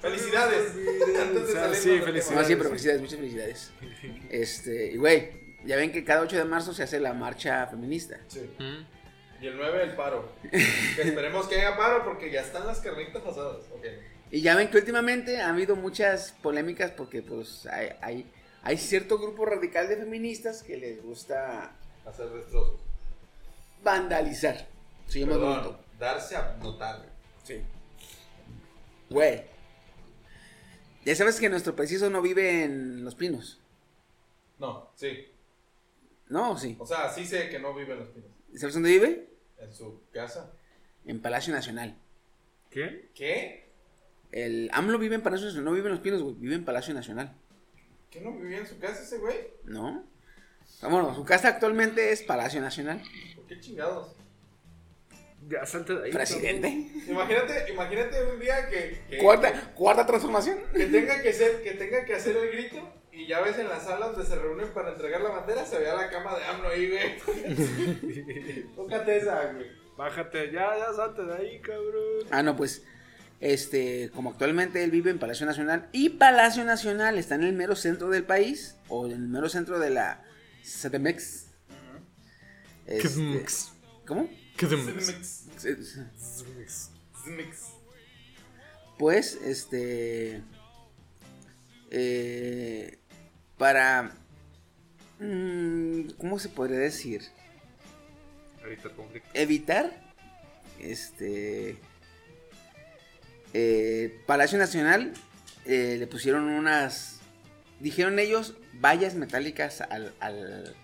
Felicidades. 0.00 0.72
Salirnos 1.52 1.76
sí, 1.78 1.98
felicidades. 2.00 2.30
No, 2.32 2.44
sí, 2.44 2.56
pero 2.56 2.68
felicidades, 2.70 3.00
muchas 3.00 3.18
felicidades. 3.18 3.72
Este, 4.30 4.92
y 4.92 4.96
güey, 4.96 5.30
ya 5.64 5.76
ven 5.76 5.92
que 5.92 6.04
cada 6.04 6.22
8 6.22 6.36
de 6.36 6.44
marzo 6.44 6.72
se 6.74 6.82
hace 6.82 7.00
la 7.00 7.14
marcha 7.14 7.66
feminista. 7.66 8.18
Sí. 8.28 8.40
Y 9.40 9.46
el 9.46 9.56
9 9.56 9.82
el 9.84 9.94
paro. 9.96 10.28
que 10.50 11.02
esperemos 11.02 11.46
que 11.46 11.56
haya 11.60 11.76
paro 11.76 12.04
porque 12.04 12.30
ya 12.30 12.40
están 12.40 12.66
las 12.66 12.80
carnitas 12.80 13.24
asadas. 13.24 13.62
Ok. 13.74 13.84
Y 14.30 14.40
ya 14.42 14.54
ven 14.56 14.68
que 14.68 14.78
últimamente 14.78 15.40
ha 15.40 15.50
habido 15.50 15.76
muchas 15.76 16.32
polémicas 16.42 16.90
porque 16.90 17.22
pues 17.22 17.66
hay, 17.66 17.90
hay, 18.02 18.30
hay 18.62 18.76
cierto 18.76 19.18
grupo 19.18 19.46
radical 19.46 19.88
de 19.88 19.96
feministas 19.96 20.62
que 20.62 20.76
les 20.76 21.02
gusta 21.02 21.72
Hacer 22.04 22.28
destrozos. 22.30 22.80
vandalizar. 23.82 24.66
Se 25.06 25.20
llama 25.20 25.32
Perdón, 25.34 25.78
darse 25.98 26.36
a 26.36 26.56
notar. 26.60 27.06
Sí. 27.44 27.62
Güey. 29.08 29.42
Ya 31.04 31.14
sabes 31.14 31.40
que 31.40 31.48
nuestro 31.48 31.74
preciso 31.74 32.10
no 32.10 32.20
vive 32.20 32.64
en 32.64 33.04
Los 33.04 33.14
Pinos. 33.14 33.58
No, 34.58 34.90
sí. 34.96 35.28
¿No? 36.28 36.50
¿O 36.50 36.58
sí? 36.58 36.76
O 36.78 36.86
sea, 36.86 37.08
sí 37.10 37.24
sé 37.24 37.48
que 37.48 37.58
no 37.58 37.72
vive 37.72 37.94
en 37.94 38.00
los 38.00 38.08
pinos. 38.08 38.30
¿Sabes 38.56 38.74
dónde 38.74 38.90
vive? 38.90 39.27
En 39.58 39.72
su 39.72 40.02
casa. 40.12 40.52
En 41.04 41.20
Palacio 41.20 41.52
Nacional. 41.52 41.96
¿Qué? 42.70 43.10
¿Qué? 43.14 43.68
El 44.30 44.70
AMLO 44.72 44.98
vive 44.98 45.14
en 45.14 45.22
Palacio 45.22 45.46
Nacional. 45.46 45.64
No 45.64 45.72
vive 45.72 45.86
en 45.86 45.92
Los 45.92 46.00
Pinos, 46.00 46.22
güey. 46.22 46.34
Vive 46.36 46.54
en 46.54 46.64
Palacio 46.64 46.94
Nacional. 46.94 47.34
¿Qué 48.10 48.20
no 48.20 48.32
vivía 48.32 48.58
en 48.58 48.66
su 48.66 48.78
casa 48.78 49.02
ese 49.02 49.18
güey? 49.18 49.36
¿No? 49.64 50.04
Bueno, 50.82 51.14
su 51.14 51.24
casa 51.24 51.48
actualmente 51.48 52.12
es 52.12 52.22
Palacio 52.22 52.60
Nacional. 52.60 53.02
¿Por 53.34 53.46
qué 53.46 53.60
chingados? 53.60 54.14
Ya 55.48 55.64
salte 55.64 55.94
de 55.94 56.04
ahí. 56.06 56.12
Presidente. 56.12 56.68
Imagínate, 57.08 57.72
imagínate 57.72 58.24
un 58.24 58.38
día 58.38 58.68
que, 58.68 59.00
que, 59.08 59.18
Cuarta, 59.18 59.72
cuarta 59.74 60.06
transformación. 60.06 60.58
que 60.74 60.86
tenga 60.86 61.22
que 61.22 61.32
ser, 61.32 61.62
que 61.62 61.72
tenga 61.72 62.04
que 62.04 62.14
hacer 62.14 62.36
el 62.36 62.50
grito 62.50 62.97
y 63.18 63.26
ya 63.26 63.40
ves 63.40 63.58
en 63.58 63.68
la 63.68 63.80
sala 63.80 64.06
donde 64.06 64.24
se 64.24 64.36
reúnen 64.36 64.68
para 64.68 64.92
entregar 64.92 65.20
la 65.20 65.30
bandera, 65.30 65.66
se 65.66 65.76
vea 65.76 65.96
la 65.96 66.08
cama 66.08 66.38
de 66.38 66.44
AMLO 66.44 66.68
ahí, 66.68 66.88
güey. 66.88 68.66
Tócate 68.76 69.16
esa, 69.16 69.52
güey. 69.52 69.66
Bájate, 69.96 70.52
ya, 70.52 70.78
ya 70.78 70.94
salte 70.94 71.24
de 71.24 71.34
ahí, 71.34 71.60
cabrón. 71.60 72.28
Ah, 72.30 72.44
no, 72.44 72.54
pues. 72.56 72.84
Este, 73.40 74.10
como 74.14 74.30
actualmente 74.30 74.84
él 74.84 74.92
vive 74.92 75.10
en 75.10 75.18
Palacio 75.18 75.46
Nacional 75.46 75.88
y 75.92 76.10
Palacio 76.10 76.64
Nacional 76.64 77.18
está 77.18 77.34
en 77.36 77.44
el 77.44 77.52
mero 77.54 77.74
centro 77.74 78.08
del 78.08 78.24
país 78.24 78.76
o 78.88 79.06
en 79.06 79.12
el 79.12 79.28
mero 79.28 79.48
centro 79.48 79.80
de 79.80 79.90
la 79.90 80.22
CDMX. 80.62 81.46
Este. 82.86 83.44
¿Cómo? 84.06 84.28
Pues, 88.96 89.34
este. 89.42 90.42
eh, 91.90 92.98
para. 93.58 94.12
mm, 95.20 96.10
¿Cómo 96.18 96.38
se 96.38 96.48
podría 96.48 96.78
decir? 96.78 97.22
Ahorita 98.62 98.88
el 98.88 98.94
conflicto. 98.94 99.28
evitar 99.34 99.90
este 100.80 101.76
eh, 103.54 104.20
Palacio 104.26 104.58
Nacional 104.58 105.12
eh, 105.64 105.96
le 105.98 106.06
pusieron 106.06 106.44
unas 106.44 107.20
dijeron 107.80 108.18
ellos 108.18 108.54
vallas 108.74 109.14
metálicas 109.14 109.80
al, 109.80 110.12
al- 110.20 110.74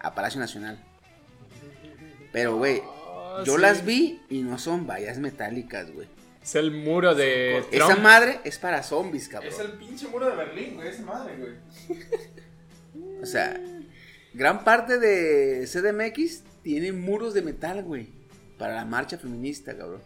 a 0.00 0.14
Palacio 0.14 0.40
Nacional 0.40 0.78
pero 2.32 2.56
güey 2.56 2.82
Ah, 2.84 3.42
yo 3.44 3.56
sí. 3.56 3.60
las 3.60 3.84
vi 3.84 4.20
y 4.30 4.42
no 4.42 4.58
son 4.58 4.86
vallas 4.86 5.18
metálicas 5.18 5.90
güey 5.92 6.08
Es 6.46 6.54
el 6.54 6.70
muro 6.70 7.14
de 7.16 7.58
esa 7.58 7.86
Trump. 7.88 7.98
madre 8.00 8.38
es 8.44 8.56
para 8.58 8.82
zombies 8.84 9.28
cabrón 9.28 9.52
Es 9.52 9.58
el 9.58 9.72
pinche 9.72 10.06
muro 10.06 10.30
de 10.30 10.36
Berlín, 10.36 10.76
güey, 10.76 10.88
esa 10.88 11.02
madre, 11.02 11.34
güey. 11.36 11.54
o 13.22 13.26
sea 13.26 13.60
gran 14.32 14.62
parte 14.64 14.98
de 14.98 15.66
CDMX 15.66 16.44
tiene 16.62 16.92
muros 16.92 17.34
de 17.34 17.42
metal 17.42 17.82
güey 17.82 18.08
para 18.58 18.74
la 18.76 18.84
marcha 18.84 19.18
feminista, 19.18 19.76
cabrón. 19.76 20.02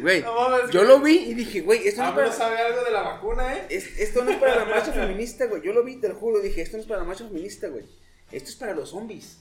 Güey, 0.00 0.22
No 0.22 0.34
mames, 0.48 0.70
yo 0.70 0.80
güey. 0.80 0.88
lo 0.88 1.00
vi 1.00 1.16
y 1.30 1.34
dije, 1.34 1.60
güey, 1.60 1.86
esto 1.86 2.00
no 2.02 2.08
es 2.08 2.14
para... 2.14 2.32
sabe 2.32 2.56
algo 2.58 2.82
de 2.82 2.90
la 2.90 3.02
vacuna, 3.02 3.54
¿eh? 3.54 3.66
Es- 3.68 3.98
esto 3.98 4.24
no 4.24 4.30
es 4.30 4.38
para 4.38 4.56
la 4.56 4.64
marcha 4.64 4.90
feminista, 4.92 5.44
güey. 5.46 5.60
Yo 5.62 5.74
lo 5.74 5.84
vi, 5.84 5.96
te 6.00 6.08
lo 6.08 6.14
juro, 6.14 6.40
dije, 6.40 6.62
esto 6.62 6.78
no 6.78 6.82
es 6.82 6.88
para 6.88 7.00
la 7.00 7.06
marcha 7.06 7.26
feminista, 7.28 7.68
güey. 7.68 7.84
Esto 8.32 8.48
es 8.48 8.56
para 8.56 8.72
los 8.74 8.88
zombies. 8.90 9.40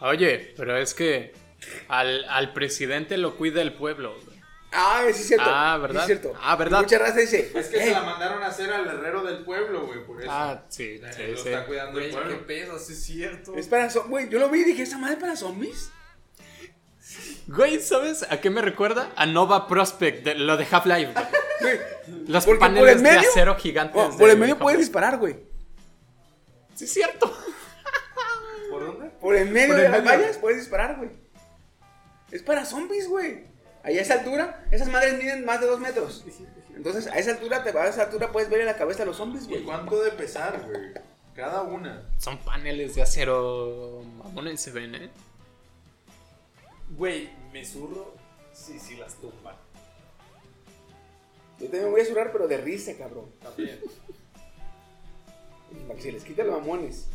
Oye, 0.00 0.54
pero 0.56 0.78
es 0.78 0.94
que 0.94 1.32
al, 1.88 2.24
al 2.28 2.52
presidente 2.52 3.16
lo 3.18 3.36
cuida 3.36 3.62
el 3.62 3.72
pueblo. 3.74 4.14
güey. 4.24 4.38
Ah, 4.70 5.02
sí 5.14 5.20
es 5.22 5.28
cierto. 5.28 5.46
Ah, 5.48 5.74
sí 5.76 5.82
¿verdad? 5.82 6.00
es 6.02 6.06
cierto. 6.06 6.32
Ah, 6.42 6.56
¿verdad? 6.56 6.80
Mucha 6.82 6.98
raza 6.98 7.18
dice, 7.20 7.52
Es 7.54 7.68
que 7.68 7.78
"Hey, 7.80 7.88
se 7.88 7.92
la 7.92 8.02
mandaron 8.02 8.42
a 8.42 8.46
hacer 8.48 8.70
al 8.72 8.86
herrero 8.86 9.22
del 9.22 9.42
pueblo, 9.44 9.86
güey, 9.86 10.04
por 10.04 10.20
eso. 10.20 10.30
Ah, 10.30 10.62
sí, 10.68 10.98
sí, 10.98 11.22
lo 11.30 11.36
sí. 11.38 11.48
está 11.48 11.64
cuidando 11.64 11.98
el 12.00 12.06
qué 12.10 12.12
pueblo. 12.12 12.46
pedo, 12.46 12.78
sí 12.78 12.92
es 12.92 13.02
cierto. 13.02 13.54
es 13.56 13.66
para 13.66 13.88
zombies. 13.88 14.10
Güey, 14.10 14.28
yo 14.28 14.38
lo 14.38 14.50
vi 14.50 14.60
y 14.60 14.64
dije, 14.64 14.82
¿esa 14.82 14.98
madre 14.98 15.14
es 15.14 15.20
para 15.20 15.36
zombies? 15.36 15.90
Güey, 17.46 17.80
¿sabes 17.80 18.26
a 18.30 18.40
qué 18.42 18.50
me 18.50 18.60
recuerda? 18.60 19.10
A 19.16 19.24
Nova 19.24 19.66
Prospect, 19.66 20.22
de- 20.24 20.34
lo 20.34 20.58
de 20.58 20.66
Half-Life. 20.70 21.14
Los 22.26 22.44
Porque 22.44 22.58
por 22.58 22.68
paneles 22.68 22.96
el 22.96 23.02
de 23.02 23.10
acero 23.10 23.56
gigantes. 23.56 23.96
oh, 23.96 24.16
por 24.18 24.28
el 24.28 24.36
medio 24.36 24.58
puedes 24.58 24.78
disparar, 24.80 25.16
güey. 25.16 25.36
Sí, 26.74 26.84
es 26.84 26.92
cierto. 26.92 27.34
¿Por 28.70 28.84
dónde? 28.86 29.08
Por 29.20 29.34
el 29.34 29.48
medio 29.50 29.68
Por 29.68 29.76
el 29.78 29.82
de 29.84 29.88
las 29.88 30.04
medio. 30.04 30.18
vallas 30.20 30.36
puedes 30.36 30.58
disparar, 30.60 30.96
güey. 30.96 31.10
Es 32.30 32.42
para 32.42 32.64
zombies, 32.64 33.08
güey. 33.08 33.44
Allá 33.82 34.00
a 34.00 34.02
esa 34.02 34.14
altura, 34.14 34.66
esas 34.70 34.88
madres 34.88 35.18
miden 35.18 35.44
más 35.44 35.60
de 35.60 35.66
dos 35.66 35.80
metros. 35.80 36.24
Entonces, 36.74 37.06
a 37.06 37.18
esa 37.18 37.32
altura, 37.32 37.62
te 37.64 37.70
a 37.76 37.88
esa 37.88 38.02
altura, 38.02 38.30
puedes 38.30 38.50
ver 38.50 38.60
en 38.60 38.66
la 38.66 38.76
cabeza 38.76 39.02
a 39.02 39.06
los 39.06 39.16
zombies, 39.16 39.44
¿Y 39.44 39.48
güey. 39.48 39.64
cuánto 39.64 40.00
de 40.02 40.10
pesar, 40.12 40.60
güey? 40.64 40.92
Cada 41.34 41.62
una. 41.62 42.08
Son 42.18 42.36
paneles 42.38 42.94
de 42.94 43.02
acero. 43.02 44.02
Mamones 44.18 44.60
se 44.60 44.72
ven, 44.72 44.94
¿eh? 44.94 45.10
Güey, 46.96 47.30
me 47.52 47.64
zurro. 47.64 48.14
Sí, 48.52 48.78
sí, 48.78 48.96
las 48.96 49.14
tumban. 49.14 49.56
Yo 51.60 51.66
también 51.66 51.90
voy 51.90 52.00
a 52.00 52.04
zurrar, 52.04 52.32
pero 52.32 52.46
de 52.48 52.56
risa, 52.58 52.92
cabrón. 52.96 53.30
También. 53.42 53.78
Para 55.86 55.94
que 55.96 56.02
se 56.02 56.12
les 56.12 56.24
quite 56.24 56.44
los 56.44 56.58
mamones. 56.60 57.06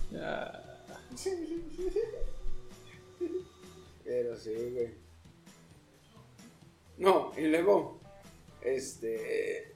Pero 4.03 4.35
sí, 4.37 4.51
güey. 4.73 5.02
No, 7.03 7.33
y 7.35 7.41
luego, 7.41 7.99
este. 8.61 9.75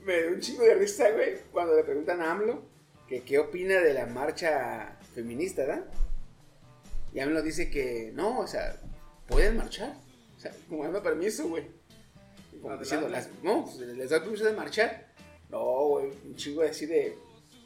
Me 0.00 0.20
dio 0.20 0.32
un 0.34 0.40
chingo 0.40 0.62
de 0.62 0.74
risa, 0.74 1.10
güey, 1.10 1.38
cuando 1.50 1.74
le 1.74 1.84
preguntan 1.84 2.20
a 2.20 2.32
AMLO 2.32 2.62
que 3.08 3.22
qué 3.22 3.38
opina 3.38 3.80
de 3.80 3.94
la 3.94 4.04
marcha 4.04 4.98
feminista, 5.14 5.62
¿verdad? 5.62 5.86
Y 7.14 7.20
AMLO 7.20 7.40
dice 7.40 7.70
que 7.70 8.12
no, 8.14 8.40
o 8.40 8.46
sea, 8.46 8.78
pueden 9.26 9.56
marchar. 9.56 9.96
O 10.36 10.40
sea, 10.40 10.52
como 10.68 10.84
dando 10.84 11.02
permiso, 11.02 11.48
güey. 11.48 11.64
Como 12.60 12.76
diciendo, 12.76 13.08
las, 13.08 13.30
no, 13.42 13.64
pues, 13.64 13.78
les 13.78 14.10
da 14.10 14.20
permiso 14.20 14.44
de 14.44 14.52
marchar. 14.52 15.14
No, 15.48 15.86
güey, 15.86 16.12
un 16.26 16.36
chingo 16.36 16.60
así 16.60 16.84
de 16.84 17.16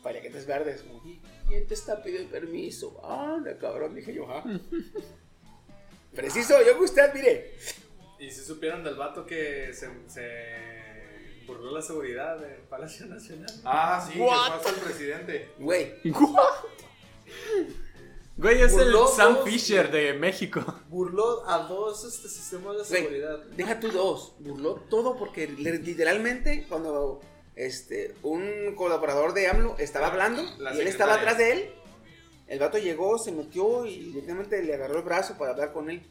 paliaquetes 0.05 0.47
verdes. 0.47 0.83
Como, 0.83 1.03
¿quién 1.49 1.67
te 1.67 1.75
está 1.75 2.01
pidiendo 2.01 2.31
permiso? 2.31 3.05
Anda, 3.05 3.59
cabrón, 3.59 3.97
dije 3.97 4.15
yo, 4.15 4.31
ah. 4.31 4.45
Preciso, 6.15 6.55
yo 6.65 6.79
que 6.79 6.85
usted, 6.85 7.13
mire. 7.13 7.55
¿Y 8.19 8.31
si 8.31 8.43
supieron 8.45 8.83
del 8.83 8.97
vato 8.97 9.25
que 9.25 9.73
se, 9.73 9.89
se 10.09 11.45
burló 11.47 11.73
la 11.73 11.83
seguridad 11.83 12.39
del 12.39 12.63
Palacio 12.63 13.07
Nacional? 13.07 13.51
Ah, 13.65 14.05
sí, 14.07 14.15
que 14.15 14.19
fue 14.19 14.31
hasta 14.35 14.71
el 14.71 14.77
presidente. 14.77 15.51
Güey, 15.59 15.95
Güey, 18.37 18.63
es 18.63 18.73
el 18.75 18.93
Sam 19.17 19.35
dos, 19.35 19.45
Fisher 19.49 19.91
de 19.91 20.13
México. 20.15 20.63
Burló 20.89 21.45
a 21.49 21.59
dos 21.67 22.05
este, 22.05 22.29
sistemas 22.29 22.77
de 22.77 22.85
Güey, 22.85 23.03
seguridad. 23.03 23.39
deja 23.57 23.81
tú 23.81 23.91
dos. 23.91 24.35
Burló 24.39 24.75
todo 24.89 25.17
porque 25.17 25.49
le- 25.49 25.79
literalmente 25.79 26.65
cuando 26.69 27.21
este 27.57 28.15
un 28.23 28.75
colaborador 28.77 29.33
de 29.35 29.49
AMLO 29.49 29.75
estaba 29.79 30.07
hablando 30.07 30.43
La 30.59 30.73
y 30.75 30.81
él 30.81 30.87
estaba 30.87 31.15
secretaria. 31.15 31.21
atrás 31.21 31.39
de 31.39 31.53
él, 31.53 31.75
el 32.47 32.59
vato 32.61 32.79
llegó, 32.79 33.19
se 33.19 33.33
metió 33.33 33.85
y 33.87 33.99
directamente 34.13 34.63
le 34.63 34.75
agarró 34.75 34.99
el 34.99 35.05
brazo 35.05 35.37
para 35.37 35.51
hablar 35.53 35.73
con 35.73 35.91
él. 35.91 36.07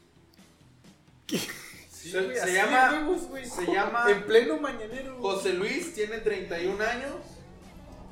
Se, 2.08 2.22
güey, 2.24 2.38
se 2.38 2.54
llama, 2.54 2.92
huevos, 2.94 3.28
güey. 3.28 3.46
se 3.46 3.66
llama 3.66 4.06
En 4.10 4.24
pleno 4.24 4.58
mañanero. 4.58 5.18
güey. 5.18 5.22
José 5.36 5.54
Luis, 5.54 5.94
tiene 5.94 6.18
31 6.20 6.84
años 6.84 7.14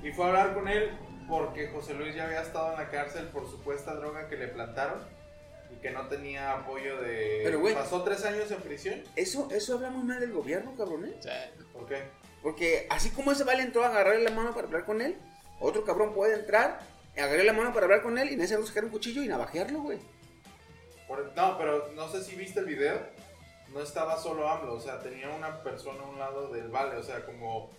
y 0.03 0.11
fue 0.11 0.25
a 0.25 0.27
hablar 0.29 0.53
con 0.53 0.67
él 0.67 0.91
porque 1.27 1.67
José 1.69 1.93
Luis 1.95 2.15
ya 2.15 2.25
había 2.25 2.41
estado 2.41 2.71
en 2.73 2.77
la 2.79 2.89
cárcel 2.89 3.25
por 3.29 3.49
supuesta 3.49 3.95
droga 3.95 4.27
que 4.29 4.35
le 4.37 4.47
plantaron 4.47 4.99
y 5.71 5.81
que 5.81 5.89
no 5.89 6.07
tenía 6.07 6.51
apoyo 6.53 7.01
de... 7.01 7.41
Pero, 7.43 7.59
güey. 7.59 7.73
Pasó 7.73 8.03
tres 8.03 8.23
años 8.25 8.51
en 8.51 8.61
prisión. 8.61 9.01
Eso, 9.15 9.47
eso 9.51 9.73
habla 9.75 9.89
muy 9.89 10.03
mal 10.03 10.19
del 10.19 10.31
gobierno, 10.31 10.75
cabrón, 10.77 11.05
¿eh? 11.05 11.15
¿Por 11.73 11.87
qué? 11.87 12.03
Porque 12.43 12.85
así 12.91 13.09
como 13.09 13.31
ese 13.31 13.43
vale 13.43 13.63
entró 13.63 13.83
a 13.83 13.87
agarrarle 13.87 14.23
la 14.23 14.29
mano 14.31 14.53
para 14.53 14.67
hablar 14.67 14.85
con 14.85 15.01
él, 15.01 15.17
otro 15.59 15.83
cabrón 15.83 16.13
puede 16.13 16.35
entrar, 16.35 16.79
agarrarle 17.17 17.43
la 17.45 17.53
mano 17.53 17.73
para 17.73 17.85
hablar 17.87 18.03
con 18.03 18.19
él 18.19 18.31
y 18.31 18.35
necesita 18.35 18.63
sacar 18.67 18.85
un 18.85 18.91
cuchillo 18.91 19.23
y 19.23 19.27
navajearlo, 19.27 19.79
güey. 19.79 19.97
Por- 21.07 21.33
no, 21.35 21.57
pero 21.57 21.91
no 21.95 22.07
sé 22.11 22.23
si 22.23 22.35
viste 22.35 22.59
el 22.59 22.65
video. 22.67 22.99
No 23.75 23.81
estaba 23.81 24.17
solo 24.17 24.47
AMLO, 24.49 24.75
o 24.75 24.79
sea, 24.79 24.99
tenía 25.01 25.29
una 25.29 25.61
persona 25.61 26.01
a 26.01 26.07
un 26.07 26.17
lado 26.17 26.47
del 26.47 26.69
vale, 26.69 26.95
o 26.95 27.03
sea, 27.03 27.25
como... 27.25 27.69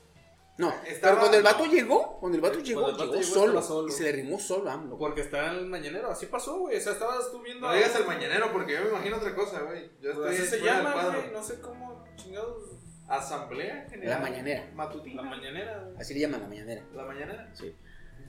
No, 0.59 0.69
Estaba- 0.87 1.01
pero 1.01 1.19
cuando 1.19 1.37
el 1.39 1.43
vato 1.43 1.65
llegó, 1.65 2.19
cuando 2.21 2.37
el 2.37 2.43
vato 2.43 2.59
llegó, 2.61 2.83
Cuando 2.83 3.03
el 3.03 3.09
vato 3.09 3.21
llegó, 3.21 3.47
llegó, 3.47 3.63
solo, 3.63 3.89
y 3.89 3.93
se 3.93 4.05
le 4.05 4.13
rimó 4.13 4.39
solo 4.39 4.71
a 4.71 4.75
AMLO. 4.75 4.99
Porque 4.99 5.23
está 5.23 5.53
en 5.53 5.57
el 5.57 5.67
mañanero, 5.67 6.11
así 6.11 6.27
pasó, 6.27 6.59
güey. 6.59 6.77
O 6.77 6.81
sea, 6.81 6.93
estabas 6.93 7.31
tú 7.31 7.43
viendo. 7.43 7.67
No 7.67 7.75
digas 7.75 7.95
el 7.97 8.07
mañanero 8.07 8.53
porque 8.53 8.75
yo 8.75 8.83
me 8.83 8.89
imagino 8.91 9.17
otra 9.17 9.35
cosa, 9.35 9.61
güey. 9.63 9.91
Yo 10.01 10.11
estoy 10.11 10.27
Pues 10.27 10.41
así 10.41 10.49
se 10.51 10.61
llama, 10.63 10.95
güey. 10.95 11.31
No 11.33 11.43
sé 11.43 11.61
cómo 11.61 12.05
chingados. 12.17 12.63
Asamblea 13.09 13.87
General. 13.89 14.15
La 14.15 14.19
mañanera. 14.19 14.71
Matutina. 14.75 15.23
La 15.23 15.31
mañanera, 15.31 15.79
güey. 15.83 15.97
Así 15.99 16.15
le 16.15 16.21
llaman 16.21 16.41
la 16.43 16.49
mañanera. 16.49 16.83
La 16.95 17.05
mañanera. 17.05 17.51
Sí. 17.55 17.75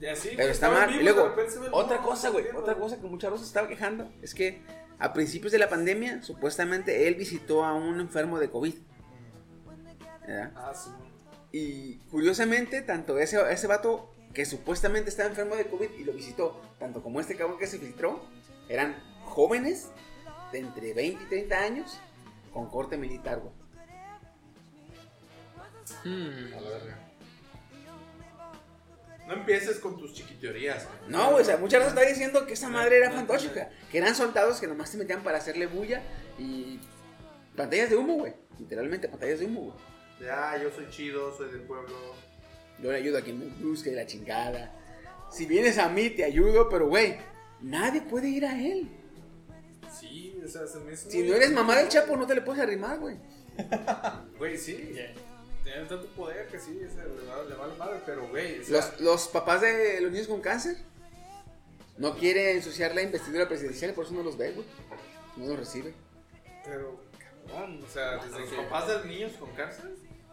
Y 0.00 0.06
así, 0.06 0.30
Pero 0.36 0.50
está 0.50 0.70
mal. 0.70 0.88
Y 0.94 0.98
vivos, 0.98 1.16
luego, 1.16 1.76
otra 1.76 1.98
cosa, 1.98 2.30
güey, 2.30 2.46
otra 2.54 2.74
cosa 2.76 3.00
que 3.00 3.06
mucha 3.06 3.28
raza 3.28 3.44
estaba 3.44 3.66
quejando 3.68 4.10
es 4.22 4.34
que 4.34 4.62
a 4.98 5.12
principios 5.12 5.52
de 5.52 5.58
la 5.58 5.68
pandemia, 5.68 6.22
supuestamente 6.22 7.06
él 7.06 7.14
visitó 7.14 7.64
a 7.64 7.74
un 7.74 8.00
enfermo 8.00 8.38
de 8.38 8.50
COVID. 8.50 8.74
¿verdad? 10.26 10.52
Ah, 10.56 10.72
sí. 10.74 10.90
Y 11.52 11.98
curiosamente, 12.10 12.82
tanto 12.82 13.18
ese, 13.18 13.38
ese 13.50 13.66
vato 13.66 14.14
que 14.34 14.44
supuestamente 14.44 15.08
estaba 15.08 15.28
enfermo 15.28 15.56
de 15.56 15.66
COVID 15.66 15.90
y 15.98 16.04
lo 16.04 16.12
visitó, 16.12 16.60
tanto 16.78 17.02
como 17.02 17.20
este 17.20 17.36
cabrón 17.36 17.58
que 17.58 17.66
se 17.66 17.78
filtró, 17.78 18.22
eran 18.68 18.96
jóvenes 19.24 19.88
de 20.52 20.58
entre 20.58 20.92
20 20.92 21.22
y 21.22 21.26
30 21.26 21.58
años 21.58 21.98
con 22.52 22.68
corte 22.68 22.96
militar, 22.96 23.40
güey. 23.40 23.54
Hmm. 26.04 26.54
A 26.54 26.60
la 26.60 26.70
verga. 26.70 27.07
No 29.28 29.34
empieces 29.34 29.78
con 29.78 29.98
tus 29.98 30.14
chiquiteorías. 30.14 30.88
No, 31.06 31.32
güey, 31.32 31.42
o 31.42 31.44
sea, 31.44 31.58
mucha 31.58 31.78
raza 31.78 31.90
está 31.90 32.00
diciendo 32.00 32.46
que 32.46 32.54
esa 32.54 32.70
madre 32.70 32.96
era 32.96 33.10
fantástica, 33.10 33.68
que 33.92 33.98
eran 33.98 34.14
soldados 34.14 34.58
que 34.58 34.66
nomás 34.66 34.88
se 34.88 34.96
metían 34.96 35.22
para 35.22 35.36
hacerle 35.36 35.66
bulla 35.66 36.02
y 36.38 36.80
pantallas 37.54 37.90
de 37.90 37.96
humo, 37.96 38.14
güey. 38.14 38.32
Literalmente 38.58 39.06
pantallas 39.06 39.40
de 39.40 39.44
humo, 39.44 39.60
güey. 40.18 40.30
Ah, 40.30 40.56
yo 40.60 40.70
soy 40.70 40.88
chido, 40.88 41.36
soy 41.36 41.52
del 41.52 41.60
pueblo. 41.60 41.94
Yo 42.82 42.90
le 42.90 42.96
ayudo 42.96 43.18
a 43.18 43.20
quien 43.20 43.38
me 43.38 43.46
busque 43.62 43.92
la 43.92 44.06
chingada. 44.06 44.74
Si 45.30 45.44
vienes 45.44 45.76
a 45.76 45.90
mí, 45.90 46.08
te 46.08 46.24
ayudo, 46.24 46.70
pero 46.70 46.88
güey, 46.88 47.18
nadie 47.60 48.00
puede 48.00 48.30
ir 48.30 48.46
a 48.46 48.58
él. 48.58 48.88
Sí, 49.92 50.40
o 50.42 50.48
sea, 50.48 50.66
se 50.66 50.78
me 50.80 50.94
hizo. 50.94 51.10
Si 51.10 51.22
no 51.22 51.34
eres 51.34 51.52
mamá 51.52 51.76
del 51.76 51.88
Chapo, 51.88 52.16
no 52.16 52.26
te 52.26 52.34
le 52.34 52.40
puedes 52.40 52.62
arrimar, 52.62 52.98
güey. 52.98 53.18
Güey, 54.38 54.56
sí. 54.56 54.96
Tienen 55.68 55.86
tanto 55.88 56.06
poder 56.08 56.46
que 56.48 56.58
sí, 56.58 56.80
ese 56.82 56.96
le 56.96 57.26
va, 57.30 57.42
le 57.44 57.54
va 57.54 57.66
la 57.66 57.74
madre, 57.74 58.00
pero 58.06 58.26
güey. 58.28 58.60
O 58.60 58.64
sea, 58.64 58.76
Los, 58.76 59.00
los 59.00 59.28
papás 59.28 59.60
de 59.60 60.00
los 60.00 60.10
niños 60.10 60.26
con 60.28 60.40
cáncer 60.40 60.76
no 61.98 62.16
quieren 62.16 62.56
ensuciar 62.56 62.94
la 62.94 63.02
investidura 63.02 63.46
presidencial, 63.48 63.92
por 63.92 64.06
eso 64.06 64.14
no 64.14 64.22
los 64.22 64.38
ve, 64.38 64.52
güey. 64.52 64.66
No 65.36 65.46
los 65.48 65.58
recibe. 65.58 65.92
Pero, 66.64 67.00
cabrón, 67.48 67.82
o 67.86 67.92
sea, 67.92 68.16
desde 68.16 68.38
¿Los 68.40 68.48
que. 68.48 68.56
papás 68.56 68.88
de 68.88 69.08
niños 69.08 69.32
con 69.38 69.50
cáncer? 69.54 69.90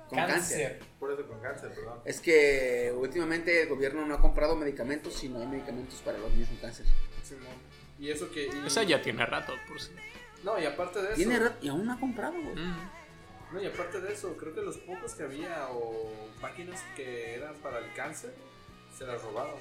Con 0.09 0.19
cáncer. 0.19 0.79
Por 0.99 1.11
eso 1.11 1.27
con 1.27 1.39
cáncer, 1.41 1.69
perdón. 1.73 1.99
Es 2.05 2.21
que 2.21 2.93
últimamente 2.95 3.63
el 3.63 3.67
gobierno 3.69 4.05
no 4.05 4.13
ha 4.15 4.21
comprado 4.21 4.55
medicamentos 4.55 5.21
y 5.23 5.29
no 5.29 5.41
hay 5.41 5.47
medicamentos 5.47 5.99
para 6.01 6.17
los 6.17 6.31
niños 6.31 6.47
con 6.49 6.57
cáncer. 6.59 6.85
Simón. 7.23 7.43
Y 7.99 8.09
eso 8.09 8.31
que. 8.31 8.45
y- 8.47 8.67
Esa 8.67 8.83
ya 8.83 9.01
tiene 9.01 9.25
rato, 9.25 9.51
por 9.67 9.81
si. 9.81 9.91
No, 10.43 10.57
y 10.59 10.65
aparte 10.65 10.99
de 11.01 11.07
eso. 11.07 11.15
Tiene 11.15 11.39
rat- 11.39 11.61
y 11.61 11.67
aún 11.69 11.85
no 11.85 11.93
ha 11.93 11.99
comprado, 11.99 12.33
güey. 12.41 12.55
Mm. 12.55 12.89
No, 13.55 13.61
y 13.61 13.67
aparte 13.67 14.01
de 14.01 14.11
eso, 14.11 14.35
creo 14.37 14.53
que 14.53 14.61
los 14.61 14.77
pocos 14.77 15.13
que 15.13 15.23
había 15.23 15.69
o 15.71 16.11
páginas 16.41 16.81
que 16.95 17.35
eran 17.35 17.55
para 17.55 17.79
el 17.79 17.93
cáncer 17.93 18.33
se 18.97 19.05
las 19.05 19.21
robaron. 19.21 19.55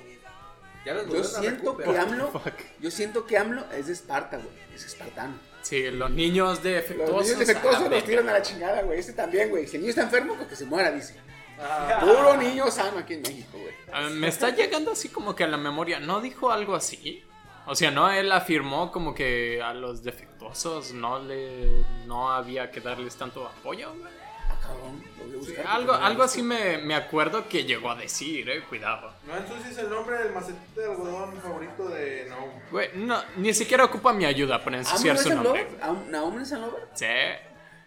Ya 0.84 0.94
las 0.94 1.06
Yo 1.06 1.22
siento 1.22 1.76
que. 1.76 1.96
AMLO, 1.96 2.32
yo 2.80 2.90
siento 2.90 3.24
que 3.24 3.38
AMLO 3.38 3.64
es 3.72 3.86
de 3.86 3.92
Esparta, 3.92 4.36
güey. 4.36 4.48
Es 4.74 4.84
espartano. 4.84 5.38
Sí, 5.62 5.90
los 5.92 6.10
niños 6.10 6.56
Los 6.56 6.62
defectuosos. 6.62 7.22
niños 7.22 7.38
defectuosos 7.38 7.88
los 7.88 8.04
tiran 8.04 8.28
a 8.28 8.32
la 8.32 8.42
chingada, 8.42 8.82
güey. 8.82 8.98
Este 8.98 9.12
también, 9.12 9.48
güey. 9.48 9.66
Si 9.66 9.76
el 9.76 9.82
niño 9.82 9.90
está 9.90 10.02
enfermo, 10.02 10.34
pues 10.34 10.48
que 10.48 10.56
se 10.56 10.66
muera, 10.66 10.90
dice. 10.90 11.14
Ah, 11.58 12.00
Puro 12.00 12.36
niño 12.36 12.68
sano 12.70 12.98
aquí 12.98 13.14
en 13.14 13.22
México, 13.22 13.56
güey. 13.58 13.72
ah, 13.92 14.08
me 14.10 14.26
está 14.28 14.50
llegando 14.50 14.90
así 14.90 15.08
como 15.08 15.34
que 15.36 15.44
a 15.44 15.46
la 15.46 15.56
memoria. 15.56 16.00
¿No 16.00 16.20
dijo 16.20 16.50
algo 16.50 16.74
así? 16.74 17.24
O 17.66 17.74
sea, 17.74 17.90
no, 17.90 18.10
él 18.10 18.30
afirmó 18.32 18.92
como 18.92 19.14
que 19.14 19.62
a 19.62 19.72
los 19.74 20.02
defectuosos 20.02 20.92
no 20.92 21.18
le 21.18 21.84
no 22.06 22.30
había 22.30 22.70
que 22.70 22.80
darles 22.80 23.16
tanto 23.16 23.46
apoyo. 23.46 23.92
güey. 23.94 24.12
Ah, 24.46 25.36
buscar 25.36 25.66
Algo, 25.66 25.92
algo 25.92 26.22
así 26.22 26.42
me, 26.42 26.78
me 26.78 26.94
acuerdo 26.94 27.48
que 27.48 27.64
llegó 27.64 27.90
a 27.90 27.94
decir, 27.96 28.48
eh, 28.48 28.62
cuidado. 28.68 29.12
No 29.26 29.36
ensucies 29.36 29.76
el 29.78 29.90
nombre 29.90 30.18
del 30.18 30.32
macetito 30.32 30.80
de 30.80 30.86
algodón 30.90 31.40
favorito 31.40 31.88
de 31.88 32.26
Naum. 32.28 32.50
Güey, 32.70 32.90
no, 32.94 33.20
ni 33.36 33.52
siquiera 33.52 33.84
ocupa 33.84 34.12
mi 34.12 34.24
ayuda 34.24 34.58
para 34.62 34.76
¿Aún 34.76 34.86
ensuciar 34.86 35.18
su 35.18 35.30
nombre. 35.34 35.68
¿Naum 36.10 36.40
es 36.40 36.52
el 36.52 36.60
Lover? 36.60 36.88
Sí, 36.94 37.06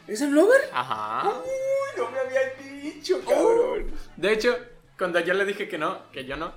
¿Es 0.07 0.21
el 0.21 0.31
Lover? 0.31 0.69
ajá. 0.73 1.29
Uy, 1.29 1.97
no 1.97 2.11
me 2.11 2.19
había 2.19 2.81
dicho, 2.81 3.21
cabrón. 3.27 3.91
De 4.15 4.33
hecho, 4.33 4.57
cuando 4.97 5.19
yo 5.19 5.33
le 5.33 5.45
dije 5.45 5.67
que 5.67 5.77
no, 5.77 6.11
que 6.11 6.25
yo 6.25 6.35
no, 6.37 6.53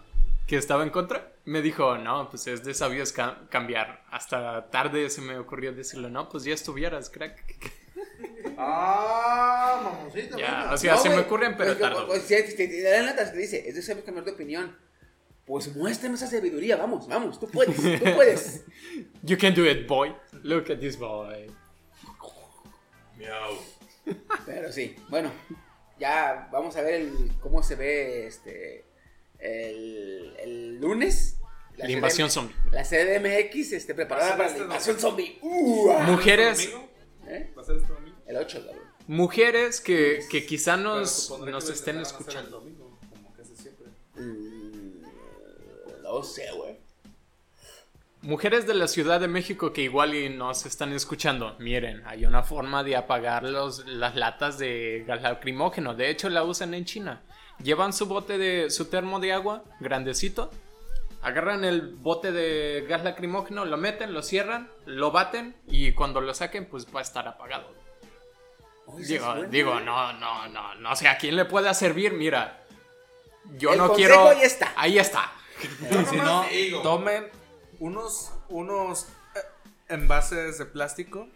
que 0.47 0.57
estaba 0.57 0.83
en 0.83 0.91
contra, 0.91 1.33
me 1.51 1.63
dijo, 1.63 1.99
no, 1.99 2.29
pues 2.31 2.47
es 2.47 2.63
de 2.65 2.75
sabios 2.75 3.13
ca- 3.13 3.47
cambiar. 3.51 4.05
Hasta 4.11 4.71
tarde 4.71 5.11
se 5.11 5.21
me 5.21 5.37
ocurrió 5.39 5.73
decirle, 5.73 6.11
no, 6.11 6.29
pues 6.29 6.45
ya 6.45 6.55
estuvieras, 6.55 7.11
crack. 7.11 7.45
Ah, 8.63 9.81
mamoncito. 9.83 10.37
Ya, 10.39 10.71
o 10.73 10.77
sea, 10.77 10.95
No, 10.95 11.01
se 11.01 11.09
me 11.09 11.19
ocurren, 11.19 11.57
pero 11.57 11.71
pues, 11.71 11.79
tardo. 11.81 12.07
pues, 12.07 12.23
si 12.25 12.57
te, 12.57 12.83
dan 12.83 13.07
tarjeta, 13.07 13.33
te 13.33 13.39
dice, 13.39 13.67
es 13.69 13.75
de 13.75 13.81
saber 13.83 14.05
cambiar 14.05 14.25
de 14.27 14.33
opinión. 14.33 14.77
Pues 15.47 15.75
muéstrame 15.75 16.17
esa 16.17 16.27
sabiduría, 16.27 16.77
vamos, 16.77 17.09
vamos, 17.09 17.41
tú 17.41 17.49
puedes, 17.49 17.75
tú 17.77 18.05
puedes. 18.15 18.65
You 19.23 19.39
can 19.39 19.55
do 19.55 19.65
it, 19.65 19.87
boy. 19.89 20.15
Look 20.43 20.71
at 20.71 20.79
this 20.79 20.99
boy. 20.99 21.51
Miau. 23.17 23.57
Pero 24.47 24.71
sí, 24.73 24.95
bueno, 25.09 25.31
ya 25.99 26.49
vamos 26.53 26.77
a 26.77 26.83
ver 26.83 26.95
el- 27.01 27.33
cómo 27.41 27.63
se 27.63 27.75
ve 27.77 28.27
este 28.27 28.85
el, 29.39 30.37
el 30.39 30.81
lunes. 30.81 31.39
La 31.85 31.91
invasión 31.93 32.29
CDM 32.29 32.35
zombie. 32.35 32.55
La 32.73 32.83
CDMX 32.85 33.73
este, 33.73 33.95
preparada 33.95 34.37
¿Va 34.37 34.45
a 34.45 34.49
ser 34.49 34.59
para 34.59 34.69
la 34.69 34.77
este 34.77 34.91
invasión 34.91 34.99
zombie. 34.99 35.39
Uh. 35.43 35.93
Mujeres? 36.05 36.71
¿Eh? 37.27 37.53
¿Va 37.57 37.63
a 37.63 37.65
ser 37.65 37.77
este 37.77 37.93
domingo? 37.93 38.17
El 38.27 38.37
8, 38.37 38.65
cabrón. 38.67 38.85
mujeres 39.07 39.81
que, 39.81 40.21
que 40.31 40.47
quizá 40.47 40.77
nos, 40.77 41.31
nos 41.41 41.65
que 41.65 41.73
estén 41.73 41.97
el 41.97 42.03
escuchando. 42.03 42.61
domingo, 42.61 42.99
como 43.11 43.33
casi 43.35 43.57
siempre. 43.57 43.87
Mm, 44.17 45.03
no 46.03 46.23
sé, 46.23 46.47
güey. 46.57 46.79
Mujeres 48.23 48.67
de 48.67 48.75
la 48.75 48.87
Ciudad 48.87 49.19
de 49.19 49.29
México 49.29 49.73
que 49.73 49.81
igual 49.81 50.15
y 50.15 50.29
nos 50.29 50.67
están 50.67 50.93
escuchando, 50.93 51.57
miren, 51.59 52.03
hay 52.05 52.27
una 52.27 52.43
forma 52.43 52.85
de 52.85 52.95
apagar 52.95 53.45
los, 53.45 53.87
las 53.87 54.15
latas 54.15 54.59
de 54.59 55.05
gas 55.07 55.23
lacrimógeno. 55.23 55.95
De 55.95 56.11
hecho, 56.11 56.29
la 56.29 56.45
usan 56.45 56.75
en 56.75 56.85
China. 56.85 57.23
Llevan 57.63 57.95
su 57.95 58.05
bote 58.07 58.37
de 58.37 58.69
su 58.69 58.87
termo 58.87 59.21
de 59.21 59.33
agua 59.33 59.65
grandecito, 59.81 60.51
agarran 61.23 61.65
el 61.65 61.95
bote 61.97 62.33
de 62.33 62.87
gas 62.89 63.05
lacrimógeno, 63.05 63.65
lo 63.65 63.77
meten, 63.77 64.13
lo 64.15 64.23
cierran, 64.23 64.71
lo 64.87 65.11
baten 65.11 65.55
y 65.67 65.93
cuando 65.93 66.21
lo 66.21 66.33
saquen, 66.35 66.67
pues 66.67 66.87
va 66.95 67.01
a 67.01 67.03
estar 67.03 67.29
apagado. 67.29 67.75
Es 68.99 69.09
Digo, 69.09 69.35
digo, 69.45 69.79
¿eh? 69.79 69.83
no, 69.85 70.13
no, 70.15 70.49
no, 70.49 70.75
no 70.75 70.97
sé 70.97 71.09
a 71.09 71.17
quién 71.19 71.37
le 71.37 71.45
pueda 71.45 71.75
servir. 71.75 72.13
Mira, 72.15 72.65
yo 73.57 73.73
El 73.73 73.79
no 73.79 73.93
quiero. 73.93 74.29
ahí 74.29 74.43
está. 74.43 74.73
Ahí 74.77 74.99
está. 74.99 75.33
Si 76.09 76.17
no, 76.17 76.45
tomen 76.83 77.29
unos, 77.81 78.33
unos 78.49 79.05
eh, 79.37 79.41
envases 79.89 80.59
de 80.59 80.65
plástico, 80.65 81.29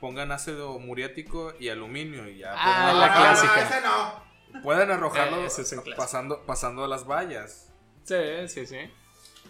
pongan 0.00 0.32
ácido 0.32 0.78
muriático 0.78 1.52
y 1.60 1.68
aluminio 1.68 2.26
y 2.28 2.38
ya. 2.38 2.54
Ah, 2.56 2.92
la 2.94 3.12
clásica. 3.12 3.62
ese 3.62 3.80
no. 3.82 4.62
Pueden 4.62 4.90
arrojarlo 4.90 5.42
Eh, 5.42 5.46
es 5.46 5.76
pasando, 5.96 6.44
pasando 6.46 6.86
las 6.86 7.06
vallas. 7.06 7.70
Sí, 8.04 8.48
sí, 8.48 8.66
sí. 8.66 8.78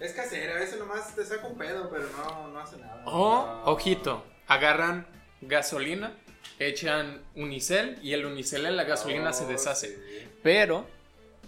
Es 0.01 0.13
casera, 0.13 0.63
ese 0.63 0.77
nomás 0.77 1.15
te 1.15 1.25
saca 1.25 1.47
un 1.47 1.57
pedo, 1.57 1.89
pero 1.91 2.05
no, 2.19 2.49
no 2.49 2.59
hace 2.61 2.77
nada. 2.77 3.03
O, 3.07 3.63
ojito, 3.65 4.25
agarran 4.47 5.07
gasolina, 5.41 6.13
echan 6.59 7.23
unicel 7.35 7.99
y 8.03 8.13
el 8.13 8.27
unicel 8.27 8.67
en 8.67 8.77
la 8.77 8.85
gasolina 8.85 9.33
se 9.33 9.45
Oh, 9.45 9.49
deshace. 9.49 9.89
sí. 9.89 10.29
Pero 10.43 10.87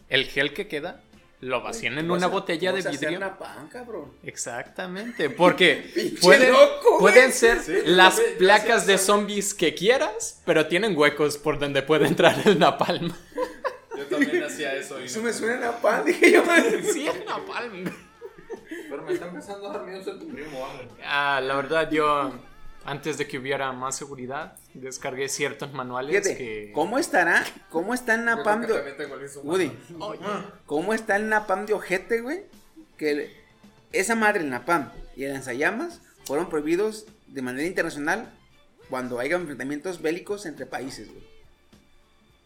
el 0.08 0.24
gel 0.26 0.54
que 0.54 0.66
queda 0.66 1.02
lo 1.40 1.60
vacían 1.62 1.98
en 1.98 2.10
una 2.10 2.26
a- 2.26 2.30
botella 2.30 2.72
de 2.72 2.88
a 2.88 2.90
vidrio. 2.90 3.18
una 3.18 3.38
pan, 3.38 3.68
cabrón. 3.68 4.12
Exactamente, 4.24 5.28
porque 5.30 6.16
pueden, 6.22 6.50
loco, 6.52 6.98
pueden 6.98 7.32
ser 7.32 7.60
Sí, 7.60 7.74
las 7.84 8.16
yo 8.16 8.22
placas 8.38 8.86
de 8.86 8.96
zombies 8.98 9.52
que 9.54 9.74
quieras, 9.74 10.40
pero 10.46 10.66
tienen 10.66 10.96
huecos 10.96 11.36
por 11.38 11.58
donde 11.58 11.82
puede 11.82 12.06
entrar 12.06 12.34
el 12.46 12.58
napalm. 12.58 13.12
Yo 13.96 14.04
también 14.06 14.44
hacía 14.44 14.74
eso. 14.74 15.00
y 15.00 15.04
Eso 15.06 15.18
no- 15.18 15.24
me 15.26 15.32
suena 15.32 15.68
a 15.70 15.80
pan, 15.80 16.04
dije 16.04 16.30
yo. 16.32 16.44
Sí, 16.92 17.08
el 17.08 17.24
napalm. 17.24 17.84
Pero 18.88 19.02
me 19.02 19.12
está 19.12 19.26
empezando 19.28 19.70
a 19.70 19.72
dar 19.74 19.86
miedo 19.86 20.02
ser 20.02 20.18
tu 20.18 20.28
primo, 20.28 20.60
vamos. 20.60 20.82
Ah, 21.04 21.40
la 21.42 21.54
verdad, 21.56 21.90
yo 21.90 22.32
antes 22.84 23.18
de 23.18 23.26
que 23.28 23.38
hubiera 23.38 23.70
más 23.72 23.96
seguridad, 23.96 24.56
descargué 24.74 25.28
ciertos 25.28 25.72
manuales 25.72 26.22
Fíjate, 26.26 26.36
que. 26.36 26.72
¿cómo 26.72 26.98
estará? 26.98 27.44
¿Cómo 27.70 27.92
está 27.94 28.14
el 28.14 28.24
napam 28.24 28.62
de... 28.62 28.96
Woody. 29.42 29.72
¿cómo 30.66 30.94
está 30.94 31.16
el 31.16 31.28
napam 31.28 31.66
de 31.66 31.74
ojete, 31.74 32.20
güey? 32.20 32.44
Que 32.96 33.10
el- 33.10 33.30
esa 33.92 34.14
madre, 34.14 34.40
el 34.40 34.50
napam 34.50 34.90
y 35.16 35.24
el 35.24 35.32
lanzallamas 35.32 36.00
fueron 36.24 36.48
prohibidos 36.48 37.06
de 37.26 37.42
manera 37.42 37.66
internacional 37.66 38.32
cuando 38.90 39.18
haya 39.18 39.36
enfrentamientos 39.36 40.00
bélicos 40.00 40.46
entre 40.46 40.64
países, 40.66 41.08
güey. 41.12 41.26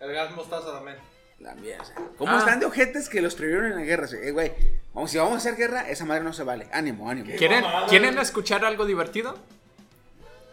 El 0.01 0.13
gas 0.13 0.35
mostaza 0.35 0.73
también. 0.73 0.97
La 1.39 1.55
mierda, 1.55 1.83
o 1.83 1.87
sea, 1.87 1.97
¿Cómo 2.19 2.33
Ah. 2.33 2.39
están 2.39 2.61
de 2.61 2.67
ojetes 2.67 3.09
que 3.09 3.21
los 3.21 3.35
prohibieron 3.35 3.67
en 3.67 3.77
la 3.77 3.83
guerra? 3.83 4.05
O 4.05 4.09
sea, 4.09 4.21
eh, 4.21 4.31
güey, 4.33 4.53
vamos, 4.95 5.11
si 5.11 5.19
vamos 5.19 5.35
a 5.35 5.37
hacer 5.37 5.57
guerra, 5.57 5.89
esa 5.89 6.05
madre 6.05 6.25
no 6.25 6.33
se 6.33 6.45
vale. 6.45 6.69
Ánimo, 6.73 7.09
ánimo. 7.11 7.31
¿Quieren, 7.37 7.65
¿Quieren 7.89 8.19
escuchar 8.19 8.65
algo 8.65 8.85
divertido? 8.85 9.37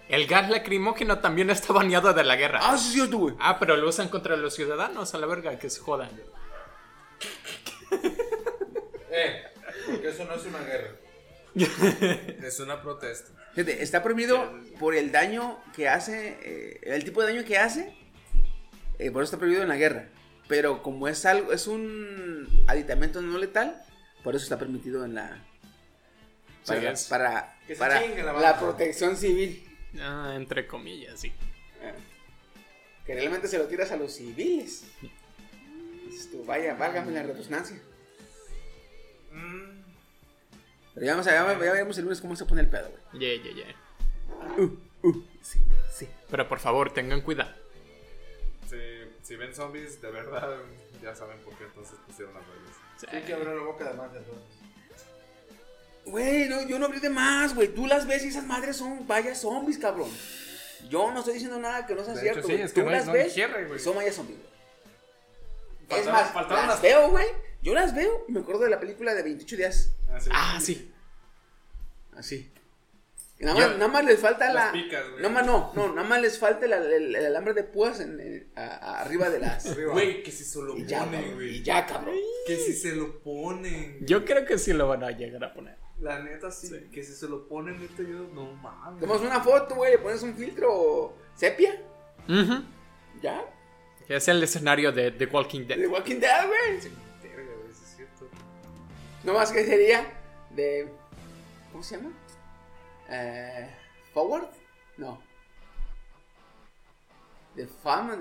El 0.09 0.25
gas 0.25 0.49
lacrimógeno 0.49 1.19
también 1.19 1.51
está 1.51 1.71
baneado 1.71 2.13
de 2.13 2.23
la 2.23 2.35
guerra. 2.35 2.59
Ah, 2.63 2.77
sí, 2.77 2.99
sí, 2.99 3.09
tú, 3.09 3.19
güey. 3.19 3.35
Ah, 3.39 3.59
pero 3.59 3.77
lo 3.77 3.87
usan 3.87 4.09
contra 4.09 4.35
los 4.35 4.55
ciudadanos, 4.55 5.13
a 5.13 5.17
la 5.19 5.27
verga, 5.27 5.57
que 5.59 5.69
se 5.69 5.79
jodan. 5.79 6.09
Eh, 9.11 9.43
porque 9.87 10.09
eso 10.09 10.23
no 10.23 10.35
es 10.35 10.45
una 10.45 10.59
guerra. 10.59 10.91
Es 12.45 12.59
una 12.59 12.81
protesta. 12.81 13.31
Fíjate, 13.53 13.81
está 13.81 14.03
prohibido 14.03 14.53
por 14.79 14.95
el 14.95 15.11
daño 15.11 15.59
que 15.75 15.89
hace, 15.89 16.37
eh, 16.43 16.79
el 16.83 17.03
tipo 17.03 17.21
de 17.21 17.33
daño 17.33 17.45
que 17.45 17.57
hace, 17.57 17.93
eh, 18.99 19.11
por 19.11 19.23
eso 19.23 19.31
está 19.31 19.37
prohibido 19.37 19.63
en 19.63 19.69
la 19.69 19.77
guerra. 19.77 20.09
Pero 20.47 20.83
como 20.83 21.07
es 21.07 21.25
algo, 21.25 21.51
es 21.51 21.67
un 21.67 22.47
aditamento 22.67 23.21
no 23.21 23.37
letal, 23.37 23.81
por 24.23 24.35
eso 24.35 24.43
está 24.43 24.57
permitido 24.59 25.05
en 25.05 25.15
la 25.15 25.37
para, 26.65 26.95
Sí, 26.95 27.09
para, 27.09 27.55
para 27.77 28.03
chingue 28.03 28.23
la 28.23 28.59
protección 28.59 29.15
civil. 29.17 29.65
Ah, 29.99 30.33
entre 30.35 30.67
comillas, 30.67 31.19
sí. 31.19 31.29
Eh, 31.81 31.93
Que 33.05 33.15
realmente 33.15 33.47
se 33.47 33.57
lo 33.57 33.65
tiras 33.65 33.91
a 33.91 33.95
los 33.97 34.13
civiles. 34.13 34.83
Dices 36.05 36.29
tú, 36.31 36.43
vaya, 36.45 36.75
válgame 36.75 37.11
la 37.11 37.23
redundancia. 37.23 37.79
Mm, 39.31 39.81
Pero 40.93 41.05
ya 41.05 41.11
vamos 41.13 41.27
a 41.27 41.31
ya, 41.31 41.47
ya 41.53 41.71
veremos 41.71 41.97
el 41.97 42.03
lunes 42.03 42.21
cómo 42.21 42.35
se 42.35 42.45
pone 42.45 42.61
el 42.61 42.67
pedo, 42.69 42.89
güey. 42.89 43.21
Yeah, 43.21 43.43
yeah, 43.43 43.55
yeah. 43.55 43.75
Uh, 45.01 45.23
sí, 45.41 45.59
sí. 45.91 46.07
Pero 46.29 46.47
por 46.47 46.59
favor, 46.59 46.91
tengan 46.93 47.21
cuidado. 47.21 47.53
si, 48.69 48.77
si 49.23 49.35
ven 49.37 49.55
zombies, 49.55 50.01
de 50.01 50.11
verdad, 50.11 50.57
ya 51.01 51.15
saben 51.15 51.39
por 51.39 51.57
qué 51.57 51.63
entonces 51.65 51.95
pusieron 52.05 52.33
las 52.33 52.43
vallas. 52.43 52.75
Hay 53.11 53.21
que 53.23 53.33
abrir 53.33 53.47
la 53.49 53.63
boca 53.63 53.85
de 53.85 53.93
más 53.93 54.07
entonces. 54.15 54.43
Güey, 56.05 56.49
no, 56.49 56.63
yo 56.67 56.79
no 56.79 56.85
abrí 56.87 56.99
de 56.99 57.09
más, 57.09 57.53
güey. 57.55 57.67
Tú 57.69 57.85
las 57.85 58.07
ves 58.07 58.23
y 58.25 58.29
esas 58.29 58.43
madres 58.45 58.77
son 58.77 59.07
vallas 59.07 59.39
zombies, 59.41 59.77
cabrón. 59.77 60.09
Yo 60.89 61.11
no 61.11 61.19
estoy 61.19 61.35
diciendo 61.35 61.59
nada 61.59 61.85
que 61.85 61.93
no 61.93 62.03
sea 62.03 62.13
De 62.15 62.21
cierto. 62.21 62.39
hecho, 62.39 62.47
sí, 62.47 62.53
güey. 62.53 62.65
es 62.65 62.73
que 62.73 62.79
Tú 62.81 62.85
no 62.85 62.91
las 62.91 63.05
no 63.05 63.13
ves 63.13 63.33
cierre, 63.33 63.65
güey. 63.65 63.79
y 63.79 63.83
son 63.83 63.95
vallas 63.95 64.15
zombies, 64.15 64.39
güey. 65.87 65.99
Es 66.01 66.07
más, 66.07 66.31
faltaron 66.31 66.65
las 66.67 66.75
las- 66.75 66.81
veo, 66.81 67.09
güey. 67.09 67.27
Yo 67.61 67.73
las 67.73 67.93
veo 67.93 68.25
y 68.27 68.31
me 68.31 68.39
acuerdo 68.39 68.61
de 68.63 68.69
la 68.69 68.79
película 68.79 69.13
de 69.13 69.21
28 69.23 69.55
días. 69.57 69.91
Ah, 70.31 70.59
sí. 70.61 70.91
Así. 72.15 72.51
Nada, 73.41 73.57
más, 73.57 73.67
Yo- 73.71 73.73
nada 73.77 73.87
más 73.87 74.03
les 74.05 74.19
falta 74.19 74.51
la. 74.53 74.71
Picas. 74.73 75.01
Nada 75.17 75.29
más 75.29 75.45
no, 75.45 75.71
no, 75.73 75.93
nada 75.93 76.05
más 76.07 76.21
les 76.21 76.37
falta 76.37 76.65
el, 76.65 76.73
el- 76.73 77.15
el 77.15 77.25
alambre 77.25 77.53
de 77.53 77.63
púas 77.63 78.01
en, 78.01 78.19
en- 78.19 78.51
a- 78.55 78.65
a- 78.65 79.01
arriba 79.01 79.29
de 79.29 79.39
las. 79.39 79.75
Güey, 79.91 80.21
que 80.23 80.31
si 80.31 80.43
se 80.43 80.59
lo 80.61 80.77
y 80.77 80.83
ponen, 80.83 81.35
güey. 81.35 81.55
y 81.57 81.63
ya, 81.63 81.85
cabrón. 81.85 82.15
Que 82.45 82.57
si 82.57 82.73
se 82.73 82.95
lo 82.95 83.19
ponen. 83.21 84.05
Yo 84.05 84.25
creo 84.25 84.45
que 84.45 84.57
sí 84.57 84.73
lo 84.73 84.87
van 84.89 85.03
a 85.05 85.11
llegar 85.11 85.43
a 85.45 85.53
poner. 85.53 85.77
La 86.01 86.19
neta, 86.19 86.51
sí. 86.51 86.69
Que 86.91 87.03
si 87.03 87.13
se 87.13 87.27
lo 87.29 87.47
ponen, 87.47 87.79
neta, 87.79 88.03
yo 88.03 88.27
no 88.33 88.51
mames. 88.53 88.99
Tomas 88.99 89.21
una 89.21 89.39
foto, 89.41 89.75
güey, 89.75 89.91
le 89.93 89.97
pones 89.99 90.21
un 90.21 90.35
filtro 90.35 91.15
sepia. 91.35 91.81
Ujú. 92.27 92.63
Ya. 93.21 93.41
Es 94.09 94.27
el 94.27 94.41
escenario 94.43 94.91
de 94.91 95.11
The 95.11 95.25
Walking 95.27 95.65
The 95.65 95.75
Dead. 95.77 95.89
Walking 95.89 96.19
Dead, 96.19 96.45
güey, 96.47 96.81
sí 96.81 96.87
es 97.69 97.95
cierto. 97.95 98.27
No 99.23 99.33
más 99.33 99.51
que 99.51 99.63
sería 99.65 100.05
de. 100.51 100.89
¿Cómo 101.71 101.83
se 101.83 101.95
llama? 101.97 102.11
Eh, 103.09 103.69
¿Forward? 104.13 104.47
No. 104.97 105.21
The 107.55 107.67
Fam 107.67 108.11
of, 108.11 108.19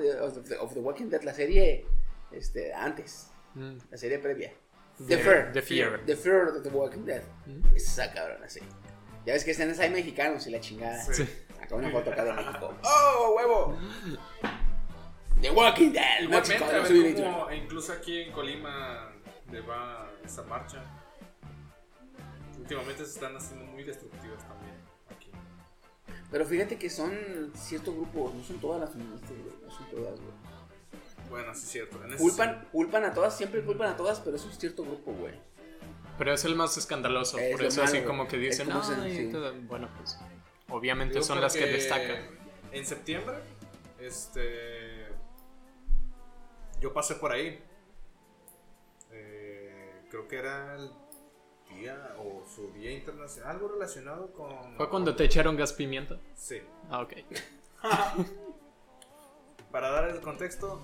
the, 0.48 0.56
of 0.58 0.74
the 0.74 0.80
Walking 0.80 1.08
Dead, 1.10 1.22
la 1.22 1.32
serie 1.34 1.86
este, 2.32 2.72
antes, 2.74 3.30
Mm. 3.54 3.78
la 3.90 3.96
serie 3.96 4.18
previa. 4.18 4.52
The- 4.98 5.04
The, 5.16 5.18
Fear. 5.22 5.52
The 5.52 5.62
Fear. 5.62 6.04
The 6.06 6.16
Fear 6.16 6.48
of 6.48 6.62
the 6.62 6.68
Walking 6.70 7.04
Dead. 7.04 7.22
Esa 7.74 8.12
cabrón, 8.12 8.42
así. 8.44 8.60
Ya 9.24 9.32
ves 9.34 9.44
que 9.44 9.50
escenas 9.52 9.78
hay 9.78 9.90
mexicanos 9.90 10.46
y 10.46 10.50
la 10.50 10.60
chingada. 10.60 11.02
Sí. 11.02 11.28
Acá 11.60 11.74
una 11.74 11.90
foto 11.90 12.10
acá 12.10 12.24
de 12.24 12.32
México. 12.32 12.74
¡Oh, 12.84 13.34
huevo! 13.36 13.78
The 15.40 15.50
Walking 15.50 15.92
Dead, 15.92 16.22
Igualmente, 16.22 16.90
México. 17.02 17.20
no 17.22 17.52
incluso 17.54 17.92
aquí 17.92 18.22
en 18.22 18.32
Colima 18.32 19.12
le 19.50 19.60
va 19.60 20.10
esa 20.24 20.42
marcha. 20.44 20.82
Últimamente 22.58 23.04
se 23.04 23.12
están 23.12 23.36
haciendo 23.36 23.64
muy 23.66 23.84
destructivas 23.84 24.46
también. 24.46 24.67
Pero 26.30 26.44
fíjate 26.44 26.78
que 26.78 26.90
son 26.90 27.12
ciertos 27.54 27.94
grupos, 27.94 28.34
no 28.34 28.42
son 28.44 28.58
todas 28.60 28.80
las 28.80 28.90
feministas, 28.90 29.30
güey. 29.30 29.54
No 29.64 29.70
son 29.70 29.86
todas, 29.90 30.20
güey. 30.20 30.32
Bueno, 31.30 31.54
sí 31.54 31.62
es 31.64 31.68
cierto. 31.70 32.02
en 32.04 32.16
Culpan, 32.16 32.68
culpan 32.72 33.04
a 33.04 33.12
todas, 33.14 33.36
siempre 33.36 33.62
culpan 33.62 33.90
a 33.92 33.96
todas, 33.96 34.20
pero 34.20 34.36
es 34.36 34.44
un 34.44 34.52
cierto 34.52 34.82
grupo, 34.84 35.12
güey. 35.12 35.34
Pero 36.18 36.32
es 36.32 36.44
el 36.44 36.54
más 36.56 36.76
escandaloso. 36.76 37.38
Es 37.38 37.52
por 37.52 37.64
eso 37.64 37.76
malo, 37.76 37.84
así 37.88 37.96
güey. 37.98 38.06
como 38.06 38.26
que 38.28 38.36
dicen, 38.38 38.68
"Ay, 38.72 39.16
sí. 39.26 39.32
todo". 39.32 39.52
bueno, 39.62 39.88
pues 39.96 40.18
obviamente 40.68 41.14
Digo, 41.14 41.24
son 41.24 41.40
las 41.40 41.52
que 41.54 41.60
porque 41.60 41.74
destacan. 41.74 42.16
En 42.72 42.84
septiembre, 42.84 43.36
este. 44.00 45.06
Yo 46.80 46.92
pasé 46.92 47.14
por 47.16 47.32
ahí. 47.32 47.62
Eh, 49.12 50.02
creo 50.10 50.28
que 50.28 50.36
era 50.38 50.76
el 50.76 50.90
día 51.74 52.14
o 52.18 52.44
su 52.46 52.72
día 52.72 52.92
internacional, 52.92 53.52
algo 53.52 53.68
relacionado 53.68 54.32
con. 54.32 54.76
¿Fue 54.76 54.88
cuando 54.88 55.14
te 55.14 55.24
echaron 55.24 55.56
gas 55.56 55.72
pimienta? 55.72 56.18
Sí. 56.34 56.60
Ah, 56.90 57.02
ok. 57.02 57.14
Para 59.70 59.90
dar 59.90 60.08
el 60.08 60.20
contexto, 60.20 60.80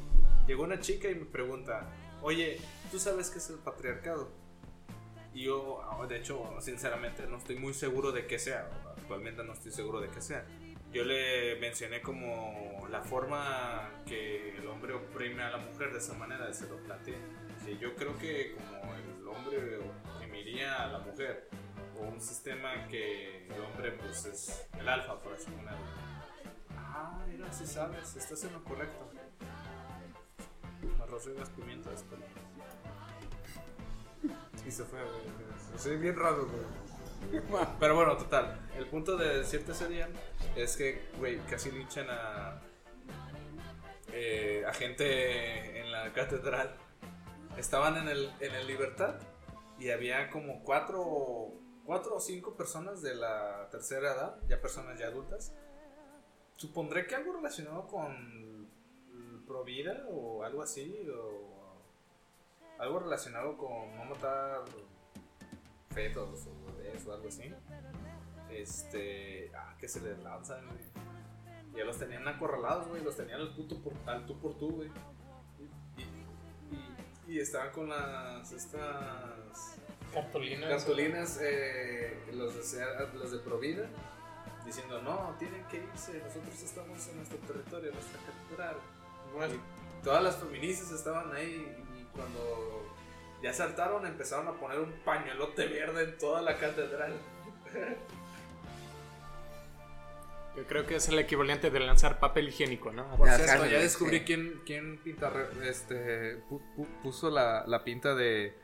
llegó 0.47 0.65
una 0.65 0.81
chica 0.81 1.09
y 1.09 1.15
me 1.15 1.25
pregunta: 1.25 1.89
Oye, 2.23 2.61
¿tú 2.91 2.99
sabes 2.99 3.31
qué 3.31 3.39
es 3.39 3.51
el 3.51 3.57
patriarcado? 3.57 4.31
Y 5.35 5.45
yo, 5.45 5.83
ah, 5.83 6.07
de 6.07 6.19
hecho, 6.19 6.55
sinceramente, 6.61 7.27
no 7.27 7.39
estoy 7.39 7.57
muy 7.57 7.75
seguro 7.75 8.13
de 8.13 8.27
qué 8.27 8.39
sea. 8.39 8.71
Actualmente 8.97 9.43
no 9.43 9.53
estoy 9.53 9.73
seguro 9.73 10.01
de 10.01 10.09
qué 10.09 10.21
sea. 10.21 10.47
Yo 10.93 11.05
le 11.05 11.57
mencioné 11.57 12.01
como 12.01 12.87
la 12.89 13.03
forma 13.03 13.91
que 14.07 14.57
el 14.57 14.67
hombre 14.69 14.95
oprime 14.95 15.43
a 15.43 15.51
la 15.51 15.57
mujer 15.59 15.93
de 15.93 15.99
esa 15.99 16.15
manera, 16.15 16.53
se 16.55 16.69
lo 16.69 16.77
planteé. 16.77 17.17
Sí, 17.65 17.77
yo 17.81 17.97
creo 17.97 18.17
que 18.17 18.55
como 18.55 18.95
el 18.95 19.27
hombre 19.27 19.79
oprimiría 20.35 20.83
a 20.83 20.87
la 20.89 20.99
mujer, 20.99 21.49
o 21.97 22.03
un 22.03 22.21
sistema 22.21 22.89
que 22.89 23.47
el 23.47 23.61
hombre 23.61 23.93
pues 23.93 24.25
es 24.25 24.67
el 24.79 24.89
alfa, 24.89 25.21
por 25.21 25.33
así 25.33 25.49
ponerlo. 25.51 25.79
Ah, 26.77 27.25
mira, 27.29 27.53
si 27.53 27.67
sabes, 27.67 28.17
estás 28.17 28.43
en 28.45 28.53
lo 28.53 28.65
correcto. 28.65 29.11
Arroz 31.01 31.29
y 31.33 31.39
las 31.39 31.51
pimientas, 31.51 32.05
pero... 32.11 32.23
Y 34.67 34.71
se 34.71 34.85
fue, 34.85 34.99
güey. 35.01 35.79
Soy 35.79 35.99
bien 35.99 36.17
raro, 36.17 36.47
güey. 36.47 37.43
Pero 37.81 37.95
bueno, 37.95 38.17
total. 38.17 38.59
El 38.77 38.87
punto 38.87 39.17
de 39.17 39.39
decirte 39.39 39.73
ese 39.73 39.89
día 39.89 40.09
es 40.57 40.77
que, 40.77 41.11
güey, 41.19 41.39
casi 41.41 41.71
linchan 41.71 42.07
a. 42.09 42.61
eh, 44.13 44.65
a 44.67 44.73
gente 44.73 45.81
en 45.81 45.93
la 45.93 46.13
catedral. 46.13 46.75
Estaban 47.59 47.99
en 47.99 48.09
el, 48.09 48.33
en 48.41 48.55
el 48.55 48.67
Libertad 48.67 49.17
y 49.79 49.91
había 49.91 50.31
como 50.31 50.63
cuatro, 50.63 51.53
cuatro 51.85 52.17
o 52.17 52.21
cinco 52.21 52.55
personas 52.55 53.03
de 53.03 53.15
la 53.15 53.69
tercera 53.71 54.13
edad, 54.13 54.37
ya 54.49 54.61
personas 54.61 54.99
ya 54.99 55.07
adultas. 55.07 55.55
Supondré 56.57 57.07
que 57.07 57.15
algo 57.15 57.33
relacionado 57.33 57.87
con 57.87 58.69
Provida 59.47 60.07
o 60.09 60.43
algo 60.43 60.63
así, 60.63 61.07
o 61.11 61.55
algo 62.79 63.01
relacionado 63.01 63.57
con 63.57 63.95
no 63.97 64.05
matar 64.07 64.65
fetos 65.91 66.47
o 66.47 66.77
bebés 66.77 67.07
o 67.07 67.13
algo 67.13 67.29
así. 67.29 67.53
Este, 68.51 69.51
ah, 69.55 69.77
que 69.79 69.89
se 69.89 70.01
les 70.01 70.19
lanzan, 70.23 70.67
güey. 70.67 71.05
Ya 71.77 71.85
los 71.85 71.99
tenían 71.99 72.27
acorralados, 72.29 72.89
güey, 72.89 73.03
los 73.03 73.17
tenían 73.17 73.41
al, 73.41 73.55
puto 73.55 73.83
por, 73.83 73.93
al 74.07 74.27
tú 74.27 74.39
por 74.39 74.57
tú, 74.57 74.71
güey. 74.71 74.91
Y, 77.27 77.41
estaban 77.41 77.71
con 77.73 77.89
las, 77.89 78.53
estas 78.53 79.77
Cartolinas. 80.13 80.69
cartulinas, 80.71 81.39
eh, 81.43 82.17
los, 82.33 82.55
de, 82.55 83.09
los 83.15 83.31
de 83.33 83.39
Provida, 83.39 83.87
diciendo, 84.65 85.01
no, 85.03 85.35
tienen 85.39 85.65
que 85.69 85.79
irse, 85.79 86.21
nosotros 86.25 86.63
estamos 86.63 87.09
en 87.09 87.17
nuestro 87.17 87.39
territorio, 87.39 87.89
en 87.89 87.95
nuestra 87.95 88.21
catedral. 88.21 88.77
Y 89.51 90.05
todas 90.05 90.23
las 90.23 90.37
feministas 90.37 90.93
estaban 90.93 91.35
ahí 91.35 91.67
y 91.99 92.05
cuando 92.17 92.95
ya 93.43 93.53
saltaron 93.53 94.07
empezaron 94.07 94.49
a 94.49 94.53
poner 94.53 94.79
un 94.79 94.93
pañuelote 95.05 95.67
verde 95.67 96.05
en 96.05 96.19
toda 96.19 96.43
la 96.43 96.57
catedral. 96.57 97.13
Yo 100.57 100.65
creo 100.67 100.87
que 100.87 100.97
es 100.97 101.09
el 101.09 101.19
equivalente 101.19 101.71
de 101.71 101.81
lanzar 101.81 102.21
papel 102.21 102.49
higiénico, 102.49 102.93
¿no? 102.93 103.09
Por 103.17 103.27
cierto, 103.29 103.47
ya 103.47 103.53
cárceles, 103.59 103.83
descubrí 103.83 104.19
sí. 104.19 104.25
quién, 104.25 104.61
quién 104.65 104.99
pinta, 105.03 105.33
este, 105.65 106.39
pu- 106.49 106.61
pu- 106.77 106.87
puso 107.03 107.29
la, 107.31 107.65
la 107.67 107.83
pinta 107.83 108.15
de... 108.15 108.55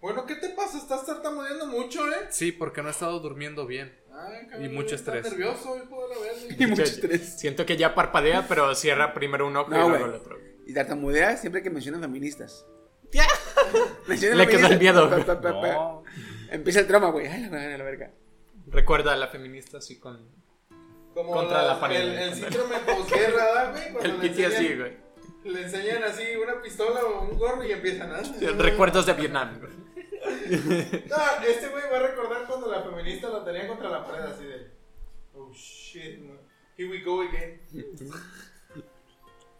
Bueno, 0.00 0.26
¿qué 0.26 0.34
te 0.36 0.48
pasa? 0.50 0.78
Estás 0.78 1.06
tartamudeando 1.06 1.66
mucho, 1.66 2.08
¿eh? 2.10 2.26
Sí, 2.30 2.50
porque 2.52 2.82
no 2.82 2.88
he 2.88 2.90
estado 2.90 3.18
durmiendo 3.20 3.66
bien. 3.66 3.96
Ay, 4.12 4.64
Y 4.64 4.68
mucho 4.68 4.94
estás 4.94 5.16
estrés. 5.16 5.32
nervioso, 5.38 5.76
hijo 5.76 6.08
de 6.08 6.14
la 6.14 6.20
verga. 6.20 6.56
Y 6.64 6.66
mucho 6.66 6.82
estrés. 6.82 7.38
Siento 7.38 7.64
que 7.66 7.76
ya 7.76 7.94
parpadea, 7.94 8.46
pero 8.48 8.74
cierra 8.74 9.14
primero 9.14 9.46
un 9.46 9.56
ojo 9.56 9.70
No, 9.70 9.86
y 9.86 9.88
luego 9.90 10.04
el 10.06 10.14
otro. 10.14 10.38
Y 10.66 10.74
tartamudea 10.74 11.36
siempre 11.36 11.62
que 11.62 11.70
mencionan 11.70 12.00
feministas. 12.00 12.66
Mencionan 14.08 14.38
Le 14.38 14.48
quedó 14.48 14.66
el 14.66 14.78
miedo. 14.78 15.08
Pa, 15.08 15.18
pa, 15.24 15.40
pa, 15.40 15.60
pa. 15.60 15.72
No, 15.72 16.02
Empieza 16.50 16.80
el 16.80 16.86
trauma, 16.86 17.10
güey. 17.10 17.26
Ay, 17.26 17.42
la 17.42 17.48
verga, 17.50 17.78
la 17.78 17.84
verga. 17.84 18.10
Recuerda 18.68 19.12
a 19.12 19.16
la 19.16 19.28
feminista 19.28 19.78
así 19.78 19.98
con 19.98 20.28
Como 21.16 21.32
Contra 21.32 21.62
la 21.62 21.80
pared. 21.80 21.96
El, 22.00 22.18
el 22.18 22.34
síndrome 22.34 22.78
posguerra, 22.80 23.44
¿verdad, 23.46 23.72
güey? 23.72 23.92
Cuando 23.92 24.10
el 24.10 24.20
le 24.20 24.28
PTSD, 24.28 24.44
enseñan- 24.60 24.78
güey. 24.78 24.96
Le 25.44 25.62
enseñan 25.62 26.04
así 26.04 26.36
una 26.36 26.60
pistola 26.60 27.04
o 27.04 27.22
un 27.22 27.38
gorro 27.38 27.64
y 27.64 27.72
empiezan 27.72 28.12
a... 28.12 28.20
Recuerdos 28.62 29.06
de 29.06 29.12
Vietnam. 29.14 29.58
güey. 29.58 29.72
Ah, 31.12 31.42
este 31.46 31.68
güey 31.68 31.84
va 31.90 31.96
a 31.98 32.02
recordar 32.02 32.46
cuando 32.46 32.70
la 32.70 32.82
feminista 32.82 33.28
lo 33.28 33.42
tenía 33.44 33.66
contra 33.66 33.88
la 33.88 34.04
pared 34.04 34.24
así 34.26 34.44
de... 34.44 34.70
Oh, 35.34 35.50
shit, 35.54 36.18
man. 36.20 36.38
Here 36.76 36.90
we 36.90 37.00
go 37.00 37.22
again. 37.22 37.60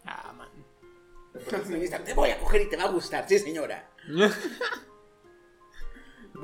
Ah, 0.05 0.31
man. 0.33 0.47
Feminista, 1.65 1.99
te 2.03 2.13
voy 2.13 2.29
a 2.29 2.39
coger 2.39 2.61
y 2.61 2.69
te 2.69 2.77
va 2.77 2.83
a 2.83 2.89
gustar, 2.91 3.27
sí, 3.27 3.39
señora. 3.39 3.89
Me 4.05 4.29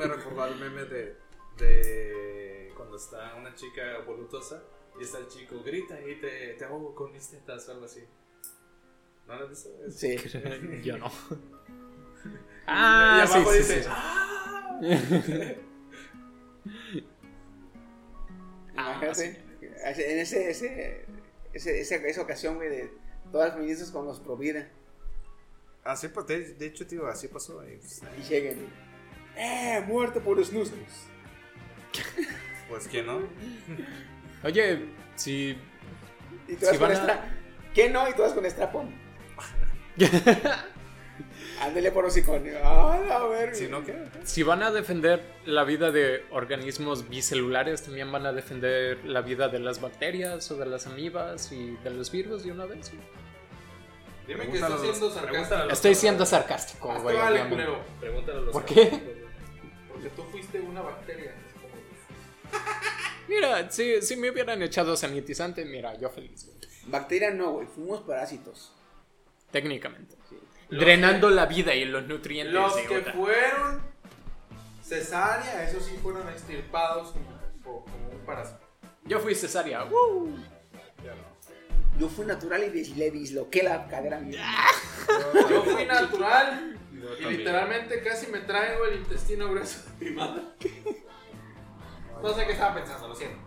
recordó 0.07 0.45
el 0.47 0.55
meme 0.57 0.83
de, 0.85 1.17
de 1.57 2.73
cuando 2.75 2.97
está 2.97 3.35
una 3.35 3.53
chica 3.55 3.99
voluptuosa 4.05 4.63
y 4.99 5.03
está 5.03 5.17
el 5.19 5.27
chico, 5.27 5.61
grita 5.63 5.99
y 6.01 6.15
te, 6.19 6.53
te 6.53 6.65
ahogo 6.65 6.93
con 6.95 7.11
mis 7.11 7.27
tetas 7.29 7.67
o 7.69 7.71
algo 7.73 7.85
así. 7.85 8.03
¿No 9.27 9.35
lo 9.35 9.43
has 9.45 9.49
visto? 9.49 9.69
Sí. 9.89 10.17
Yo 10.83 10.97
no. 10.97 11.07
y 11.07 11.11
Ah, 12.67 13.25
sí, 13.27 13.33
abajo 13.37 13.51
sí, 13.51 13.57
dice, 13.57 13.83
sí. 13.83 13.89
"Ah". 18.75 18.99
Imagínate. 19.01 19.43
En 19.85 20.19
ese, 20.19 20.49
ese, 20.49 21.05
ese, 21.53 21.81
esa, 21.81 21.95
esa 21.95 22.21
ocasión, 22.21 22.55
güey, 22.55 22.69
de 22.69 22.93
todas 23.31 23.47
las 23.49 23.55
feministas 23.57 23.91
con 23.91 24.05
los 24.05 24.19
pro 24.19 24.37
vida. 24.37 24.69
Así, 25.83 26.07
pues, 26.07 26.25
de, 26.27 26.53
de 26.53 26.65
hecho, 26.67 26.87
tío, 26.87 27.07
así 27.07 27.27
pasó. 27.27 27.61
y, 27.67 27.75
pues, 27.77 28.01
Y 28.19 28.21
lleguen. 28.29 28.67
¡Eh! 29.35 29.83
Muerte 29.87 30.19
por 30.21 30.37
los 30.37 30.47
snus. 30.47 30.71
pues, 32.69 32.87
¿quién 32.87 33.05
no? 33.05 33.19
Oye, 34.43 34.85
si 35.15 35.57
Y 36.47 36.55
todas 36.55 36.73
Si 36.75 36.79
con 36.79 36.89
van 36.89 36.91
a- 36.91 36.99
extra. 36.99 37.37
¿Qué 37.73 37.89
no? 37.89 38.07
Y 38.09 38.13
todas 38.13 38.33
con 38.33 38.45
estrapón. 38.45 38.93
Ándele 41.61 41.91
por 41.91 42.03
hocicón. 42.05 42.43
¡Ah, 42.63 42.99
la 43.07 43.23
verga! 43.27 43.53
Si 43.55 43.67
no, 43.67 43.83
¿qué? 43.85 43.95
Si 44.23 44.43
van 44.43 44.63
a 44.63 44.71
defender 44.71 45.23
la 45.45 45.63
vida 45.63 45.91
de 45.91 46.25
organismos 46.31 47.07
bicelulares, 47.09 47.83
también 47.83 48.11
van 48.11 48.25
a 48.25 48.33
defender 48.33 49.03
la 49.05 49.21
vida 49.21 49.47
de 49.47 49.59
las 49.59 49.79
bacterias 49.79 50.49
o 50.51 50.57
de 50.57 50.65
las 50.65 50.87
amibas 50.87 51.51
y 51.51 51.77
de 51.83 51.89
los 51.91 52.11
virus 52.11 52.43
de 52.43 52.51
una 52.51 52.65
vez. 52.65 52.91
Dime 54.27 54.47
que 54.47 54.55
estás 54.55 54.71
a 54.73 54.77
siendo 54.79 55.07
a 55.07 55.11
sarcástico. 55.13 55.69
Estoy 55.69 55.95
siendo 55.95 56.25
sarcástico, 56.25 56.99
güey. 57.01 57.15
vale, 57.15 57.41
obviamente. 57.41 57.49
culero. 57.49 57.83
Pregúntale 57.99 58.37
a 58.39 58.41
los 58.41 58.51
¿Por 58.53 58.65
qué? 58.65 59.25
Porque 59.89 60.09
tú 60.09 60.23
fuiste 60.23 60.59
una 60.59 60.81
bacteria. 60.81 61.33
Mira, 63.27 63.69
si, 63.71 64.01
si 64.01 64.15
me 64.15 64.29
hubieran 64.29 64.61
echado 64.61 64.95
sanitizante, 64.97 65.63
mira, 65.65 65.97
yo 65.97 66.09
feliz, 66.09 66.45
güey. 66.45 66.57
Bacteria 66.85 67.31
no, 67.31 67.51
güey. 67.53 67.67
Fuimos 67.67 68.01
parásitos. 68.01 68.73
Técnicamente. 69.51 70.15
Drenando 70.69 71.29
la 71.29 71.45
vida 71.45 71.73
y 71.75 71.85
los 71.85 72.07
nutrientes 72.07 72.53
Los 72.53 72.75
de 72.75 72.85
que 72.85 72.97
otra. 72.97 73.13
fueron 73.13 73.81
cesárea, 74.83 75.69
esos 75.69 75.85
sí 75.85 75.97
fueron 76.01 76.27
extirpados 76.29 77.11
como, 77.63 77.85
un 78.11 78.19
parásito. 78.25 78.59
Yo 79.05 79.19
fui 79.19 79.35
cesárea. 79.35 79.83
¡woo! 79.85 80.35
Yo 81.99 82.09
fui 82.09 82.25
natural 82.25 82.63
y 82.75 82.85
le 82.95 83.11
disloqué 83.11 83.61
la 83.63 83.87
cadera. 83.87 84.19
mi- 84.19 84.35
Yo 85.49 85.63
fui 85.63 85.85
natural 85.85 86.75
Yo 86.91 87.29
y 87.29 87.37
literalmente 87.37 88.01
casi 88.01 88.27
me 88.27 88.39
traigo 88.39 88.85
el 88.85 88.97
intestino 88.97 89.49
grueso 89.51 89.81
de 89.99 90.05
mi 90.09 90.15
madre. 90.15 90.41
No 92.23 92.33
sé 92.33 92.45
qué 92.45 92.53
estaba 92.53 92.73
pensando, 92.73 93.09
lo 93.09 93.15
siento. 93.15 93.37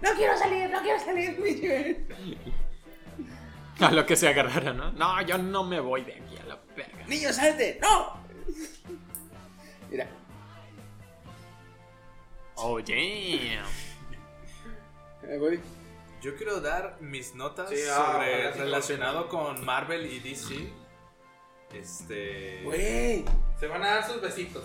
No 0.00 0.10
quiero 0.14 0.38
salir, 0.38 0.70
no 0.70 0.80
quiero 0.80 1.00
salir. 1.00 2.06
A 3.80 3.90
lo 3.90 4.06
que 4.06 4.14
se 4.14 4.28
agarrara, 4.28 4.72
¿no? 4.72 4.92
No, 4.92 5.20
yo 5.22 5.38
no 5.38 5.64
me 5.64 5.80
voy 5.80 6.04
de 6.04 6.14
aquí 6.14 6.36
a 6.36 6.44
la 6.44 6.58
verga. 6.76 7.04
Niño, 7.08 7.32
salte. 7.32 7.80
No. 7.82 8.16
Mira. 9.90 10.06
Oh, 12.54 12.78
damn. 12.80 13.66
Eh, 15.24 15.38
voy. 15.38 15.60
Yo 16.20 16.36
quiero 16.36 16.60
dar 16.60 16.98
mis 17.00 17.34
notas 17.34 17.70
Sí, 17.70 17.76
ah, 17.90 18.12
sobre 18.12 18.52
relacionado 18.52 19.28
con 19.28 19.64
Marvel 19.64 20.06
y 20.06 20.20
DC. 20.20 20.72
Este. 21.74 22.60
Güey. 22.62 23.24
Se 23.58 23.66
van 23.66 23.82
a 23.82 23.94
dar 23.94 24.06
sus 24.06 24.20
besitos. 24.20 24.64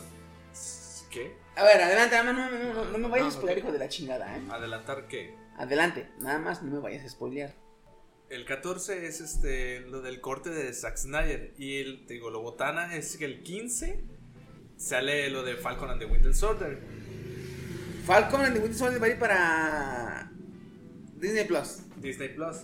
¿Qué? 1.10 1.36
A 1.56 1.64
ver, 1.64 1.82
adelante, 1.82 2.16
nada 2.16 2.34
más 2.34 2.52
no, 2.52 2.58
no, 2.58 2.74
no, 2.74 2.86
no 2.92 2.98
me 2.98 3.08
vayas 3.08 3.28
No, 3.28 3.30
a 3.30 3.32
spoiler, 3.32 3.58
hijo 3.60 3.72
de 3.72 3.80
la 3.80 3.90
chingada, 3.90 4.38
¿eh? 4.38 4.42
¿Adelantar 4.52 5.08
qué? 5.08 5.36
Adelante, 5.58 6.10
nada 6.20 6.38
más 6.40 6.62
no 6.62 6.72
me 6.72 6.80
vayas 6.80 7.04
a 7.06 7.10
spoilear. 7.10 7.56
El 8.30 8.46
14 8.46 9.08
es 9.08 9.22
este 9.22 9.80
lo 9.82 10.02
del 10.02 10.20
corte 10.20 10.50
de 10.50 10.74
Zack 10.74 10.98
Snyder. 10.98 11.54
Y 11.58 11.80
el, 11.80 12.06
te 12.06 12.16
digo, 12.16 12.30
lo 12.30 12.42
botana 12.42 12.96
es 12.96 13.16
que 13.18 13.26
el 13.26 13.42
15 13.42 14.04
sale 14.76 15.30
lo 15.30 15.44
de 15.44 15.56
Falcon 15.56 15.90
and 15.90 16.00
the 16.00 16.06
Winter 16.06 16.36
Soldier. 16.36 16.78
Falcon 18.06 18.42
and 18.42 18.54
the 18.54 18.60
Winter 18.60 18.78
Soldier 18.78 19.02
va 19.02 19.06
a 19.06 19.10
ir 19.10 19.20
para 19.20 20.32
Disney 21.16 21.46
Plus. 21.46 21.80
Disney 21.96 22.30
Plus. 22.30 22.58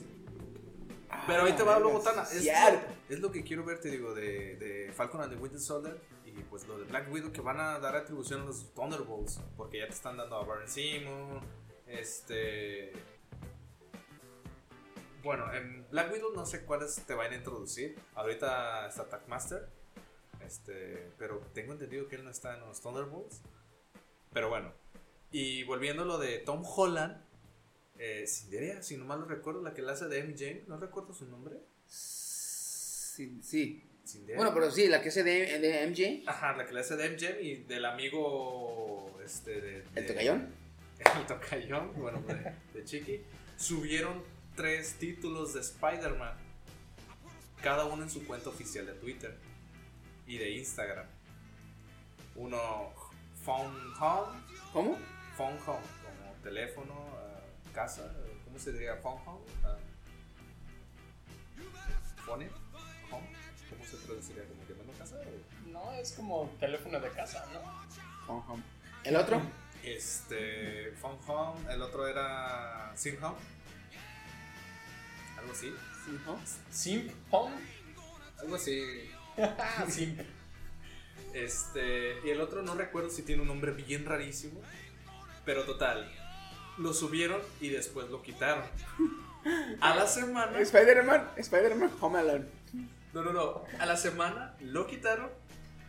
Pero 1.27 1.45
ahí 1.45 1.53
te 1.53 1.63
va 1.63 1.79
lo 1.79 1.91
botana. 1.91 2.23
Es, 2.23 2.41
Cierto. 2.41 2.81
lo, 3.09 3.15
es 3.15 3.21
lo 3.21 3.31
que 3.31 3.43
quiero 3.43 3.63
ver, 3.63 3.79
te 3.79 3.89
digo, 3.89 4.13
de, 4.13 4.57
de 4.57 4.91
Falcon 4.93 5.21
and 5.21 5.33
the 5.33 5.39
Winter 5.39 5.59
Soldier. 5.59 5.97
Y 6.35 6.41
pues 6.43 6.67
lo 6.67 6.77
de 6.79 6.85
Black 6.85 7.11
Widow 7.11 7.31
que 7.31 7.41
van 7.41 7.59
a 7.59 7.79
dar 7.79 7.95
atribución 7.95 8.41
a 8.41 8.45
los 8.45 8.73
Thunderbolts. 8.73 9.39
Porque 9.55 9.79
ya 9.79 9.87
te 9.87 9.93
están 9.93 10.17
dando 10.17 10.37
a 10.37 10.43
Baron 10.43 10.67
Simon. 10.67 11.41
Este. 11.85 12.91
Bueno, 15.23 15.53
en 15.53 15.87
Black 15.91 16.11
Widow 16.11 16.33
no 16.33 16.45
sé 16.45 16.65
cuáles 16.65 16.95
te 17.05 17.13
van 17.13 17.31
a 17.31 17.35
introducir. 17.35 17.97
Ahorita 18.15 18.87
está 18.87 19.07
Tackmaster. 19.09 19.69
Este, 20.43 21.11
pero 21.17 21.39
tengo 21.53 21.73
entendido 21.73 22.07
que 22.07 22.15
él 22.15 22.23
no 22.23 22.31
está 22.31 22.55
en 22.55 22.61
los 22.61 22.81
Thunderbolts. 22.81 23.41
Pero 24.33 24.49
bueno. 24.49 24.73
Y 25.31 25.63
volviendo 25.63 26.03
a 26.03 26.05
lo 26.05 26.17
de 26.17 26.39
Tom 26.39 26.63
Holland. 26.65 27.23
Eh, 27.99 28.25
si 28.25 28.97
no 28.97 29.05
mal 29.05 29.19
lo 29.19 29.25
recuerdo, 29.25 29.61
la 29.61 29.73
que 29.73 29.83
la 29.83 29.93
hace 29.93 30.07
de 30.07 30.23
MJ. 30.23 30.67
No 30.67 30.77
recuerdo 30.77 31.13
su 31.13 31.25
nombre. 31.25 31.59
Sí, 31.85 33.39
sí. 33.43 33.83
Bueno, 34.35 34.53
pero 34.53 34.69
sí, 34.69 34.87
la 34.87 35.01
que 35.01 35.09
es 35.09 35.15
de, 35.15 35.23
de 35.23 35.87
MJ, 35.87 36.29
Ajá, 36.29 36.57
la 36.57 36.65
que 36.65 36.73
le 36.73 36.81
hace 36.81 36.95
de 36.97 37.09
MJ 37.09 37.41
y 37.41 37.55
del 37.63 37.85
amigo. 37.85 39.19
Este, 39.23 39.61
de. 39.61 39.83
el 39.95 40.07
tocayón. 40.07 40.53
el 40.99 41.25
tocayón, 41.25 41.93
bueno, 41.95 42.21
de, 42.21 42.53
de 42.73 42.85
Chiqui, 42.85 43.21
subieron 43.55 44.21
tres 44.55 44.95
títulos 44.95 45.53
de 45.53 45.61
Spider-Man, 45.61 46.35
cada 47.61 47.85
uno 47.85 48.03
en 48.03 48.09
su 48.09 48.25
cuenta 48.25 48.49
oficial 48.49 48.85
de 48.85 48.93
Twitter 48.93 49.35
y 50.27 50.37
de 50.37 50.51
Instagram. 50.51 51.07
Uno, 52.35 52.93
Phone 53.43 53.93
Home, 53.99 54.39
¿Cómo? 54.73 54.97
Phone 55.37 55.57
Home, 55.65 55.85
como 56.03 56.33
teléfono, 56.43 56.93
ah, 57.15 57.41
casa, 57.73 58.13
¿cómo 58.43 58.59
se 58.59 58.73
diría 58.73 58.95
Phone 58.97 59.21
Home? 59.25 59.45
Ah, 59.63 59.77
phone, 62.25 62.49
¿Como 64.07 64.63
llamando 64.67 64.93
casa? 64.97 65.15
o? 65.15 65.69
No, 65.71 65.93
es 65.93 66.11
como 66.13 66.49
teléfono 66.59 66.99
de 66.99 67.09
casa, 67.09 67.45
¿no? 67.53 68.33
Home. 68.47 68.63
¿El 69.03 69.15
otro? 69.15 69.41
Este, 69.83 70.93
Phone 71.01 71.19
Home, 71.27 71.73
el 71.73 71.81
otro 71.81 72.07
era 72.07 72.91
Sim 72.95 73.21
Home. 73.23 73.37
Algo 75.37 75.51
así. 75.51 75.73
Sí, 76.05 76.19
home. 76.25 76.41
Simp 76.71 77.11
Home. 77.31 77.55
Algo 78.39 78.55
así. 78.55 79.09
Simp. 79.89 80.19
Este, 81.33 82.19
y 82.23 82.29
el 82.29 82.39
otro 82.39 82.61
no 82.61 82.75
recuerdo 82.75 83.09
si 83.09 83.23
tiene 83.23 83.41
un 83.41 83.47
nombre 83.47 83.71
bien 83.71 84.05
rarísimo. 84.05 84.61
Pero 85.45 85.65
total, 85.65 86.09
lo 86.77 86.93
subieron 86.93 87.41
y 87.59 87.69
después 87.69 88.09
lo 88.09 88.21
quitaron. 88.21 88.63
A 89.81 89.95
la 89.95 90.07
semana. 90.07 90.59
Spider-Man, 90.59 91.31
Spider-Man 91.35 91.91
Home 91.99 92.19
Alone. 92.19 92.45
No, 93.13 93.21
no, 93.21 93.31
no. 93.33 93.63
A 93.79 93.85
la 93.85 93.95
semana 93.97 94.55
lo 94.61 94.87
quitaron. 94.87 95.29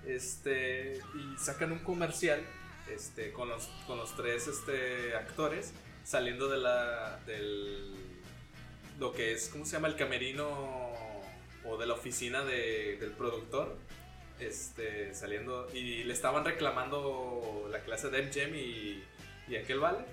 Este. 0.07 1.01
Y 1.15 1.39
sacan 1.39 1.73
un 1.73 1.79
comercial. 1.79 2.41
Este. 2.91 3.33
Con 3.33 3.49
los, 3.49 3.67
con 3.87 3.97
los 3.99 4.15
tres 4.17 4.47
este, 4.47 5.15
actores. 5.17 5.73
Saliendo 6.05 6.49
de 6.49 6.59
la. 6.59 7.19
del. 7.27 7.95
Lo 8.99 9.13
que 9.13 9.33
es. 9.33 9.49
¿Cómo 9.49 9.65
se 9.65 9.73
llama? 9.73 9.89
El 9.89 9.97
camerino. 9.97 10.93
O 11.67 11.79
de 11.79 11.87
la 11.87 11.95
oficina 11.95 12.45
de- 12.45 12.99
del 13.01 13.13
productor. 13.13 13.77
Este. 14.39 15.15
Saliendo. 15.15 15.69
Y 15.73 16.05
le 16.05 16.13
estaban 16.13 16.45
reclamando 16.45 17.67
la 17.71 17.81
clase 17.81 18.11
de 18.11 18.23
MGM 18.23 18.55
y. 18.57 19.05
Y 19.49 19.57
aquel 19.57 19.81
vale. 19.81 20.05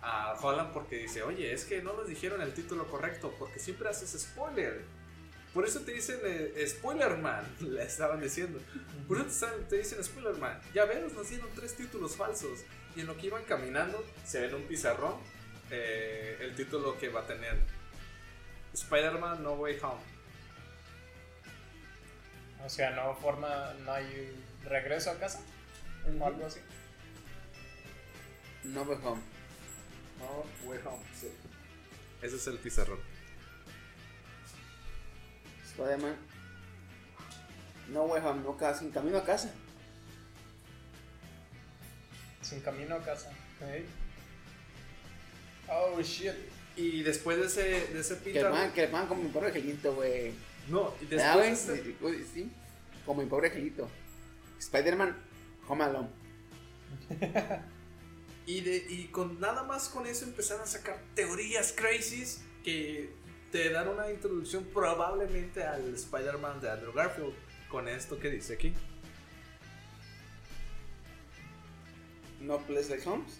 A 0.00 0.34
Holland 0.40 0.72
porque 0.72 0.96
dice, 0.96 1.22
oye, 1.24 1.52
es 1.52 1.64
que 1.64 1.82
no 1.82 1.92
nos 1.94 2.06
dijeron 2.06 2.40
el 2.40 2.54
título 2.54 2.86
correcto, 2.86 3.34
porque 3.36 3.58
siempre 3.58 3.88
haces 3.88 4.18
spoiler. 4.22 4.84
Por 5.58 5.66
eso 5.66 5.80
te 5.80 5.90
dicen 5.90 6.20
eh, 6.22 6.64
Spoiler 6.68 7.16
Man, 7.16 7.44
le 7.60 7.82
estaban 7.82 8.20
diciendo. 8.20 8.60
Por 9.08 9.20
eso 9.20 9.48
te, 9.68 9.78
dicen 9.78 10.04
Spoiler 10.04 10.36
Man. 10.36 10.56
Ya 10.72 10.84
ves, 10.84 11.12
nos 11.12 11.28
dieron 11.28 11.50
tres 11.52 11.74
títulos 11.74 12.14
falsos. 12.14 12.60
Y 12.94 13.00
en 13.00 13.08
lo 13.08 13.16
que 13.16 13.26
iban 13.26 13.42
caminando, 13.42 14.06
se 14.24 14.40
ve 14.40 14.46
en 14.46 14.54
un 14.54 14.62
pizarrón 14.68 15.14
eh, 15.72 16.38
el 16.42 16.54
título 16.54 16.96
que 16.96 17.08
va 17.08 17.22
a 17.22 17.26
tener 17.26 17.58
Spider-Man 18.72 19.42
No 19.42 19.54
Way 19.54 19.80
Home. 19.82 20.00
O 22.64 22.68
sea, 22.68 22.92
no 22.92 23.16
forma, 23.16 23.74
no 23.84 23.90
hay 23.90 24.40
regreso 24.62 25.10
a 25.10 25.18
casa. 25.18 25.40
O 26.06 26.24
algo 26.24 26.46
así. 26.46 26.60
No 28.62 28.82
Way 28.82 28.98
Home. 29.02 29.22
No 30.20 30.68
Way 30.68 30.78
Home, 30.84 31.04
sí. 31.20 31.32
Ese 32.22 32.36
es 32.36 32.46
el 32.46 32.58
pizarrón. 32.58 33.00
Spider-Man. 35.78 36.16
No 37.92 38.02
Way 38.04 38.22
Home, 38.24 38.42
no 38.42 38.56
casa, 38.56 38.80
sin 38.80 38.90
camino 38.90 39.18
a 39.18 39.24
casa. 39.24 39.50
Sin 42.42 42.60
camino 42.60 42.96
a 42.96 43.02
casa. 43.02 43.30
¿eh? 43.62 43.84
Oh 45.68 46.00
shit. 46.02 46.32
Y 46.76 47.02
después 47.02 47.38
de 47.38 47.46
ese, 47.46 47.92
de 47.92 48.00
ese 48.00 48.18
Que 48.18 48.24
le 48.26 48.32
pizarrón. 48.34 48.52
pongan, 48.52 48.72
que 48.72 48.80
le 48.82 48.88
pongan 48.88 49.06
como 49.08 49.22
mi 49.22 49.28
pobre 49.30 49.48
angelito, 49.48 49.94
güey. 49.94 50.32
No, 50.68 50.94
y 51.00 51.06
después 51.06 51.66
de 51.66 51.74
ese- 51.82 52.26
Sí, 52.32 52.50
como 53.04 53.22
mi 53.22 53.28
pobre 53.28 53.48
angelito. 53.48 53.88
Spider-Man 54.58 55.16
Home 55.68 55.84
Alone. 55.84 56.08
Y, 58.46 58.62
de, 58.62 58.76
y 58.88 59.08
con 59.08 59.38
nada 59.40 59.62
más 59.64 59.90
con 59.90 60.06
eso 60.06 60.24
empezaron 60.24 60.62
a 60.62 60.66
sacar 60.66 60.98
teorías 61.14 61.70
crazies 61.76 62.40
que 62.64 63.10
te 63.50 63.70
dan 63.70 63.88
una 63.88 64.10
introducción 64.10 64.64
probablemente 64.64 65.62
al 65.62 65.94
Spider-Man 65.94 66.60
de 66.60 66.70
Andrew 66.70 66.92
Garfield 66.92 67.34
con 67.68 67.88
esto 67.88 68.18
que 68.18 68.30
dice 68.30 68.54
aquí. 68.54 68.74
No 72.40 72.58
Place 72.58 72.90
Like 72.90 73.08
Homes. 73.08 73.38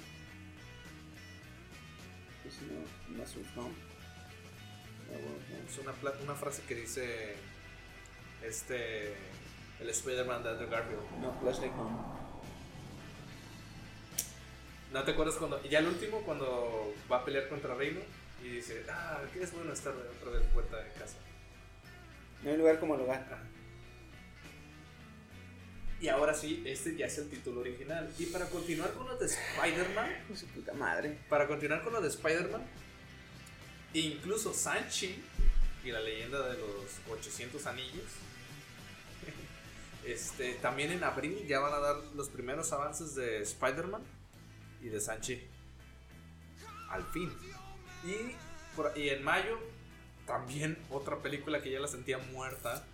Pues 2.42 2.56
no, 2.62 3.16
no 3.16 3.26
Sweet 3.26 3.46
Home. 3.56 3.74
Home. 5.10 5.68
Es 5.68 5.78
una, 5.78 5.94
una 6.22 6.34
frase 6.34 6.62
que 6.62 6.74
dice 6.74 7.36
este 8.42 9.14
el 9.80 9.88
Spider-Man 9.88 10.42
de 10.42 10.50
Andrew 10.50 10.70
Garfield. 10.70 11.02
No 11.20 11.38
Place 11.40 11.60
Like 11.60 11.74
Home. 11.74 12.18
¿No 14.92 15.04
te 15.04 15.10
acuerdas 15.10 15.36
cuando, 15.36 15.62
ya 15.64 15.80
el 15.80 15.86
último, 15.86 16.22
cuando 16.22 16.94
va 17.12 17.18
a 17.18 17.24
pelear 17.24 17.48
contra 17.50 17.74
Reino 17.74 18.00
y 18.42 18.48
dice, 18.48 18.84
ah, 18.88 19.20
que 19.32 19.42
es 19.42 19.52
bueno 19.52 19.72
estar 19.72 19.92
otra 19.92 20.30
vez 20.30 20.52
vuelta 20.54 20.80
en 20.86 20.92
casa? 20.98 21.16
No 22.42 22.50
hay 22.50 22.56
lugar 22.56 22.78
como 22.78 22.94
el 22.94 23.00
hogar. 23.02 23.26
Y 26.00 26.08
ahora 26.08 26.32
sí, 26.32 26.62
este 26.64 26.96
ya 26.96 27.06
es 27.06 27.18
el 27.18 27.28
título 27.28 27.60
original. 27.60 28.08
Y 28.18 28.26
para 28.26 28.46
continuar 28.46 28.92
con 28.92 29.08
los 29.08 29.18
de 29.18 29.26
Spider-Man, 29.26 30.10
de 30.28 30.36
su 30.36 30.46
puta 30.46 30.72
madre. 30.72 31.18
Para 31.28 31.48
continuar 31.48 31.82
con 31.82 31.92
lo 31.92 32.00
de 32.00 32.08
Spider-Man, 32.08 32.64
incluso 33.94 34.54
Sanchi 34.54 35.20
y 35.84 35.90
la 35.90 36.00
leyenda 36.00 36.48
de 36.48 36.58
los 36.58 37.00
800 37.10 37.66
anillos, 37.66 38.04
este, 40.06 40.54
también 40.54 40.92
en 40.92 41.02
abril 41.02 41.44
ya 41.48 41.58
van 41.58 41.74
a 41.74 41.78
dar 41.78 41.96
los 42.14 42.28
primeros 42.28 42.72
avances 42.72 43.16
de 43.16 43.42
Spider-Man 43.42 44.02
y 44.80 44.88
de 44.88 45.00
Sanchi. 45.00 45.42
Al 46.90 47.04
fin. 47.06 47.32
Y, 48.04 48.34
por- 48.76 48.92
y 48.96 49.08
en 49.10 49.22
mayo 49.24 49.58
también 50.26 50.78
otra 50.90 51.16
película 51.16 51.62
que 51.62 51.70
ya 51.70 51.80
la 51.80 51.88
sentía 51.88 52.18
muerta, 52.18 52.84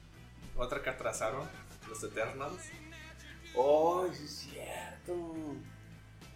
otra 0.57 0.83
que 0.83 0.91
atrasaron, 0.91 1.49
Los 1.89 2.03
Eternals. 2.03 2.63
Oh, 3.55 4.07
sí 4.13 4.25
es 4.25 4.31
cierto. 4.51 5.35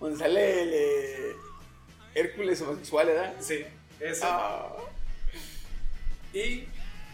Donde 0.01 0.19
sale 0.19 0.63
el, 0.63 0.71
eh, 0.75 1.37
Hércules 2.15 2.61
homosexual, 2.63 3.07
¿verdad? 3.07 3.35
Sí, 3.41 3.65
eso. 4.01 4.25
Ah. 4.27 4.77
Y 6.33 6.65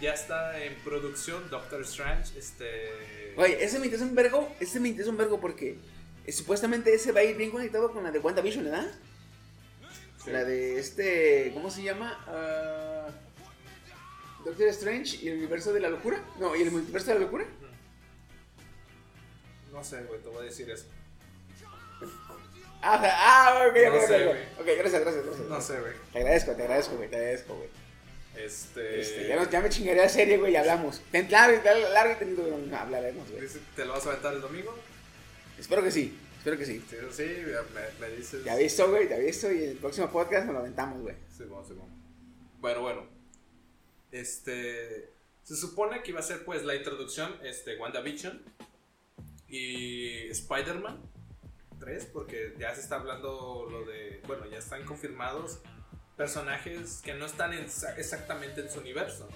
ya 0.00 0.12
está 0.12 0.62
en 0.62 0.74
producción 0.76 1.48
Doctor 1.50 1.82
Strange. 1.82 2.38
Este. 2.38 3.32
Güey, 3.36 3.54
ese 3.54 3.78
me 3.78 3.86
interesa 3.86 4.04
un 4.06 4.14
vergo. 4.14 4.48
Ese 4.60 4.80
me 4.80 4.88
interesa 4.88 5.10
un 5.10 5.16
vergo 5.16 5.40
porque 5.40 5.78
eh, 6.26 6.32
supuestamente 6.32 6.92
ese 6.92 7.12
va 7.12 7.20
a 7.20 7.24
ir 7.24 7.36
bien 7.36 7.50
conectado 7.50 7.92
con 7.92 8.02
la 8.04 8.10
de 8.10 8.18
WandaVision, 8.18 8.64
¿verdad? 8.64 8.90
Sí. 10.24 10.30
La 10.30 10.44
de 10.44 10.78
este. 10.78 11.50
¿Cómo 11.52 11.70
se 11.70 11.82
llama? 11.82 12.24
Ah, 12.26 13.08
Doctor 14.44 14.68
Strange 14.68 15.16
y 15.22 15.28
el 15.28 15.38
universo 15.38 15.72
de 15.72 15.80
la 15.80 15.88
locura. 15.88 16.22
No, 16.38 16.54
y 16.56 16.62
el 16.62 16.70
multiverso 16.70 17.08
de 17.08 17.14
la 17.14 17.20
locura. 17.20 17.44
No 19.72 19.82
sé, 19.82 20.02
güey, 20.04 20.20
te 20.20 20.28
voy 20.28 20.42
a 20.42 20.42
decir 20.42 20.70
eso. 20.70 20.86
Ah, 22.80 23.00
ah, 23.02 23.66
ok, 23.68 23.76
No 23.86 23.96
ok, 23.96 24.06
sé, 24.06 24.14
ok, 24.16 24.28
güey. 24.28 24.42
ok, 24.58 24.78
gracias, 24.78 25.00
gracias, 25.02 25.24
gracias. 25.24 25.48
No 25.48 25.60
sé, 25.60 25.80
güey. 25.80 25.92
Te 26.12 26.18
agradezco, 26.18 26.52
te 26.52 26.62
agradezco, 26.62 26.96
güey, 26.96 27.08
te 27.08 27.16
agradezco, 27.16 27.56
güey. 27.56 27.68
Este. 28.36 29.00
Este, 29.00 29.28
ya, 29.50 29.60
me 29.60 29.68
chingaré 29.70 30.02
a 30.02 30.08
serie, 30.08 30.36
güey, 30.36 30.52
y 30.52 30.56
hablamos. 30.56 31.00
Ten, 31.10 31.30
largo, 31.30 31.60
largo 31.92 32.16
no, 32.66 32.76
hablaremos, 32.76 33.30
güey. 33.30 33.46
¿Te 33.74 33.84
lo 33.84 33.92
vas 33.94 34.06
a 34.06 34.10
aventar 34.10 34.34
el 34.34 34.40
domingo? 34.40 34.74
Espero 35.58 35.82
que 35.82 35.90
sí, 35.90 36.18
espero 36.44 36.58
que 36.58 36.66
sí. 36.66 36.84
Sí, 36.90 36.96
sí, 37.10 37.22
me, 37.74 38.06
me 38.06 38.14
dices. 38.16 38.44
Te 38.44 38.50
aviso, 38.50 38.90
güey, 38.90 39.08
te 39.08 39.14
aviso 39.14 39.50
y 39.50 39.64
el 39.64 39.76
próximo 39.78 40.10
podcast 40.10 40.44
nos 40.44 40.54
lo 40.54 40.60
aventamos, 40.60 41.00
güey. 41.00 41.16
Simón, 41.34 41.64
Simón. 41.66 41.88
Bueno, 42.60 42.82
bueno. 42.82 43.06
Este. 44.12 45.10
Se 45.42 45.56
supone 45.56 46.02
que 46.02 46.10
iba 46.10 46.20
a 46.20 46.22
ser 46.22 46.44
pues 46.44 46.64
la 46.64 46.74
introducción, 46.74 47.34
este, 47.42 47.76
WandaVision 47.76 48.42
y 49.48 50.28
Spider-Man 50.28 51.02
3, 51.80 52.06
porque 52.12 52.54
ya 52.58 52.74
se 52.74 52.80
está 52.82 52.96
hablando 52.96 53.66
lo 53.70 53.84
de. 53.84 54.20
Bueno, 54.26 54.46
ya 54.50 54.58
están 54.58 54.84
confirmados 54.84 55.60
personajes 56.16 57.00
que 57.04 57.12
no 57.14 57.26
están 57.26 57.52
en- 57.52 57.66
exactamente 57.98 58.60
en 58.60 58.70
su 58.70 58.80
universo. 58.80 59.28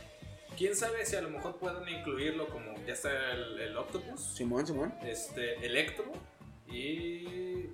Quién 0.56 0.74
sabe 0.76 1.04
si 1.06 1.16
a 1.16 1.20
lo 1.22 1.30
mejor 1.30 1.58
pueden 1.58 1.88
incluirlo 1.88 2.48
como 2.48 2.74
ya 2.86 2.92
está 2.94 3.32
el, 3.32 3.60
el 3.60 3.76
Octopus, 3.76 4.34
Simón, 4.36 4.66
Simón. 4.66 4.94
este, 5.02 5.64
Electro 5.66 6.10
y. 6.70 7.70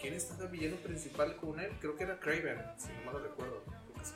¿Quién 0.00 0.14
está 0.14 0.42
el 0.42 0.48
villano 0.48 0.76
principal 0.78 1.36
con 1.36 1.60
él? 1.60 1.70
Creo 1.80 1.94
que 1.96 2.02
era 2.04 2.18
Craven, 2.18 2.58
si 2.76 2.88
no 2.88 3.04
mal 3.04 3.14
lo 3.14 3.28
recuerdo. 3.28 3.62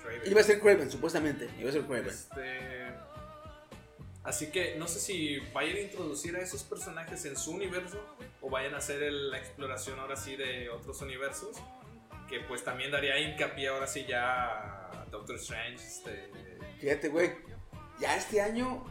Kraven. 0.03 0.23
Iba 0.31 0.41
a 0.41 0.45
ser 0.45 0.59
Craven, 0.61 0.91
supuestamente. 0.91 1.49
Iba 1.61 1.71
a 1.71 1.73
ser 1.73 1.83
Craven. 1.83 2.09
Este, 2.09 2.87
así 4.25 4.49
que 4.51 4.75
no 4.77 4.89
sé 4.89 4.99
si 4.99 5.39
vayan 5.55 5.77
a 5.77 5.81
introducir 5.81 6.35
a 6.37 6.41
esos 6.41 6.65
personajes 6.65 7.25
en 7.25 7.37
su 7.37 7.53
universo 7.53 8.03
o 8.41 8.51
vayan 8.51 8.75
a 8.75 8.79
hacer 8.79 9.01
el- 9.05 9.31
la 9.31 9.39
exploración 9.39 10.01
ahora 10.01 10.17
sí 10.17 10.35
de 10.35 10.69
otros 10.71 11.01
universos. 11.03 11.57
Que 12.29 12.41
pues 12.41 12.65
también 12.65 12.91
daría 12.91 13.21
hincapié 13.21 13.69
ahora 13.69 13.87
sí 13.87 14.05
ya 14.09 14.91
a 14.91 15.07
Doctor 15.13 15.37
Strange. 15.37 15.77
Este, 15.87 16.29
Fíjate, 16.81 17.09
güey. 17.09 17.31
Ya 18.01 18.17
este 18.17 18.41
año 18.41 18.85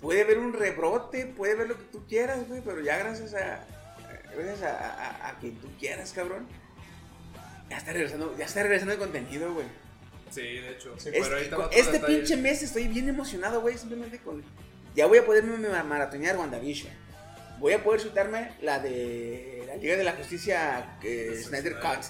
puede 0.00 0.22
haber 0.22 0.38
un 0.38 0.54
rebrote, 0.54 1.26
puede 1.26 1.52
haber 1.52 1.68
lo 1.68 1.76
que 1.76 1.84
tú 1.84 2.06
quieras, 2.08 2.48
güey, 2.48 2.62
pero 2.62 2.80
ya 2.80 2.96
gracias 2.96 3.34
a. 3.34 3.66
Gracias 4.36 4.62
a, 4.62 5.26
a- 5.26 5.28
a 5.30 5.38
que 5.38 5.50
tú 5.50 5.68
quieras, 5.78 6.12
cabrón. 6.12 6.46
Ya 7.70 7.78
está 7.78 7.92
regresando, 7.92 8.36
ya 8.36 8.44
está 8.44 8.62
regresando 8.62 8.92
el 8.94 8.98
contenido, 8.98 9.54
güey. 9.54 9.66
sí, 10.30 10.40
de 10.42 10.70
hecho. 10.72 10.94
Este, 10.96 11.10
Pero 11.12 11.70
este 11.70 12.00
pinche 12.00 12.36
mes 12.36 12.62
estoy 12.62 12.88
bien 12.88 13.08
emocionado, 13.08 13.60
güey, 13.60 13.78
simplemente 13.78 14.18
con... 14.18 14.42
Ya 14.94 15.06
voy 15.06 15.18
a 15.18 15.24
poderme 15.24 15.56
ma- 15.68 15.82
maratonear 15.84 16.36
WandaVision. 16.36 16.92
Voy 17.58 17.72
a 17.72 17.82
poder 17.82 18.00
chutarme 18.02 18.52
la 18.60 18.78
de 18.80 19.64
la 19.66 19.76
Liga 19.76 19.96
de 19.96 20.04
la 20.04 20.12
Justicia 20.12 20.98
eh, 21.02 21.06
De 21.30 21.42
Snyder. 21.42 21.76
Cut. 21.80 22.04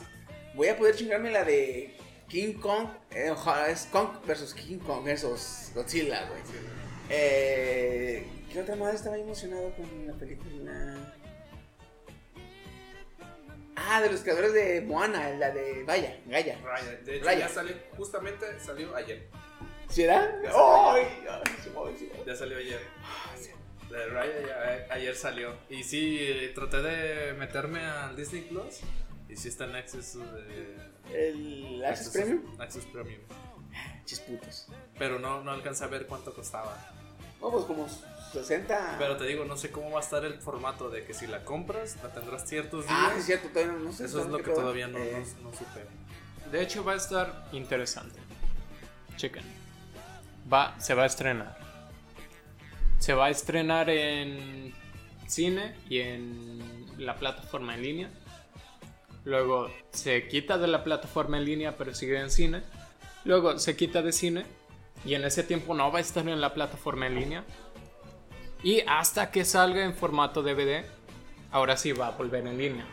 Voy 0.55 0.69
a 0.69 0.77
poder 0.77 0.97
chingarme 0.97 1.31
la 1.31 1.45
de 1.45 1.97
King 2.29 2.55
Kong, 2.55 2.89
eh, 3.11 3.31
ojalá, 3.31 3.69
es 3.69 3.87
Kong 3.93 4.09
versus 4.27 4.55
King 4.55 4.79
Kong 4.79 5.05
versus 5.05 5.71
Godzilla, 5.75 6.27
güey. 6.29 6.41
Eh, 7.11 8.27
¿Qué 8.53 8.61
otra 8.61 8.75
madre 8.77 8.97
estaba 8.97 9.17
emocionado 9.19 9.71
con 9.77 10.07
la 10.07 10.15
película? 10.15 11.15
Ah, 13.77 14.01
de 14.01 14.11
los 14.11 14.21
creadores 14.21 14.53
de 14.53 14.81
Moana, 14.83 15.31
la 15.31 15.51
de 15.51 15.83
Vaya, 15.85 16.21
Gaia. 16.27 16.59
Raya. 16.63 16.91
De 17.05 17.17
hecho, 17.17 17.25
Raya. 17.25 17.41
ya 17.41 17.49
salió, 17.49 17.75
justamente 17.97 18.47
salió 18.61 18.95
ayer. 18.95 19.29
¿Será? 19.89 20.37
¡Ay! 20.45 21.07
ay, 21.29 21.43
sí, 21.63 21.71
ay, 21.77 21.97
sí. 21.99 22.11
Ya 22.27 22.35
salió 22.37 22.59
ayer. 22.59 22.81
La 23.91 23.99
de 23.99 24.07
Raya 24.07 24.33
ya- 24.89 24.95
ayer 24.95 25.15
salió. 25.15 25.55
Y 25.69 25.85
sí, 25.85 26.17
eh, 26.21 26.53
traté 26.55 26.81
de 26.83 27.33
meterme 27.35 27.85
al 27.85 28.17
Disney 28.17 28.43
Plus. 28.43 28.81
Y 29.29 29.37
sí 29.37 29.49
está 29.49 29.65
en 29.65 29.77
Access. 29.77 30.19
eh, 30.51 30.79
¿El 31.13 31.85
Access 31.85 32.09
Premium? 32.11 32.61
Access 32.61 32.85
Premium. 32.87 33.21
Chisputos. 34.05 34.67
Pero 34.99 35.19
no, 35.19 35.43
no 35.43 35.51
alcanza 35.51 35.87
a 35.87 35.89
ver 35.89 36.07
cuánto 36.07 36.35
costaba. 36.35 36.77
No, 37.41 37.51
pues 37.51 37.65
como 37.65 37.87
60. 38.33 38.97
Pero 38.99 39.17
te 39.17 39.25
digo, 39.25 39.45
no 39.45 39.57
sé 39.57 39.71
cómo 39.71 39.91
va 39.91 40.01
a 40.01 40.03
estar 40.03 40.25
el 40.25 40.35
formato 40.41 40.91
de 40.91 41.05
que 41.05 41.15
si 41.15 41.27
la 41.27 41.45
compras, 41.45 41.99
la 42.03 42.13
tendrás 42.13 42.49
ciertos 42.49 42.87
días. 42.87 42.99
Ah, 42.99 43.11
sí, 43.15 43.21
es 43.21 43.27
cierto, 43.27 43.49
todavía 43.49 43.73
no, 43.73 43.93
sé. 43.93 44.05
Eso 44.05 44.21
es 44.21 44.27
lo 44.27 44.39
que 44.39 44.51
todavía 44.51 44.89
no, 44.89 44.99
Eh, 44.99 45.25
no, 45.43 45.51
no 45.51 45.57
supe. 45.57 45.85
De 46.51 46.63
hecho, 46.63 46.85
va 46.85 46.93
a 46.93 46.97
estar 46.97 47.49
interesante. 47.53 48.19
Chequen. 49.17 49.45
Va, 50.53 50.79
se 50.81 50.95
va 50.95 51.05
a 51.05 51.07
estrenar. 51.07 51.59
Se 52.99 53.15
va 53.15 53.27
a 53.27 53.31
estrenar 53.31 53.91
en 53.91 54.75
cine 55.27 55.75
y 55.89 56.01
en 56.01 56.97
la 56.99 57.17
plataforma 57.17 57.75
en 57.75 57.83
línea. 57.83 58.11
Luego 59.25 59.71
se 59.93 60.29
quita 60.29 60.59
de 60.59 60.67
la 60.67 60.85
plataforma 60.85 61.39
en 61.39 61.45
línea, 61.45 61.77
pero 61.77 61.95
sigue 61.95 62.19
en 62.19 62.31
cine. 62.31 62.63
Luego 63.25 63.59
se 63.59 63.77
quita 63.77 64.03
de 64.03 64.13
cine 64.13 64.45
y 65.05 65.15
en 65.15 65.25
ese 65.25 65.43
tiempo 65.43 65.75
no 65.75 65.91
va 65.91 65.99
a 65.99 66.03
estar 66.03 66.27
en 66.29 66.41
la 66.41 66.55
plataforma 66.55 67.07
en 67.07 67.15
línea. 67.15 67.45
Y 68.63 68.83
hasta 68.87 69.31
que 69.31 69.45
salga 69.45 69.85
en 69.85 69.95
formato 69.95 70.43
DVD, 70.43 70.85
ahora 71.51 71.77
sí 71.77 71.93
va 71.93 72.09
a 72.09 72.11
volver 72.13 72.47
en 72.47 72.59
línea. 72.59 72.87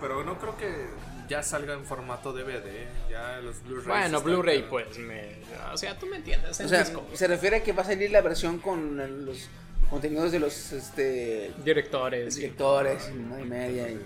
Pero 0.00 0.22
no 0.24 0.38
creo 0.38 0.56
que 0.56 0.86
ya 1.28 1.42
salga 1.42 1.74
en 1.74 1.84
formato 1.84 2.32
DVD. 2.32 2.86
Ya 3.10 3.38
los 3.40 3.62
Blu-rays. 3.62 3.86
Bueno, 3.86 4.20
Blu-ray, 4.20 4.62
pues, 4.68 4.98
me, 4.98 5.36
o 5.72 5.76
sea, 5.76 5.98
tú 5.98 6.06
me 6.06 6.16
entiendes. 6.16 6.60
O 6.60 6.68
sea, 6.68 6.80
disco. 6.80 7.04
se 7.14 7.26
refiere 7.26 7.56
a 7.56 7.62
que 7.62 7.72
va 7.72 7.82
a 7.82 7.86
salir 7.86 8.10
la 8.10 8.20
versión 8.20 8.58
con 8.58 9.24
los 9.24 9.48
contenidos 9.90 10.32
de 10.32 10.40
los 10.40 10.72
este, 10.72 11.52
directores. 11.64 12.36
y- 12.36 12.40
directores, 12.40 13.10
y 13.10 13.44
media, 13.44 13.88
y 13.88 14.00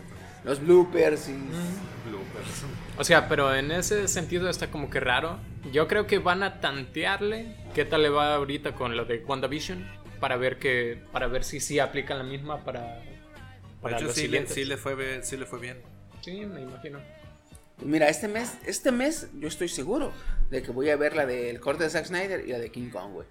los 0.45 0.61
bloopers 0.61 1.29
y. 1.29 1.33
Bloopers. 2.09 2.65
O 2.97 3.05
sea, 3.05 3.29
pero 3.29 3.55
en 3.55 3.71
ese 3.73 4.07
sentido 4.09 4.49
está 4.49 4.71
como 4.71 4.89
que 4.91 5.01
raro. 5.01 5.39
Yo 5.73 5.89
creo 5.89 6.07
que 6.07 6.19
van 6.19 6.43
a 6.43 6.61
tantearle 6.61 7.57
qué 7.75 7.85
tal 7.85 8.03
le 8.03 8.09
va 8.09 8.35
ahorita 8.35 8.73
con 8.75 8.97
lo 8.97 9.05
de 9.05 9.19
WandaVision 9.27 10.00
para 10.21 10.37
ver 10.37 10.59
que 10.59 11.03
para 11.13 11.27
ver 11.27 11.45
si 11.45 11.61
sí 11.61 11.79
aplican 11.79 12.19
la 12.19 12.25
misma 12.25 12.65
para 12.65 12.81
De 13.01 13.19
para 13.83 13.97
hecho, 13.97 14.07
los 14.07 14.15
sí 14.15 14.23
le, 14.23 14.27
siguientes. 14.29 14.55
sí, 14.55 14.65
le 14.65 14.77
fue, 14.77 15.23
sí 15.23 15.37
le 15.37 15.47
fue 15.47 15.59
bien. 15.59 15.83
Sí, 16.21 16.45
me 16.47 16.61
imagino. 16.61 17.01
Mira, 17.83 18.09
este 18.09 18.29
mes, 18.29 18.59
este 18.67 18.93
mes 18.93 19.29
yo 19.39 19.49
estoy 19.49 19.69
seguro 19.69 20.13
de 20.51 20.63
que 20.63 20.71
voy 20.71 20.91
a 20.91 20.97
ver 20.97 21.17
la 21.17 21.25
del 21.25 21.61
corte 21.61 21.85
de 21.85 21.91
Zack 21.91 22.07
Snyder 22.07 22.47
y 22.47 22.53
la 22.53 22.59
de 22.59 22.71
King 22.71 22.91
Kong, 22.91 23.13
güey. 23.13 23.27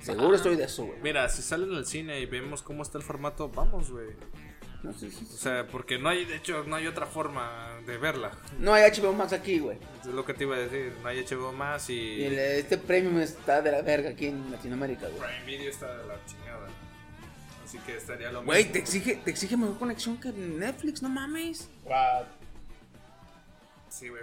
Seguro 0.00 0.34
estoy 0.34 0.56
de 0.56 0.64
eso, 0.64 0.84
güey. 0.86 0.98
Mira, 1.00 1.28
si 1.28 1.42
sale 1.42 1.64
en 1.64 1.74
el 1.74 1.86
cine 1.86 2.18
y 2.20 2.26
vemos 2.26 2.62
cómo 2.62 2.82
está 2.82 2.98
el 2.98 3.04
formato, 3.04 3.48
vamos, 3.50 3.92
güey. 3.92 4.08
No, 4.82 4.92
sí, 4.92 5.10
sí, 5.12 5.24
O 5.32 5.36
sea, 5.36 5.66
porque 5.68 5.96
no 5.98 6.08
hay, 6.08 6.24
de 6.24 6.36
hecho, 6.36 6.64
no 6.64 6.74
hay 6.74 6.88
otra 6.88 7.06
forma 7.06 7.78
de 7.86 7.98
verla. 7.98 8.32
No 8.58 8.74
hay 8.74 8.90
HBO 8.90 9.12
Max 9.12 9.32
aquí, 9.32 9.60
güey. 9.60 9.78
Es 10.00 10.06
lo 10.06 10.24
que 10.24 10.34
te 10.34 10.42
iba 10.42 10.56
a 10.56 10.58
decir. 10.58 10.92
No 11.02 11.08
hay 11.08 11.20
HBO 11.24 11.52
más 11.52 11.88
Y 11.88 11.92
y. 11.94 12.24
el- 12.24 12.38
este 12.38 12.78
premium 12.78 13.18
está 13.20 13.62
de 13.62 13.70
la 13.70 13.82
verga 13.82 14.10
aquí 14.10 14.26
en 14.26 14.50
Latinoamérica, 14.50 15.06
güey. 15.08 15.20
Prime 15.20 15.44
Video 15.46 15.70
está 15.70 15.96
de 15.98 16.06
la 16.08 16.16
chingada. 16.26 16.66
Así 17.64 17.78
que 17.78 17.96
estaría 17.96 18.32
lo 18.32 18.42
Güey, 18.44 18.58
mismo. 18.64 18.72
te 18.72 18.78
exige, 18.80 19.16
te 19.16 19.30
exige 19.30 19.56
mejor 19.56 19.78
conexión 19.78 20.18
que 20.18 20.30
Netflix, 20.32 21.00
no 21.00 21.08
mames. 21.08 21.68
Sí, 23.88 24.08
güey. 24.08 24.22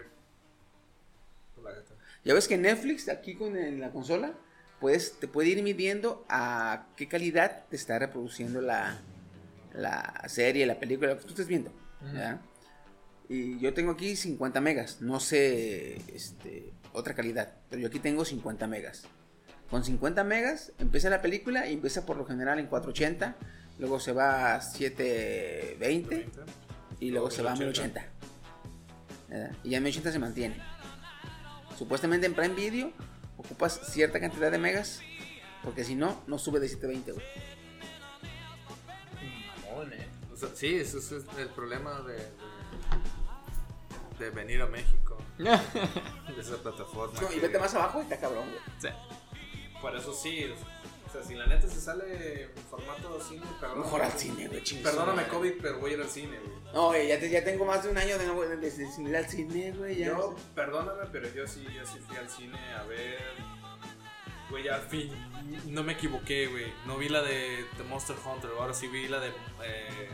Por 1.56 1.64
la 1.64 1.72
gata. 1.72 1.94
Ya 2.26 2.34
ves 2.34 2.48
que 2.48 2.58
Netflix 2.58 3.08
aquí 3.10 3.36
con 3.36 3.56
el- 3.56 3.80
la 3.80 3.92
consola, 3.92 4.34
pues 4.80 5.20
te 5.20 5.28
puede 5.28 5.50
ir 5.50 5.64
midiendo 5.64 6.26
a 6.30 6.88
qué 6.96 7.08
calidad 7.08 7.66
te 7.70 7.76
está 7.76 7.98
reproduciendo 8.00 8.62
la, 8.62 9.00
la 9.80 10.24
serie, 10.28 10.66
la 10.66 10.80
película, 10.80 11.10
lo 11.10 11.18
que 11.18 11.24
tú 11.24 11.30
estés 11.30 11.48
viendo. 11.48 11.72
Y 13.28 13.60
yo 13.60 13.74
tengo 13.74 13.92
aquí 13.92 14.16
50 14.16 14.60
megas, 14.62 15.02
no 15.02 15.20
sé 15.20 16.02
este, 16.14 16.74
otra 16.94 17.14
calidad, 17.14 17.54
pero 17.70 17.82
yo 17.82 17.88
aquí 17.88 18.00
tengo 18.00 18.26
50 18.26 18.66
megas. 18.68 19.04
Con 19.70 19.86
50 19.86 20.24
megas 20.24 20.72
empieza 20.80 21.12
la 21.12 21.22
película 21.22 21.68
y 21.68 21.74
empieza 21.74 22.06
por 22.06 22.18
lo 22.18 22.26
general 22.26 22.58
en 22.58 22.66
480, 22.66 23.36
luego 23.78 24.00
se 24.00 24.14
va 24.14 24.56
a 24.56 24.62
720 24.62 26.28
y 27.00 27.12
luego 27.12 27.30
se 27.30 27.44
va 27.44 27.52
a 27.52 27.56
1080. 27.56 28.06
¿verdad? 29.28 29.52
Y 29.64 29.70
ya 29.70 29.78
en 29.78 29.84
1080 29.84 30.12
se 30.12 30.20
mantiene. 30.20 30.58
Supuestamente 31.78 32.26
en 32.26 32.34
Prime 32.34 32.56
Video 32.56 32.92
ocupas 33.38 33.80
cierta 33.92 34.20
cantidad 34.20 34.52
de 34.52 34.58
megas, 34.58 35.02
porque 35.64 35.84
si 35.84 35.94
no, 35.94 36.24
no 36.26 36.40
sube 36.40 36.60
de 36.60 36.68
720, 36.68 37.12
güey. 37.12 37.26
Sea, 40.40 40.50
sí, 40.56 40.76
eso 40.76 40.98
es 41.00 41.12
el 41.38 41.50
problema 41.50 42.02
de, 42.02 42.16
de- 42.18 42.30
de 44.26 44.30
venir 44.32 44.62
a 44.62 44.68
México. 44.68 45.18
de 45.38 46.42
esa 46.42 46.58
plataforma. 46.58 47.20
No, 47.22 47.28
y 47.32 47.36
que- 47.36 47.40
vete 47.42 47.60
más 47.60 47.74
abajo 47.76 48.00
y 48.00 48.04
está 48.04 48.20
cabrón, 48.20 48.46
güey. 48.50 48.60
Sí. 48.80 48.90
Por 49.82 49.96
eso 49.96 50.14
sí. 50.14 50.46
O 51.08 51.12
sea, 51.12 51.24
si 51.24 51.34
la 51.34 51.48
neta 51.48 51.68
se 51.68 51.82
sale 51.82 52.44
en 52.44 52.52
formato 52.70 53.20
cine, 53.20 53.44
perdóname. 53.60 53.84
Mejor 53.86 54.02
al 54.04 54.12
cine, 54.12 54.48
güey, 54.48 54.64
Perdóname. 54.84 55.28
COVID, 55.28 55.54
pero 55.60 55.80
voy 55.80 55.92
a 55.92 55.94
ir 55.96 56.02
al 56.02 56.10
cine, 56.10 56.38
güey. 56.38 56.74
No, 56.74 56.88
güey, 56.88 57.08
ya, 57.08 57.20
te- 57.20 57.30
ya 57.32 57.44
tengo 57.44 57.66
más 57.66 57.84
de 57.84 57.90
un 57.90 57.98
año 57.98 58.18
de 58.20 58.28
no 58.28 58.40
de, 58.42 58.58
de- 58.58 58.58
de 58.58 58.72
sin 58.72 59.08
ir 59.08 59.16
al 59.18 59.28
cine, 59.28 59.72
güey. 59.72 59.96
Ya. 59.96 60.08
Yo, 60.08 60.36
perdóname, 60.54 61.08
pero 61.12 61.28
yo 61.34 61.48
sí, 61.48 61.64
yo 61.74 61.84
sí 61.88 61.98
fui 62.08 62.16
al 62.18 62.30
cine 62.30 62.60
a 62.76 62.84
ver. 62.84 63.18
Güey, 64.52 64.68
al 64.68 64.82
fin, 64.82 65.12
no 65.68 65.84
me 65.84 65.94
equivoqué, 65.94 66.48
güey. 66.48 66.72
No 66.86 66.98
vi 66.98 67.08
la 67.10 67.22
de 67.24 67.66
The 67.78 67.84
Monster 67.84 68.16
Hunter, 68.24 68.52
ahora 68.60 68.74
sí 68.74 68.88
vi 68.88 69.08
la 69.08 69.20
de. 69.20 69.30
Eh, 69.64 70.10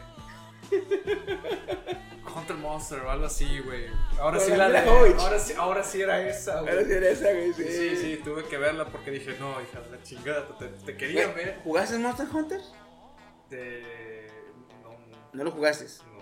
Hunter 2.35 2.55
Monster 2.57 2.99
o 3.01 3.11
algo 3.11 3.25
así, 3.25 3.59
güey. 3.59 3.85
Ahora 4.19 4.39
sí 4.39 4.51
la 4.51 4.67
la 4.69 4.81
de. 4.81 4.89
Ahora 4.89 5.39
sí, 5.39 5.53
ahora 5.57 5.83
sí 5.83 6.01
era 6.01 6.27
esa, 6.27 6.59
Ahora 6.59 6.73
güey. 6.73 6.85
sí 6.85 6.91
era 6.93 7.09
esa, 7.09 7.31
güey, 7.31 7.53
sí. 7.53 7.63
Sí, 7.63 7.95
sí, 7.97 8.21
tuve 8.23 8.43
que 8.45 8.57
verla 8.57 8.85
porque 8.85 9.11
dije, 9.11 9.35
no, 9.39 9.61
hija 9.61 9.79
de 9.81 9.89
la 9.97 10.03
chingada, 10.03 10.47
te, 10.57 10.67
te 10.67 10.97
quería 10.97 11.27
Güey, 11.27 11.45
ver. 11.45 11.61
¿Jugaste 11.63 11.97
Monster 11.97 12.27
Hunter? 12.33 12.61
De. 13.49 14.27
No, 14.83 14.97
No 15.33 15.43
lo 15.45 15.51
jugaste. 15.51 15.85
no. 16.11 16.15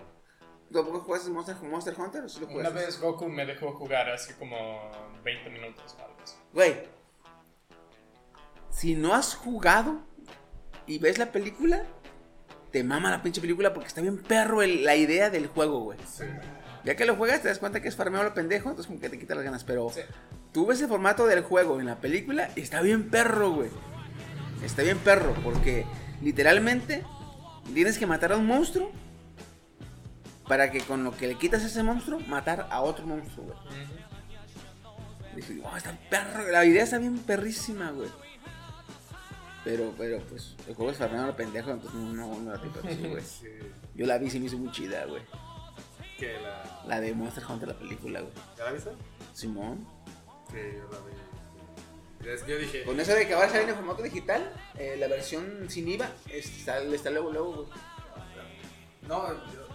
¿Tú 0.67 0.79
tampoco 0.79 0.99
jugaste 1.01 1.29
Monster, 1.29 1.55
Monster 1.63 1.95
Hunter 1.97 2.23
o 2.23 2.29
sí 2.29 2.39
lo 2.39 2.47
Una 2.47 2.69
vez 2.69 2.99
Goku 2.99 3.27
me 3.29 3.45
dejó 3.45 3.71
jugar 3.73 4.09
así 4.09 4.33
como 4.33 4.91
20 5.23 5.49
minutos 5.51 5.95
o 5.99 6.03
algo 6.05 6.17
así. 6.23 6.35
Güey, 6.51 6.87
si 8.69 8.95
no 8.95 9.13
has 9.13 9.35
jugado 9.35 10.01
y 10.87 10.97
ves 10.99 11.17
la 11.17 11.31
película, 11.31 11.83
te 12.73 12.83
mama 12.83 13.09
la 13.11 13.21
pinche 13.21 13.39
película 13.39 13.73
porque 13.73 13.87
está 13.87 14.01
bien 14.01 14.17
perro 14.17 14.61
el- 14.61 14.83
la 14.83 14.95
idea 14.97 15.29
del 15.29 15.47
juego, 15.47 15.79
güey. 15.81 15.97
Sí. 16.05 16.25
Ya 16.83 16.95
que 16.95 17.05
lo 17.05 17.15
juegas, 17.15 17.41
te 17.41 17.47
das 17.47 17.59
cuenta 17.59 17.81
que 17.81 17.87
es 17.87 17.95
farmeo 17.95 18.23
lo 18.23 18.33
pendejo, 18.33 18.67
entonces 18.69 18.87
como 18.87 18.99
que 18.99 19.09
te 19.09 19.17
quita 19.17 19.35
las 19.35 19.45
ganas. 19.45 19.63
Pero 19.63 19.89
Sí. 19.93 20.01
tú 20.51 20.65
ves 20.65 20.81
el 20.81 20.89
formato 20.89 21.25
del 21.27 21.41
juego 21.43 21.79
en 21.79 21.85
la 21.85 22.01
película 22.01 22.49
y 22.57 22.61
está 22.61 22.81
bien 22.81 23.09
perro, 23.09 23.51
güey. 23.51 23.69
Está 24.65 24.81
bien 24.81 24.97
perro 24.97 25.33
porque 25.43 25.85
literalmente 26.21 27.03
tienes 27.73 27.97
que 27.97 28.05
matar 28.07 28.33
a 28.33 28.37
un 28.37 28.47
monstruo 28.47 28.91
para 30.47 30.71
que 30.71 30.79
con 30.81 31.03
lo 31.05 31.15
que 31.15 31.27
le 31.27 31.35
quitas 31.37 31.63
a 31.63 31.67
ese 31.67 31.83
monstruo, 31.83 32.19
matar 32.21 32.67
a 32.69 32.81
otro 32.81 33.05
monstruo, 33.05 33.45
güey. 33.45 33.57
Dije, 35.35 35.53
wow, 35.61 35.75
está 35.77 35.97
perro, 36.09 36.47
la 36.51 36.65
idea 36.65 36.83
está 36.83 36.97
bien 36.97 37.17
perrísima, 37.19 37.91
güey. 37.91 38.09
Pero, 39.63 39.93
pero, 39.97 40.19
pues, 40.25 40.55
el 40.67 40.75
juego 40.75 40.91
es 40.91 40.97
farmeo 40.97 41.25
lo 41.27 41.35
pendejo, 41.35 41.71
entonces 41.71 41.99
no, 41.99 42.39
no, 42.39 42.51
la 42.51 42.59
tengo 42.59 42.79
así, 42.83 43.07
güey. 43.09 43.23
Sí. 43.23 43.47
Yo 43.95 44.05
la 44.05 44.17
vi 44.17 44.27
y 44.27 44.29
se 44.29 44.39
me 44.39 44.47
hizo 44.47 44.57
muy 44.57 44.71
chida, 44.71 45.05
güey. 45.05 45.21
Que 46.17 46.39
la. 46.41 46.83
La 46.87 46.99
de 46.99 47.13
Monster 47.13 47.43
Hunter, 47.47 47.69
la 47.69 47.77
película, 47.77 48.21
güey. 48.21 48.33
¿Ya 48.57 48.65
la 48.65 48.71
viste? 48.73 48.91
Simón. 49.33 49.87
Sí, 50.49 50.57
yo 50.75 50.89
la 50.91 50.99
vi. 50.99 51.13
Yo 52.47 52.57
dije. 52.57 52.83
Con 52.83 52.99
eso 52.99 53.13
de 53.13 53.27
que 53.27 53.35
va 53.35 53.45
a 53.45 53.49
salir 53.49 53.69
en 53.69 53.75
formato 53.75 54.01
digital, 54.01 54.53
eh, 54.77 54.95
la 54.97 55.07
versión 55.07 55.69
sin 55.69 55.87
IVA 55.87 56.09
está, 56.29 56.81
está 56.81 57.09
luego, 57.09 57.31
luego, 57.31 57.53
güey. 57.53 57.67
No, 59.07 59.27
yo, 59.27 59.67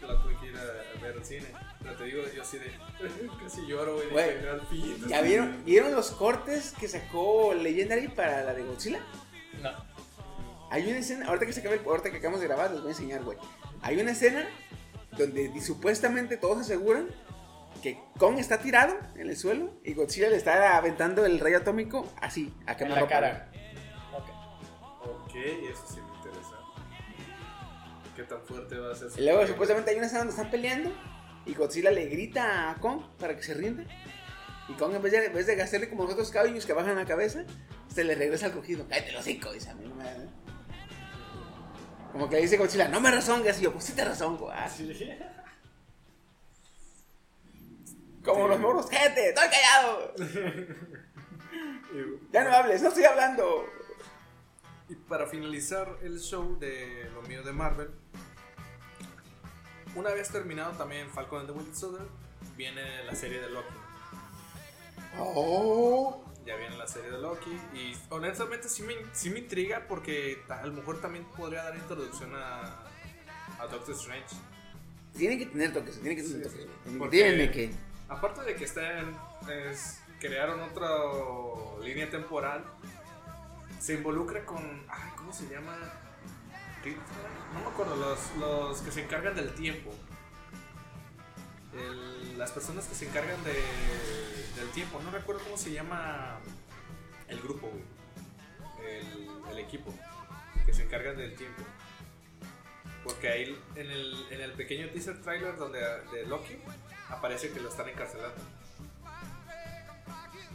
yo 0.00 0.06
la 0.06 0.22
tuve 0.22 0.36
que 0.38 0.46
ir 0.46 0.56
a 0.56 0.89
ver 1.00 1.16
al 1.16 1.24
cine. 1.24 1.46
Pero 1.82 1.96
te 1.96 2.04
digo, 2.04 2.22
yo 2.34 2.42
así 2.42 2.58
de. 2.58 2.70
Casi 3.42 3.66
lloro, 3.66 3.94
güey. 3.94 4.08
Dije, 4.36 4.48
al 4.48 4.60
fin. 4.66 5.04
¿Ya 5.08 5.20
vieron, 5.22 5.64
vieron 5.64 5.92
los 5.92 6.10
cortes 6.12 6.72
que 6.78 6.88
sacó 6.88 7.54
Legendary 7.54 8.08
para 8.08 8.42
la 8.44 8.54
de 8.54 8.62
Godzilla? 8.62 9.00
No. 9.62 9.70
Hay 10.70 10.88
una 10.88 10.98
escena, 10.98 11.26
ahorita 11.26 11.46
que, 11.46 11.52
se 11.52 11.60
acabe 11.60 11.76
el- 11.76 11.84
ahorita 11.84 12.10
que 12.10 12.18
acabamos 12.18 12.40
de 12.40 12.46
grabar, 12.46 12.70
les 12.70 12.80
voy 12.80 12.88
a 12.90 12.92
enseñar, 12.92 13.22
güey. 13.24 13.36
Hay 13.82 14.00
una 14.00 14.12
escena 14.12 14.46
donde 15.16 15.52
supuestamente 15.60 16.36
todos 16.36 16.58
aseguran 16.58 17.08
que 17.82 17.98
Kong 18.18 18.38
está 18.38 18.58
tirado 18.58 18.94
en 19.16 19.28
el 19.30 19.36
suelo 19.36 19.72
y 19.84 19.94
Godzilla 19.94 20.28
le 20.28 20.36
está 20.36 20.76
aventando 20.76 21.24
el 21.26 21.40
rayo 21.40 21.58
atómico 21.58 22.06
así, 22.20 22.54
a 22.66 22.76
quemarropa, 22.76 23.00
la 23.00 23.08
cara. 23.08 23.52
Ok. 24.12 25.24
Ok, 25.24 25.34
eso 25.34 25.84
sí. 25.94 26.00
¿Qué 28.20 28.26
tan 28.26 28.42
fuerte 28.42 28.78
va 28.78 28.92
a 28.92 28.94
ser? 28.94 29.08
Y 29.16 29.24
luego 29.24 29.46
supuestamente 29.46 29.92
hay 29.92 29.96
una 29.96 30.04
escena 30.04 30.20
donde 30.20 30.34
están 30.34 30.50
peleando 30.50 30.92
y 31.46 31.54
Godzilla 31.54 31.90
le 31.90 32.04
grita 32.04 32.70
a 32.70 32.74
Kong 32.74 33.00
para 33.18 33.34
que 33.34 33.42
se 33.42 33.54
rinda. 33.54 33.82
Y 34.68 34.74
Kong 34.74 34.94
en 34.94 35.00
vez 35.00 35.12
de, 35.12 35.24
en 35.24 35.32
vez 35.32 35.46
de 35.46 35.62
hacerle 35.62 35.88
como 35.88 36.02
los 36.02 36.12
otros 36.12 36.30
caballos 36.30 36.66
que 36.66 36.74
bajan 36.74 36.96
la 36.96 37.06
cabeza, 37.06 37.46
se 37.88 38.04
le 38.04 38.14
regresa 38.14 38.44
al 38.44 38.52
cogido. 38.52 38.86
Cállate 38.86 39.12
los 39.12 39.24
cinco, 39.24 39.50
dice 39.54 39.70
a 39.70 39.74
mí. 39.74 39.90
Como 42.12 42.28
que 42.28 42.36
le 42.36 42.42
dice 42.42 42.58
Godzilla, 42.58 42.88
no 42.88 43.00
me 43.00 43.10
razongas. 43.10 43.58
Y 43.58 43.62
yo, 43.62 43.72
pues 43.72 43.84
sí 43.84 43.94
te 43.94 44.04
razongo. 44.04 44.50
Ah, 44.50 44.68
Como 48.22 48.48
los 48.48 48.60
morros, 48.60 48.86
cállate, 48.90 49.30
estoy 49.30 49.48
callado. 49.48 50.14
ya 52.32 52.44
no 52.44 52.50
hables, 52.50 52.82
no 52.82 52.88
estoy 52.88 53.04
hablando. 53.04 53.64
Y 54.90 54.94
para 54.94 55.26
finalizar 55.26 55.96
el 56.02 56.20
show 56.20 56.58
de 56.58 57.08
lo 57.14 57.22
mío 57.22 57.42
de 57.42 57.52
Marvel, 57.52 57.88
una 59.94 60.10
vez 60.10 60.28
terminado 60.30 60.72
también 60.72 61.08
Falcon 61.10 61.40
and 61.40 61.48
the 61.48 61.54
Winter 61.54 61.74
Soldier, 61.74 62.06
viene 62.56 63.04
la 63.04 63.14
serie 63.14 63.40
de 63.40 63.50
Loki. 63.50 63.74
Oh. 65.18 66.24
Ya 66.46 66.56
viene 66.56 66.76
la 66.76 66.86
serie 66.88 67.10
de 67.10 67.18
Loki 67.18 67.50
y 67.74 67.94
honestamente 68.08 68.68
sí 68.68 68.82
me, 68.82 68.94
sí 69.12 69.30
me 69.30 69.40
intriga 69.40 69.84
porque 69.86 70.42
a 70.48 70.66
lo 70.66 70.72
mejor 70.72 71.00
también 71.00 71.24
podría 71.36 71.64
dar 71.64 71.76
introducción 71.76 72.34
a, 72.34 72.62
a 73.58 73.66
Doctor 73.70 73.94
Strange. 73.94 74.34
Tienen 75.16 75.38
que 75.38 75.46
tener 75.46 75.72
toques, 75.72 76.00
tienen 76.00 76.16
que 76.16 76.22
tener 76.22 76.42
toques. 76.48 76.66
Porque- 76.98 77.16
Díganme 77.16 77.50
que. 77.50 77.70
Aparte 78.08 78.42
de 78.42 78.56
que 78.56 78.64
estén, 78.64 79.16
es- 79.70 80.00
crearon 80.18 80.60
otra 80.60 80.88
línea 81.82 82.08
temporal, 82.10 82.64
se 83.78 83.94
involucra 83.94 84.44
con, 84.44 84.62
ay, 84.88 85.10
¿cómo 85.16 85.32
se 85.32 85.46
llama? 85.48 85.76
No 87.54 87.60
me 87.60 87.66
acuerdo, 87.66 87.96
los, 87.96 88.18
los 88.36 88.80
que 88.80 88.90
se 88.90 89.02
encargan 89.04 89.34
del 89.34 89.54
tiempo. 89.54 89.92
El- 91.74 92.38
las 92.38 92.52
personas 92.52 92.86
que 92.86 92.94
se 92.94 93.06
encargan 93.06 93.42
de, 93.44 93.52
del 93.52 94.70
tiempo, 94.72 94.98
no 95.02 95.10
recuerdo 95.10 95.42
cómo 95.44 95.56
se 95.58 95.72
llama 95.72 96.38
el 97.28 97.40
grupo. 97.40 97.70
El, 98.82 99.28
el 99.50 99.58
equipo 99.58 99.92
que 100.64 100.72
se 100.72 100.84
encargan 100.84 101.16
del 101.16 101.36
tiempo. 101.36 101.62
Porque 103.04 103.28
ahí 103.28 103.62
en 103.76 103.90
el, 103.90 104.26
en 104.30 104.40
el 104.40 104.52
pequeño 104.52 104.88
teaser 104.90 105.20
trailer 105.22 105.56
donde, 105.56 105.80
de 105.80 106.26
Loki 106.26 106.56
aparece 107.08 107.50
que 107.50 107.60
lo 107.60 107.68
están 107.68 107.88
encarcelando. 107.88 108.40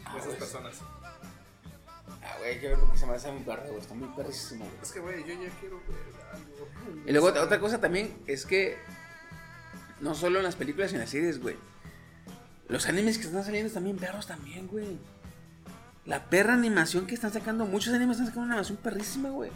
Esas 0.09 0.25
pues. 0.25 0.37
personas. 0.37 0.81
Ah, 2.27 2.35
güey, 2.39 2.51
hay 2.55 2.59
que 2.59 2.67
ver 2.69 2.79
porque 2.79 2.97
se 2.97 3.05
me 3.05 3.13
hace 3.13 3.31
muy 3.31 3.43
perro, 3.43 3.63
güey. 3.67 3.79
Está 3.79 3.93
muy 3.93 4.07
perrísimo, 4.09 4.65
güey. 4.65 4.77
Es 4.81 4.91
que, 4.91 4.99
güey, 4.99 5.19
yo 5.21 5.27
ya 5.41 5.49
quiero 5.59 5.79
ver 5.87 5.97
algo. 6.33 7.03
Y 7.05 7.11
luego 7.11 7.27
otra- 7.27 7.43
otra 7.43 7.59
cosa 7.59 7.79
también 7.79 8.15
es 8.25 8.45
que 8.45 8.77
no 10.01 10.15
solo 10.15 10.39
en 10.39 10.43
las 10.45 10.55
películas 10.55 10.91
y 10.91 10.95
en 10.95 11.01
las 11.01 11.09
series, 11.11 11.39
güey. 11.39 11.55
Los 12.67 12.87
animes 12.87 13.17
que 13.19 13.25
están 13.27 13.43
saliendo 13.43 13.67
están 13.67 13.83
bien 13.83 13.97
perros 13.97 14.25
también, 14.25 14.67
güey. 14.67 14.97
La 16.05 16.25
perra 16.29 16.53
animación 16.55 17.05
que 17.05 17.13
están 17.15 17.31
sacando, 17.31 17.65
muchos 17.65 17.93
animes 17.93 18.15
están 18.15 18.27
sacando 18.27 18.45
una 18.45 18.53
animación 18.55 18.77
perrísima, 18.79 19.29
güey. 19.29 19.51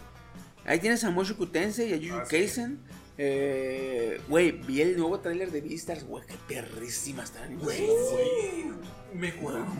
Ahí 0.65 0.79
tienes 0.79 1.03
a 1.03 1.09
Mushoku 1.09 1.47
Tensei 1.47 1.89
y 1.89 1.93
a 1.93 1.97
Jujutsu 1.97 2.17
Ah, 2.21 2.25
sí. 2.25 2.31
Kaisen. 2.37 2.79
Eh, 3.17 4.21
Güey, 4.29 4.51
vi 4.51 4.81
el 4.81 4.95
nuevo 4.97 5.19
tráiler 5.19 5.51
de 5.51 5.59
Beastars, 5.61 6.05
güey, 6.05 6.23
qué 6.25 6.35
perrísima 6.47 7.23
está. 7.23 7.45
Güey, 7.47 7.87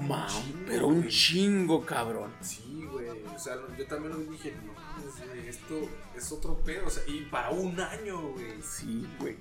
mam, 0.08 0.28
chingo, 0.28 0.60
pero 0.68 0.88
un 0.88 1.08
chingo, 1.08 1.86
cabrón. 1.86 2.32
Sí. 2.42 2.69
O 3.36 3.40
sea, 3.40 3.56
yo 3.78 3.86
también 3.88 4.14
lo 4.14 4.20
dije, 4.32 4.54
no, 4.66 4.74
esto 5.48 5.90
es 6.16 6.32
otro 6.32 6.58
pedo. 6.58 6.88
O 6.88 6.90
sea, 6.90 7.04
y 7.08 7.22
para 7.26 7.50
un 7.52 7.80
año, 7.80 8.22
güey. 8.34 8.62
Sí, 8.62 9.08
güey. 9.20 9.38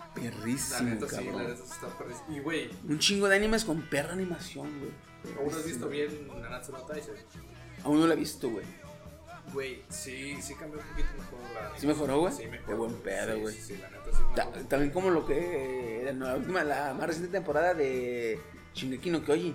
La 0.00 0.14
Perrísimo, 0.14 0.78
sí, 0.78 0.84
la 1.00 1.06
cabrón. 1.06 1.42
neta 1.48 1.56
sí 1.56 1.62
está 1.72 1.86
perrísimo. 1.98 2.26
Y, 2.36 2.40
güey, 2.40 2.70
Un 2.88 2.98
chingo 2.98 3.28
de 3.28 3.36
animes 3.36 3.64
con 3.64 3.80
perra 3.82 4.12
animación, 4.12 4.68
güey. 4.80 5.36
¿aún 5.38 5.50
has 5.54 5.64
visto 5.64 5.88
bien 5.88 6.28
Nanatsu 6.40 6.72
no 6.72 6.78
Taisen? 6.82 7.14
Aún 7.84 8.00
no 8.00 8.06
la 8.06 8.14
he 8.14 8.16
visto, 8.16 8.48
güey. 8.50 8.64
Güey, 9.52 9.82
sí, 9.88 10.36
sí 10.40 10.54
cambió 10.54 10.78
un 10.80 10.86
poquito 10.86 11.08
mejor 11.18 11.38
la 11.72 11.78
¿Sí 11.78 11.86
mejoró, 11.86 12.20
güey? 12.20 12.32
Sí, 12.32 12.46
mejoró. 12.46 12.66
Qué 12.66 12.74
buen 12.74 12.94
pedo, 13.02 13.34
Sí, 13.34 13.40
güey. 13.40 13.54
Sí, 13.54 13.62
sí, 13.62 13.76
la 13.78 13.90
neta 13.90 14.04
sí 14.12 14.22
Ta- 14.36 14.44
mejoró. 14.46 14.64
También 14.66 14.92
como 14.92 15.10
lo 15.10 15.26
que 15.26 16.08
eh, 16.08 16.12
la 16.14 16.36
última, 16.36 16.62
la 16.64 16.94
más 16.94 17.06
reciente 17.06 17.32
temporada 17.32 17.74
de 17.74 18.40
Shingeki 18.74 19.10
no 19.10 19.22
Kyoji. 19.24 19.54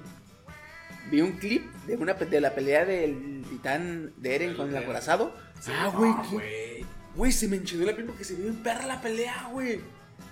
Vi 1.10 1.22
un 1.22 1.34
clip 1.34 1.72
de 1.86 1.98
una 1.98 2.14
de 2.14 2.41
la 2.41 2.56
pelea 2.56 2.86
del 2.86 3.44
titán 3.49 4.14
de 4.18 4.36
Eren 4.36 4.56
con 4.56 4.69
el 4.69 4.77
acorazado. 4.77 5.36
Sí, 5.60 5.72
ah, 5.73 5.91
güey, 5.95 6.11
ah, 6.15 6.27
güey. 6.32 6.86
güey, 7.15 7.32
se 7.32 7.48
me 7.48 7.57
enchinó 7.57 7.86
la 7.86 7.95
piel 7.95 8.07
porque 8.07 8.23
se 8.23 8.36
ve 8.36 8.44
bien 8.44 8.64
perra 8.64 8.88
la 8.88 9.02
pelea, 9.02 9.49
güey. 9.52 9.82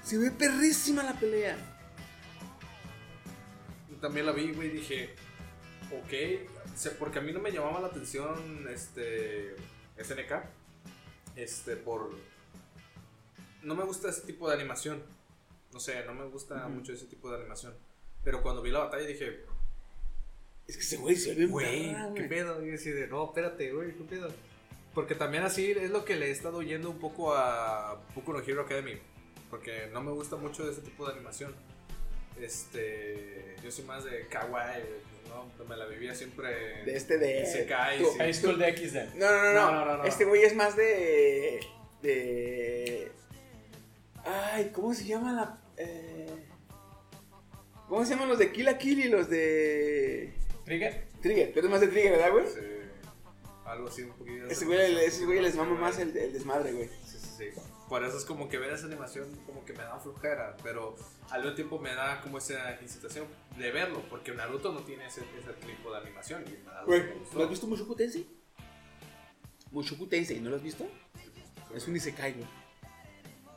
Se 0.03 0.17
ve 0.17 0.31
perrísima 0.31 1.03
la 1.03 1.13
pelea. 1.13 1.57
También 4.01 4.25
la 4.25 4.31
vi, 4.33 4.51
güey, 4.51 4.69
dije, 4.69 5.15
ok, 5.91 6.93
porque 6.99 7.19
a 7.19 7.21
mí 7.21 7.31
no 7.31 7.39
me 7.39 7.51
llamaba 7.51 7.79
la 7.79 7.87
atención 7.87 8.67
este 8.69 9.55
SNK, 9.97 10.43
este, 11.35 11.77
por... 11.77 12.11
No 13.61 13.75
me 13.75 13.85
gusta 13.85 14.09
ese 14.09 14.21
tipo 14.21 14.49
de 14.49 14.55
animación, 14.55 15.01
no 15.71 15.79
sé, 15.79 16.03
no 16.05 16.13
me 16.13 16.25
gusta 16.25 16.67
mucho 16.67 16.91
ese 16.91 17.05
tipo 17.05 17.29
de 17.29 17.37
animación. 17.37 17.73
Pero 18.23 18.41
cuando 18.41 18.61
vi 18.61 18.71
la 18.71 18.79
batalla 18.79 19.07
dije, 19.07 19.45
Es 20.67 20.75
que 20.77 20.81
ese 20.83 20.97
güey 20.97 21.15
se 21.15 21.29
ve 21.31 21.35
bien 21.35 21.49
güey, 21.51 21.95
qué 22.15 22.23
pedo. 22.23 22.65
Y 22.65 22.73
así 22.73 22.89
de, 22.91 23.07
no, 23.07 23.25
espérate, 23.25 23.71
güey, 23.71 23.93
qué 23.93 24.03
pedo. 24.03 24.29
Porque 24.93 25.15
también 25.15 25.43
así 25.43 25.71
es 25.71 25.89
lo 25.89 26.05
que 26.05 26.15
le 26.15 26.27
he 26.27 26.31
estado 26.31 26.57
oyendo 26.57 26.89
un 26.89 26.99
poco 26.99 27.33
a 27.35 27.99
Boku 28.15 28.31
no 28.33 28.39
Hero 28.39 28.61
Academy. 28.61 28.97
Porque 29.49 29.87
no 29.91 30.01
me 30.01 30.11
gusta 30.11 30.35
mucho 30.35 30.69
ese 30.69 30.81
tipo 30.81 31.05
de 31.05 31.13
animación. 31.13 31.53
Este, 32.41 33.55
yo 33.63 33.71
soy 33.71 33.85
más 33.85 34.03
de 34.05 34.27
kawaii, 34.27 34.83
¿no? 35.29 35.65
Me 35.65 35.75
la 35.77 35.85
vivía 35.85 36.13
siempre. 36.15 36.83
De 36.85 36.95
este 36.95 37.17
de. 37.17 37.43
Tu- 37.99 38.05
sí. 38.05 38.17
High 38.17 38.33
School 38.33 38.57
de 38.59 38.77
XD. 38.77 39.15
No, 39.15 39.31
no, 39.31 39.43
no, 39.43 39.43
no. 39.43 39.53
No, 39.53 39.71
no, 39.71 39.85
no, 39.85 39.97
no. 39.97 40.03
Este 40.05 40.25
güey 40.25 40.43
es 40.43 40.55
más 40.55 40.75
de. 40.75 41.59
De. 42.01 43.11
Ay, 44.25 44.71
¿cómo 44.73 44.93
se 44.93 45.05
llama 45.05 45.33
la. 45.33 45.61
eh, 45.77 46.27
¿Cómo 47.87 48.03
se 48.05 48.11
llaman 48.11 48.29
los 48.29 48.39
de 48.39 48.51
Kill 48.51 48.65
la 48.65 48.77
Kill 48.77 48.99
y 49.05 49.09
los 49.09 49.29
de. 49.29 50.33
¿Trigger? 50.65 51.07
Trigger? 51.21 51.53
Tú 51.53 51.59
eres 51.59 51.71
más 51.71 51.81
de 51.81 51.87
Trigger, 51.87 52.11
¿verdad, 52.11 52.31
güey? 52.31 52.45
Sí, 52.47 52.59
algo 53.65 53.87
así 53.87 54.03
un 54.03 54.11
poquito. 54.13 54.45
Ese 54.47 54.65
güey, 54.65 54.97
ese 55.05 55.25
güey 55.25 55.41
les 55.41 55.55
mama 55.55 55.75
más 55.75 55.99
el, 55.99 56.15
el 56.15 56.33
desmadre, 56.33 56.71
güey. 56.73 56.89
Sí, 57.05 57.17
sí, 57.19 57.27
sí. 57.37 57.61
Por 57.89 58.03
eso 58.03 58.17
es 58.17 58.25
como 58.25 58.49
que 58.49 58.57
ver 58.57 58.71
esa 58.73 58.87
animación 58.87 59.29
como 59.45 59.63
que 59.65 59.73
me 59.73 59.83
da 59.83 59.99
flojera, 59.99 60.55
pero 60.63 60.95
al 61.29 61.41
mismo 61.41 61.55
tiempo 61.55 61.79
me 61.79 61.93
da 61.93 62.21
como 62.21 62.37
esa 62.37 62.79
incitación 62.81 63.27
de 63.57 63.71
verlo, 63.71 64.01
porque 64.09 64.31
Naruto 64.31 64.71
no 64.71 64.79
tiene 64.81 65.05
ese, 65.05 65.21
ese 65.21 65.53
tipo 65.65 65.91
de 65.91 65.97
animación. 65.97 66.43
Y 66.47 66.85
Güey, 66.85 67.03
me 67.03 67.13
gustó. 67.15 67.37
¿no 67.37 67.43
has 67.43 67.49
visto 67.49 67.67
Mushoku 67.67 67.95
Tensei? 67.95 68.27
Mushoku 69.71 70.07
Tensei, 70.07 70.39
¿no 70.39 70.49
lo 70.49 70.55
has 70.55 70.63
visto? 70.63 70.87
Es 71.75 71.87
un 71.87 71.95
Isekai, 71.95 72.33
güey. 72.33 72.47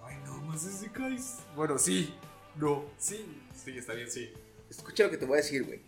Ay, 0.02 0.16
no, 0.24 0.36
más 0.42 0.66
guys. 0.92 1.38
Bueno, 1.54 1.78
sí, 1.78 2.14
no, 2.56 2.84
sí. 2.98 3.24
Sí, 3.54 3.76
está 3.76 3.92
bien, 3.94 4.10
sí. 4.10 4.32
Escucha 4.70 5.04
lo 5.04 5.10
que 5.10 5.18
te 5.18 5.26
voy 5.26 5.34
a 5.38 5.42
decir, 5.42 5.64
güey. 5.64 5.80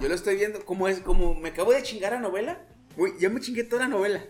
Yo 0.00 0.08
lo 0.08 0.14
estoy 0.14 0.36
viendo, 0.36 0.64
como 0.64 0.88
es, 0.88 1.00
como 1.00 1.34
me 1.34 1.48
acabo 1.50 1.72
de 1.72 1.82
chingar 1.82 2.12
la 2.12 2.20
novela. 2.20 2.64
Güey, 2.96 3.14
ya 3.18 3.28
me 3.30 3.40
chingué 3.40 3.64
toda 3.64 3.82
la 3.82 3.88
novela. 3.88 4.24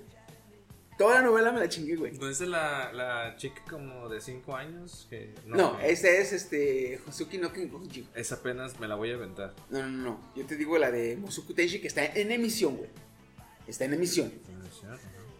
Toda 0.99 1.17
la 1.17 1.23
novela 1.23 1.51
me 1.51 1.61
la 1.61 1.69
chingué, 1.69 1.97
güey. 1.97 2.13
¿No 2.19 2.29
es 2.29 2.41
la, 2.41 2.93
la 2.93 3.35
chica 3.37 3.63
como 3.71 4.09
de 4.11 4.21
5 4.21 4.55
años? 4.55 5.07
Que, 5.09 5.35
No, 5.47 5.79
que- 5.79 5.91
ese 5.93 6.21
es 6.21 6.33
este. 6.35 7.01
Hosuki 7.09 7.39
no 7.39 7.53
Kengoji. 7.53 8.07
Esa 8.15 8.35
apenas 8.37 8.79
me 8.79 8.87
la 8.87 8.97
voy 8.97 9.11
a 9.11 9.15
aventar. 9.15 9.55
No, 9.71 9.81
no, 9.81 9.89
no. 9.89 10.33
Yo 10.37 10.45
te 10.45 10.57
digo 10.57 10.77
la 10.77 10.91
de 10.91 11.17
Mosuku 11.17 11.55
Tenshi 11.55 11.81
que 11.81 11.89
está 11.89 12.05
en 12.05 12.31
emisión, 12.33 12.77
güey. 12.77 12.91
Está 13.67 13.87
en 13.87 13.95
emisión. 13.95 14.31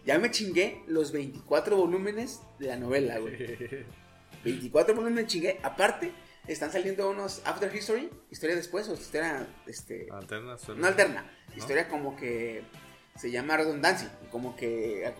Ya 0.03 0.17
me 0.17 0.31
chingué 0.31 0.81
los 0.87 1.11
24 1.11 1.75
volúmenes 1.77 2.39
de 2.57 2.67
la 2.67 2.77
novela, 2.77 3.19
güey. 3.19 3.37
24 4.43 4.95
volúmenes 4.95 5.23
me 5.25 5.27
chingué. 5.27 5.59
Aparte, 5.61 6.11
están 6.47 6.71
saliendo 6.71 7.09
unos 7.09 7.41
After 7.45 7.73
History, 7.73 8.09
historia 8.29 8.55
después, 8.55 8.87
o 8.89 8.93
historia, 8.93 9.47
este. 9.67 10.07
Alterna, 10.11 10.57
No 10.75 10.87
alterna. 10.87 11.31
Historia 11.55 11.87
como 11.87 12.15
que 12.15 12.63
se 13.17 13.29
llama 13.31 13.57
redundancia. 13.57 14.11
Como 14.31 14.55
que 14.55 15.05
ag- 15.05 15.15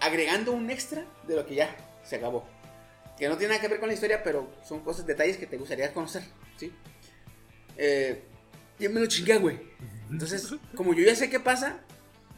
agregando 0.00 0.52
un 0.52 0.70
extra 0.70 1.04
de 1.26 1.36
lo 1.36 1.46
que 1.46 1.54
ya 1.56 1.76
se 2.04 2.16
acabó. 2.16 2.46
Que 3.18 3.28
no 3.28 3.36
tiene 3.36 3.54
nada 3.54 3.60
que 3.60 3.68
ver 3.68 3.80
con 3.80 3.88
la 3.88 3.94
historia, 3.94 4.22
pero 4.22 4.48
son 4.64 4.80
cosas, 4.80 5.04
detalles 5.06 5.36
que 5.38 5.46
te 5.46 5.56
gustaría 5.56 5.92
conocer. 5.92 6.22
¿sí? 6.56 6.72
Eh, 7.76 8.22
ya 8.78 8.88
me 8.88 9.00
lo 9.00 9.06
chingué, 9.06 9.38
güey. 9.38 9.58
Entonces, 10.10 10.54
como 10.74 10.94
yo 10.94 11.04
ya 11.04 11.14
sé 11.16 11.28
qué 11.28 11.40
pasa, 11.40 11.80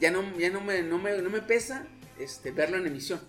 ya 0.00 0.10
no, 0.10 0.22
ya 0.38 0.50
no, 0.50 0.60
me, 0.60 0.82
no, 0.82 0.98
me, 0.98 1.18
no 1.20 1.30
me 1.30 1.42
pesa 1.42 1.86
este, 2.18 2.50
verlo 2.50 2.78
en 2.78 2.86
emisión. 2.86 3.20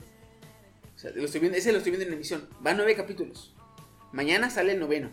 O 0.95 0.99
sea, 0.99 1.11
lo 1.11 1.25
estoy 1.25 1.41
viendo, 1.41 1.57
ese 1.57 1.71
lo 1.71 1.79
estoy 1.79 1.91
viendo 1.91 2.07
en 2.07 2.13
emisión. 2.13 2.47
Va 2.65 2.73
nueve 2.73 2.95
capítulos. 2.95 3.53
Mañana 4.11 4.49
sale 4.49 4.73
el 4.73 4.79
noveno. 4.79 5.09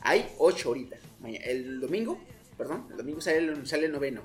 Hay 0.00 0.28
ocho 0.38 0.68
ahorita. 0.68 0.96
El 1.24 1.80
domingo, 1.80 2.20
perdón, 2.58 2.88
el 2.90 2.96
domingo 2.96 3.20
sale 3.20 3.38
el, 3.38 3.92
noveno. 3.92 4.22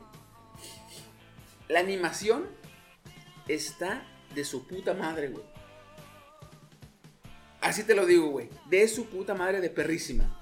La 1.68 1.80
animación 1.80 2.48
está 3.48 4.04
de 4.34 4.44
su 4.44 4.68
puta 4.68 4.94
madre, 4.94 5.30
güey. 5.30 5.46
Así 7.62 7.84
te 7.84 7.94
lo 7.94 8.06
digo, 8.06 8.30
güey. 8.30 8.50
De 8.70 8.88
su 8.88 9.06
puta 9.08 9.36
madre 9.36 9.62
de 9.62 9.70
perrísima. 9.70 10.40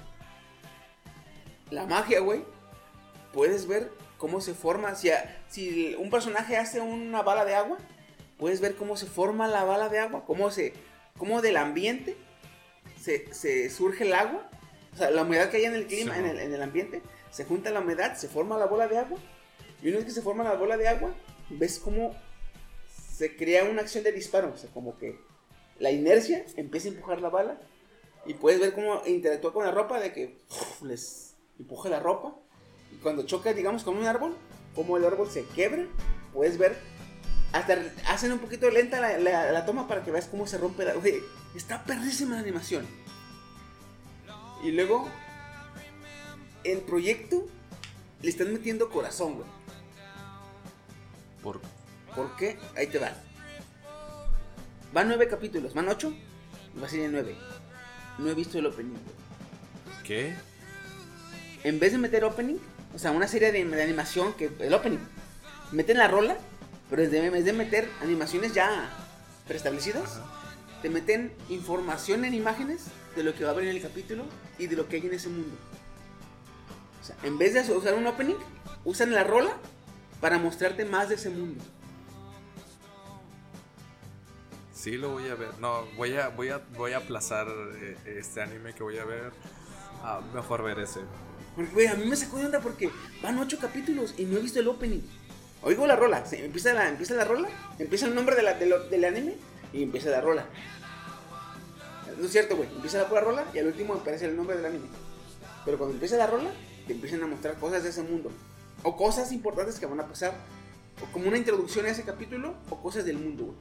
La 1.72 1.86
magia, 1.86 2.22
güey. 2.22 2.46
Puedes 3.34 3.68
ver 3.68 3.92
cómo 4.18 4.40
se 4.40 4.54
forma. 4.54 4.96
Si, 4.96 5.10
si 5.50 5.96
un 5.96 6.10
personaje 6.10 6.56
hace 6.56 6.80
una 6.80 7.22
bala 7.22 7.44
de 7.44 7.56
agua, 7.56 7.78
puedes 8.38 8.62
ver 8.62 8.76
cómo 8.76 8.96
se 8.96 9.08
forma 9.08 9.48
la 9.50 9.66
bala 9.66 9.90
de 9.90 10.00
agua. 10.00 10.24
Cómo 10.26 10.52
se. 10.52 10.74
Cómo 11.18 11.42
del 11.42 11.58
ambiente 11.58 12.16
se, 13.06 13.34
se 13.34 13.70
surge 13.70 14.04
el 14.06 14.14
agua. 14.14 14.50
O 14.94 14.98
sea, 14.98 15.12
la 15.12 15.22
humedad 15.24 15.50
que 15.50 15.58
hay 15.58 15.66
en 15.66 15.76
el 15.76 15.88
clima, 15.88 16.14
Sí. 16.14 16.20
en, 16.20 16.26
el, 16.26 16.40
en 16.40 16.54
el 16.54 16.62
ambiente. 16.62 17.02
Se 17.32 17.46
junta 17.46 17.70
la 17.70 17.82
humedad, 17.82 18.16
se 18.16 18.28
forma 18.28 18.58
la 18.58 18.66
bola 18.66 18.88
de 18.88 18.98
agua. 18.98 19.20
Y 19.84 19.90
una 19.90 19.98
vez 19.98 20.06
que 20.06 20.12
se 20.12 20.22
forma 20.22 20.44
la 20.44 20.56
bola 20.56 20.78
de 20.78 20.88
agua, 20.88 21.14
ves 21.50 21.80
cómo 21.80 22.16
se 23.14 23.36
crea 23.36 23.66
una 23.66 23.82
acción 23.82 24.04
de 24.04 24.12
disparo. 24.12 24.52
O 24.54 24.58
sea, 24.58 24.70
como 24.72 24.98
que 24.98 25.20
la 25.80 25.92
inercia 25.92 26.46
empieza 26.56 26.88
a 26.88 26.92
empujar 26.92 27.22
la 27.22 27.30
bala. 27.30 27.60
Y 28.26 28.34
puedes 28.34 28.60
ver 28.60 28.74
cómo 28.74 29.02
interactúa 29.06 29.54
con 29.54 29.66
la 29.66 29.72
ropa, 29.72 30.00
de 30.00 30.12
que 30.12 30.40
les 30.82 31.36
empuja 31.60 31.90
la 31.90 32.00
ropa. 32.00 32.36
Y 32.92 32.96
cuando 32.98 33.24
choca, 33.24 33.54
digamos, 33.54 33.84
con 33.84 33.98
un 33.98 34.06
árbol, 34.06 34.36
como 34.74 34.98
el 34.98 35.06
árbol 35.06 35.30
se 35.30 35.44
quiebra, 35.44 35.86
puedes 36.34 36.58
ver. 36.58 36.76
Hasta 37.56 37.78
hacen 38.08 38.32
un 38.34 38.40
poquito 38.40 38.70
lenta 38.70 39.00
la, 39.00 39.18
la- 39.18 39.52
la 39.52 39.66
toma 39.66 39.88
para 39.88 40.04
que 40.04 40.12
veas 40.12 40.26
cómo 40.28 40.46
se 40.46 40.58
rompe 40.58 40.84
la. 40.84 40.94
Oye, 40.96 41.24
está 41.56 41.84
perrísima 41.84 42.36
la 42.36 42.42
animación. 42.42 42.86
Y 44.64 44.72
luego, 44.72 45.08
el 46.64 46.80
proyecto 46.80 47.48
le 48.22 48.30
están 48.30 48.52
metiendo 48.52 48.90
corazón, 48.90 49.36
güey. 49.36 49.48
¿Por 51.42 51.62
¿Por 52.16 52.36
qué? 52.36 52.58
Ahí 52.76 52.88
te 52.88 53.00
va. 53.00 53.12
Van 54.94 55.08
nueve 55.08 55.28
capítulos, 55.28 55.74
van 55.74 55.88
ocho. 55.90 56.14
Va 56.82 56.88
a 56.88 56.90
ser 56.90 57.10
nueve. 57.10 57.36
No 58.18 58.30
he 58.30 58.34
visto 58.34 58.58
el 58.60 58.66
opening. 58.66 58.92
güey. 58.94 60.04
qué? 60.04 60.36
En 61.64 61.80
vez 61.80 61.92
de 61.94 61.98
meter 61.98 62.24
opening, 62.24 62.58
o 62.94 63.00
sea, 63.00 63.12
una 63.12 63.28
serie 63.28 63.52
de, 63.52 63.64
de 63.66 63.84
animación 63.84 64.34
que 64.34 64.52
el 64.60 64.74
opening, 64.74 65.00
meten 65.72 65.98
la 65.98 66.08
rola, 66.08 66.38
pero 66.90 67.04
en 67.04 67.32
vez 67.32 67.46
de 67.46 67.54
meter 67.54 67.90
animaciones 68.02 68.54
ya 68.54 68.90
preestablecidas, 69.48 70.20
te 70.82 70.90
meten 70.90 71.34
información 71.50 72.26
en 72.26 72.34
imágenes 72.34 72.86
de 73.16 73.24
lo 73.24 73.34
que 73.34 73.44
va 73.44 73.52
a 73.52 73.54
haber 73.54 73.66
en 73.66 73.76
el 73.76 73.82
capítulo 73.82 74.26
y 74.60 74.68
de 74.68 74.76
lo 74.76 74.88
que 74.88 74.98
hay 74.98 75.06
en 75.06 75.14
ese 75.14 75.30
mundo. 75.30 75.56
O 77.02 77.06
sea, 77.06 77.16
en 77.24 77.38
vez 77.38 77.54
de 77.54 77.72
usar 77.74 77.94
un 77.94 78.08
opening, 78.08 78.36
usan 78.84 79.14
la 79.14 79.24
rola 79.24 79.58
para 80.22 80.38
mostrarte 80.38 80.86
más 80.86 81.10
de 81.10 81.16
ese 81.16 81.30
mundo. 81.30 81.64
Sí, 84.74 84.98
lo 84.98 85.10
voy 85.10 85.28
a 85.30 85.36
ver. 85.36 85.58
No, 85.60 85.86
voy 85.98 86.16
a, 86.16 86.30
voy 86.30 86.50
a, 86.50 86.60
voy 86.78 86.94
a 86.94 86.98
aplazar 86.98 87.48
eh, 87.76 87.98
este 88.20 88.42
anime 88.42 88.74
que 88.74 88.84
voy 88.84 89.00
a 89.00 89.06
ver. 89.06 89.32
Ah, 90.04 90.22
mejor 90.34 90.62
ver 90.62 90.80
ese. 90.80 91.00
Porque, 91.56 91.72
güey, 91.72 91.88
a 91.88 91.96
mí 91.96 92.06
me 92.06 92.16
sacó 92.16 92.38
de 92.38 92.46
onda 92.46 92.60
porque 92.60 92.92
van 93.24 93.40
ocho 93.40 93.58
capítulos 93.60 94.14
y 94.18 94.26
no 94.26 94.38
he 94.38 94.42
visto 94.42 94.60
el 94.60 94.68
opening. 94.68 95.02
Oigo 95.66 95.86
la 95.88 95.96
rola, 95.98 96.26
se- 96.26 96.46
empieza 96.46 96.74
la, 96.74 96.88
empieza 96.88 97.14
la 97.16 97.26
rola, 97.26 97.50
empieza 97.80 98.06
el 98.06 98.16
nombre 98.16 98.36
de 98.36 98.44
la- 98.44 98.54
de 98.54 98.66
lo- 98.68 98.84
del 98.88 99.04
anime 99.04 99.36
y 99.74 99.84
empieza 99.84 100.10
la 100.10 100.22
rola. 100.22 100.46
No 102.18 102.26
es 102.26 102.32
cierto, 102.32 102.56
güey, 102.56 102.70
empieza 102.70 103.00
la 103.00 103.10
pura 103.10 103.22
rola 103.22 103.44
y 103.54 103.60
al 103.60 103.68
último 103.68 103.96
aparece 103.96 104.26
el 104.28 104.38
nombre 104.38 104.56
del 104.56 104.66
anime. 104.68 104.88
Pero 105.66 105.78
cuando 105.78 105.96
empieza 105.96 106.16
la 106.18 106.28
rola, 106.28 106.50
te 106.88 106.94
empiezan 106.94 107.24
a 107.24 107.28
mostrar 107.28 107.56
cosas 107.56 107.84
de 107.84 107.90
ese 107.90 108.04
mundo. 108.04 108.32
O 108.84 108.96
cosas 108.96 109.32
importantes 109.32 109.80
que 109.80 109.86
van 109.88 110.00
a 110.00 110.06
pasar. 110.08 110.34
O 111.02 111.12
como 111.12 111.28
una 111.28 111.38
introducción 111.38 111.86
a 111.88 111.90
ese 111.90 112.04
capítulo, 112.04 112.54
o 112.70 112.82
cosas 112.82 113.04
del 113.04 113.18
mundo, 113.18 113.46
güey. 113.46 113.58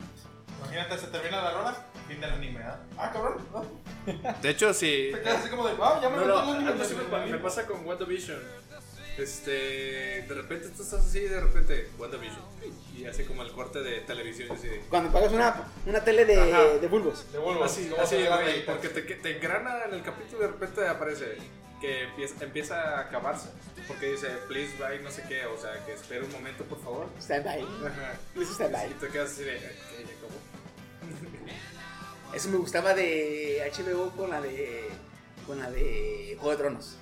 Imagínate, 0.60 0.98
se 0.98 1.06
termina 1.08 1.42
la 1.42 1.50
rola, 1.52 1.86
fin 2.06 2.20
del 2.20 2.30
anime, 2.30 2.60
¿ah? 2.62 2.78
Ah, 2.96 3.10
cabrón. 3.12 3.38
¿no? 3.52 3.64
De 4.42 4.50
hecho, 4.50 4.72
sí. 4.72 5.08
Te 5.12 5.20
quedas 5.22 5.40
así 5.40 5.48
como 5.48 5.66
de, 5.66 5.74
wow, 5.74 6.00
ya 6.00 6.10
me 6.10 6.18
No, 6.18 6.26
no, 6.26 6.58
el 6.58 6.68
anime. 6.68 7.32
me 7.32 7.38
pasa 7.38 7.66
con 7.66 7.84
WandaVision. 7.84 8.38
Este, 9.16 9.50
de 10.22 10.34
repente 10.34 10.68
tú 10.70 10.82
estás 10.82 11.06
así, 11.06 11.20
de 11.20 11.40
repente, 11.40 11.88
WandaVision. 11.98 12.42
Y 12.96 13.04
hace 13.06 13.24
como 13.24 13.42
el 13.42 13.52
corte 13.52 13.80
de 13.82 14.00
televisión, 14.00 14.50
así 14.56 14.68
de. 14.68 14.80
Cuando 14.90 15.12
pagas 15.12 15.32
una, 15.32 15.68
una 15.86 16.02
tele 16.02 16.24
de, 16.24 16.40
Ajá. 16.52 16.64
de 16.80 16.88
bulbos. 16.88 17.30
De 17.32 17.38
Bulbos, 17.38 17.70
Así, 17.70 17.88
¿cómo 17.88 18.02
así, 18.02 18.16
güey, 18.16 18.26
ahí? 18.28 18.62
porque 18.66 18.88
te, 18.88 19.02
te 19.02 19.36
engrana 19.36 19.84
en 19.86 19.94
el 19.94 20.02
capítulo 20.02 20.42
y 20.42 20.46
de 20.46 20.52
repente 20.52 20.86
aparece 20.88 21.36
que 21.80 22.04
empieza, 22.04 22.44
empieza 22.44 22.80
a 22.96 23.00
acabarse. 23.00 23.48
Porque 23.86 24.12
dice, 24.12 24.28
please 24.48 24.72
buy 24.78 24.98
no 25.02 25.10
sé 25.10 25.22
qué, 25.28 25.44
o 25.46 25.60
sea, 25.60 25.84
que 25.84 25.92
espere 25.92 26.24
un 26.24 26.32
momento, 26.32 26.64
por 26.64 26.82
favor. 26.82 27.06
Stand 27.20 27.44
by. 27.44 27.60
Ajá. 27.60 28.18
Please 28.32 28.52
stand 28.54 28.72
by. 28.72 28.90
Y 28.90 28.94
te 28.94 29.08
quedas 29.08 29.30
así 29.32 29.44
de, 29.44 29.58
¿qué? 29.58 30.04
¿Ya 30.06 30.14
acabó? 30.16 32.34
Eso 32.34 32.48
me 32.48 32.56
gustaba 32.56 32.94
de 32.94 33.70
HBO 33.76 34.10
con 34.10 34.30
la 34.30 34.40
de. 34.40 34.88
con 35.46 35.58
la 35.60 35.70
de 35.70 36.34
Juego 36.38 36.50
de 36.52 36.56
Tronos. 36.56 36.96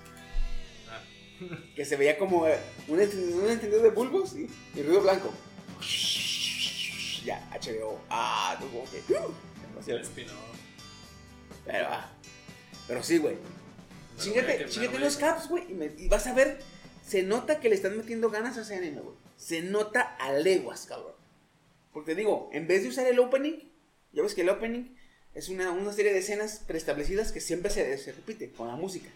Que 1.75 1.85
se 1.85 1.97
veía 1.97 2.19
como 2.19 2.43
un, 2.43 2.99
un 2.99 3.01
entendido 3.51 3.83
de 3.83 3.91
bulbos 3.91 4.35
y, 4.35 4.49
y 4.79 4.83
ruido 4.83 5.03
blanco. 5.03 5.33
Ya, 7.25 7.49
HBO. 7.53 8.01
Ah, 8.11 8.57
tú 8.61 8.69
como 8.69 8.85
que. 8.91 8.99
uh. 9.15 9.35
Pero, 11.65 11.87
ah, 11.89 12.11
pero 12.89 13.03
sí, 13.03 13.19
güey. 13.19 13.37
Me 14.81 14.89
lo 14.89 14.99
los 14.99 15.17
caps, 15.17 15.49
güey, 15.49 15.65
y 15.99 16.09
vas 16.09 16.27
a 16.27 16.35
ver, 16.35 16.59
se 17.07 17.23
nota 17.23 17.61
que 17.61 17.69
le 17.69 17.75
están 17.75 17.97
metiendo 17.97 18.31
ganas 18.31 18.59
a 18.59 18.63
ese 18.63 18.77
anime, 18.77 19.01
güey. 19.01 19.17
Se 19.37 19.63
nota 19.63 20.01
a 20.01 20.33
leguas, 20.33 20.87
cabrón. 20.87 21.15
Porque 21.93 22.15
digo, 22.15 22.51
en 22.53 22.67
vez 22.67 22.83
de 22.83 22.89
usar 22.89 23.07
el 23.07 23.19
opening, 23.19 23.59
ya 24.13 24.23
ves 24.23 24.35
que 24.35 24.43
el 24.43 24.49
opening 24.51 24.95
es 25.35 25.49
una, 25.49 25.71
una 25.71 25.93
serie 25.93 26.13
de 26.13 26.19
escenas 26.19 26.63
preestablecidas 26.67 27.33
que 27.33 27.41
siempre 27.41 27.71
se, 27.71 27.97
se 27.99 28.13
repite 28.13 28.53
con 28.53 28.69
la 28.69 28.77
música. 28.77 29.09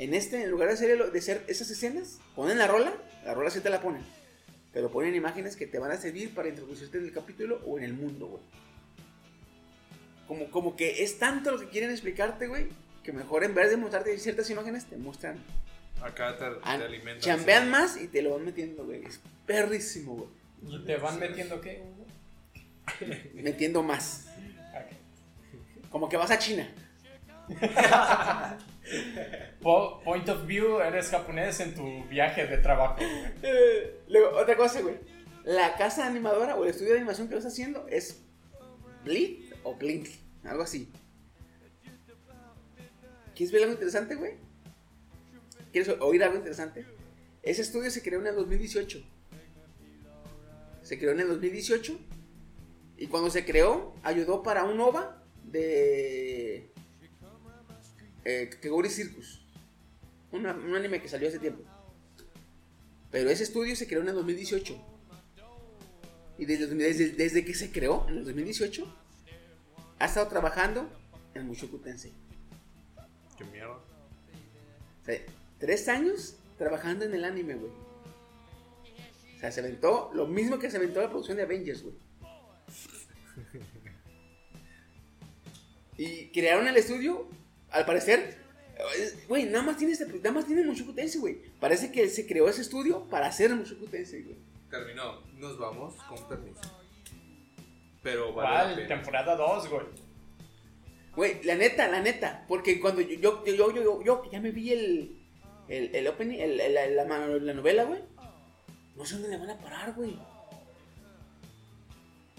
En 0.00 0.14
este, 0.14 0.42
en 0.42 0.50
lugar 0.50 0.68
de 0.68 0.74
hacer, 0.74 0.90
el- 0.90 1.12
de 1.12 1.18
hacer 1.18 1.44
esas 1.46 1.70
escenas, 1.70 2.20
ponen 2.34 2.56
la 2.58 2.66
rola, 2.66 2.92
la 3.24 3.34
rola 3.34 3.50
sí 3.50 3.60
te 3.60 3.68
la 3.68 3.82
ponen. 3.82 4.02
Pero 4.72 4.90
ponen 4.90 5.14
imágenes 5.14 5.56
que 5.56 5.66
te 5.66 5.78
van 5.78 5.90
a 5.90 5.96
servir 5.98 6.32
para 6.34 6.48
introducirte 6.48 6.96
en 6.98 7.04
el 7.04 7.12
capítulo 7.12 7.60
o 7.66 7.76
en 7.76 7.84
el 7.84 7.92
mundo, 7.92 8.26
güey. 8.28 8.42
Como, 10.26 10.50
como 10.50 10.76
que 10.76 11.02
es 11.02 11.18
tanto 11.18 11.50
lo 11.50 11.58
que 11.60 11.68
quieren 11.68 11.90
explicarte, 11.90 12.46
güey, 12.46 12.68
que 13.02 13.12
mejor 13.12 13.44
en 13.44 13.54
vez 13.54 13.68
de 13.68 13.76
mostrarte 13.76 14.16
ciertas 14.18 14.48
imágenes, 14.48 14.86
te 14.86 14.96
muestran. 14.96 15.36
Acá 16.00 16.32
te, 16.38 16.44
te 16.46 16.60
an- 16.62 16.80
alimentan. 16.82 17.20
chambean 17.20 17.68
más 17.70 18.00
y 18.00 18.06
te 18.06 18.22
lo 18.22 18.30
van 18.36 18.44
metiendo, 18.46 18.86
güey. 18.86 19.04
Es 19.04 19.20
perrísimo, 19.44 20.14
güey. 20.62 20.76
¿Y 20.80 20.86
te 20.86 20.96
van 20.96 21.18
metiendo 21.18 21.60
qué? 21.60 21.82
Metiendo 23.34 23.82
más. 23.82 24.28
Como 25.90 26.08
que 26.08 26.16
vas 26.16 26.30
a 26.30 26.38
China. 26.38 26.72
Po- 29.60 30.00
point 30.02 30.28
of 30.28 30.46
view, 30.46 30.80
eres 30.80 31.08
japonés 31.10 31.60
en 31.60 31.74
tu 31.74 32.04
viaje 32.08 32.46
de 32.46 32.58
trabajo. 32.58 32.96
Eh, 33.42 34.00
Luego, 34.08 34.36
otra 34.38 34.56
cosa, 34.56 34.80
güey. 34.80 34.96
La 35.44 35.76
casa 35.76 36.06
animadora 36.06 36.56
o 36.56 36.64
el 36.64 36.70
estudio 36.70 36.90
de 36.92 36.98
animación 36.98 37.28
que 37.28 37.34
lo 37.34 37.38
está 37.38 37.48
haciendo 37.48 37.86
es 37.88 38.22
Blink 39.04 39.54
o 39.62 39.74
Blink, 39.76 40.08
algo 40.44 40.62
así. 40.62 40.90
¿Quieres 43.34 43.52
ver 43.52 43.62
algo 43.62 43.74
interesante, 43.74 44.14
güey? 44.16 44.34
¿Quieres 45.72 45.94
oír 46.00 46.22
algo 46.24 46.36
interesante? 46.36 46.84
Ese 47.42 47.62
estudio 47.62 47.90
se 47.90 48.02
creó 48.02 48.20
en 48.20 48.26
el 48.26 48.34
2018. 48.34 49.02
Se 50.82 50.98
creó 50.98 51.12
en 51.12 51.20
el 51.20 51.28
2018. 51.28 51.98
Y 52.98 53.06
cuando 53.06 53.30
se 53.30 53.44
creó, 53.46 53.94
ayudó 54.02 54.42
para 54.42 54.64
un 54.64 54.78
OVA 54.80 55.22
de. 55.44 56.70
Eh, 58.24 58.50
Circus. 58.88 59.40
Una- 60.32 60.54
un 60.54 60.74
anime 60.74 61.00
que 61.00 61.08
salió 61.08 61.28
hace 61.28 61.38
tiempo. 61.38 61.62
Pero 63.10 63.30
ese 63.30 63.42
estudio 63.42 63.74
se 63.74 63.86
creó 63.86 64.02
en 64.02 64.08
el 64.08 64.14
2018. 64.14 64.78
Y 66.38 66.44
desde, 66.44 66.66
desde, 66.68 67.10
desde 67.10 67.44
que 67.44 67.54
se 67.54 67.70
creó, 67.70 68.06
en 68.08 68.18
el 68.18 68.24
2018, 68.24 68.86
ha 69.98 70.04
estado 70.06 70.28
trabajando 70.28 70.88
en 71.34 71.46
Mushoku 71.46 71.78
Tensei. 71.78 72.12
Qué 73.36 73.44
mierda. 73.44 73.72
O 73.72 75.04
sea, 75.04 75.18
tres 75.58 75.88
años 75.88 76.36
trabajando 76.56 77.04
en 77.04 77.14
el 77.14 77.24
anime, 77.24 77.54
güey. 77.54 77.72
O 79.36 79.40
sea, 79.40 79.50
se 79.50 79.60
aventó 79.60 80.10
lo 80.14 80.26
mismo 80.26 80.58
que 80.58 80.70
se 80.70 80.76
aventó 80.76 81.00
la 81.00 81.08
producción 81.08 81.36
de 81.38 81.42
Avengers, 81.44 81.82
güey. 81.82 81.94
Y 85.96 86.28
crearon 86.28 86.66
el 86.66 86.76
estudio, 86.78 87.26
al 87.70 87.86
parecer, 87.86 88.36
eh, 88.78 89.24
güey, 89.28 89.44
nada 89.44 89.62
más 89.64 89.76
tiene 89.76 89.92
este, 89.92 90.06
nada 90.06 90.32
más 90.32 90.46
tiene 90.46 90.62
Mushoku 90.64 90.92
Tensei, 90.92 91.20
güey. 91.20 91.38
Parece 91.60 91.90
que 91.92 92.08
se 92.08 92.26
creó 92.26 92.48
ese 92.48 92.62
estudio 92.62 93.04
para 93.10 93.26
hacer 93.26 93.54
Mushoku 93.54 93.86
Tensei, 93.86 94.22
güey. 94.22 94.36
Terminó. 94.70 95.20
Nos 95.38 95.58
vamos 95.58 95.94
con 96.08 96.28
permiso. 96.28 96.60
Pero 98.02 98.32
vale 98.32 98.48
la 98.50 98.62
¿Cuál? 98.64 98.74
pena. 98.76 98.88
Temporada 98.88 99.36
2, 99.36 99.68
güey. 99.68 99.86
Güey, 101.16 101.42
la 101.42 101.56
neta, 101.56 101.88
la 101.88 102.00
neta, 102.00 102.44
porque 102.48 102.80
cuando 102.80 103.00
yo, 103.00 103.18
yo, 103.18 103.44
yo, 103.44 103.72
yo, 103.74 103.82
yo, 103.82 104.02
yo 104.02 104.22
que 104.22 104.30
ya 104.30 104.40
me 104.40 104.52
vi 104.52 104.72
el, 104.72 105.16
el, 105.68 105.94
el 105.94 106.06
opening, 106.06 106.38
el- 106.38 106.60
el- 106.60 106.72
la, 106.74 106.86
la, 106.86 107.04
ma- 107.04 107.26
la 107.26 107.52
novela, 107.52 107.82
güey, 107.84 108.00
no 108.96 109.04
sé 109.04 109.14
dónde 109.14 109.30
le 109.30 109.36
van 109.38 109.50
a 109.50 109.58
parar, 109.58 109.92
güey. 109.94 110.16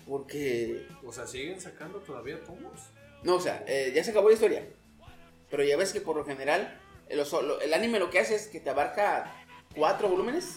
Porque, 0.07 0.85
O 1.05 1.11
sea, 1.13 1.27
¿siguen 1.27 1.59
sacando 1.61 1.99
todavía 1.99 2.41
tomos? 2.43 2.71
no, 3.23 3.35
o 3.35 3.39
sea, 3.41 3.63
eh, 3.67 3.91
ya 3.93 4.03
se 4.03 4.11
acabó 4.11 4.29
la 4.29 4.33
historia, 4.35 4.65
pero 5.51 5.63
ya 5.63 5.77
ves 5.77 5.91
que 5.91 6.01
por 6.01 6.15
lo 6.15 6.25
general, 6.25 6.79
el, 7.09 7.73
anime 7.73 7.99
lo 7.99 8.09
que 8.09 8.19
hace 8.19 8.35
es 8.35 8.47
que 8.47 8.61
te 8.61 8.69
abarca 8.69 9.31
cuatro 9.75 10.07
volúmenes 10.07 10.55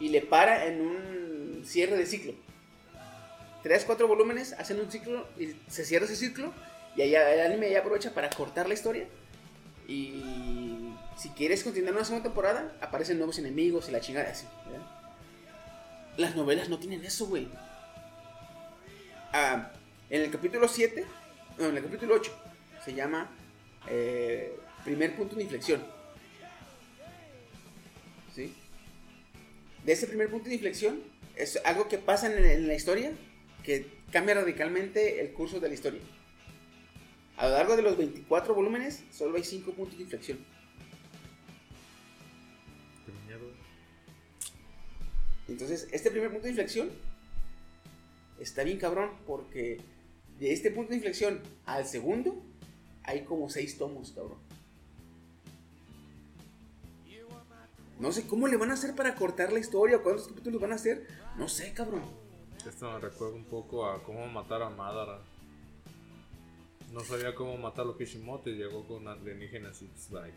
y 0.00 0.08
le 0.08 0.20
para 0.20 0.66
en 0.66 0.80
un 0.80 1.62
cierre 1.64 1.96
de 1.96 2.04
ciclo. 2.04 2.34
Tres, 3.62 3.84
cuatro 3.84 4.08
volúmenes 4.08 4.54
hacen 4.54 4.80
un 4.80 4.90
ciclo 4.90 5.28
y 5.38 5.54
se 5.68 5.84
cierra 5.84 6.04
ese 6.04 6.16
ciclo 6.16 6.52
y 6.96 7.02
allá, 7.02 7.32
el 7.32 7.40
anime 7.40 7.70
ya 7.70 7.78
aprovecha 7.78 8.12
para 8.12 8.28
cortar 8.28 8.66
la 8.66 8.74
historia 8.74 9.06
y 9.86 10.94
si 11.16 11.28
quieres 11.30 11.62
continuar 11.62 11.94
una 11.94 12.04
segunda 12.04 12.24
temporada 12.24 12.76
aparecen 12.80 13.18
nuevos 13.18 13.38
enemigos 13.38 13.88
y 13.88 13.92
la 13.92 14.00
chingada 14.00 14.30
así. 14.30 14.46
Las 16.16 16.34
novelas 16.34 16.68
no 16.68 16.78
tienen 16.78 17.04
eso, 17.04 17.26
güey. 17.26 17.48
Ah, 19.32 19.70
en 20.10 20.22
el 20.22 20.30
capítulo 20.30 20.66
7, 20.68 21.06
no, 21.58 21.66
en 21.66 21.76
el 21.76 21.82
capítulo 21.84 22.16
8 22.16 22.32
se 22.84 22.94
llama 22.94 23.30
eh, 23.88 24.56
Primer 24.84 25.14
punto 25.14 25.36
de 25.36 25.44
inflexión. 25.44 25.80
¿Sí? 28.34 28.52
De 29.84 29.92
ese 29.92 30.06
primer 30.06 30.28
punto 30.28 30.48
de 30.48 30.54
inflexión 30.54 31.00
es 31.36 31.60
algo 31.64 31.88
que 31.88 31.98
pasa 31.98 32.26
en, 32.32 32.44
en 32.44 32.66
la 32.66 32.74
historia 32.74 33.12
que 33.62 33.86
cambia 34.10 34.34
radicalmente 34.34 35.20
el 35.20 35.32
curso 35.32 35.60
de 35.60 35.68
la 35.68 35.74
historia. 35.74 36.00
A 37.36 37.46
lo 37.46 37.52
largo 37.54 37.76
de 37.76 37.82
los 37.82 37.96
24 37.96 38.54
volúmenes, 38.54 39.04
solo 39.12 39.36
hay 39.36 39.44
5 39.44 39.72
puntos 39.72 39.96
de 39.96 40.04
inflexión. 40.04 40.38
Entonces, 45.48 45.88
este 45.92 46.10
primer 46.10 46.30
punto 46.30 46.44
de 46.44 46.50
inflexión 46.50 46.90
está 48.40 48.64
bien 48.64 48.78
cabrón 48.78 49.10
porque 49.26 49.80
de 50.38 50.52
este 50.52 50.70
punto 50.70 50.90
de 50.90 50.96
inflexión 50.96 51.40
al 51.66 51.86
segundo 51.86 52.42
hay 53.04 53.24
como 53.24 53.48
6 53.48 53.78
tomos, 53.78 54.12
cabrón. 54.12 54.38
No 57.98 58.10
sé 58.10 58.26
cómo 58.26 58.48
le 58.48 58.56
van 58.56 58.70
a 58.70 58.74
hacer 58.74 58.96
para 58.96 59.14
cortar 59.14 59.52
la 59.52 59.60
historia, 59.60 60.02
cuántos 60.02 60.26
capítulos 60.28 60.60
van 60.60 60.72
a 60.72 60.74
hacer. 60.74 61.06
No 61.36 61.48
sé, 61.48 61.72
cabrón. 61.72 62.02
Esto 62.66 62.90
me 62.90 62.98
recuerda 62.98 63.36
un 63.36 63.44
poco 63.44 63.86
a 63.86 64.02
cómo 64.02 64.26
matar 64.26 64.62
a 64.62 64.70
Madara. 64.70 65.20
No 66.92 67.00
sabía 67.00 67.34
cómo 67.34 67.56
matar 67.56 67.82
a 67.82 67.88
los 67.88 67.96
Kishimoto 67.96 68.50
y 68.50 68.54
llegó 68.56 68.86
con 68.86 69.06
alienígenas 69.08 69.80
y 69.82 69.86
pues, 69.86 70.10
bye. 70.10 70.32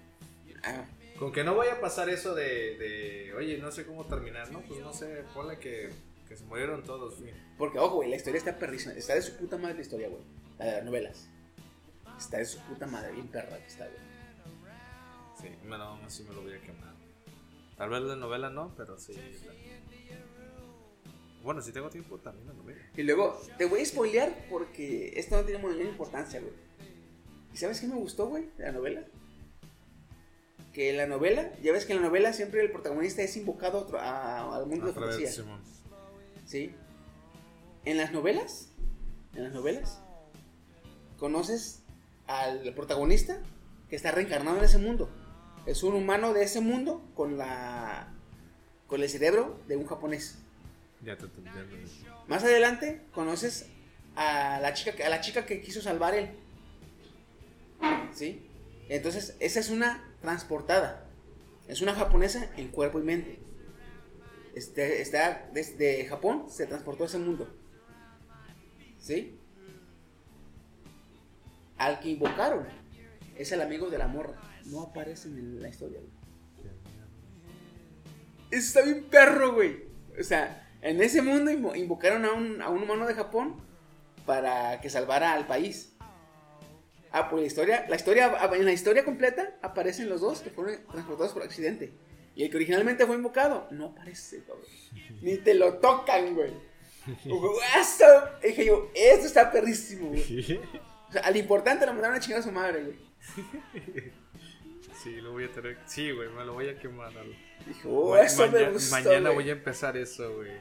Ah, 0.64 0.86
Con 1.20 1.32
que 1.32 1.44
no 1.44 1.56
vaya 1.56 1.74
a 1.74 1.82
pasar 1.82 2.10
eso 2.10 2.34
de, 2.34 2.78
de, 2.78 3.34
oye, 3.36 3.58
no 3.58 3.72
sé 3.72 3.86
cómo 3.86 4.06
terminar, 4.06 4.52
¿no? 4.52 4.62
Pues 4.62 4.80
no 4.80 4.94
sé, 4.94 5.24
ponle 5.34 5.60
que, 5.60 5.90
que 6.28 6.36
se 6.36 6.46
murieron 6.46 6.82
todos, 6.84 7.16
fin. 7.16 7.32
porque, 7.58 7.78
ojo, 7.78 7.96
güey, 7.98 8.10
la 8.10 8.16
historia 8.16 8.38
está 8.38 8.58
perrísima. 8.58 8.94
Está 8.94 9.16
de 9.16 9.22
su 9.22 9.36
puta 9.38 9.58
madre 9.58 9.76
la 9.76 9.82
historia, 9.82 10.08
güey. 10.08 10.22
La 10.58 10.66
de 10.66 10.72
las 10.74 10.86
novelas. 10.86 11.30
Está 12.18 12.38
de 12.38 12.46
su 12.46 12.60
puta 12.62 12.86
madre, 12.88 13.12
bien 13.12 13.28
perra 13.28 13.58
que 13.58 13.68
está, 13.68 13.86
güey. 13.88 14.00
Sí, 15.42 15.50
me 15.68 15.78
lo, 15.78 15.84
aún 15.84 16.04
así 16.06 16.24
me 16.24 16.34
lo 16.34 16.42
voy 16.42 16.54
a 16.54 16.62
quemar. 16.62 16.94
Tal 17.78 17.90
vez 17.90 18.02
la 18.04 18.16
novela 18.16 18.50
no, 18.50 18.74
pero 18.78 18.98
sí. 18.98 19.14
la- 19.14 19.54
Bueno, 21.44 21.62
si 21.62 21.72
tengo 21.72 21.90
tiempo, 21.90 22.18
también 22.18 22.48
la 22.48 22.54
novela. 22.54 22.82
Y 22.96 23.04
luego, 23.04 23.40
te 23.58 23.66
voy 23.66 23.82
a 23.82 23.86
spoilear 23.86 24.48
porque 24.50 25.14
esto 25.20 25.36
no 25.36 25.44
tiene 25.44 25.62
muy 25.62 25.76
bien 25.76 25.90
importancia, 25.90 26.40
güey. 26.40 26.54
¿Y 27.54 27.58
sabes 27.58 27.80
qué 27.82 27.88
me 27.88 27.96
gustó, 27.96 28.28
güey, 28.28 28.50
de 28.58 28.66
la 28.66 28.72
novela? 28.72 29.04
Que 30.74 30.90
en 30.92 30.98
la 30.98 31.06
novela, 31.06 31.52
ya 31.62 31.72
ves 31.72 31.86
que 31.86 31.94
en 31.94 32.02
la 32.02 32.08
novela 32.08 32.34
siempre 32.34 32.62
el 32.62 32.72
protagonista 32.72 33.22
es 33.22 33.38
invocado 33.38 33.78
a 33.78 33.82
otro- 33.82 34.00
a- 34.00 34.56
al 34.56 34.66
mundo 34.66 34.86
de 34.88 34.92
A 34.92 34.96
través 34.96 35.18
de 35.18 35.28
fantasía. 35.28 35.60
¿Sí? 36.46 36.72
En 37.86 37.98
las 37.98 38.12
novelas, 38.12 38.70
en 39.36 39.44
las 39.44 39.54
novelas, 39.54 40.02
conoces 41.18 41.84
al 42.28 42.74
protagonista 42.74 43.40
que 43.90 43.96
está 43.96 44.12
reencarnado 44.12 44.58
en 44.58 44.64
ese 44.64 44.78
mundo. 44.78 45.10
Es 45.66 45.84
un 45.84 45.96
humano 45.96 46.34
de 46.34 46.44
ese 46.44 46.62
mundo 46.62 47.04
con 47.16 47.38
la 47.38 48.12
con 48.88 49.02
el 49.02 49.10
cerebro 49.10 49.60
de 49.68 49.76
un 49.78 49.86
japonés. 49.86 50.38
Ya 51.04 51.18
te. 51.18 51.26
Más 52.28 52.44
adelante 52.44 53.02
conoces 53.14 53.68
a 54.16 54.60
la 54.60 54.74
chica, 54.74 55.06
a 55.06 55.10
la 55.10 55.22
chica 55.22 55.46
que 55.46 55.62
quiso 55.62 55.82
salvar 55.82 56.14
él. 56.16 56.32
¿Sí? 58.14 58.48
Entonces, 58.90 59.36
esa 59.40 59.60
es 59.60 59.70
una 59.70 60.04
transportada. 60.22 61.06
Es 61.68 61.82
una 61.82 61.96
japonesa 61.96 62.50
en 62.58 62.70
cuerpo 62.70 63.00
y 63.00 63.04
mente. 63.04 63.40
Este, 64.56 65.02
está 65.02 65.50
desde 65.54 66.06
Japón, 66.06 66.46
se 66.50 66.66
transportó 66.66 67.04
a 67.04 67.08
ese 67.08 67.18
mundo. 67.18 67.48
¿Sí? 69.00 69.38
Al 71.78 72.00
que 72.00 72.10
invocaron 72.10 72.66
es 73.38 73.52
el 73.52 73.62
amigo 73.62 73.90
de 73.90 73.98
la 73.98 74.08
morra. 74.08 74.34
No 74.66 74.82
aparece 74.82 75.28
en 75.28 75.62
la 75.62 75.70
historia, 75.70 76.00
güey. 76.00 76.12
Eso 78.52 78.80
está 78.80 78.82
bien 78.84 79.06
perro, 79.06 79.54
güey. 79.54 79.84
O 80.20 80.24
sea, 80.24 80.70
en 80.82 81.02
ese 81.02 81.22
mundo 81.22 81.52
invo- 81.52 81.76
invocaron 81.76 82.26
a 82.26 82.32
un, 82.34 82.62
a 82.62 82.70
un 82.70 82.84
humano 82.84 83.06
de 83.06 83.14
Japón 83.14 83.56
para 84.26 84.80
que 84.82 84.90
salvara 84.90 85.34
al 85.34 85.46
país. 85.48 85.92
Ah, 87.12 87.30
pues 87.30 87.42
la 87.42 87.48
historia, 87.48 87.86
la 87.90 87.96
historia, 87.96 88.34
ah, 88.40 88.50
en 88.56 88.66
la 88.66 88.74
historia 88.74 89.04
completa 89.06 89.56
aparecen 89.62 90.10
los 90.10 90.22
dos 90.22 90.42
que 90.42 90.50
fueron 90.50 90.78
transportados 90.92 91.34
por 91.34 91.44
accidente. 91.44 91.94
Y 92.36 92.44
el 92.44 92.50
que 92.50 92.58
originalmente 92.58 93.06
fue 93.06 93.16
invocado, 93.16 93.68
no 93.72 93.86
aparece, 93.88 94.44
cabrón. 94.44 94.66
Ni 95.22 95.38
te 95.38 95.54
lo 95.54 95.76
tocan, 95.80 96.34
güey. 96.36 96.52
Dije 98.44 98.66
yo, 98.66 98.90
esto 98.94 99.28
está 99.28 99.52
perrísimo, 99.52 100.10
güey. 100.10 100.60
O 101.10 101.12
sea, 101.12 101.22
al 101.22 101.36
importante 101.38 101.86
lo 101.86 101.94
mandaron 101.94 102.18
a 102.18 102.20
chingar 102.20 102.40
a 102.40 102.44
su 102.44 102.52
madre, 102.52 102.84
güey. 102.84 104.12
Sí, 105.04 105.22
lo 105.22 105.32
voy 105.34 105.44
a 105.46 105.52
tener. 105.52 105.78
Sí, 105.86 106.12
güey, 106.12 106.30
me 106.30 106.46
lo 106.46 106.54
voy 106.54 106.70
a 106.70 106.80
quemar. 106.80 107.12
Dije, 107.66 107.82
oh, 107.88 108.12
Ma- 108.12 108.22
eso 108.22 108.50
me 108.50 108.70
gustó, 108.72 108.96
Mañana 108.96 109.30
güey. 109.30 109.36
voy 109.44 109.50
a 109.50 109.54
empezar 109.54 109.98
eso, 109.98 110.36
güey. 110.36 110.52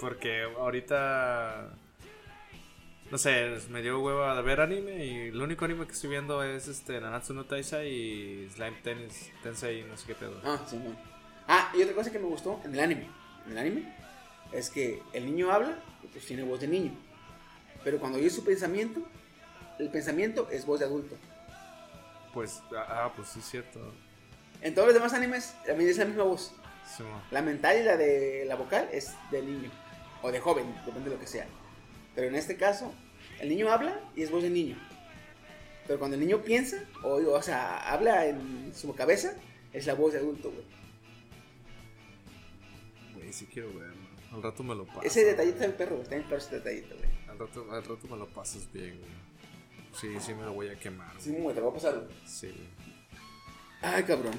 Porque 0.00 0.42
ahorita. 0.42 1.70
No 3.10 3.16
sé, 3.16 3.56
me 3.70 3.80
dio 3.80 4.00
hueva 4.00 4.36
de 4.36 4.42
ver 4.42 4.60
anime 4.60 5.04
y 5.04 5.28
el 5.28 5.40
único 5.40 5.64
anime 5.64 5.86
que 5.86 5.92
estoy 5.92 6.10
viendo 6.10 6.42
es 6.42 6.68
este 6.68 7.00
Nanatsu 7.00 7.32
no 7.32 7.46
Taisa 7.46 7.82
y 7.84 8.46
Slime 8.54 8.76
Tennis, 8.82 9.32
Tensei, 9.42 9.82
no 9.84 9.96
sé 9.96 10.06
qué 10.06 10.14
pedo. 10.14 10.38
Ah, 10.44 10.60
sí, 10.68 10.76
no. 10.76 10.94
Ah, 11.46 11.72
y 11.74 11.80
otra 11.82 11.94
cosa 11.94 12.12
que 12.12 12.18
me 12.18 12.26
gustó 12.26 12.60
en 12.66 12.74
el 12.74 12.80
anime. 12.80 13.08
En 13.46 13.52
el 13.52 13.58
anime 13.58 13.94
es 14.52 14.68
que 14.68 15.02
el 15.14 15.24
niño 15.24 15.50
habla 15.50 15.78
y 16.04 16.06
pues 16.08 16.26
tiene 16.26 16.42
voz 16.42 16.60
de 16.60 16.68
niño. 16.68 16.92
Pero 17.82 17.98
cuando 17.98 18.18
oye 18.18 18.28
su 18.28 18.44
pensamiento, 18.44 19.00
el 19.78 19.88
pensamiento 19.88 20.48
es 20.50 20.66
voz 20.66 20.80
de 20.80 20.86
adulto. 20.86 21.16
Pues, 22.32 22.62
ah, 22.76 23.12
pues 23.14 23.28
sí, 23.28 23.40
es 23.40 23.46
cierto. 23.46 23.92
En 24.60 24.74
todos 24.74 24.88
los 24.88 24.94
demás 24.94 25.12
animes 25.14 25.54
también 25.66 25.90
es 25.90 25.98
la 25.98 26.04
misma 26.04 26.24
voz. 26.24 26.52
Sí. 26.96 27.04
La 27.30 27.42
mental 27.42 27.78
y 27.78 27.84
la 27.84 27.96
de 27.96 28.44
la 28.46 28.56
vocal 28.56 28.88
es 28.92 29.14
de 29.30 29.42
niño. 29.42 29.70
O 30.22 30.32
de 30.32 30.40
joven, 30.40 30.74
depende 30.84 31.10
de 31.10 31.16
lo 31.16 31.20
que 31.20 31.26
sea. 31.26 31.46
Pero 32.14 32.28
en 32.28 32.34
este 32.34 32.56
caso, 32.56 32.92
el 33.40 33.48
niño 33.48 33.70
habla 33.70 34.00
y 34.16 34.22
es 34.22 34.30
voz 34.30 34.42
de 34.42 34.50
niño. 34.50 34.76
Pero 35.86 35.98
cuando 35.98 36.16
el 36.16 36.20
niño 36.20 36.42
piensa, 36.42 36.84
o, 37.02 37.14
o 37.14 37.42
sea, 37.42 37.92
habla 37.92 38.26
en 38.26 38.72
su 38.74 38.94
cabeza, 38.94 39.34
es 39.72 39.86
la 39.86 39.94
voz 39.94 40.12
de 40.12 40.18
adulto, 40.18 40.50
güey. 40.50 40.64
Güey, 43.14 43.32
sí 43.32 43.46
quiero 43.46 43.68
verlo. 43.68 44.08
Al 44.32 44.42
rato 44.42 44.62
me 44.62 44.74
lo 44.74 44.84
paso. 44.84 45.02
Ese 45.02 45.24
detallito 45.24 45.60
del 45.60 45.72
perro, 45.72 46.02
está 46.02 46.16
en 46.16 46.24
perro 46.24 46.36
ese 46.36 46.56
detallito, 46.56 46.96
güey. 46.96 47.08
Al 47.28 47.38
rato, 47.38 47.66
al 47.70 47.84
rato 47.84 48.08
me 48.08 48.16
lo 48.16 48.26
pasas 48.28 48.70
bien, 48.72 48.98
güey. 48.98 49.27
Sí, 49.92 50.08
sí 50.20 50.34
me 50.34 50.42
lo 50.44 50.52
voy 50.52 50.68
a 50.68 50.78
quemar. 50.78 51.12
Sí, 51.20 51.32
güey. 51.32 51.54
te 51.54 51.60
voy 51.60 51.70
a 51.70 51.74
pasar. 51.74 52.06
Sí. 52.26 52.52
Ay, 53.82 54.02
cabrón. 54.04 54.34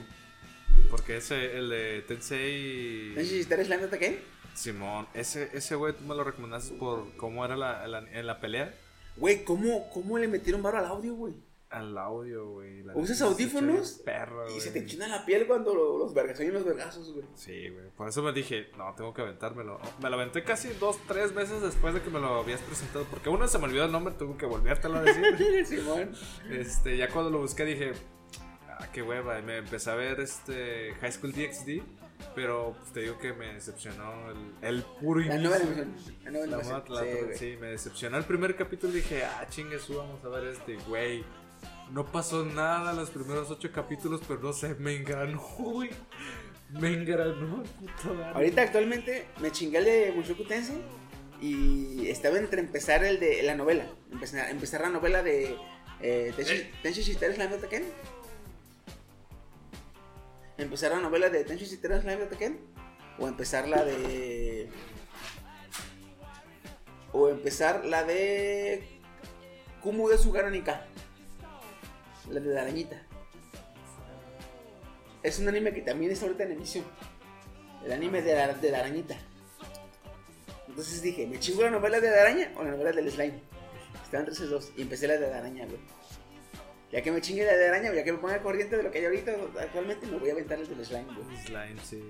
Porque 0.89 1.17
ese, 1.17 1.57
el 1.57 1.69
de 1.69 2.01
Tensei. 2.07 3.09
¿No 3.09 3.15
necesitas 3.15 3.65
Slime 3.65 3.83
Attack? 3.83 4.19
Simón, 4.53 5.07
ese, 5.13 5.49
ese 5.53 5.75
güey 5.75 5.93
tú 5.93 6.03
me 6.03 6.15
lo 6.15 6.23
recomendaste 6.23 6.75
por 6.75 7.15
cómo 7.15 7.45
era 7.45 7.55
la, 7.55 7.87
la- 7.87 8.01
la 8.01 8.39
pelea. 8.39 8.73
Güey, 9.15 9.43
¿cómo, 9.43 9.89
¿cómo 9.89 10.17
le 10.17 10.27
metieron 10.27 10.61
barro 10.61 10.79
al 10.79 10.85
audio, 10.85 11.13
güey? 11.15 11.33
Al 11.69 11.95
audio, 11.99 12.49
güey. 12.49 12.81
¿Usas 12.95 13.21
audífonos? 13.21 14.01
Perro, 14.03 14.49
Y 14.49 14.59
se 14.59 14.71
te 14.71 14.79
enchina 14.79 15.07
la 15.07 15.23
piel 15.23 15.45
cuando 15.45 15.75
lo- 15.75 15.99
los 15.99 16.15
vergas, 16.15 16.39
oyen 16.39 16.53
los 16.55 16.65
vergazos, 16.65 17.13
güey. 17.13 17.25
Sí, 17.35 17.69
güey. 17.69 17.89
Por 17.95 18.09
eso 18.09 18.23
me 18.23 18.33
dije, 18.33 18.71
no, 18.75 18.95
tengo 18.95 19.13
que 19.13 19.21
aventármelo. 19.21 19.79
Me 20.01 20.09
lo 20.09 20.15
aventé 20.15 20.43
casi 20.43 20.69
dos, 20.79 20.97
tres 21.07 21.31
meses 21.33 21.61
después 21.61 21.93
de 21.93 22.01
que 22.01 22.09
me 22.09 22.19
lo 22.19 22.39
habías 22.39 22.61
presentado. 22.61 23.05
Porque 23.05 23.29
uno 23.29 23.47
se 23.47 23.59
me 23.59 23.65
olvidó 23.65 23.85
el 23.85 23.91
nombre, 23.91 24.15
tuve 24.17 24.35
que 24.35 24.47
volvértelo 24.47 24.97
a 24.97 25.01
decir. 25.03 25.65
Simón. 25.67 26.11
este, 26.49 26.97
ya 26.97 27.07
cuando 27.09 27.29
lo 27.29 27.39
busqué 27.41 27.65
dije, 27.65 27.91
ah, 28.67 28.87
qué 28.91 29.03
hueva. 29.03 29.37
Y 29.37 29.43
me 29.43 29.57
empecé 29.57 29.91
a 29.91 29.95
ver 29.95 30.19
este 30.21 30.95
High 31.01 31.11
School 31.11 31.33
DxD. 31.33 31.83
Pero 32.35 32.75
pues, 32.77 32.91
te 32.91 32.99
digo 33.01 33.17
que 33.17 33.31
me 33.31 33.53
decepcionó 33.53 34.11
el, 34.31 34.37
el 34.61 34.83
puro 34.99 35.21
La 35.21 35.35
inicio. 35.35 35.55
animación. 35.55 35.95
La 36.25 36.31
nueva 36.31 36.47
La 36.89 37.01
la- 37.01 37.01
Sí, 37.03 37.17
sí, 37.35 37.57
me 37.61 37.67
decepcionó 37.67 38.17
el 38.17 38.25
primer 38.25 38.55
capítulo. 38.57 38.91
Dije, 38.91 39.23
ah, 39.23 39.45
chingue 39.49 39.79
su, 39.79 39.95
vamos 39.97 40.23
a 40.25 40.27
ver 40.29 40.45
este, 40.47 40.75
güey. 40.87 41.23
No 41.91 42.05
pasó 42.05 42.45
nada 42.45 42.93
los 42.93 43.09
primeros 43.09 43.49
ocho 43.49 43.71
capítulos, 43.71 44.21
pero 44.27 44.39
no 44.41 44.53
sé, 44.53 44.75
me 44.75 44.95
engranó, 44.95 45.41
güey. 45.57 45.89
Me 46.69 46.93
engranó, 46.93 47.63
puta 47.63 48.13
madre. 48.13 48.31
Ahorita 48.35 48.61
actualmente 48.61 49.27
me 49.41 49.51
chingué 49.51 49.79
el 49.79 49.85
de 49.85 50.13
Mushoku 50.15 50.43
Tensei 50.43 50.83
y 51.41 52.07
estaba 52.09 52.37
entre 52.37 52.61
empezar 52.61 53.03
el 53.03 53.19
de 53.19 53.41
la 53.41 53.55
novela. 53.55 53.87
Empezar, 54.11 54.51
empezar 54.51 54.81
la 54.81 54.89
novela 54.89 55.23
de 55.23 55.57
eh, 56.01 56.31
Tenshi, 56.35 56.69
Tenshi 56.83 57.01
Shitara 57.01 57.33
Slime 57.33 57.55
Attacken. 57.55 57.85
Empezar 60.59 60.91
la 60.91 60.99
novela 60.99 61.29
de 61.29 61.43
Tenshi 61.43 61.65
Shitara 61.65 62.01
Slime 62.01 62.23
Attacken. 62.23 62.59
O 63.17 63.27
empezar 63.27 63.67
la 63.67 63.83
de. 63.83 64.69
O 67.13 67.29
empezar 67.29 67.83
la 67.85 68.03
de. 68.03 68.83
Kumu 69.81 70.07
de 70.09 70.17
Sugara 70.17 70.51
Nika. 70.51 70.85
La 72.29 72.39
de 72.39 72.53
la 72.53 72.61
arañita. 72.61 73.01
Es 75.23 75.39
un 75.39 75.47
anime 75.49 75.73
que 75.73 75.81
también 75.81 76.11
está 76.11 76.25
ahorita 76.25 76.43
en 76.43 76.51
emisión. 76.53 76.85
El 77.85 77.91
anime 77.91 78.21
de 78.21 78.35
la, 78.35 78.53
de 78.53 78.71
la 78.71 78.79
arañita. 78.79 79.15
Entonces 80.67 81.01
dije, 81.01 81.27
¿me 81.27 81.39
chingo 81.39 81.63
la 81.63 81.71
novela 81.71 81.99
de 81.99 82.09
la 82.09 82.21
araña 82.21 82.51
o 82.55 82.63
la 82.63 82.71
novela 82.71 82.91
del 82.91 83.11
slime? 83.11 83.41
Estaban 84.03 84.21
entre 84.27 84.33
esos 84.33 84.49
dos. 84.49 84.71
Y 84.77 84.83
empecé 84.83 85.07
la 85.07 85.17
de 85.17 85.29
la 85.29 85.37
araña, 85.39 85.65
güey. 85.65 85.79
Ya 86.91 87.01
que 87.01 87.11
me 87.11 87.21
chingue 87.21 87.45
la 87.45 87.55
de 87.55 87.67
araña, 87.67 87.93
ya 87.93 88.03
que 88.03 88.11
me 88.13 88.17
ponga 88.17 88.41
corriente 88.41 88.77
de 88.77 88.83
lo 88.83 88.91
que 88.91 88.99
hay 88.99 89.05
ahorita, 89.05 89.35
actualmente 89.61 90.07
me 90.07 90.17
voy 90.17 90.29
a 90.29 90.33
aventar 90.33 90.59
el 90.59 90.67
del 90.67 90.85
slime, 90.85 91.05
güey. 91.15 91.37
Slime, 91.45 91.75
sí. 91.83 92.01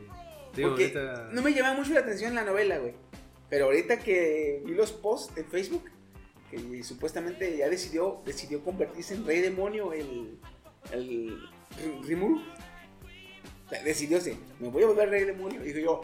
Digo, 0.55 0.69
Porque 0.69 0.85
ahorita. 0.85 1.29
no 1.31 1.41
me 1.41 1.53
llama 1.53 1.73
mucho 1.73 1.93
la 1.93 1.99
atención 2.01 2.33
la 2.35 2.43
novela, 2.43 2.77
güey. 2.77 2.93
Pero 3.49 3.65
ahorita 3.65 3.99
que 3.99 4.61
vi 4.65 4.73
los 4.73 4.91
posts 4.91 5.37
en 5.37 5.45
Facebook, 5.49 5.83
que 6.49 6.83
supuestamente 6.83 7.55
ya 7.57 7.69
decidió, 7.69 8.21
decidió 8.25 8.63
convertirse 8.63 9.13
en 9.15 9.25
rey 9.25 9.41
demonio 9.41 9.93
el, 9.93 10.39
el 10.91 11.39
Ri- 11.77 12.03
Rimuru. 12.03 12.41
Decidió, 13.83 14.19
sí, 14.19 14.39
me 14.59 14.69
voy 14.69 14.83
a 14.83 14.87
volver 14.87 15.09
rey 15.09 15.25
demonio. 15.25 15.61
Digo 15.61 15.79
yo, 15.79 16.01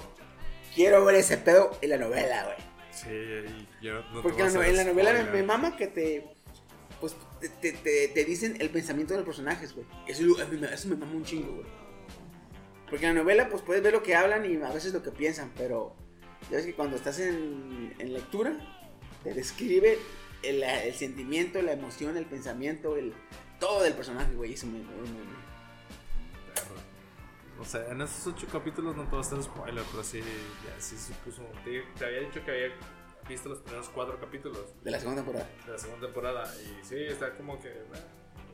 quiero 0.76 1.03
ver 1.03 1.15
ese 1.15 1.38
pedo 1.38 1.72
en 1.81 1.89
la 1.89 1.97
novela, 1.97 2.43
güey. 2.43 2.57
Sí, 2.91 3.09
y 3.09 3.85
yo 3.85 3.95
no 4.01 4.17
te 4.17 4.22
Porque 4.22 4.43
a 4.43 4.47
en 4.47 4.55
en 4.63 4.77
la 4.77 4.84
novela 4.84 5.13
me, 5.13 5.23
me 5.31 5.43
mama 5.43 5.76
que 5.76 5.88
te. 5.88 6.27
Pues 7.01 7.15
te, 7.41 7.49
te, 7.49 7.72
te- 7.73 8.07
te 8.09 8.23
dicen 8.23 8.55
el 8.59 8.69
pensamiento 8.69 9.13
de 9.13 9.19
los 9.19 9.26
personajes, 9.26 9.73
güey. 9.73 9.85
Eso, 10.07 10.23
eso 10.41 10.88
me 10.88 10.95
mama 10.95 11.11
un 11.13 11.23
chingo, 11.26 11.53
güey. 11.55 11.67
Porque 12.89 13.07
en 13.07 13.15
la 13.15 13.22
novela, 13.23 13.49
pues 13.49 13.63
puedes 13.63 13.81
ver 13.84 13.93
lo 13.93 14.03
que 14.03 14.15
hablan 14.15 14.45
y 14.49 14.55
a 14.63 14.72
veces 14.72 14.93
lo 14.93 15.01
que 15.01 15.11
piensan, 15.11 15.51
pero. 15.57 15.95
Ya 16.51 16.57
ves 16.57 16.67
que 16.67 16.76
cuando 16.76 16.95
estás 16.95 17.19
en, 17.19 17.95
en 17.97 18.13
lectura, 18.13 18.55
te 19.23 19.34
describe 19.34 19.97
el, 20.49 20.63
el 20.63 20.93
sentimiento, 20.93 21.61
la 21.61 21.73
emoción, 21.73 22.17
el 22.17 22.26
pensamiento, 22.26 22.95
el. 22.97 23.13
Todo 23.59 23.84
del 23.84 23.93
personaje, 23.93 24.34
güey. 24.35 24.53
Eso 24.53 24.67
me. 24.67 24.80
me- 24.80 24.85
me- 24.85 25.35
O 27.59 27.63
sea, 27.65 27.88
en 27.89 28.01
esos 28.01 28.27
ocho 28.27 28.47
capítulos 28.51 28.95
no 28.97 29.05
voy 29.05 29.17
a 29.17 29.22
hacer 29.22 29.41
spoiler, 29.41 29.84
pero 29.91 30.03
sí, 30.03 30.19
ya 30.19 30.80
sí 30.81 30.97
se 30.97 31.13
puso. 31.15 31.41
Te, 31.63 31.81
te 31.97 32.05
había 32.05 32.19
dicho 32.19 32.43
que 32.43 32.51
había 32.51 32.67
visto 33.30 33.49
los 33.49 33.59
primeros 33.59 33.89
cuatro 33.89 34.19
capítulos 34.19 34.59
de 34.84 34.91
la 34.91 34.99
segunda 34.99 35.23
temporada. 35.23 35.49
de 35.65 35.72
la 35.72 35.77
segunda 35.77 36.05
temporada. 36.07 36.53
Y 36.61 36.85
sí, 36.85 36.95
está 36.97 37.31
como 37.34 37.59
que. 37.59 37.72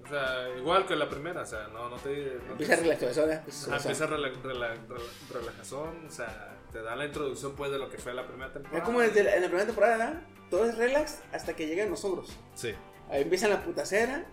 O 0.06 0.08
sea, 0.08 0.50
igual 0.58 0.86
que 0.86 0.96
la 0.96 1.10
primera, 1.10 1.42
o 1.42 1.46
sea, 1.46 1.68
no, 1.70 1.90
no 1.90 1.98
te. 1.98 2.38
No 2.46 2.52
Empieza 2.52 2.76
te 2.76 2.82
relaxada. 2.84 3.34
Ajá, 3.34 3.78
empieza 3.78 4.06
rela, 4.08 4.28
rela- 4.30 4.88
rela- 4.88 5.32
relajazón, 5.34 6.06
o 6.08 6.12
sea, 6.12 6.58
te 6.72 6.82
da 6.82 6.96
la 6.96 7.06
introducción 7.06 7.54
pues 7.56 7.72
de 7.72 7.80
lo 7.80 7.90
que 7.90 7.98
fue 7.98 8.14
la 8.14 8.28
primera 8.28 8.52
temporada. 8.52 8.80
Es 8.80 8.84
como 8.84 9.02
desde 9.02 9.24
la, 9.24 9.36
en 9.36 9.42
la 9.42 9.48
primera 9.48 9.66
temporada, 9.66 10.10
¿no? 10.10 10.22
Todo 10.50 10.66
es 10.66 10.78
relax 10.78 11.20
hasta 11.32 11.56
que 11.56 11.68
llegan 11.68 11.90
los 11.90 12.04
ogros. 12.06 12.38
Sí. 12.56 12.74
Ahí 13.10 13.24
empiezan 13.24 13.50
la 13.50 13.64
putacera, 13.64 14.26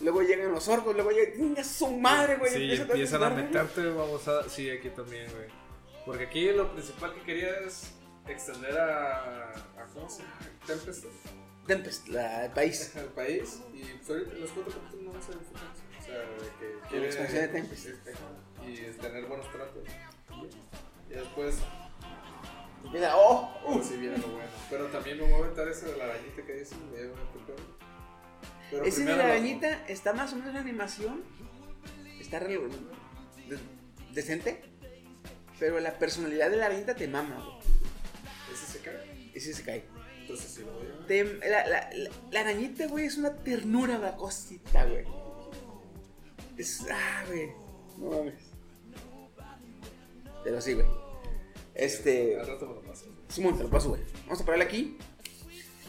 luego 0.00 0.22
llegan 0.22 0.52
los 0.52 0.68
orcos, 0.68 0.94
luego 0.94 1.10
llega 1.10 1.64
su 1.64 1.88
madre, 1.88 2.36
güey. 2.36 2.52
Sí, 2.52 2.62
empieza 2.62 2.82
empiezan 2.82 3.22
a 3.22 3.30
meterte 3.30 3.86
babosada. 3.90 4.48
Sí, 4.48 4.70
aquí 4.70 4.90
también, 4.90 5.30
güey. 5.32 5.48
Porque 6.04 6.24
aquí 6.24 6.52
lo 6.52 6.72
principal 6.72 7.14
que 7.14 7.22
quería 7.22 7.58
es 7.60 7.92
extender 8.28 8.78
a. 8.78 9.50
a 9.50 9.86
¿Cómo 9.92 10.08
se 10.08 10.22
llama? 10.22 10.38
Tempest. 10.66 11.04
Tempest, 11.66 12.08
la, 12.08 12.44
el 12.46 12.52
país. 12.52 12.92
al 12.96 13.06
país. 13.06 13.60
Y 13.74 13.82
los 14.40 14.50
cuatro 14.52 14.72
capítulos 14.80 15.14
no 15.14 15.22
se 15.22 15.32
enfocan. 15.32 15.68
O 15.98 16.04
sea, 16.04 16.18
de 16.18 16.50
que 16.60 16.88
quiere. 16.88 17.06
expansión 17.06 17.42
de 17.42 17.48
Tempest. 17.48 17.86
Ajá, 17.86 18.66
Y 18.68 18.76
tener 19.00 19.26
buenos 19.26 19.50
tratos. 19.50 19.82
Y 21.10 21.14
después. 21.14 21.58
Empieza, 22.84 23.16
oh, 23.16 23.50
uh, 23.66 23.82
Sí, 23.82 23.96
viene 23.96 24.18
lo 24.18 24.28
bueno. 24.28 24.48
Pero 24.70 24.86
también 24.86 25.18
me 25.18 25.24
voy 25.24 25.32
a 25.32 25.36
aventar 25.38 25.68
ese 25.68 25.86
de 25.86 25.96
la 25.96 26.04
arañita 26.04 26.42
que 26.42 26.52
dicen. 26.54 26.78
Me 26.92 26.98
dio 27.02 27.12
una. 27.12 27.22
Pero 28.70 28.84
Ese 28.84 29.04
de 29.04 29.10
la 29.10 29.16
lo- 29.16 29.22
arañita 29.24 29.86
está 29.86 30.12
más 30.12 30.32
o 30.32 30.36
menos 30.36 30.50
en 30.52 30.56
animación. 30.58 31.22
Está 32.20 32.38
re- 32.40 32.58
de- 32.58 33.58
decente. 34.12 34.62
Pero 35.58 35.78
la 35.80 35.98
personalidad 35.98 36.50
de 36.50 36.56
la 36.56 36.66
arañita 36.66 36.94
te 36.94 37.08
mama, 37.08 37.36
güey. 37.36 37.56
Ese 38.52 38.66
se 38.66 38.78
cae. 38.80 39.30
Ese 39.34 39.54
se 39.54 39.62
cae. 39.62 39.84
Entonces 40.22 40.50
sí 40.50 40.62
lo 40.62 40.72
voy 40.72 40.86
a. 40.86 41.06
Te- 41.06 41.24
la, 41.48 41.66
la- 41.66 41.90
la- 41.92 42.10
la 42.32 42.40
arañita, 42.40 42.86
güey, 42.88 43.06
es 43.06 43.16
una 43.16 43.34
ternura 43.36 43.98
la 43.98 44.16
cosita, 44.16 44.84
güey. 44.84 45.04
Es. 46.56 46.86
Ah, 46.90 47.24
güey. 47.28 47.50
No 47.98 48.10
mames. 48.10 48.34
Pero 50.44 50.60
sí, 50.60 50.74
güey. 50.74 50.86
Este. 51.76 52.40
Al 52.40 52.46
rato 52.46 52.66
me 52.66 52.74
lo 52.74 52.82
paso. 52.82 53.06
Simón, 53.28 53.56
te 53.56 53.64
lo 53.64 53.70
paso, 53.70 53.90
güey. 53.90 54.02
Vamos 54.24 54.40
a 54.40 54.44
pararle 54.44 54.64
aquí. 54.64 54.96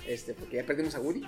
Este, 0.05 0.34
porque 0.34 0.57
ya 0.57 0.65
perdimos 0.65 0.95
a 0.95 0.99
Woody. 0.99 1.23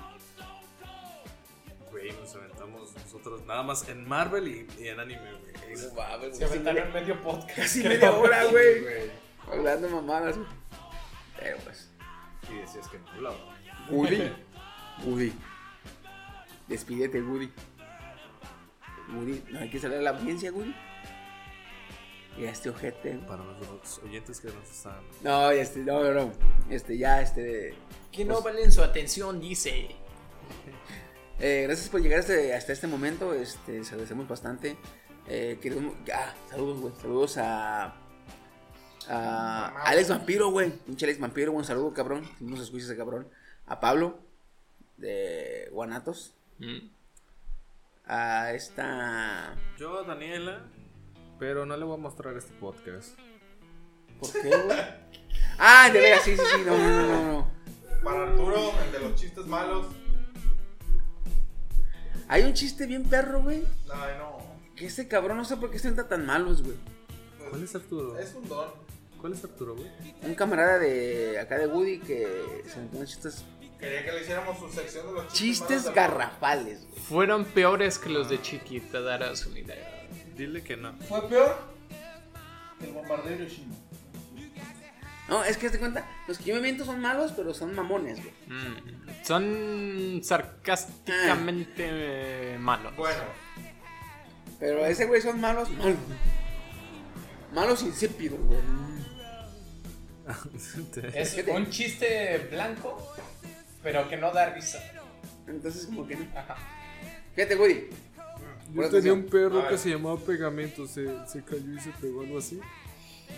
Güey, 1.92 2.12
nos 2.14 2.36
aventamos 2.36 2.94
nosotros 2.94 3.46
nada 3.46 3.64
más 3.64 3.88
en 3.90 4.08
Marvel 4.08 4.48
y, 4.48 4.68
y 4.82 4.88
en 4.88 5.00
anime, 5.00 5.32
güey. 5.32 5.76
No 5.76 5.94
mames, 5.96 6.38
Se 6.38 6.46
aventaron 6.46 6.94
medio 6.94 7.22
podcast. 7.22 7.56
Casi 7.56 7.84
media 7.84 8.12
hora, 8.12 8.46
güey. 8.46 9.12
Hablando 9.52 9.90
mamadas, 9.90 10.38
güey. 10.38 10.50
Pero 11.40 11.58
pues. 11.64 11.90
Y 12.52 12.56
decías 12.56 12.88
que 12.88 13.00
no 13.00 13.10
hablaba. 13.12 13.38
Woody. 13.90 14.32
Woody. 15.06 15.34
Despídete, 16.68 17.22
Woody. 17.22 17.52
Woody, 19.14 19.44
no 19.50 19.60
hay 19.60 19.70
que 19.70 19.80
salir 19.80 19.98
a 19.98 20.02
la 20.02 20.10
audiencia, 20.12 20.52
Woody. 20.52 20.76
Y 22.40 22.46
a 22.46 22.52
este 22.52 22.70
ojete. 22.70 23.20
Para 23.28 23.44
los 23.44 24.00
oyentes 24.00 24.40
que 24.40 24.48
nos 24.48 24.72
están. 24.72 25.02
No, 25.22 25.52
este, 25.52 25.80
no, 25.80 26.02
no, 26.04 26.14
no. 26.14 26.32
Este, 26.70 26.98
ya, 26.98 27.22
este. 27.22 27.76
Que 28.12 28.24
no 28.24 28.42
valen 28.42 28.72
su 28.72 28.82
atención, 28.82 29.40
dice. 29.40 29.90
Eh, 31.42 31.64
gracias 31.64 31.88
por 31.88 32.02
llegar 32.02 32.20
hasta, 32.20 32.34
hasta 32.54 32.74
este 32.74 32.86
momento. 32.86 33.34
Este, 33.34 33.78
les 33.78 33.88
agradecemos 33.88 34.28
bastante. 34.28 34.76
Eh, 35.26 35.58
queremos, 35.62 35.96
ah, 36.14 36.34
saludos, 36.50 36.82
güey. 36.82 36.94
Saludos 37.02 37.38
a. 37.38 37.96
A 39.08 39.84
Alex 39.86 40.10
Vampiro, 40.10 40.52
güey. 40.52 40.70
Pinche 40.86 41.06
Alex 41.06 41.18
Vampiro, 41.18 41.54
un 41.54 41.64
saludo, 41.64 41.94
cabrón. 41.94 42.30
No 42.42 42.50
nos 42.50 42.60
escuches 42.60 42.88
ese 42.88 42.98
cabrón. 42.98 43.30
A 43.68 43.80
Pablo, 43.80 44.20
de 44.98 45.70
Guanatos. 45.72 46.36
Mm. 46.58 46.90
A 48.06 48.52
esta. 48.52 49.56
Yo, 49.78 50.04
Daniela. 50.04 50.68
Pero 51.40 51.66
no 51.66 51.78
le 51.78 51.86
voy 51.86 51.96
a 51.96 52.02
mostrar 52.02 52.36
este 52.38 52.54
podcast. 52.54 53.18
¿Por 54.20 54.32
qué, 54.32 54.50
güey? 54.50 54.78
Ah, 55.62 55.90
de 55.92 56.00
veras, 56.00 56.24
sí, 56.24 56.38
sí, 56.38 56.44
sí. 56.56 56.62
No, 56.66 56.78
no, 56.78 56.90
no, 56.90 57.08
no. 57.08 57.32
no. 57.32 57.52
Para 58.02 58.24
Arturo, 58.24 58.72
el 58.86 58.92
de 58.94 59.00
los 59.00 59.16
chistes 59.20 59.46
malos. 59.46 59.88
Hay 62.30 62.44
un 62.44 62.54
chiste 62.54 62.86
bien 62.86 63.04
perro, 63.04 63.42
güey. 63.42 63.64
Ay, 63.92 64.14
no. 64.18 64.38
Que 64.76 64.86
ese 64.86 65.10
cabrón 65.10 65.36
no 65.36 65.44
sé 65.44 65.58
por 65.58 65.70
qué 65.70 65.80
se 65.80 65.90
entra 65.90 66.08
tan 66.08 66.26
malos, 66.26 66.64
güey. 66.64 66.78
¿Cuál 67.50 67.64
es 67.64 67.76
Arturo? 67.76 68.18
Es 68.18 68.34
un 68.36 68.48
don. 68.48 68.70
¿Cuál 69.20 69.34
es 69.34 69.44
Arturo, 69.44 69.76
güey? 69.76 69.90
Un 70.22 70.34
camarada 70.36 70.80
de 70.80 71.38
acá 71.40 71.58
de 71.58 71.68
Woody 71.68 72.00
que 72.00 72.64
se 72.66 72.80
metió 72.80 72.98
unos 73.00 73.10
chistes. 73.10 73.44
Quería 73.78 74.06
que 74.06 74.12
le 74.14 74.22
hiciéramos 74.22 74.60
su 74.60 74.70
sección 74.70 75.08
de 75.08 75.14
los 75.14 75.28
chistes, 75.28 75.40
Chistes 75.40 75.82
malos 75.82 75.96
garrafales, 75.96 76.86
güey. 76.88 77.02
Fueron 77.02 77.44
peores 77.44 78.00
que 78.00 78.10
los 78.10 78.30
de 78.30 78.42
Chiquita, 78.42 79.02
darás 79.02 79.46
una 79.46 79.60
idea. 79.60 79.99
Dile 80.40 80.64
que 80.64 80.78
no. 80.78 80.94
Fue 81.10 81.28
peor 81.28 81.54
que 82.80 82.86
el 82.86 82.94
bombardeo 82.94 83.28
de 83.28 83.36
Hiroshima. 83.44 83.76
No, 85.28 85.44
es 85.44 85.58
que 85.58 85.70
te 85.70 85.78
cuenta, 85.78 86.08
los 86.30 86.38
que 86.38 86.46
yo 86.46 86.56
me 86.56 86.62
miento 86.62 86.86
son 86.86 87.02
malos, 87.02 87.34
pero 87.36 87.54
son 87.54 87.76
mamones, 87.76 88.20
güey. 88.24 88.34
Mm. 88.48 89.26
Son 89.26 90.22
sarcásticamente 90.24 92.54
eh, 92.54 92.58
malos. 92.58 92.96
Bueno, 92.96 93.22
Pero 94.62 94.86
ese 94.86 95.08
güey 95.08 95.22
son 95.22 95.42
malos, 95.42 95.70
malos. 95.72 95.98
Malos 97.54 97.84
insípidos, 97.84 98.40
güey. 98.40 98.62
Es 101.16 101.38
un 101.50 101.70
chiste 101.70 102.48
blanco, 102.50 103.14
pero 103.84 104.08
que 104.08 104.16
no 104.16 104.32
da 104.32 104.52
risa. 104.52 104.82
Entonces, 105.48 105.86
como 105.88 106.08
que 106.08 106.16
no. 106.16 106.26
Ajá. 106.34 106.56
Fíjate, 107.36 107.58
Woody. 107.58 107.90
Yo 108.74 108.90
tenía 108.90 109.14
un 109.14 109.26
perro 109.26 109.62
A 109.62 109.70
que 109.70 109.78
se 109.78 109.90
llamaba 109.90 110.20
Pegamento, 110.20 110.88
se, 110.88 111.06
se 111.28 111.44
cayó 111.44 111.74
y 111.74 111.80
se 111.80 111.92
pegó 111.92 112.22
algo 112.22 112.38
así. 112.38 112.60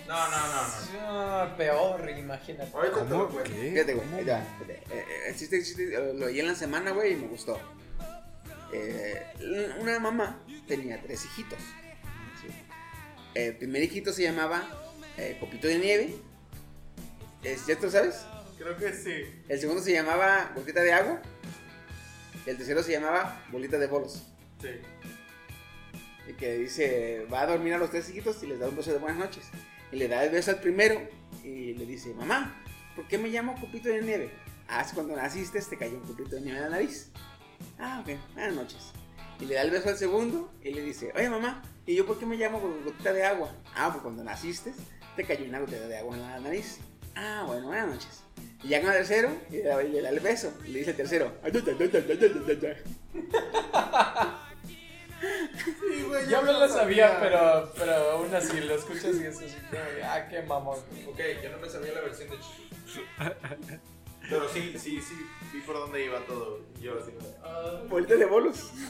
no, 0.07 0.29
no, 0.29 0.37
no. 0.37 0.47
no. 0.47 0.99
Ah, 0.99 1.53
peor, 1.57 2.09
imagínate. 2.09 2.71
¿Cómo? 2.93 3.29
¿Qué? 3.43 3.71
Fíjate, 3.71 3.93
güey. 3.93 4.07
Fíjate. 4.23 4.73
Eh, 4.89 5.05
eh, 5.29 5.35
chiste, 5.35 5.57
eh, 5.57 6.13
lo 6.13 6.25
oí 6.25 6.39
en 6.39 6.47
la 6.47 6.55
semana, 6.55 6.91
güey, 6.91 7.13
y 7.13 7.15
me 7.15 7.27
gustó. 7.27 7.59
Eh, 8.73 9.21
una 9.79 9.99
mamá 9.99 10.39
tenía 10.67 11.01
tres 11.01 11.25
hijitos. 11.25 11.59
¿sí? 11.59 12.47
El 13.35 13.57
primer 13.57 13.83
hijito 13.83 14.13
se 14.13 14.23
llamaba 14.23 14.63
eh, 15.17 15.37
Copito 15.39 15.67
de 15.67 15.77
Nieve. 15.79 16.15
¿Es 17.43 17.65
cierto, 17.65 17.89
sabes? 17.89 18.25
Creo 18.57 18.77
que 18.77 18.93
sí. 18.93 19.43
El 19.49 19.59
segundo 19.59 19.81
se 19.81 19.91
llamaba 19.91 20.51
Bolita 20.55 20.81
de 20.81 20.93
Agua. 20.93 21.21
El 22.45 22.57
tercero 22.57 22.81
se 22.83 22.91
llamaba 22.91 23.43
Bolita 23.51 23.77
de 23.77 23.87
Bolos. 23.87 24.23
Sí. 24.61 24.69
Que 26.37 26.57
dice, 26.57 27.25
va 27.31 27.41
a 27.41 27.47
dormir 27.47 27.73
a 27.73 27.77
los 27.77 27.89
tres 27.89 28.09
hijitos 28.09 28.41
y 28.43 28.47
les 28.47 28.59
da 28.59 28.69
un 28.69 28.75
beso 28.75 28.91
de 28.91 28.99
buenas 28.99 29.19
noches. 29.19 29.49
Y 29.91 29.97
le 29.97 30.07
da 30.07 30.23
el 30.23 30.31
beso 30.31 30.51
al 30.51 30.59
primero 30.59 31.01
y 31.43 31.73
le 31.73 31.85
dice, 31.85 32.13
mamá, 32.13 32.63
¿por 32.95 33.07
qué 33.07 33.17
me 33.17 33.29
llamo 33.29 33.59
Copito 33.59 33.89
de 33.89 34.01
Nieve? 34.01 34.31
Ah, 34.73 34.85
cuando 34.93 35.17
naciste 35.17 35.59
te 35.61 35.77
cayó 35.77 35.97
un 35.97 36.03
copito 36.03 36.35
de 36.35 36.41
nieve 36.41 36.59
en 36.59 36.63
la 36.63 36.69
nariz. 36.69 37.11
Ah, 37.77 38.01
ok, 38.01 38.11
buenas 38.33 38.55
noches. 38.55 38.93
Y 39.41 39.45
le 39.45 39.55
da 39.55 39.63
el 39.63 39.71
beso 39.71 39.89
al 39.89 39.97
segundo 39.97 40.49
y 40.63 40.71
le 40.71 40.81
dice, 40.81 41.11
oye 41.13 41.29
mamá, 41.29 41.61
¿y 41.85 41.95
yo 41.95 42.05
por 42.05 42.17
qué 42.17 42.25
me 42.25 42.37
llamo 42.37 42.61
gotita 42.85 43.11
de 43.11 43.25
agua? 43.25 43.53
Ah, 43.75 43.89
pues 43.91 44.01
cuando 44.01 44.23
naciste 44.23 44.73
te 45.17 45.25
cayó 45.25 45.43
una 45.43 45.59
gotita 45.59 45.85
de 45.87 45.97
agua 45.97 46.15
en 46.15 46.21
la 46.21 46.39
nariz. 46.39 46.77
Ah, 47.15 47.43
bueno, 47.45 47.67
buenas 47.67 47.89
noches. 47.89 48.23
Y 48.63 48.69
con 48.69 48.91
el 48.91 48.97
tercero, 48.97 49.29
y 49.49 49.57
le 49.57 50.01
da, 50.01 50.09
el 50.09 50.19
beso. 50.21 50.53
Y 50.65 50.69
le 50.69 50.79
dice 50.79 50.91
el 50.91 50.97
tercero, 50.97 51.33
Sí, 55.21 56.03
güey, 56.07 56.27
Yo 56.29 56.41
me 56.41 56.51
no 56.51 56.59
lo 56.59 56.67
sabía, 56.67 57.17
pero, 57.19 57.71
pero 57.77 57.93
aún 58.11 58.33
así 58.33 58.59
lo 58.59 58.75
escuchas 58.75 59.15
y 59.15 59.25
es 59.25 59.37
así, 59.37 59.55
como, 59.69 59.81
ah, 60.03 60.27
qué 60.27 60.41
mamón. 60.41 60.79
Ok, 61.07 61.19
yo 61.43 61.51
no 61.51 61.59
me 61.59 61.69
sabía 61.69 61.93
la 61.93 62.01
versión 62.01 62.29
de. 62.29 63.79
Pero 64.29 64.49
sí, 64.49 64.73
sí, 64.77 65.01
sí, 65.01 65.15
vi 65.53 65.61
por 65.61 65.75
dónde 65.75 66.05
iba 66.05 66.19
todo. 66.25 66.59
Yo 66.81 66.99
así. 66.99 67.11
ah. 67.43 67.83
Bolita 67.89 68.15
de 68.15 68.25
bolos. 68.25 68.71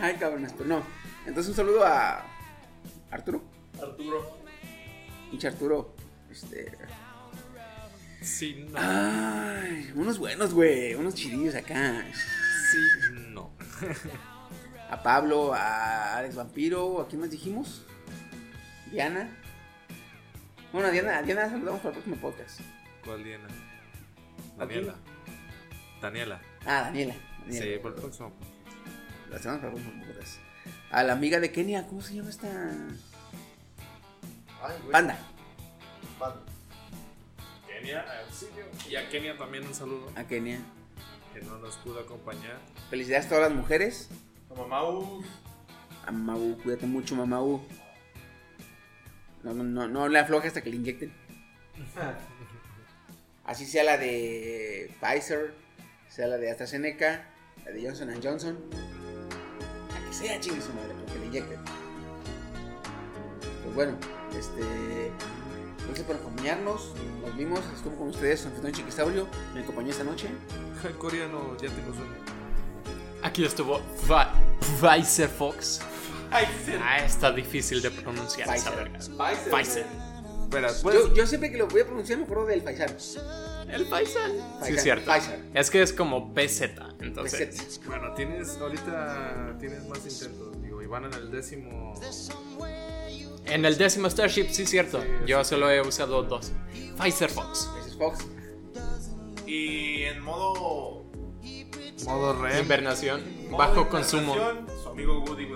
Ay, 0.00 0.14
cabrones, 0.16 0.52
pero 0.52 0.68
no. 0.68 0.82
Entonces 1.26 1.50
un 1.50 1.56
saludo 1.56 1.84
a 1.84 2.24
Arturo. 3.10 3.42
Arturo. 3.80 4.38
Pinche 5.30 5.48
Arturo. 5.48 5.94
Este. 6.30 6.72
Sí, 8.20 8.66
no. 8.70 8.78
Ay, 8.80 9.92
unos 9.94 10.18
buenos, 10.18 10.54
güey. 10.54 10.94
Unos 10.94 11.14
chidillos 11.14 11.54
acá. 11.54 12.04
Sí. 12.12 12.78
A 14.90 15.02
Pablo, 15.02 15.52
a 15.52 16.18
Alex 16.18 16.36
Vampiro. 16.36 17.00
¿A 17.00 17.08
quién 17.08 17.20
más 17.20 17.30
dijimos? 17.30 17.84
Diana. 18.90 19.36
Bueno, 20.72 20.88
a 20.88 20.90
Diana, 20.90 21.18
a 21.18 21.22
Diana 21.22 21.50
saludamos 21.50 21.80
para 21.80 21.96
el 21.96 22.02
próximo 22.02 22.16
podcast. 22.16 22.60
¿Cuál 23.04 23.24
Diana? 23.24 23.48
Daniela. 24.56 24.94
Daniela. 26.00 26.40
Ah, 26.64 26.82
Daniela. 26.82 27.14
Daniela. 27.40 27.64
Sí, 27.64 27.78
por 27.82 27.92
el 27.94 28.00
próximo. 28.00 28.32
La 29.28 29.38
saludamos 29.38 29.60
para 29.60 29.68
el 29.68 29.82
próximo 29.82 30.06
podcast. 30.06 30.38
A 30.90 31.02
la 31.02 31.12
amiga 31.14 31.40
de 31.40 31.50
Kenia, 31.50 31.86
¿cómo 31.88 32.00
se 32.00 32.14
llama 32.14 32.30
esta? 32.30 32.48
Ay, 34.62 34.76
güey. 34.78 34.92
Panda. 34.92 35.18
Panda. 36.18 36.42
Kenia, 37.66 38.04
auxilio. 38.24 38.66
Y 38.88 38.94
a 38.94 39.08
Kenia 39.08 39.36
también 39.36 39.66
un 39.66 39.74
saludo. 39.74 40.12
A 40.14 40.24
Kenia. 40.24 40.60
Que 41.36 41.44
no 41.44 41.58
nos 41.58 41.76
pudo 41.76 42.00
acompañar. 42.00 42.58
Felicidades 42.88 43.26
a 43.26 43.28
todas 43.28 43.50
las 43.50 43.52
mujeres. 43.52 44.08
La 44.48 44.56
mamá, 44.56 44.88
uh, 44.88 45.22
A 46.06 46.10
Mamau, 46.10 46.56
cuídate 46.62 46.86
mucho, 46.86 47.14
Mamau. 47.14 47.60
No, 49.42 49.52
no, 49.52 49.62
no, 49.62 49.86
no 49.86 50.08
le 50.08 50.18
afloje 50.18 50.48
hasta 50.48 50.62
que 50.62 50.70
le 50.70 50.76
inyecten. 50.76 51.12
Así 53.44 53.66
sea 53.66 53.84
la 53.84 53.98
de 53.98 54.90
Pfizer, 54.98 55.52
sea 56.08 56.26
la 56.26 56.38
de 56.38 56.50
AstraZeneca, 56.52 57.26
la 57.66 57.70
de 57.70 57.82
Johnson 57.86 58.18
Johnson. 58.22 58.58
La 59.92 60.08
que 60.08 60.14
sea, 60.14 60.40
chingue 60.40 60.62
su 60.62 60.72
madre, 60.72 60.94
porque 61.04 61.18
le 61.18 61.26
inyecten. 61.26 61.60
Pues 63.62 63.74
bueno, 63.74 63.98
este. 64.34 64.62
Gracias 65.86 66.06
por 66.06 66.16
acompañarnos. 66.16 66.92
Nos 67.24 67.36
vimos. 67.36 67.60
Estuvo 67.74 67.96
con 67.96 68.08
ustedes, 68.08 68.44
Anfitrión 68.46 68.72
Chiquisaurio. 68.74 69.28
Me 69.54 69.60
acompañó 69.60 69.90
esta 69.90 70.04
noche. 70.04 70.28
El 70.84 70.94
coreano, 70.98 71.56
ya 71.60 71.68
tengo 71.68 71.92
sueño. 71.94 72.12
Aquí 73.22 73.44
estuvo 73.44 73.80
Pfizer 74.80 75.28
Fox. 75.28 75.80
Pfizer. 76.30 76.80
Ah, 76.82 76.98
está 76.98 77.32
difícil 77.32 77.80
de 77.82 77.90
pronunciar 77.90 78.54
esa 78.54 78.70
Pfizer. 78.70 78.76
verga. 78.76 78.98
Pfizer. 78.98 79.52
Pfizer. 79.52 79.86
Espera, 80.42 80.70
¿puedes? 80.82 81.02
Yo, 81.08 81.14
yo 81.14 81.26
siempre 81.26 81.50
que 81.50 81.58
lo 81.58 81.66
voy 81.66 81.80
a 81.80 81.86
pronunciar 81.86 82.18
me 82.18 82.24
acuerdo 82.24 82.46
del 82.46 82.62
Faisal. 82.62 82.90
El 83.68 83.84
Pfizer. 83.86 84.30
Sí, 84.30 84.42
Pfizer, 84.60 84.80
cierto. 84.80 85.10
Pfizer. 85.12 85.44
Es 85.54 85.70
que 85.70 85.82
es 85.82 85.92
como 85.92 86.32
PZ, 86.32 86.62
entonces. 87.00 87.56
Pues, 87.56 87.80
Bueno, 87.86 88.14
tienes, 88.14 88.56
ahorita 88.58 89.56
tienes 89.58 89.84
más 89.88 89.98
intentos, 89.98 90.62
digo, 90.62 90.82
y 90.82 90.86
van 90.86 91.06
en 91.06 91.14
el 91.14 91.30
décimo. 91.32 91.94
En 93.46 93.64
el 93.64 93.78
décimo 93.78 94.10
Starship, 94.10 94.48
sí, 94.50 94.66
cierto. 94.66 95.02
Yo 95.26 95.44
solo 95.44 95.70
he 95.70 95.80
usado 95.80 96.22
dos. 96.22 96.52
Pfizer 96.98 97.30
Fox. 97.30 97.70
Pfizer 97.74 97.98
Fox. 97.98 98.26
Y 99.46 100.02
en 100.02 100.20
modo. 100.20 101.04
Modo 102.04 102.42
re. 102.42 102.60
Invernación. 102.60 103.22
Bajo 103.50 103.88
consumo. 103.88 104.34
Su 104.82 104.88
amigo 104.88 105.24
Woody 105.24 105.46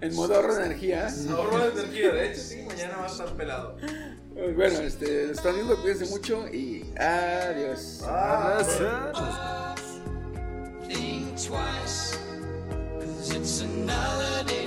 En 0.00 0.14
modo 0.14 0.34
ahorro 0.34 0.54
de 0.54 0.66
energía. 0.66 1.08
Ahorro 1.30 1.70
de 1.70 1.80
energía, 1.82 2.12
de 2.12 2.32
hecho, 2.32 2.40
sí, 2.40 2.62
mañana 2.66 2.96
va 2.96 3.04
a 3.04 3.08
estar 3.08 3.28
pelado. 3.36 3.76
Pues 4.34 4.54
bueno, 4.54 4.80
este, 4.80 5.30
están 5.30 5.54
viendo, 5.54 5.76
cuídense 5.80 6.06
mucho 6.06 6.46
y 6.48 6.84
adiós. 6.98 8.02
Adiós. 8.02 9.76
Think 10.88 11.34
twice, 11.36 12.18
it's 13.34 13.62
another 13.62 14.44
day. 14.44 14.65